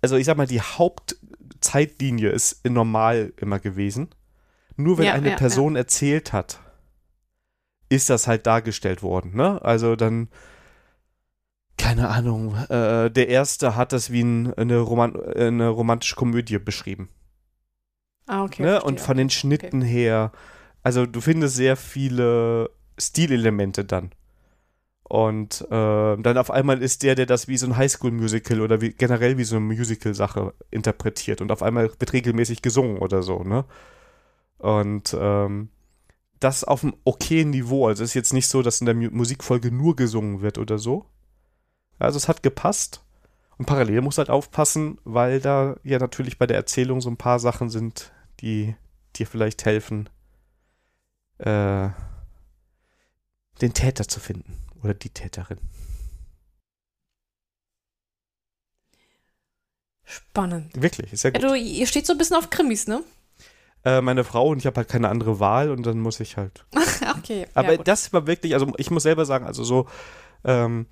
also 0.00 0.16
ich 0.16 0.26
sag 0.26 0.36
mal, 0.36 0.46
die 0.46 0.60
Hauptzeitlinie 0.60 2.30
ist 2.30 2.64
normal 2.64 3.32
immer 3.36 3.58
gewesen. 3.58 4.08
Nur 4.76 4.98
wenn 4.98 5.06
ja, 5.06 5.14
eine 5.14 5.30
ja, 5.30 5.36
Person 5.36 5.76
erzählt 5.76 6.32
hat, 6.32 6.60
ist 7.88 8.10
das 8.10 8.26
halt 8.26 8.46
dargestellt 8.46 9.02
worden, 9.02 9.34
ne? 9.34 9.62
Also 9.62 9.96
dann 9.96 10.28
keine 11.78 12.08
Ahnung, 12.08 12.56
äh, 12.68 13.10
der 13.10 13.28
erste 13.28 13.76
hat 13.76 13.92
das 13.92 14.10
wie 14.10 14.22
ein, 14.22 14.54
eine, 14.54 14.78
Roman 14.78 15.14
eine 15.34 15.68
romantische 15.68 16.16
Komödie 16.16 16.58
beschrieben. 16.58 17.10
Ah, 18.26 18.44
okay. 18.44 18.62
ne? 18.62 18.82
Und 18.82 19.00
von 19.00 19.16
den 19.16 19.30
Schnitten 19.30 19.82
her, 19.82 20.32
also 20.82 21.06
du 21.06 21.20
findest 21.20 21.56
sehr 21.56 21.76
viele 21.76 22.70
Stilelemente 22.98 23.84
dann. 23.84 24.10
Und 25.04 25.60
äh, 25.70 26.16
dann 26.16 26.38
auf 26.38 26.50
einmal 26.50 26.82
ist 26.82 27.04
der, 27.04 27.14
der 27.14 27.26
das 27.26 27.46
wie 27.46 27.56
so 27.56 27.66
ein 27.66 27.76
Highschool-Musical 27.76 28.60
oder 28.60 28.80
wie, 28.80 28.90
generell 28.90 29.38
wie 29.38 29.44
so 29.44 29.56
eine 29.56 29.64
Musical-Sache 29.64 30.54
interpretiert 30.70 31.40
und 31.40 31.52
auf 31.52 31.62
einmal 31.62 31.90
wird 32.00 32.12
regelmäßig 32.12 32.62
gesungen 32.62 32.98
oder 32.98 33.22
so, 33.22 33.44
ne? 33.44 33.64
Und 34.58 35.16
ähm, 35.18 35.68
das 36.40 36.64
auf 36.64 36.82
einem 36.82 36.96
okayen 37.04 37.50
Niveau. 37.50 37.86
Also 37.86 38.04
es 38.04 38.10
ist 38.10 38.14
jetzt 38.14 38.32
nicht 38.32 38.48
so, 38.48 38.62
dass 38.62 38.80
in 38.80 38.86
der 38.86 38.94
Mu 38.94 39.08
Musikfolge 39.10 39.70
nur 39.70 39.96
gesungen 39.96 40.42
wird 40.42 40.58
oder 40.58 40.78
so. 40.78 41.06
Also 41.98 42.16
es 42.16 42.28
hat 42.28 42.42
gepasst. 42.42 43.02
Und 43.58 43.64
parallel 43.64 44.02
muss 44.02 44.18
halt 44.18 44.28
aufpassen, 44.28 44.98
weil 45.04 45.40
da 45.40 45.76
ja 45.82 45.98
natürlich 45.98 46.38
bei 46.38 46.46
der 46.46 46.58
Erzählung 46.58 47.00
so 47.00 47.08
ein 47.08 47.16
paar 47.16 47.38
Sachen 47.38 47.70
sind, 47.70 48.12
die 48.40 48.74
dir 49.14 49.26
vielleicht 49.26 49.64
helfen, 49.64 50.10
äh, 51.38 51.88
den 53.62 53.72
Täter 53.72 54.06
zu 54.06 54.20
finden. 54.20 54.62
Oder 54.82 54.92
die 54.92 55.08
Täterin. 55.08 55.58
Spannend. 60.04 60.80
Wirklich, 60.80 61.12
ist 61.12 61.24
ja 61.24 61.30
gut. 61.30 61.42
du, 61.42 61.54
ihr 61.54 61.86
steht 61.86 62.06
so 62.06 62.12
ein 62.12 62.18
bisschen 62.18 62.36
auf 62.36 62.50
Krimis, 62.50 62.86
ne? 62.86 63.02
Äh, 63.86 64.00
meine 64.00 64.24
Frau 64.24 64.48
und 64.48 64.58
ich 64.58 64.66
habe 64.66 64.78
halt 64.78 64.88
keine 64.88 65.08
andere 65.08 65.38
Wahl 65.38 65.70
und 65.70 65.86
dann 65.86 66.00
muss 66.00 66.18
ich 66.18 66.36
halt. 66.36 66.66
okay. 67.18 67.46
Aber 67.54 67.74
ja, 67.74 67.82
das 67.84 68.12
war 68.12 68.26
wirklich, 68.26 68.54
also 68.54 68.72
ich 68.78 68.90
muss 68.90 69.04
selber 69.04 69.24
sagen, 69.24 69.46
also 69.46 69.62
so, 69.62 69.86
ähm, 70.42 70.86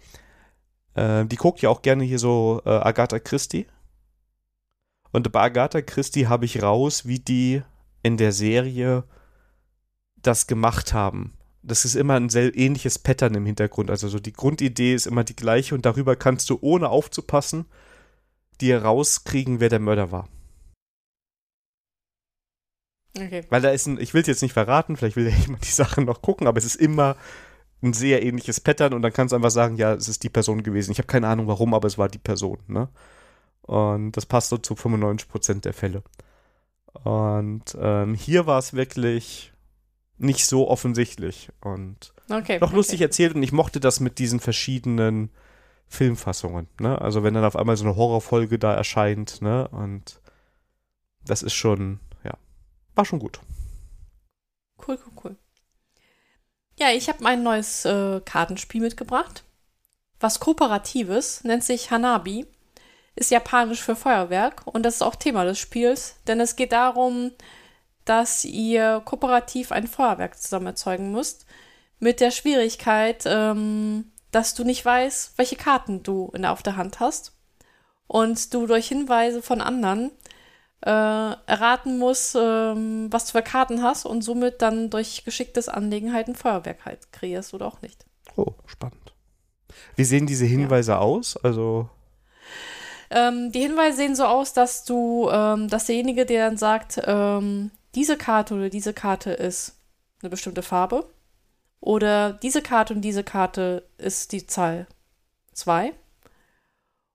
äh, 0.95 1.25
die 1.25 1.35
guckt 1.35 1.61
ja 1.61 1.71
auch 1.71 1.83
gerne 1.83 2.05
hier 2.05 2.21
so 2.21 2.63
äh, 2.65 2.71
Agatha 2.71 3.19
Christie. 3.19 3.67
Und 5.11 5.33
bei 5.33 5.41
Agatha 5.41 5.83
Christie 5.83 6.29
habe 6.29 6.45
ich 6.45 6.63
raus, 6.63 7.05
wie 7.05 7.19
die 7.19 7.63
in 8.05 8.17
der 8.17 8.31
Serie 8.31 9.03
das 10.15 10.47
gemacht 10.47 10.93
haben. 10.93 11.35
Das 11.65 11.85
ist 11.85 11.97
immer 11.97 12.15
ein 12.15 12.29
sehr 12.29 12.57
ähnliches 12.57 13.01
Pattern 13.01 13.35
im 13.35 13.45
Hintergrund. 13.45 13.91
Also 13.91 14.07
so 14.07 14.21
die 14.21 14.33
Grundidee 14.33 14.95
ist 14.95 15.09
immer 15.09 15.25
die 15.25 15.35
gleiche 15.35 15.75
und 15.75 15.85
darüber 15.85 16.15
kannst 16.15 16.49
du, 16.49 16.59
ohne 16.61 16.91
aufzupassen, 16.91 17.65
dir 18.61 18.85
rauskriegen, 18.85 19.59
wer 19.59 19.69
der 19.69 19.81
Mörder 19.81 20.13
war. 20.13 20.29
Okay. 23.17 23.43
Weil 23.51 23.63
da 23.63 23.71
ist 23.71 23.87
ein, 23.87 23.99
ich 24.01 24.15
will 24.15 24.23
es 24.23 24.27
jetzt 24.27 24.43
nicht 24.43 24.53
verraten, 24.53 24.97
vielleicht 24.97 25.17
will 25.17 25.29
ja 25.29 25.37
jemand 25.47 25.65
die 25.65 25.71
Sachen 25.71 26.05
noch 26.05 26.23
gucken, 26.23 26.47
aber 26.47 26.59
es 26.59 26.65
ist 26.65 26.77
immer 26.77 27.17
ein 27.83 27.93
sehr 27.93 28.23
ähnliches 28.25 28.61
Pattern 28.61 28.95
und 28.95 29.03
dann 29.03 29.13
kannst 29.13 29.33
du 29.33 29.37
einfach 29.37 29.51
sagen, 29.51 29.77
ja, 29.77 29.93
es 29.93 30.09
ist 30.09 30.23
die 30.23 30.31
Person 30.31 30.63
gewesen. 30.63 30.93
Ich 30.93 30.99
habe 30.99 31.07
keine 31.07 31.29
Ahnung 31.29 31.47
warum, 31.47 31.75
aber 31.75 31.87
es 31.87 31.99
war 31.99 32.09
die 32.09 32.19
Person, 32.19 32.59
ne? 32.67 32.89
Und 33.63 34.13
das 34.13 34.27
passt 34.27 34.51
so 34.51 34.59
zu 34.59 34.75
95% 34.75 35.61
der 35.63 35.73
Fälle. 35.73 36.03
Und 37.03 37.77
ähm, 37.81 38.15
hier 38.15 38.47
war 38.47 38.59
es 38.59 38.75
wirklich 38.75 39.53
nicht 40.19 40.47
so 40.47 40.69
offensichtlich 40.69 41.51
und 41.61 42.15
Okay. 42.31 42.59
noch 42.61 42.73
lustig 42.73 42.97
okay. 42.97 43.05
erzählt 43.05 43.35
und 43.35 43.43
ich 43.43 43.53
mochte 43.53 43.81
das 43.81 44.01
mit 44.01 44.19
diesen 44.19 44.41
verschiedenen 44.41 45.31
Filmfassungen, 45.89 46.69
ne? 46.81 47.01
Also 47.01 47.23
wenn 47.23 47.35
dann 47.35 47.45
auf 47.45 47.57
einmal 47.57 47.77
so 47.77 47.85
eine 47.85 47.97
Horrorfolge 47.97 48.59
da 48.59 48.75
erscheint, 48.75 49.43
ne? 49.43 49.69
Und 49.69 50.21
das 51.27 51.43
ist 51.43 51.55
schon, 51.55 52.01
war 52.95 53.05
schon 53.05 53.19
gut. 53.19 53.41
Cool, 54.87 54.99
cool, 55.07 55.13
cool. 55.25 55.37
Ja, 56.79 56.91
ich 56.91 57.09
habe 57.09 57.25
ein 57.25 57.43
neues 57.43 57.85
äh, 57.85 58.21
Kartenspiel 58.25 58.81
mitgebracht. 58.81 59.45
Was 60.21 60.41
Kooperatives, 60.41 61.45
nennt 61.45 61.65
sich 61.65 61.91
Hanabi, 61.91 62.47
ist 63.15 63.31
japanisch 63.31 63.83
für 63.83 63.95
Feuerwerk 63.95 64.67
und 64.67 64.83
das 64.83 64.97
ist 64.97 65.03
auch 65.03 65.15
Thema 65.15 65.45
des 65.45 65.59
Spiels, 65.59 66.17
denn 66.27 66.41
es 66.41 66.57
geht 66.57 66.73
darum, 66.73 67.31
dass 68.05 68.45
ihr 68.45 69.03
kooperativ 69.05 69.73
ein 69.73 69.87
Feuerwerk 69.87 70.41
zusammen 70.41 70.67
erzeugen 70.67 71.13
müsst, 71.13 71.47
mit 72.01 72.21
der 72.21 72.31
Schwierigkeit, 72.31 73.25
ähm, 73.27 74.13
dass 74.31 74.55
du 74.55 74.65
nicht 74.65 74.85
weißt, 74.85 75.39
welche 75.39 75.57
Karten 75.57 76.03
du 76.03 76.31
in, 76.35 76.45
auf 76.45 76.63
der 76.63 76.77
Hand 76.77 77.01
hast 77.01 77.33
und 78.07 78.53
du 78.53 78.67
durch 78.67 78.89
Hinweise 78.89 79.43
von 79.43 79.61
anderen 79.61 80.11
äh, 80.85 80.91
erraten 80.91 81.99
musst, 81.99 82.37
ähm, 82.37 83.09
was 83.11 83.27
du 83.27 83.33
für 83.33 83.43
Karten 83.43 83.83
hast 83.83 84.05
und 84.05 84.23
somit 84.23 84.61
dann 84.61 84.91
durch 84.91 85.25
geschicktes 85.25 85.69
Anlegen 85.69 86.13
halt 86.13 86.29
ein 86.29 86.35
Feuerwerk 86.35 86.85
halt 86.85 87.11
kreierst 87.13 87.55
oder 87.55 87.67
auch 87.67 87.81
nicht. 87.81 88.05
Oh, 88.37 88.53
spannend. 88.67 89.15
Wie 89.97 90.05
sehen 90.05 90.27
diese 90.27 90.45
Hinweise 90.45 90.99
aus? 90.99 91.37
Also, 91.39 91.89
Ähm, 93.11 93.53
die 93.53 93.61
Hinweise 93.61 93.97
sehen 93.97 94.17
so 94.17 94.25
aus, 94.25 94.53
dass 94.53 94.85
du, 94.85 95.29
ähm, 95.31 95.69
dass 95.69 95.87
derjenige, 95.87 96.27
der 96.27 96.47
dann 96.49 96.57
sagt, 96.59 97.01
ähm, 97.05 97.71
diese 97.95 98.17
Karte 98.17 98.55
oder 98.55 98.71
diese 98.71 98.93
Karte 98.93 99.31
ist 99.31 99.77
eine 100.21 100.31
bestimmte 100.31 100.63
Farbe 100.63 101.07
oder 101.81 102.33
diese 102.33 102.61
Karte 102.63 102.95
und 102.95 103.03
diese 103.03 103.23
Karte 103.25 103.85
ist 103.99 104.33
die 104.33 104.47
Zahl 104.47 104.87
2. 105.53 105.93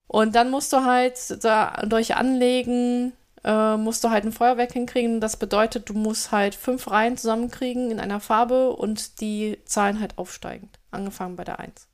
Und 0.08 0.36
dann 0.36 0.50
musst 0.52 0.72
du 0.74 0.86
halt 0.86 1.44
da 1.44 1.84
durch 1.86 2.16
Anlegen 2.16 3.14
äh, 3.44 3.78
musst 3.78 4.04
du 4.04 4.10
halt 4.10 4.26
ein 4.26 4.32
Feuerwerk 4.32 4.74
hinkriegen. 4.74 5.22
Das 5.22 5.38
bedeutet, 5.38 5.90
du 5.90 5.94
musst 5.94 6.32
halt 6.32 6.56
fünf 6.56 6.90
Reihen 6.90 7.18
zusammenkriegen 7.18 7.92
in 7.92 8.00
einer 8.00 8.20
Farbe 8.20 8.72
und 8.72 9.22
die 9.22 9.60
Zahlen 9.66 10.00
halt 10.00 10.18
aufsteigend, 10.18 10.80
angefangen 10.92 11.36
bei 11.36 11.44
der 11.44 11.60
1. 11.60 11.88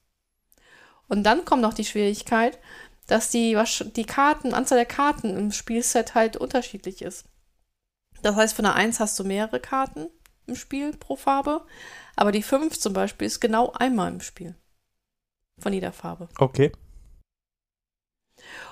Und 1.08 1.24
dann 1.24 1.46
kommt 1.46 1.62
noch 1.62 1.74
die 1.74 1.86
Schwierigkeit, 1.86 2.58
dass 3.08 3.30
die, 3.30 3.58
die 3.96 4.06
Karten, 4.06 4.54
Anzahl 4.54 4.78
der 4.78 4.86
Karten 4.86 5.38
im 5.38 5.52
Spielset 5.52 6.16
halt 6.16 6.38
unterschiedlich 6.38 7.02
ist. 7.02 7.26
Das 8.24 8.36
heißt, 8.36 8.56
von 8.56 8.64
der 8.64 8.74
1 8.74 9.00
hast 9.00 9.20
du 9.20 9.24
mehrere 9.24 9.60
Karten 9.60 10.08
im 10.48 10.56
Spiel 10.56 10.96
pro 10.98 11.16
Farbe, 11.16 11.66
aber 12.16 12.32
die 12.32 12.42
5 12.42 12.80
zum 12.80 12.94
Beispiel 12.94 13.28
ist 13.28 13.40
genau 13.40 13.72
einmal 13.74 14.12
im 14.12 14.22
Spiel. 14.22 14.56
Von 15.60 15.74
jeder 15.74 15.92
Farbe. 15.92 16.28
okay. 16.40 16.72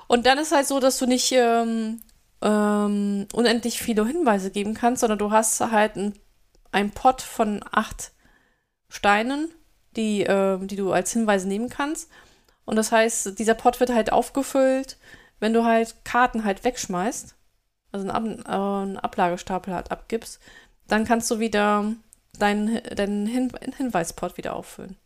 Und 0.07 0.25
dann 0.25 0.37
ist 0.37 0.51
halt 0.51 0.67
so, 0.67 0.79
dass 0.79 0.97
du 0.97 1.05
nicht 1.05 1.31
ähm, 1.31 2.01
ähm, 2.43 3.25
unendlich 3.33 3.81
viele 3.81 4.05
Hinweise 4.05 4.51
geben 4.51 4.73
kannst, 4.73 4.99
sondern 4.99 5.17
du 5.17 5.31
hast 5.31 5.59
halt 5.61 5.95
ein, 5.95 6.13
ein 6.71 6.91
Pot 6.91 7.21
von 7.21 7.63
acht 7.71 8.11
Steinen, 8.89 9.49
die, 9.95 10.23
ähm, 10.23 10.67
die 10.67 10.75
du 10.75 10.91
als 10.91 11.13
Hinweise 11.13 11.47
nehmen 11.47 11.69
kannst. 11.69 12.09
Und 12.65 12.75
das 12.75 12.91
heißt, 12.91 13.39
dieser 13.39 13.55
Pot 13.55 13.79
wird 13.79 13.93
halt 13.93 14.11
aufgefüllt, 14.11 14.97
wenn 15.39 15.53
du 15.53 15.63
halt 15.63 15.95
Karten 16.03 16.43
halt 16.43 16.63
wegschmeißt, 16.63 17.35
also 17.91 18.09
einen, 18.09 18.45
Ab 18.45 18.47
äh, 18.47 18.83
einen 18.83 18.97
Ablagestapel 18.97 19.73
halt 19.73 19.91
abgibst, 19.91 20.39
dann 20.87 21.05
kannst 21.05 21.31
du 21.31 21.39
wieder 21.39 21.93
deinen, 22.37 22.81
deinen 22.95 23.25
Hin 23.25 23.51
Hinweispot 23.77 24.37
wieder 24.37 24.55
auffüllen. 24.55 24.97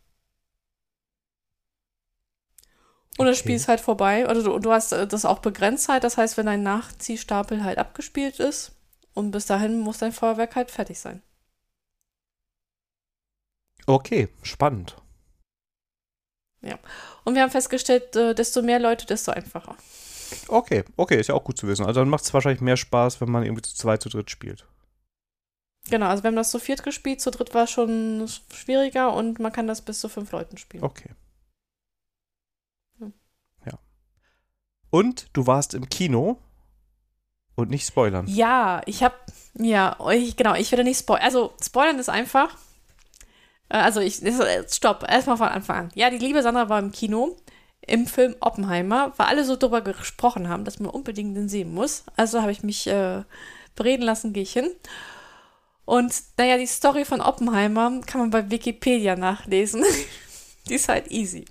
Und 3.18 3.26
das 3.26 3.36
Okay. 3.36 3.40
Spiel 3.40 3.56
ist 3.56 3.68
halt 3.68 3.80
vorbei. 3.80 4.24
Oder 4.28 4.42
du, 4.42 4.58
du 4.58 4.72
hast 4.72 4.92
äh, 4.92 5.06
das 5.06 5.24
auch 5.24 5.40
begrenzt 5.40 5.88
halt. 5.88 6.04
Das 6.04 6.16
heißt, 6.16 6.36
wenn 6.36 6.46
dein 6.46 6.62
Nachziehstapel 6.62 7.62
halt 7.64 7.78
abgespielt 7.78 8.40
ist 8.40 8.72
und 9.14 9.32
bis 9.32 9.46
dahin 9.46 9.80
muss 9.80 9.98
dein 9.98 10.12
Feuerwerk 10.12 10.56
halt 10.56 10.70
fertig 10.70 10.98
sein. 10.98 11.22
Okay, 13.86 14.28
spannend. 14.42 14.96
Und 17.28 17.34
wir 17.34 17.42
haben 17.42 17.50
festgestellt, 17.50 18.16
äh, 18.16 18.34
desto 18.34 18.62
mehr 18.62 18.78
Leute, 18.78 19.04
desto 19.04 19.32
einfacher. 19.32 19.76
Okay, 20.48 20.82
okay, 20.96 21.20
ist 21.20 21.26
ja 21.26 21.34
auch 21.34 21.44
gut 21.44 21.58
zu 21.58 21.68
wissen. 21.68 21.84
Also 21.84 22.00
dann 22.00 22.08
macht 22.08 22.24
es 22.24 22.32
wahrscheinlich 22.32 22.62
mehr 22.62 22.78
Spaß, 22.78 23.20
wenn 23.20 23.30
man 23.30 23.42
irgendwie 23.42 23.60
zu 23.60 23.74
zweit, 23.74 24.00
zu 24.00 24.08
dritt 24.08 24.30
spielt. 24.30 24.66
Genau, 25.90 26.06
also 26.06 26.22
wir 26.22 26.28
haben 26.28 26.36
das 26.36 26.50
zu 26.50 26.58
viert 26.58 26.82
gespielt, 26.82 27.20
zu 27.20 27.30
dritt 27.30 27.52
war 27.52 27.64
es 27.64 27.70
schon 27.70 28.26
schwieriger 28.50 29.12
und 29.12 29.40
man 29.40 29.52
kann 29.52 29.66
das 29.66 29.82
bis 29.82 30.00
zu 30.00 30.08
fünf 30.08 30.32
Leuten 30.32 30.56
spielen. 30.56 30.84
Okay. 30.84 31.10
Ja. 33.00 33.12
Ja. 33.66 33.78
Und 34.90 35.28
du 35.32 35.46
warst 35.46 35.74
im 35.74 35.88
Kino 35.88 36.38
und 37.54 37.70
nicht 37.70 37.86
spoilern. 37.86 38.26
Ja, 38.28 38.82
ich 38.86 39.02
habe, 39.02 39.16
ja, 39.54 39.96
ich, 40.12 40.36
genau, 40.36 40.54
ich 40.54 40.70
werde 40.70 40.84
nicht 40.84 40.98
spoilern. 41.00 41.24
Also, 41.24 41.52
spoilern 41.62 41.98
ist 41.98 42.08
einfach. 42.08 42.56
Äh, 43.68 43.78
Also, 43.78 44.00
ich, 44.00 44.22
stopp, 44.68 45.04
erstmal 45.08 45.36
von 45.36 45.48
Anfang 45.48 45.76
an. 45.76 45.88
Ja, 45.94 46.10
die 46.10 46.18
liebe 46.18 46.42
Sandra 46.42 46.68
war 46.68 46.78
im 46.78 46.92
Kino 46.92 47.36
im 47.88 48.06
Film 48.06 48.36
Oppenheimer, 48.40 49.12
weil 49.16 49.26
alle 49.26 49.44
so 49.44 49.56
drüber 49.56 49.80
gesprochen 49.80 50.48
haben, 50.48 50.64
dass 50.64 50.78
man 50.78 50.90
unbedingt 50.90 51.36
den 51.36 51.48
sehen 51.48 51.72
muss. 51.72 52.04
Also 52.16 52.42
habe 52.42 52.52
ich 52.52 52.62
mich 52.62 52.86
äh, 52.86 53.24
bereden 53.74 54.02
lassen, 54.02 54.32
gehe 54.32 54.42
ich 54.42 54.52
hin. 54.52 54.70
Und 55.84 56.12
naja, 56.36 56.58
die 56.58 56.66
Story 56.66 57.04
von 57.06 57.22
Oppenheimer 57.22 58.00
kann 58.06 58.20
man 58.20 58.30
bei 58.30 58.50
Wikipedia 58.50 59.16
nachlesen. 59.16 59.84
die 60.68 60.74
ist 60.74 60.88
halt 60.88 61.10
easy. 61.10 61.46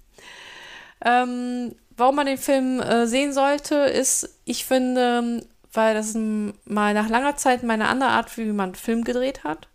Ähm, 1.03 1.75
warum 1.97 2.15
man 2.15 2.27
den 2.27 2.37
Film 2.37 2.79
äh, 2.79 3.07
sehen 3.07 3.33
sollte, 3.33 3.75
ist, 3.75 4.39
ich 4.45 4.65
finde, 4.65 5.45
weil 5.73 5.93
das 5.93 6.13
mal 6.13 6.93
nach 6.93 7.09
langer 7.09 7.35
Zeit 7.35 7.63
meine 7.63 7.87
andere 7.87 8.11
Art, 8.11 8.37
wie 8.37 8.45
man 8.45 8.69
einen 8.69 8.75
Film 8.75 9.03
gedreht 9.03 9.43
hat. 9.43 9.67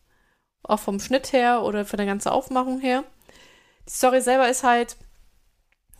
Auch 0.63 0.79
vom 0.79 1.01
Schnitt 1.01 1.33
her 1.33 1.63
oder 1.63 1.85
von 1.85 1.97
der 1.97 2.07
ganzen 2.07 2.29
Aufmachung 2.29 2.81
her. 2.81 3.05
Die 3.89 3.93
Story 3.93 4.21
selber 4.21 4.49
ist 4.49 4.63
halt, 4.63 4.97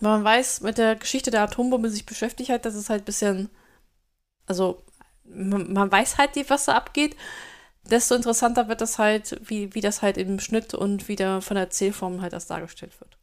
wenn 0.01 0.11
man 0.11 0.25
weiß, 0.25 0.63
mit 0.63 0.79
der 0.79 0.97
Geschichte 0.97 1.31
der 1.31 1.43
Atombombe 1.43 1.91
sich 1.91 2.07
beschäftigt 2.07 2.51
hat, 2.51 2.65
dass 2.65 2.75
es 2.75 2.89
halt 2.89 3.03
ein 3.03 3.07
bisschen, 3.07 3.51
also 4.47 4.83
man, 5.25 5.73
man 5.73 5.91
weiß 5.91 6.19
halt, 6.19 6.31
was 6.49 6.67
da 6.67 6.75
abgeht, 6.75 7.17
desto 7.91 8.15
interessanter 8.15 8.69
wird 8.69 8.81
das 8.81 8.99
halt, 8.99 9.41
wie, 9.49 9.75
wie 9.75 9.81
das 9.81 10.03
halt 10.03 10.17
im 10.17 10.39
Schnitt 10.39 10.75
und 10.75 11.09
wieder 11.09 11.43
von 11.43 11.57
der 11.57 11.65
Erzählform 11.65 12.23
halt 12.23 12.33
das 12.33 12.47
dargestellt 12.47 12.99
wird. 13.01 13.19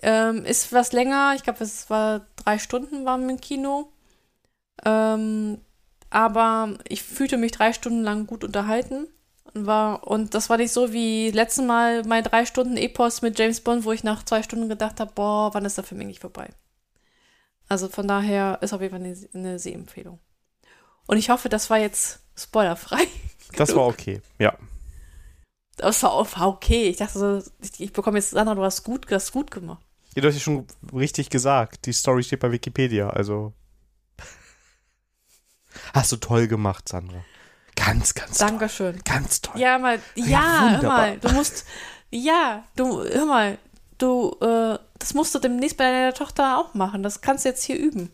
Ähm, 0.00 0.44
ist 0.44 0.72
was 0.72 0.92
länger, 0.92 1.34
ich 1.36 1.42
glaube, 1.42 1.62
es 1.62 1.90
war 1.90 2.26
drei 2.36 2.58
Stunden 2.58 3.04
waren 3.04 3.22
wir 3.22 3.30
im 3.30 3.40
Kino. 3.40 3.92
Ähm, 4.84 5.60
aber 6.10 6.76
ich 6.88 7.02
fühlte 7.02 7.36
mich 7.36 7.52
drei 7.52 7.72
Stunden 7.72 8.02
lang 8.02 8.26
gut 8.26 8.44
unterhalten. 8.44 9.06
Und, 9.54 9.66
war, 9.66 10.06
und 10.06 10.34
das 10.34 10.50
war 10.50 10.56
nicht 10.56 10.72
so 10.72 10.92
wie 10.92 11.30
letztes 11.30 11.64
Mal 11.64 12.04
mein 12.04 12.24
drei 12.24 12.46
Stunden 12.46 12.76
Epos 12.76 13.22
mit 13.22 13.38
James 13.38 13.60
Bond, 13.60 13.84
wo 13.84 13.92
ich 13.92 14.04
nach 14.04 14.24
zwei 14.24 14.42
Stunden 14.42 14.68
gedacht 14.68 15.00
habe, 15.00 15.12
boah, 15.14 15.52
wann 15.54 15.64
ist 15.64 15.76
der 15.76 15.84
Film 15.84 16.00
eigentlich 16.00 16.20
vorbei? 16.20 16.48
Also 17.68 17.88
von 17.88 18.06
daher 18.06 18.58
ist 18.60 18.72
auf 18.72 18.80
jeden 18.80 18.92
Fall 18.92 19.04
eine, 19.04 19.16
eine 19.34 19.58
Sehempfehlung. 19.58 20.18
Und 21.06 21.16
ich 21.16 21.30
hoffe, 21.30 21.48
das 21.48 21.70
war 21.70 21.78
jetzt 21.78 22.20
spoilerfrei. 22.36 23.06
Das 23.56 23.74
war 23.74 23.86
okay, 23.88 24.20
ja. 24.38 24.56
Das 25.76 26.02
war, 26.02 26.16
okay. 26.46 26.88
Ich 26.88 26.98
dachte, 26.98 27.44
ich, 27.62 27.80
ich 27.80 27.92
bekomme 27.92 28.18
jetzt, 28.18 28.30
Sandra, 28.30 28.54
du 28.54 28.62
hast 28.62 28.82
gut, 28.84 29.10
du 29.10 29.14
hast 29.14 29.32
gut 29.32 29.50
gemacht. 29.50 29.84
Ja, 30.14 30.22
du 30.22 30.28
hast 30.28 30.34
ja 30.34 30.40
schon 30.40 30.66
richtig 30.92 31.30
gesagt. 31.30 31.86
Die 31.86 31.92
Story 31.92 32.22
steht 32.22 32.40
bei 32.40 32.52
Wikipedia, 32.52 33.08
also. 33.08 33.52
Hast 35.94 36.12
du 36.12 36.16
toll 36.16 36.48
gemacht, 36.48 36.88
Sandra. 36.88 37.24
Ganz, 37.74 38.14
ganz 38.14 38.38
Dankeschön. 38.38 38.92
toll. 38.92 39.02
Ganz 39.04 39.40
toll. 39.40 39.58
Ja, 39.58 39.78
mal, 39.78 39.98
ja, 40.14 40.26
ja 40.26 40.78
hör 40.80 40.88
mal, 40.88 41.18
du 41.18 41.30
musst, 41.30 41.64
ja, 42.10 42.64
du, 42.76 43.02
hör 43.02 43.24
mal, 43.24 43.58
du, 43.98 44.36
äh, 44.40 44.78
das 44.98 45.14
musst 45.14 45.34
du 45.34 45.38
demnächst 45.38 45.78
bei 45.78 45.84
deiner 45.84 46.12
Tochter 46.12 46.58
auch 46.58 46.74
machen. 46.74 47.02
Das 47.02 47.22
kannst 47.22 47.44
du 47.44 47.48
jetzt 47.48 47.64
hier 47.64 47.76
üben. 47.76 48.10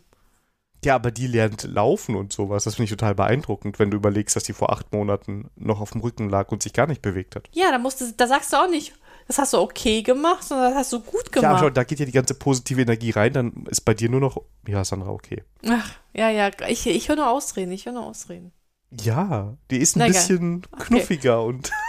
Ja, 0.84 0.94
aber 0.94 1.10
die 1.10 1.26
lernt 1.26 1.64
laufen 1.64 2.14
und 2.14 2.32
sowas. 2.32 2.64
Das 2.64 2.76
finde 2.76 2.84
ich 2.84 2.90
total 2.90 3.14
beeindruckend, 3.14 3.78
wenn 3.78 3.90
du 3.90 3.96
überlegst, 3.96 4.36
dass 4.36 4.44
die 4.44 4.52
vor 4.52 4.72
acht 4.72 4.92
Monaten 4.92 5.50
noch 5.56 5.80
auf 5.80 5.90
dem 5.90 6.00
Rücken 6.00 6.28
lag 6.28 6.52
und 6.52 6.62
sich 6.62 6.72
gar 6.72 6.86
nicht 6.86 7.02
bewegt 7.02 7.36
hat. 7.36 7.48
Ja, 7.52 7.70
da 7.70 7.78
musst 7.78 8.00
du, 8.00 8.12
da 8.16 8.26
sagst 8.26 8.52
du 8.52 8.56
auch 8.56 8.68
nicht, 8.68 8.94
das 9.26 9.38
hast 9.38 9.52
du 9.52 9.58
okay 9.58 10.02
gemacht, 10.02 10.44
sondern 10.44 10.70
das 10.70 10.78
hast 10.78 10.92
du 10.92 11.00
gut 11.00 11.32
gemacht. 11.32 11.42
Ja, 11.42 11.50
aber 11.50 11.58
schau, 11.58 11.70
da 11.70 11.84
geht 11.84 11.98
ja 11.98 12.06
die 12.06 12.12
ganze 12.12 12.34
positive 12.34 12.80
Energie 12.80 13.10
rein, 13.10 13.32
dann 13.32 13.66
ist 13.68 13.82
bei 13.82 13.94
dir 13.94 14.08
nur 14.08 14.20
noch, 14.20 14.40
ja, 14.66 14.84
Sandra, 14.84 15.10
okay. 15.10 15.42
Ach, 15.66 15.94
ja, 16.14 16.30
ja, 16.30 16.50
ich, 16.68 16.86
ich 16.86 17.08
höre 17.08 17.16
nur 17.16 17.28
Ausreden, 17.28 17.72
ich 17.72 17.86
höre 17.86 17.92
nur 17.92 18.06
Ausreden. 18.06 18.52
Ja, 18.90 19.56
die 19.70 19.78
ist 19.78 19.96
ein 19.96 20.00
Na, 20.00 20.06
bisschen 20.06 20.62
okay. 20.72 20.84
knuffiger 20.84 21.42
und. 21.42 21.70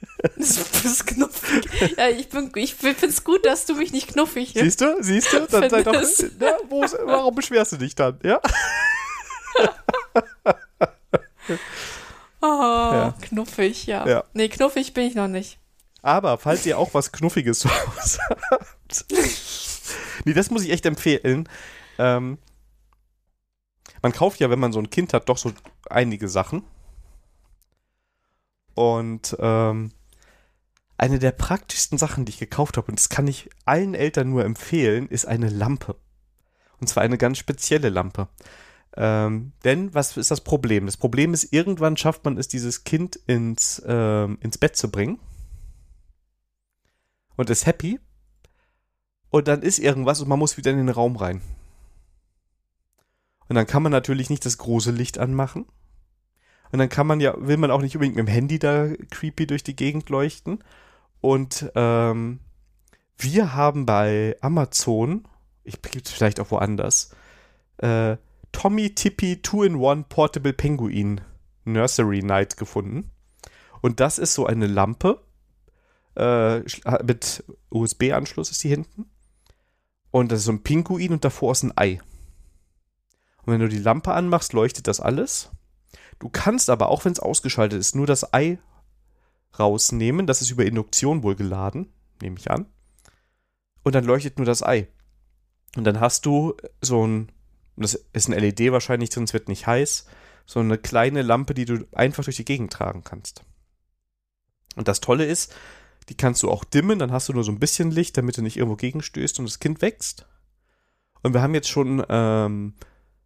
Das 0.36 0.84
ist 0.84 1.06
knuffig. 1.06 1.96
Ja, 1.96 2.08
ich, 2.08 2.28
bin, 2.28 2.50
ich 2.56 2.74
finde 2.74 3.06
es 3.06 3.22
gut, 3.24 3.44
dass 3.44 3.66
du 3.66 3.74
mich 3.74 3.92
nicht 3.92 4.08
knuffig 4.08 4.52
Siehst 4.54 4.80
du? 4.80 4.96
Siehst 5.00 5.32
du? 5.32 5.46
Dann 5.46 5.70
sei 5.70 5.82
doch, 5.82 5.92
na, 6.38 6.56
warum 7.04 7.34
beschwerst 7.34 7.72
du 7.72 7.76
dich 7.76 7.94
dann? 7.94 8.18
Ja? 8.22 8.40
oh, 12.40 12.46
ja. 12.46 13.14
knuffig, 13.22 13.86
ja. 13.86 14.06
ja. 14.06 14.24
Nee, 14.34 14.48
knuffig 14.48 14.92
bin 14.92 15.06
ich 15.06 15.14
noch 15.14 15.28
nicht. 15.28 15.58
Aber 16.02 16.38
falls 16.38 16.64
ihr 16.66 16.78
auch 16.78 16.94
was 16.94 17.12
Knuffiges 17.12 17.58
zu 17.60 17.68
Hause 17.68 18.18
habt. 18.50 19.04
nee, 20.24 20.32
das 20.32 20.50
muss 20.50 20.62
ich 20.62 20.70
echt 20.70 20.86
empfehlen. 20.86 21.48
Ähm, 21.98 22.38
man 24.02 24.12
kauft 24.12 24.40
ja, 24.40 24.50
wenn 24.50 24.60
man 24.60 24.72
so 24.72 24.78
ein 24.78 24.90
Kind 24.90 25.12
hat, 25.12 25.28
doch 25.28 25.38
so 25.38 25.52
einige 25.90 26.28
Sachen. 26.28 26.64
Und 28.78 29.36
ähm, 29.40 29.90
eine 30.98 31.18
der 31.18 31.32
praktischsten 31.32 31.98
Sachen, 31.98 32.24
die 32.24 32.30
ich 32.30 32.38
gekauft 32.38 32.76
habe, 32.76 32.86
und 32.86 32.96
das 32.96 33.08
kann 33.08 33.26
ich 33.26 33.50
allen 33.64 33.94
Eltern 33.94 34.30
nur 34.30 34.44
empfehlen, 34.44 35.08
ist 35.08 35.26
eine 35.26 35.48
Lampe. 35.48 35.96
Und 36.78 36.86
zwar 36.86 37.02
eine 37.02 37.18
ganz 37.18 37.38
spezielle 37.38 37.88
Lampe. 37.88 38.28
Ähm, 38.96 39.50
denn 39.64 39.94
was 39.94 40.16
ist 40.16 40.30
das 40.30 40.42
Problem? 40.42 40.86
Das 40.86 40.96
Problem 40.96 41.34
ist, 41.34 41.52
irgendwann 41.52 41.96
schafft 41.96 42.24
man 42.24 42.38
es, 42.38 42.46
dieses 42.46 42.84
Kind 42.84 43.16
ins, 43.26 43.82
ähm, 43.84 44.38
ins 44.42 44.58
Bett 44.58 44.76
zu 44.76 44.92
bringen. 44.92 45.18
Und 47.34 47.50
ist 47.50 47.66
happy. 47.66 47.98
Und 49.30 49.48
dann 49.48 49.62
ist 49.62 49.80
irgendwas 49.80 50.20
und 50.20 50.28
man 50.28 50.38
muss 50.38 50.56
wieder 50.56 50.70
in 50.70 50.76
den 50.76 50.88
Raum 50.88 51.16
rein. 51.16 51.40
Und 53.48 53.56
dann 53.56 53.66
kann 53.66 53.82
man 53.82 53.90
natürlich 53.90 54.30
nicht 54.30 54.46
das 54.46 54.56
große 54.56 54.92
Licht 54.92 55.18
anmachen. 55.18 55.66
Und 56.70 56.78
dann 56.78 56.88
kann 56.88 57.06
man 57.06 57.20
ja, 57.20 57.34
will 57.38 57.56
man 57.56 57.70
auch 57.70 57.80
nicht 57.80 57.96
unbedingt 57.96 58.16
mit 58.16 58.26
dem 58.26 58.32
Handy 58.32 58.58
da 58.58 58.88
creepy 59.10 59.46
durch 59.46 59.62
die 59.62 59.76
Gegend 59.76 60.10
leuchten. 60.10 60.62
Und 61.20 61.70
ähm, 61.74 62.40
wir 63.16 63.54
haben 63.54 63.86
bei 63.86 64.36
Amazon, 64.40 65.26
ich 65.64 65.80
gibt 65.82 66.06
es 66.06 66.12
vielleicht 66.12 66.40
auch 66.40 66.50
woanders, 66.50 67.14
äh, 67.78 68.16
Tommy 68.52 68.94
Tippy 68.94 69.40
2-in-1 69.42 70.04
Portable 70.08 70.52
Penguin 70.52 71.20
Nursery 71.64 72.22
Night 72.22 72.56
gefunden. 72.56 73.10
Und 73.80 74.00
das 74.00 74.18
ist 74.18 74.34
so 74.34 74.46
eine 74.46 74.66
Lampe 74.66 75.20
äh, 76.18 76.60
mit 77.04 77.44
USB-Anschluss 77.70 78.50
ist 78.50 78.62
die 78.64 78.68
hinten. 78.68 79.06
Und 80.10 80.32
das 80.32 80.40
ist 80.40 80.46
so 80.46 80.52
ein 80.52 80.62
Pinguin 80.62 81.12
und 81.12 81.24
davor 81.24 81.52
ist 81.52 81.62
ein 81.62 81.76
Ei. 81.76 82.00
Und 83.44 83.52
wenn 83.52 83.60
du 83.60 83.68
die 83.68 83.78
Lampe 83.78 84.12
anmachst, 84.12 84.52
leuchtet 84.52 84.88
das 84.88 85.00
alles. 85.00 85.50
Du 86.18 86.28
kannst 86.28 86.70
aber, 86.70 86.88
auch 86.88 87.04
wenn 87.04 87.12
es 87.12 87.20
ausgeschaltet 87.20 87.78
ist, 87.78 87.94
nur 87.94 88.06
das 88.06 88.32
Ei 88.34 88.58
rausnehmen. 89.58 90.26
Das 90.26 90.42
ist 90.42 90.50
über 90.50 90.64
Induktion 90.64 91.22
wohl 91.22 91.36
geladen, 91.36 91.92
nehme 92.20 92.36
ich 92.38 92.50
an. 92.50 92.66
Und 93.82 93.94
dann 93.94 94.04
leuchtet 94.04 94.38
nur 94.38 94.46
das 94.46 94.62
Ei. 94.62 94.88
Und 95.76 95.84
dann 95.84 96.00
hast 96.00 96.26
du 96.26 96.56
so 96.80 97.06
ein, 97.06 97.30
das 97.76 97.94
ist 98.12 98.28
ein 98.28 98.38
LED 98.38 98.72
wahrscheinlich 98.72 99.10
drin, 99.10 99.24
es 99.24 99.32
wird 99.32 99.48
nicht 99.48 99.66
heiß, 99.66 100.06
so 100.46 100.60
eine 100.60 100.78
kleine 100.78 101.22
Lampe, 101.22 101.54
die 101.54 101.64
du 101.64 101.86
einfach 101.92 102.24
durch 102.24 102.36
die 102.36 102.44
Gegend 102.44 102.72
tragen 102.72 103.04
kannst. 103.04 103.44
Und 104.76 104.88
das 104.88 105.00
Tolle 105.00 105.26
ist, 105.26 105.54
die 106.08 106.16
kannst 106.16 106.42
du 106.42 106.50
auch 106.50 106.64
dimmen, 106.64 106.98
dann 106.98 107.12
hast 107.12 107.28
du 107.28 107.32
nur 107.32 107.44
so 107.44 107.52
ein 107.52 107.58
bisschen 107.60 107.90
Licht, 107.90 108.16
damit 108.16 108.36
du 108.36 108.42
nicht 108.42 108.56
irgendwo 108.56 108.76
gegenstößt 108.76 109.38
und 109.38 109.44
das 109.44 109.58
Kind 109.58 109.82
wächst. 109.82 110.26
Und 111.22 111.34
wir 111.34 111.42
haben 111.42 111.54
jetzt 111.54 111.68
schon 111.68 112.04
ähm, 112.08 112.74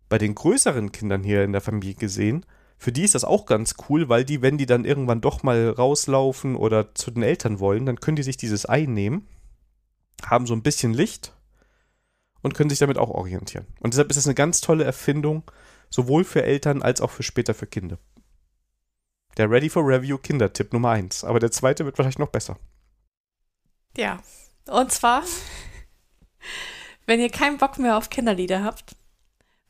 bei 0.08 0.18
den 0.18 0.34
größeren 0.34 0.90
Kindern 0.92 1.22
hier 1.22 1.44
in 1.44 1.52
der 1.52 1.60
Familie 1.60 1.94
gesehen, 1.94 2.44
für 2.82 2.90
die 2.90 3.04
ist 3.04 3.14
das 3.14 3.22
auch 3.22 3.46
ganz 3.46 3.76
cool, 3.88 4.08
weil 4.08 4.24
die, 4.24 4.42
wenn 4.42 4.58
die 4.58 4.66
dann 4.66 4.84
irgendwann 4.84 5.20
doch 5.20 5.44
mal 5.44 5.70
rauslaufen 5.70 6.56
oder 6.56 6.96
zu 6.96 7.12
den 7.12 7.22
Eltern 7.22 7.60
wollen, 7.60 7.86
dann 7.86 8.00
können 8.00 8.16
die 8.16 8.24
sich 8.24 8.36
dieses 8.36 8.68
Ei 8.68 8.86
nehmen, 8.86 9.28
haben 10.26 10.48
so 10.48 10.54
ein 10.54 10.64
bisschen 10.64 10.92
Licht 10.92 11.32
und 12.42 12.54
können 12.54 12.70
sich 12.70 12.80
damit 12.80 12.98
auch 12.98 13.10
orientieren. 13.10 13.68
Und 13.78 13.94
deshalb 13.94 14.10
ist 14.10 14.16
es 14.16 14.26
eine 14.26 14.34
ganz 14.34 14.60
tolle 14.60 14.82
Erfindung, 14.82 15.48
sowohl 15.90 16.24
für 16.24 16.42
Eltern 16.42 16.82
als 16.82 17.00
auch 17.00 17.12
für 17.12 17.22
später 17.22 17.54
für 17.54 17.68
Kinder. 17.68 17.98
Der 19.36 19.48
Ready 19.48 19.70
for 19.70 19.86
Review 19.86 20.18
Kindertipp 20.18 20.72
Nummer 20.72 20.90
1. 20.90 21.22
Aber 21.22 21.38
der 21.38 21.52
zweite 21.52 21.84
wird 21.84 21.96
wahrscheinlich 21.98 22.18
noch 22.18 22.30
besser. 22.30 22.58
Ja. 23.96 24.20
Und 24.66 24.90
zwar, 24.90 25.22
wenn 27.06 27.20
ihr 27.20 27.30
keinen 27.30 27.58
Bock 27.58 27.78
mehr 27.78 27.96
auf 27.96 28.10
Kinderlieder 28.10 28.64
habt, 28.64 28.96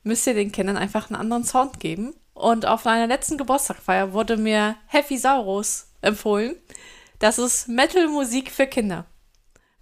müsst 0.01 0.25
ihr 0.25 0.33
den 0.33 0.51
Kindern 0.51 0.77
einfach 0.77 1.11
einen 1.11 1.21
anderen 1.21 1.43
Sound 1.43 1.79
geben. 1.79 2.15
Und 2.33 2.65
auf 2.65 2.85
einer 2.87 3.07
letzten 3.07 3.37
Geburtstagfeier 3.37 4.13
wurde 4.13 4.37
mir 4.37 4.75
Heavy 4.87 5.17
Saurus 5.17 5.87
empfohlen. 6.01 6.55
Das 7.19 7.37
ist 7.37 7.67
Metal-Musik 7.67 8.51
für 8.51 8.67
Kinder. 8.67 9.05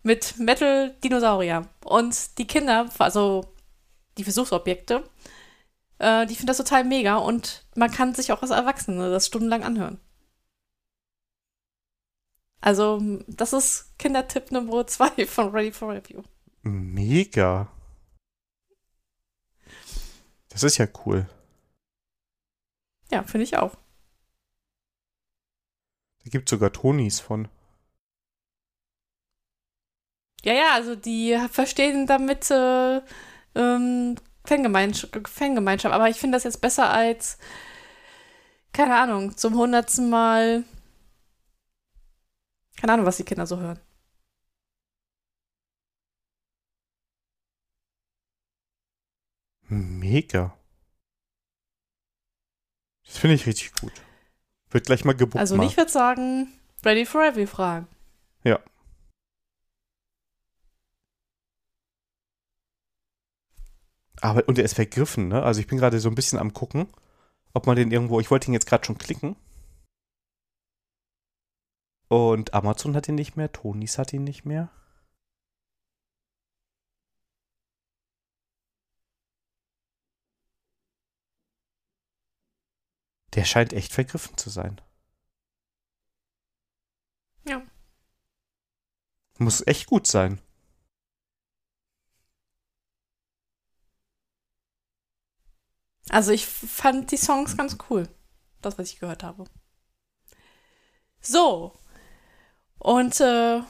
Mit 0.04 0.38
Metal-Dinosaurier. 0.38 1.68
Und 1.86 2.38
die 2.38 2.48
Kinder, 2.48 2.90
also 3.00 3.46
die 4.18 4.24
Versuchsobjekte, 4.24 5.04
äh, 6.00 6.26
die 6.26 6.36
finden 6.36 6.48
das 6.48 6.58
total 6.58 6.84
mega 6.84 7.18
und 7.18 7.66
man 7.76 7.92
kann 7.92 8.14
sich 8.14 8.32
auch 8.32 8.42
als 8.42 8.52
Erwachsene 8.52 9.10
das 9.10 9.28
stundenlang 9.28 9.64
anhören. 9.64 10.00
Also, 12.60 13.02
das 13.28 13.54
ist 13.54 13.98
Kindertipp 13.98 14.52
Nummer 14.52 14.86
2 14.86 15.26
von 15.26 15.50
Ready 15.50 15.72
for 15.72 15.94
Review. 15.94 16.22
Mega. 16.62 17.68
Das 20.50 20.62
ist 20.64 20.78
ja 20.78 20.88
cool. 21.06 21.28
Ja, 23.12 23.24
finde 23.24 23.44
ich 23.44 23.58
auch. 23.58 23.76
Da 26.24 26.30
gibt 26.30 26.48
es 26.48 26.52
sogar 26.52 26.72
Tonis 26.72 27.20
von. 27.20 27.48
Ja, 30.44 30.54
ja, 30.54 30.74
also 30.74 30.96
die 30.96 31.38
verstehen 31.52 32.08
damit 32.08 32.50
äh, 32.50 33.02
ähm, 33.56 34.16
Fangemeinschaft, 34.46 35.28
Fangemeinschaft. 35.28 35.94
Aber 35.94 36.10
ich 36.10 36.18
finde 36.18 36.36
das 36.36 36.44
jetzt 36.46 36.62
besser 36.62 36.90
als, 36.90 37.38
keine 38.74 38.96
Ahnung, 38.96 39.38
zum 39.38 39.56
hundertsten 39.56 40.10
Mal. 40.10 40.64
Keine 42.78 42.94
Ahnung, 42.94 43.06
was 43.06 43.18
die 43.18 43.24
Kinder 43.24 43.46
so 43.46 43.58
hören. 43.60 43.80
Mega. 49.70 50.54
Das 53.12 53.20
finde 53.20 53.36
ich 53.36 53.46
richtig 53.46 53.74
gut. 53.74 53.92
Wird 54.70 54.86
gleich 54.86 55.04
mal 55.04 55.14
gebucht. 55.14 55.38
Also 55.38 55.62
ich 55.62 55.76
würde 55.76 55.92
sagen, 55.92 56.48
ready 56.86 57.06
for 57.06 57.22
every 57.22 57.46
Fragen. 57.46 57.90
Ja. 58.46 58.58
Aber, 64.22 64.48
und 64.48 64.58
er 64.58 64.64
ist 64.64 64.76
vergriffen, 64.76 65.28
ne? 65.28 65.44
Also 65.44 65.60
ich 65.60 65.68
bin 65.68 65.78
gerade 65.78 66.00
so 66.00 66.08
ein 66.08 66.16
bisschen 66.16 66.40
am 66.40 66.54
gucken, 66.54 66.88
ob 67.54 67.68
man 67.68 67.76
den 67.76 67.92
irgendwo, 67.92 68.22
ich 68.22 68.32
wollte 68.32 68.50
ihn 68.50 68.54
jetzt 68.54 68.68
gerade 68.68 68.86
schon 68.86 68.98
klicken. 68.98 69.36
Und 72.08 72.54
Amazon 72.54 72.96
hat 72.96 73.10
ihn 73.10 73.16
nicht 73.16 73.36
mehr, 73.36 73.52
Tonys 73.52 73.98
hat 73.98 74.14
ihn 74.14 74.24
nicht 74.24 74.46
mehr. 74.46 74.70
Der 83.34 83.46
scheint 83.46 83.74
echt 83.74 83.94
vergriffen 83.94 84.38
zu 84.38 84.50
sein. 84.50 84.82
Ja. 87.48 87.62
Muss 89.38 89.66
echt 89.66 89.88
gut 89.88 90.06
sein. 90.06 90.40
Also 96.10 96.32
ich 96.32 96.46
fand 96.46 97.12
die 97.12 97.18
Songs 97.18 97.56
ganz 97.56 97.78
cool. 97.90 98.10
Das, 98.62 98.78
was 98.78 98.92
ich 98.92 99.00
gehört 99.00 99.24
habe. 99.24 99.46
So. 101.22 101.74
Und 102.78 103.20
äh, 103.22 103.62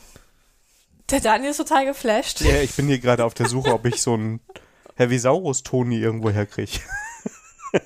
der 1.09 1.19
Daniel 1.19 1.51
ist 1.51 1.57
total 1.57 1.85
geflasht. 1.85 2.41
Ja, 2.41 2.61
ich 2.61 2.75
bin 2.75 2.87
hier 2.87 2.99
gerade 2.99 3.25
auf 3.25 3.33
der 3.33 3.47
Suche, 3.47 3.73
ob 3.73 3.85
ich 3.85 4.01
so 4.01 4.13
einen 4.15 4.41
Heavisaurus-Toni 4.95 5.99
irgendwo 5.99 6.31
herkriege. 6.31 6.79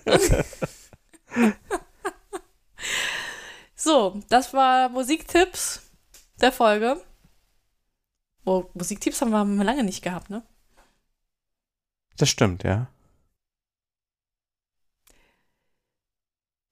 so, 3.85 4.19
das 4.29 4.51
war 4.53 4.89
Musiktipps 4.89 5.81
der 6.41 6.51
Folge. 6.51 7.01
Oh, 8.43 8.65
Musiktipps 8.73 9.21
haben 9.21 9.57
wir 9.57 9.63
lange 9.63 9.83
nicht 9.83 10.03
gehabt, 10.03 10.29
ne? 10.31 10.43
Das 12.17 12.29
stimmt, 12.29 12.63
ja. 12.63 12.87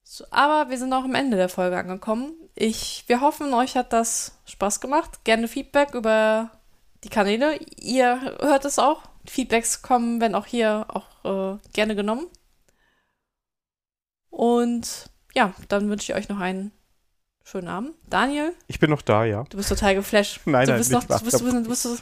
So, 0.04 0.26
aber 0.32 0.70
wir 0.72 0.78
sind 0.78 0.92
auch 0.94 1.04
am 1.04 1.16
Ende 1.16 1.38
der 1.38 1.50
Folge 1.50 1.78
angekommen. 1.78 2.34
Ich, 2.56 3.04
wir 3.08 3.22
hoffen, 3.22 3.54
euch 3.54 3.76
hat 3.76 3.94
das 3.94 4.40
Spaß 4.46 4.82
gemacht. 4.82 5.24
Gerne 5.24 5.48
Feedback 5.48 5.94
über 5.94 6.52
die 7.04 7.10
Kanäle. 7.10 7.58
Ihr 7.80 8.22
hört 8.42 8.66
es 8.66 8.80
auch. 8.80 9.04
Feedbacks 9.28 9.84
kommen, 9.84 10.20
wenn 10.20 10.36
auch 10.36 10.48
hier 10.48 10.88
auch 10.90 11.56
äh, 11.56 11.60
gerne 11.74 11.96
genommen. 11.96 12.28
Und 14.30 15.12
ja, 15.36 15.54
dann 15.68 15.90
wünsche 15.90 16.12
ich 16.12 16.18
euch 16.18 16.30
noch 16.30 16.40
einen 16.40 16.72
schönen 17.44 17.68
Abend. 17.68 17.92
Daniel? 18.10 18.54
Ich 18.68 18.80
bin 18.80 18.90
noch 18.90 19.02
da, 19.02 19.26
ja. 19.26 19.44
Du 19.50 19.58
bist 19.58 19.70
total 19.70 19.96
geflasht. 19.96 20.42
Nein, 20.46 20.66
du 20.66 20.72
nein, 20.72 20.80
bist 20.80 20.92
nicht 20.92 21.10
noch, 21.10 21.20
du 21.20 21.26
bist, 21.26 21.42
du, 21.42 21.64
bist, 21.70 21.86
du, 21.86 21.98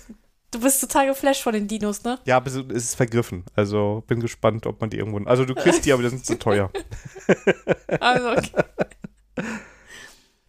du 0.52 0.60
bist 0.62 0.82
total 0.82 1.08
geflasht 1.08 1.42
von 1.42 1.54
den 1.54 1.68
Dinos, 1.68 2.04
ne? 2.04 2.20
Ja, 2.26 2.38
aber 2.38 2.48
es 2.48 2.56
ist 2.56 2.96
vergriffen. 2.96 3.46
Also 3.56 4.04
bin 4.08 4.20
gespannt, 4.20 4.66
ob 4.66 4.80
man 4.82 4.90
die 4.90 4.98
irgendwo. 4.98 5.18
Also 5.30 5.46
du 5.46 5.56
kriegst 5.56 5.86
die, 5.86 5.94
aber 5.94 6.04
die 6.04 6.10
sind 6.10 6.26
zu 6.26 6.38
teuer. 6.38 6.72
Also, 8.00 8.32
okay. 8.32 8.52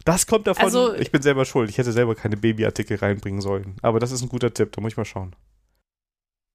Das 0.05 0.27
kommt 0.27 0.49
davon, 0.49 0.65
Also- 0.65 0.95
ich 0.95 1.13
bin 1.13 1.23
selber 1.23 1.45
schuld. 1.45 1.71
Ich 1.71 1.79
hätte 1.79 1.93
selber 1.93 2.15
keine 2.17 2.37
Babyartikel 2.37 2.97
reinbringen 2.97 3.41
sollen. 3.41 3.77
Aber 3.83 4.01
das 4.01 4.11
ist 4.11 4.23
ein 4.23 4.29
guter 4.29 4.53
Tipp, 4.53 4.73
da 4.73 4.81
muss 4.81 4.93
ich 4.93 4.97
mal 4.97 5.05
schauen. 5.05 5.37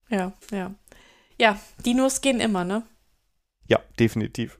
Ja, 0.10 0.34
ja. 0.52 0.74
Ja, 1.40 1.60
Dinos 1.86 2.20
gehen 2.22 2.40
immer, 2.42 2.64
ne? 2.66 2.84
Ja, 3.68 3.80
definitiv. 4.00 4.60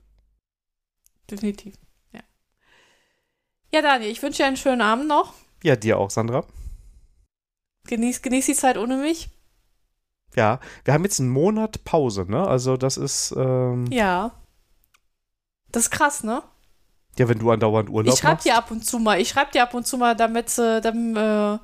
Definitiv. 1.30 1.74
Ja. 3.72 3.78
Ja, 3.80 3.82
Daniel, 3.82 4.10
ich 4.10 4.22
wünsche 4.22 4.38
dir 4.38 4.46
einen 4.46 4.56
schönen 4.56 4.80
Abend 4.80 5.08
noch. 5.08 5.34
Ja, 5.62 5.76
dir 5.76 5.98
auch, 5.98 6.10
Sandra. 6.10 6.44
Genieß, 7.86 8.22
genieß 8.22 8.46
die 8.46 8.54
Zeit 8.54 8.76
ohne 8.78 8.96
mich. 8.96 9.30
Ja, 10.34 10.60
wir 10.84 10.94
haben 10.94 11.04
jetzt 11.04 11.20
einen 11.20 11.30
Monat 11.30 11.84
Pause, 11.84 12.26
ne? 12.28 12.46
Also 12.46 12.76
das 12.76 12.96
ist, 12.96 13.34
ähm, 13.36 13.86
ja. 13.90 13.98
Ja. 13.98 14.32
Das 15.70 15.84
ist 15.84 15.90
krass, 15.90 16.22
ne? 16.22 16.42
wenn 17.18 17.40
du 17.40 17.50
andauernd 17.50 17.90
Urlaub 17.90 18.14
ich 18.14 18.20
schreibe 18.20 18.34
machst. 18.34 18.46
dir 18.46 18.56
ab 18.56 18.70
und 18.70 18.86
zu 18.86 19.00
mal. 19.00 19.20
Ich 19.20 19.30
schreibe 19.30 19.50
dir 19.50 19.64
ab 19.64 19.74
und 19.74 19.84
zu 19.86 19.98
mal, 19.98 20.14
damit, 20.14 20.56
äh, 20.56 20.80
damit, 20.80 21.16
äh, 21.16 21.58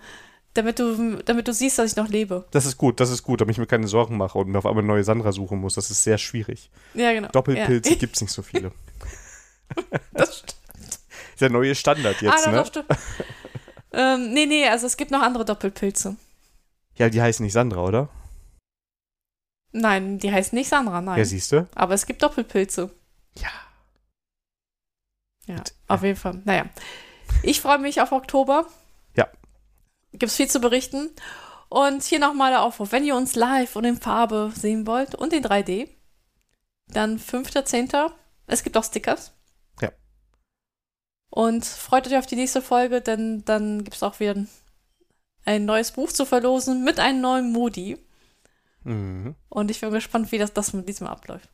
damit, 0.54 0.78
du, 0.80 1.22
damit 1.22 1.46
du 1.46 1.52
siehst, 1.52 1.78
dass 1.78 1.92
ich 1.92 1.96
noch 1.96 2.08
lebe. 2.08 2.44
Das 2.50 2.66
ist 2.66 2.76
gut, 2.76 2.98
das 2.98 3.10
ist 3.10 3.22
gut, 3.22 3.40
damit 3.40 3.54
ich 3.54 3.58
mir 3.58 3.66
keine 3.66 3.86
Sorgen 3.86 4.16
mache 4.16 4.36
und 4.36 4.48
mir 4.48 4.58
auf 4.58 4.66
einmal 4.66 4.82
eine 4.82 4.92
neue 4.92 5.04
Sandra 5.04 5.30
suchen 5.30 5.60
muss. 5.60 5.74
Das 5.74 5.92
ist 5.92 6.02
sehr 6.02 6.18
schwierig. 6.18 6.70
Ja, 6.94 7.12
genau. 7.12 7.28
Doppelpilze 7.28 7.90
Ja. 7.90 7.96
gibt's 7.96 8.20
nicht 8.20 8.32
so 8.32 8.42
viele. 8.42 8.72
Das 10.12 10.38
stimmt. 10.38 10.63
Ist 11.34 11.40
der 11.40 11.50
neue 11.50 11.74
Standard 11.74 12.22
jetzt, 12.22 12.46
ah, 12.46 12.50
ne? 12.50 12.64
doch, 12.72 12.84
ähm, 13.92 14.32
nee, 14.32 14.46
nee, 14.46 14.66
also 14.68 14.86
es 14.86 14.96
gibt 14.96 15.10
noch 15.10 15.22
andere 15.22 15.44
Doppelpilze. 15.44 16.16
Ja, 16.96 17.08
die 17.08 17.20
heißen 17.20 17.44
nicht 17.44 17.52
Sandra, 17.52 17.82
oder? 17.82 18.08
Nein, 19.72 20.18
die 20.18 20.32
heißt 20.32 20.52
nicht 20.52 20.68
Sandra, 20.68 21.00
nein. 21.00 21.18
Ja, 21.18 21.24
siehst 21.24 21.52
du? 21.52 21.68
Aber 21.74 21.94
es 21.94 22.06
gibt 22.06 22.22
Doppelpilze. 22.22 22.90
Ja. 23.38 23.50
Ja, 25.46 25.56
Gut, 25.56 25.72
auf 25.88 26.02
jeden 26.02 26.16
Fall. 26.16 26.40
Naja. 26.44 26.66
Ich 27.42 27.60
freue 27.60 27.78
mich 27.78 28.00
auf 28.00 28.12
Oktober. 28.12 28.66
Ja. 29.16 29.28
Gibt's 30.12 30.36
viel 30.36 30.48
zu 30.48 30.60
berichten. 30.60 31.10
Und 31.68 32.04
hier 32.04 32.20
nochmal 32.20 32.52
der 32.52 32.62
Aufruf. 32.62 32.92
Wenn 32.92 33.04
ihr 33.04 33.16
uns 33.16 33.34
live 33.34 33.74
und 33.76 33.84
in 33.84 34.00
Farbe 34.00 34.52
sehen 34.54 34.86
wollt 34.86 35.14
und 35.14 35.32
in 35.32 35.44
3D, 35.44 35.88
dann 36.88 37.18
5.10. 37.18 38.12
Es 38.46 38.62
gibt 38.62 38.76
auch 38.76 38.84
Stickers. 38.84 39.32
Und 41.34 41.64
freut 41.64 42.06
euch 42.06 42.16
auf 42.16 42.26
die 42.26 42.36
nächste 42.36 42.62
Folge, 42.62 43.00
denn 43.00 43.44
dann 43.44 43.82
gibt's 43.82 44.04
auch 44.04 44.20
wieder 44.20 44.36
ein, 44.36 44.48
ein 45.44 45.64
neues 45.64 45.90
Buch 45.90 46.12
zu 46.12 46.26
verlosen 46.26 46.84
mit 46.84 47.00
einem 47.00 47.20
neuen 47.20 47.50
Modi. 47.50 47.98
Mhm. 48.84 49.34
Und 49.48 49.68
ich 49.72 49.80
bin 49.80 49.90
gespannt, 49.90 50.30
wie 50.30 50.38
das, 50.38 50.52
das 50.52 50.72
mit 50.74 50.88
diesem 50.88 51.08
abläuft. 51.08 51.48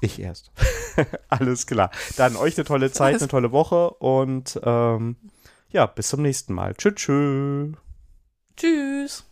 Ich 0.00 0.20
erst. 0.20 0.52
Alles 1.28 1.66
klar. 1.66 1.90
Dann 2.16 2.36
euch 2.36 2.56
eine 2.56 2.64
tolle 2.64 2.92
Zeit, 2.92 3.16
eine 3.16 3.26
tolle 3.26 3.50
Woche 3.50 3.90
und 3.90 4.60
ähm, 4.62 5.16
ja, 5.70 5.86
bis 5.86 6.06
zum 6.06 6.22
nächsten 6.22 6.54
Mal. 6.54 6.76
Tschüss. 6.76 6.94
tschüss. 6.94 7.76
Tschüss. 8.56 9.24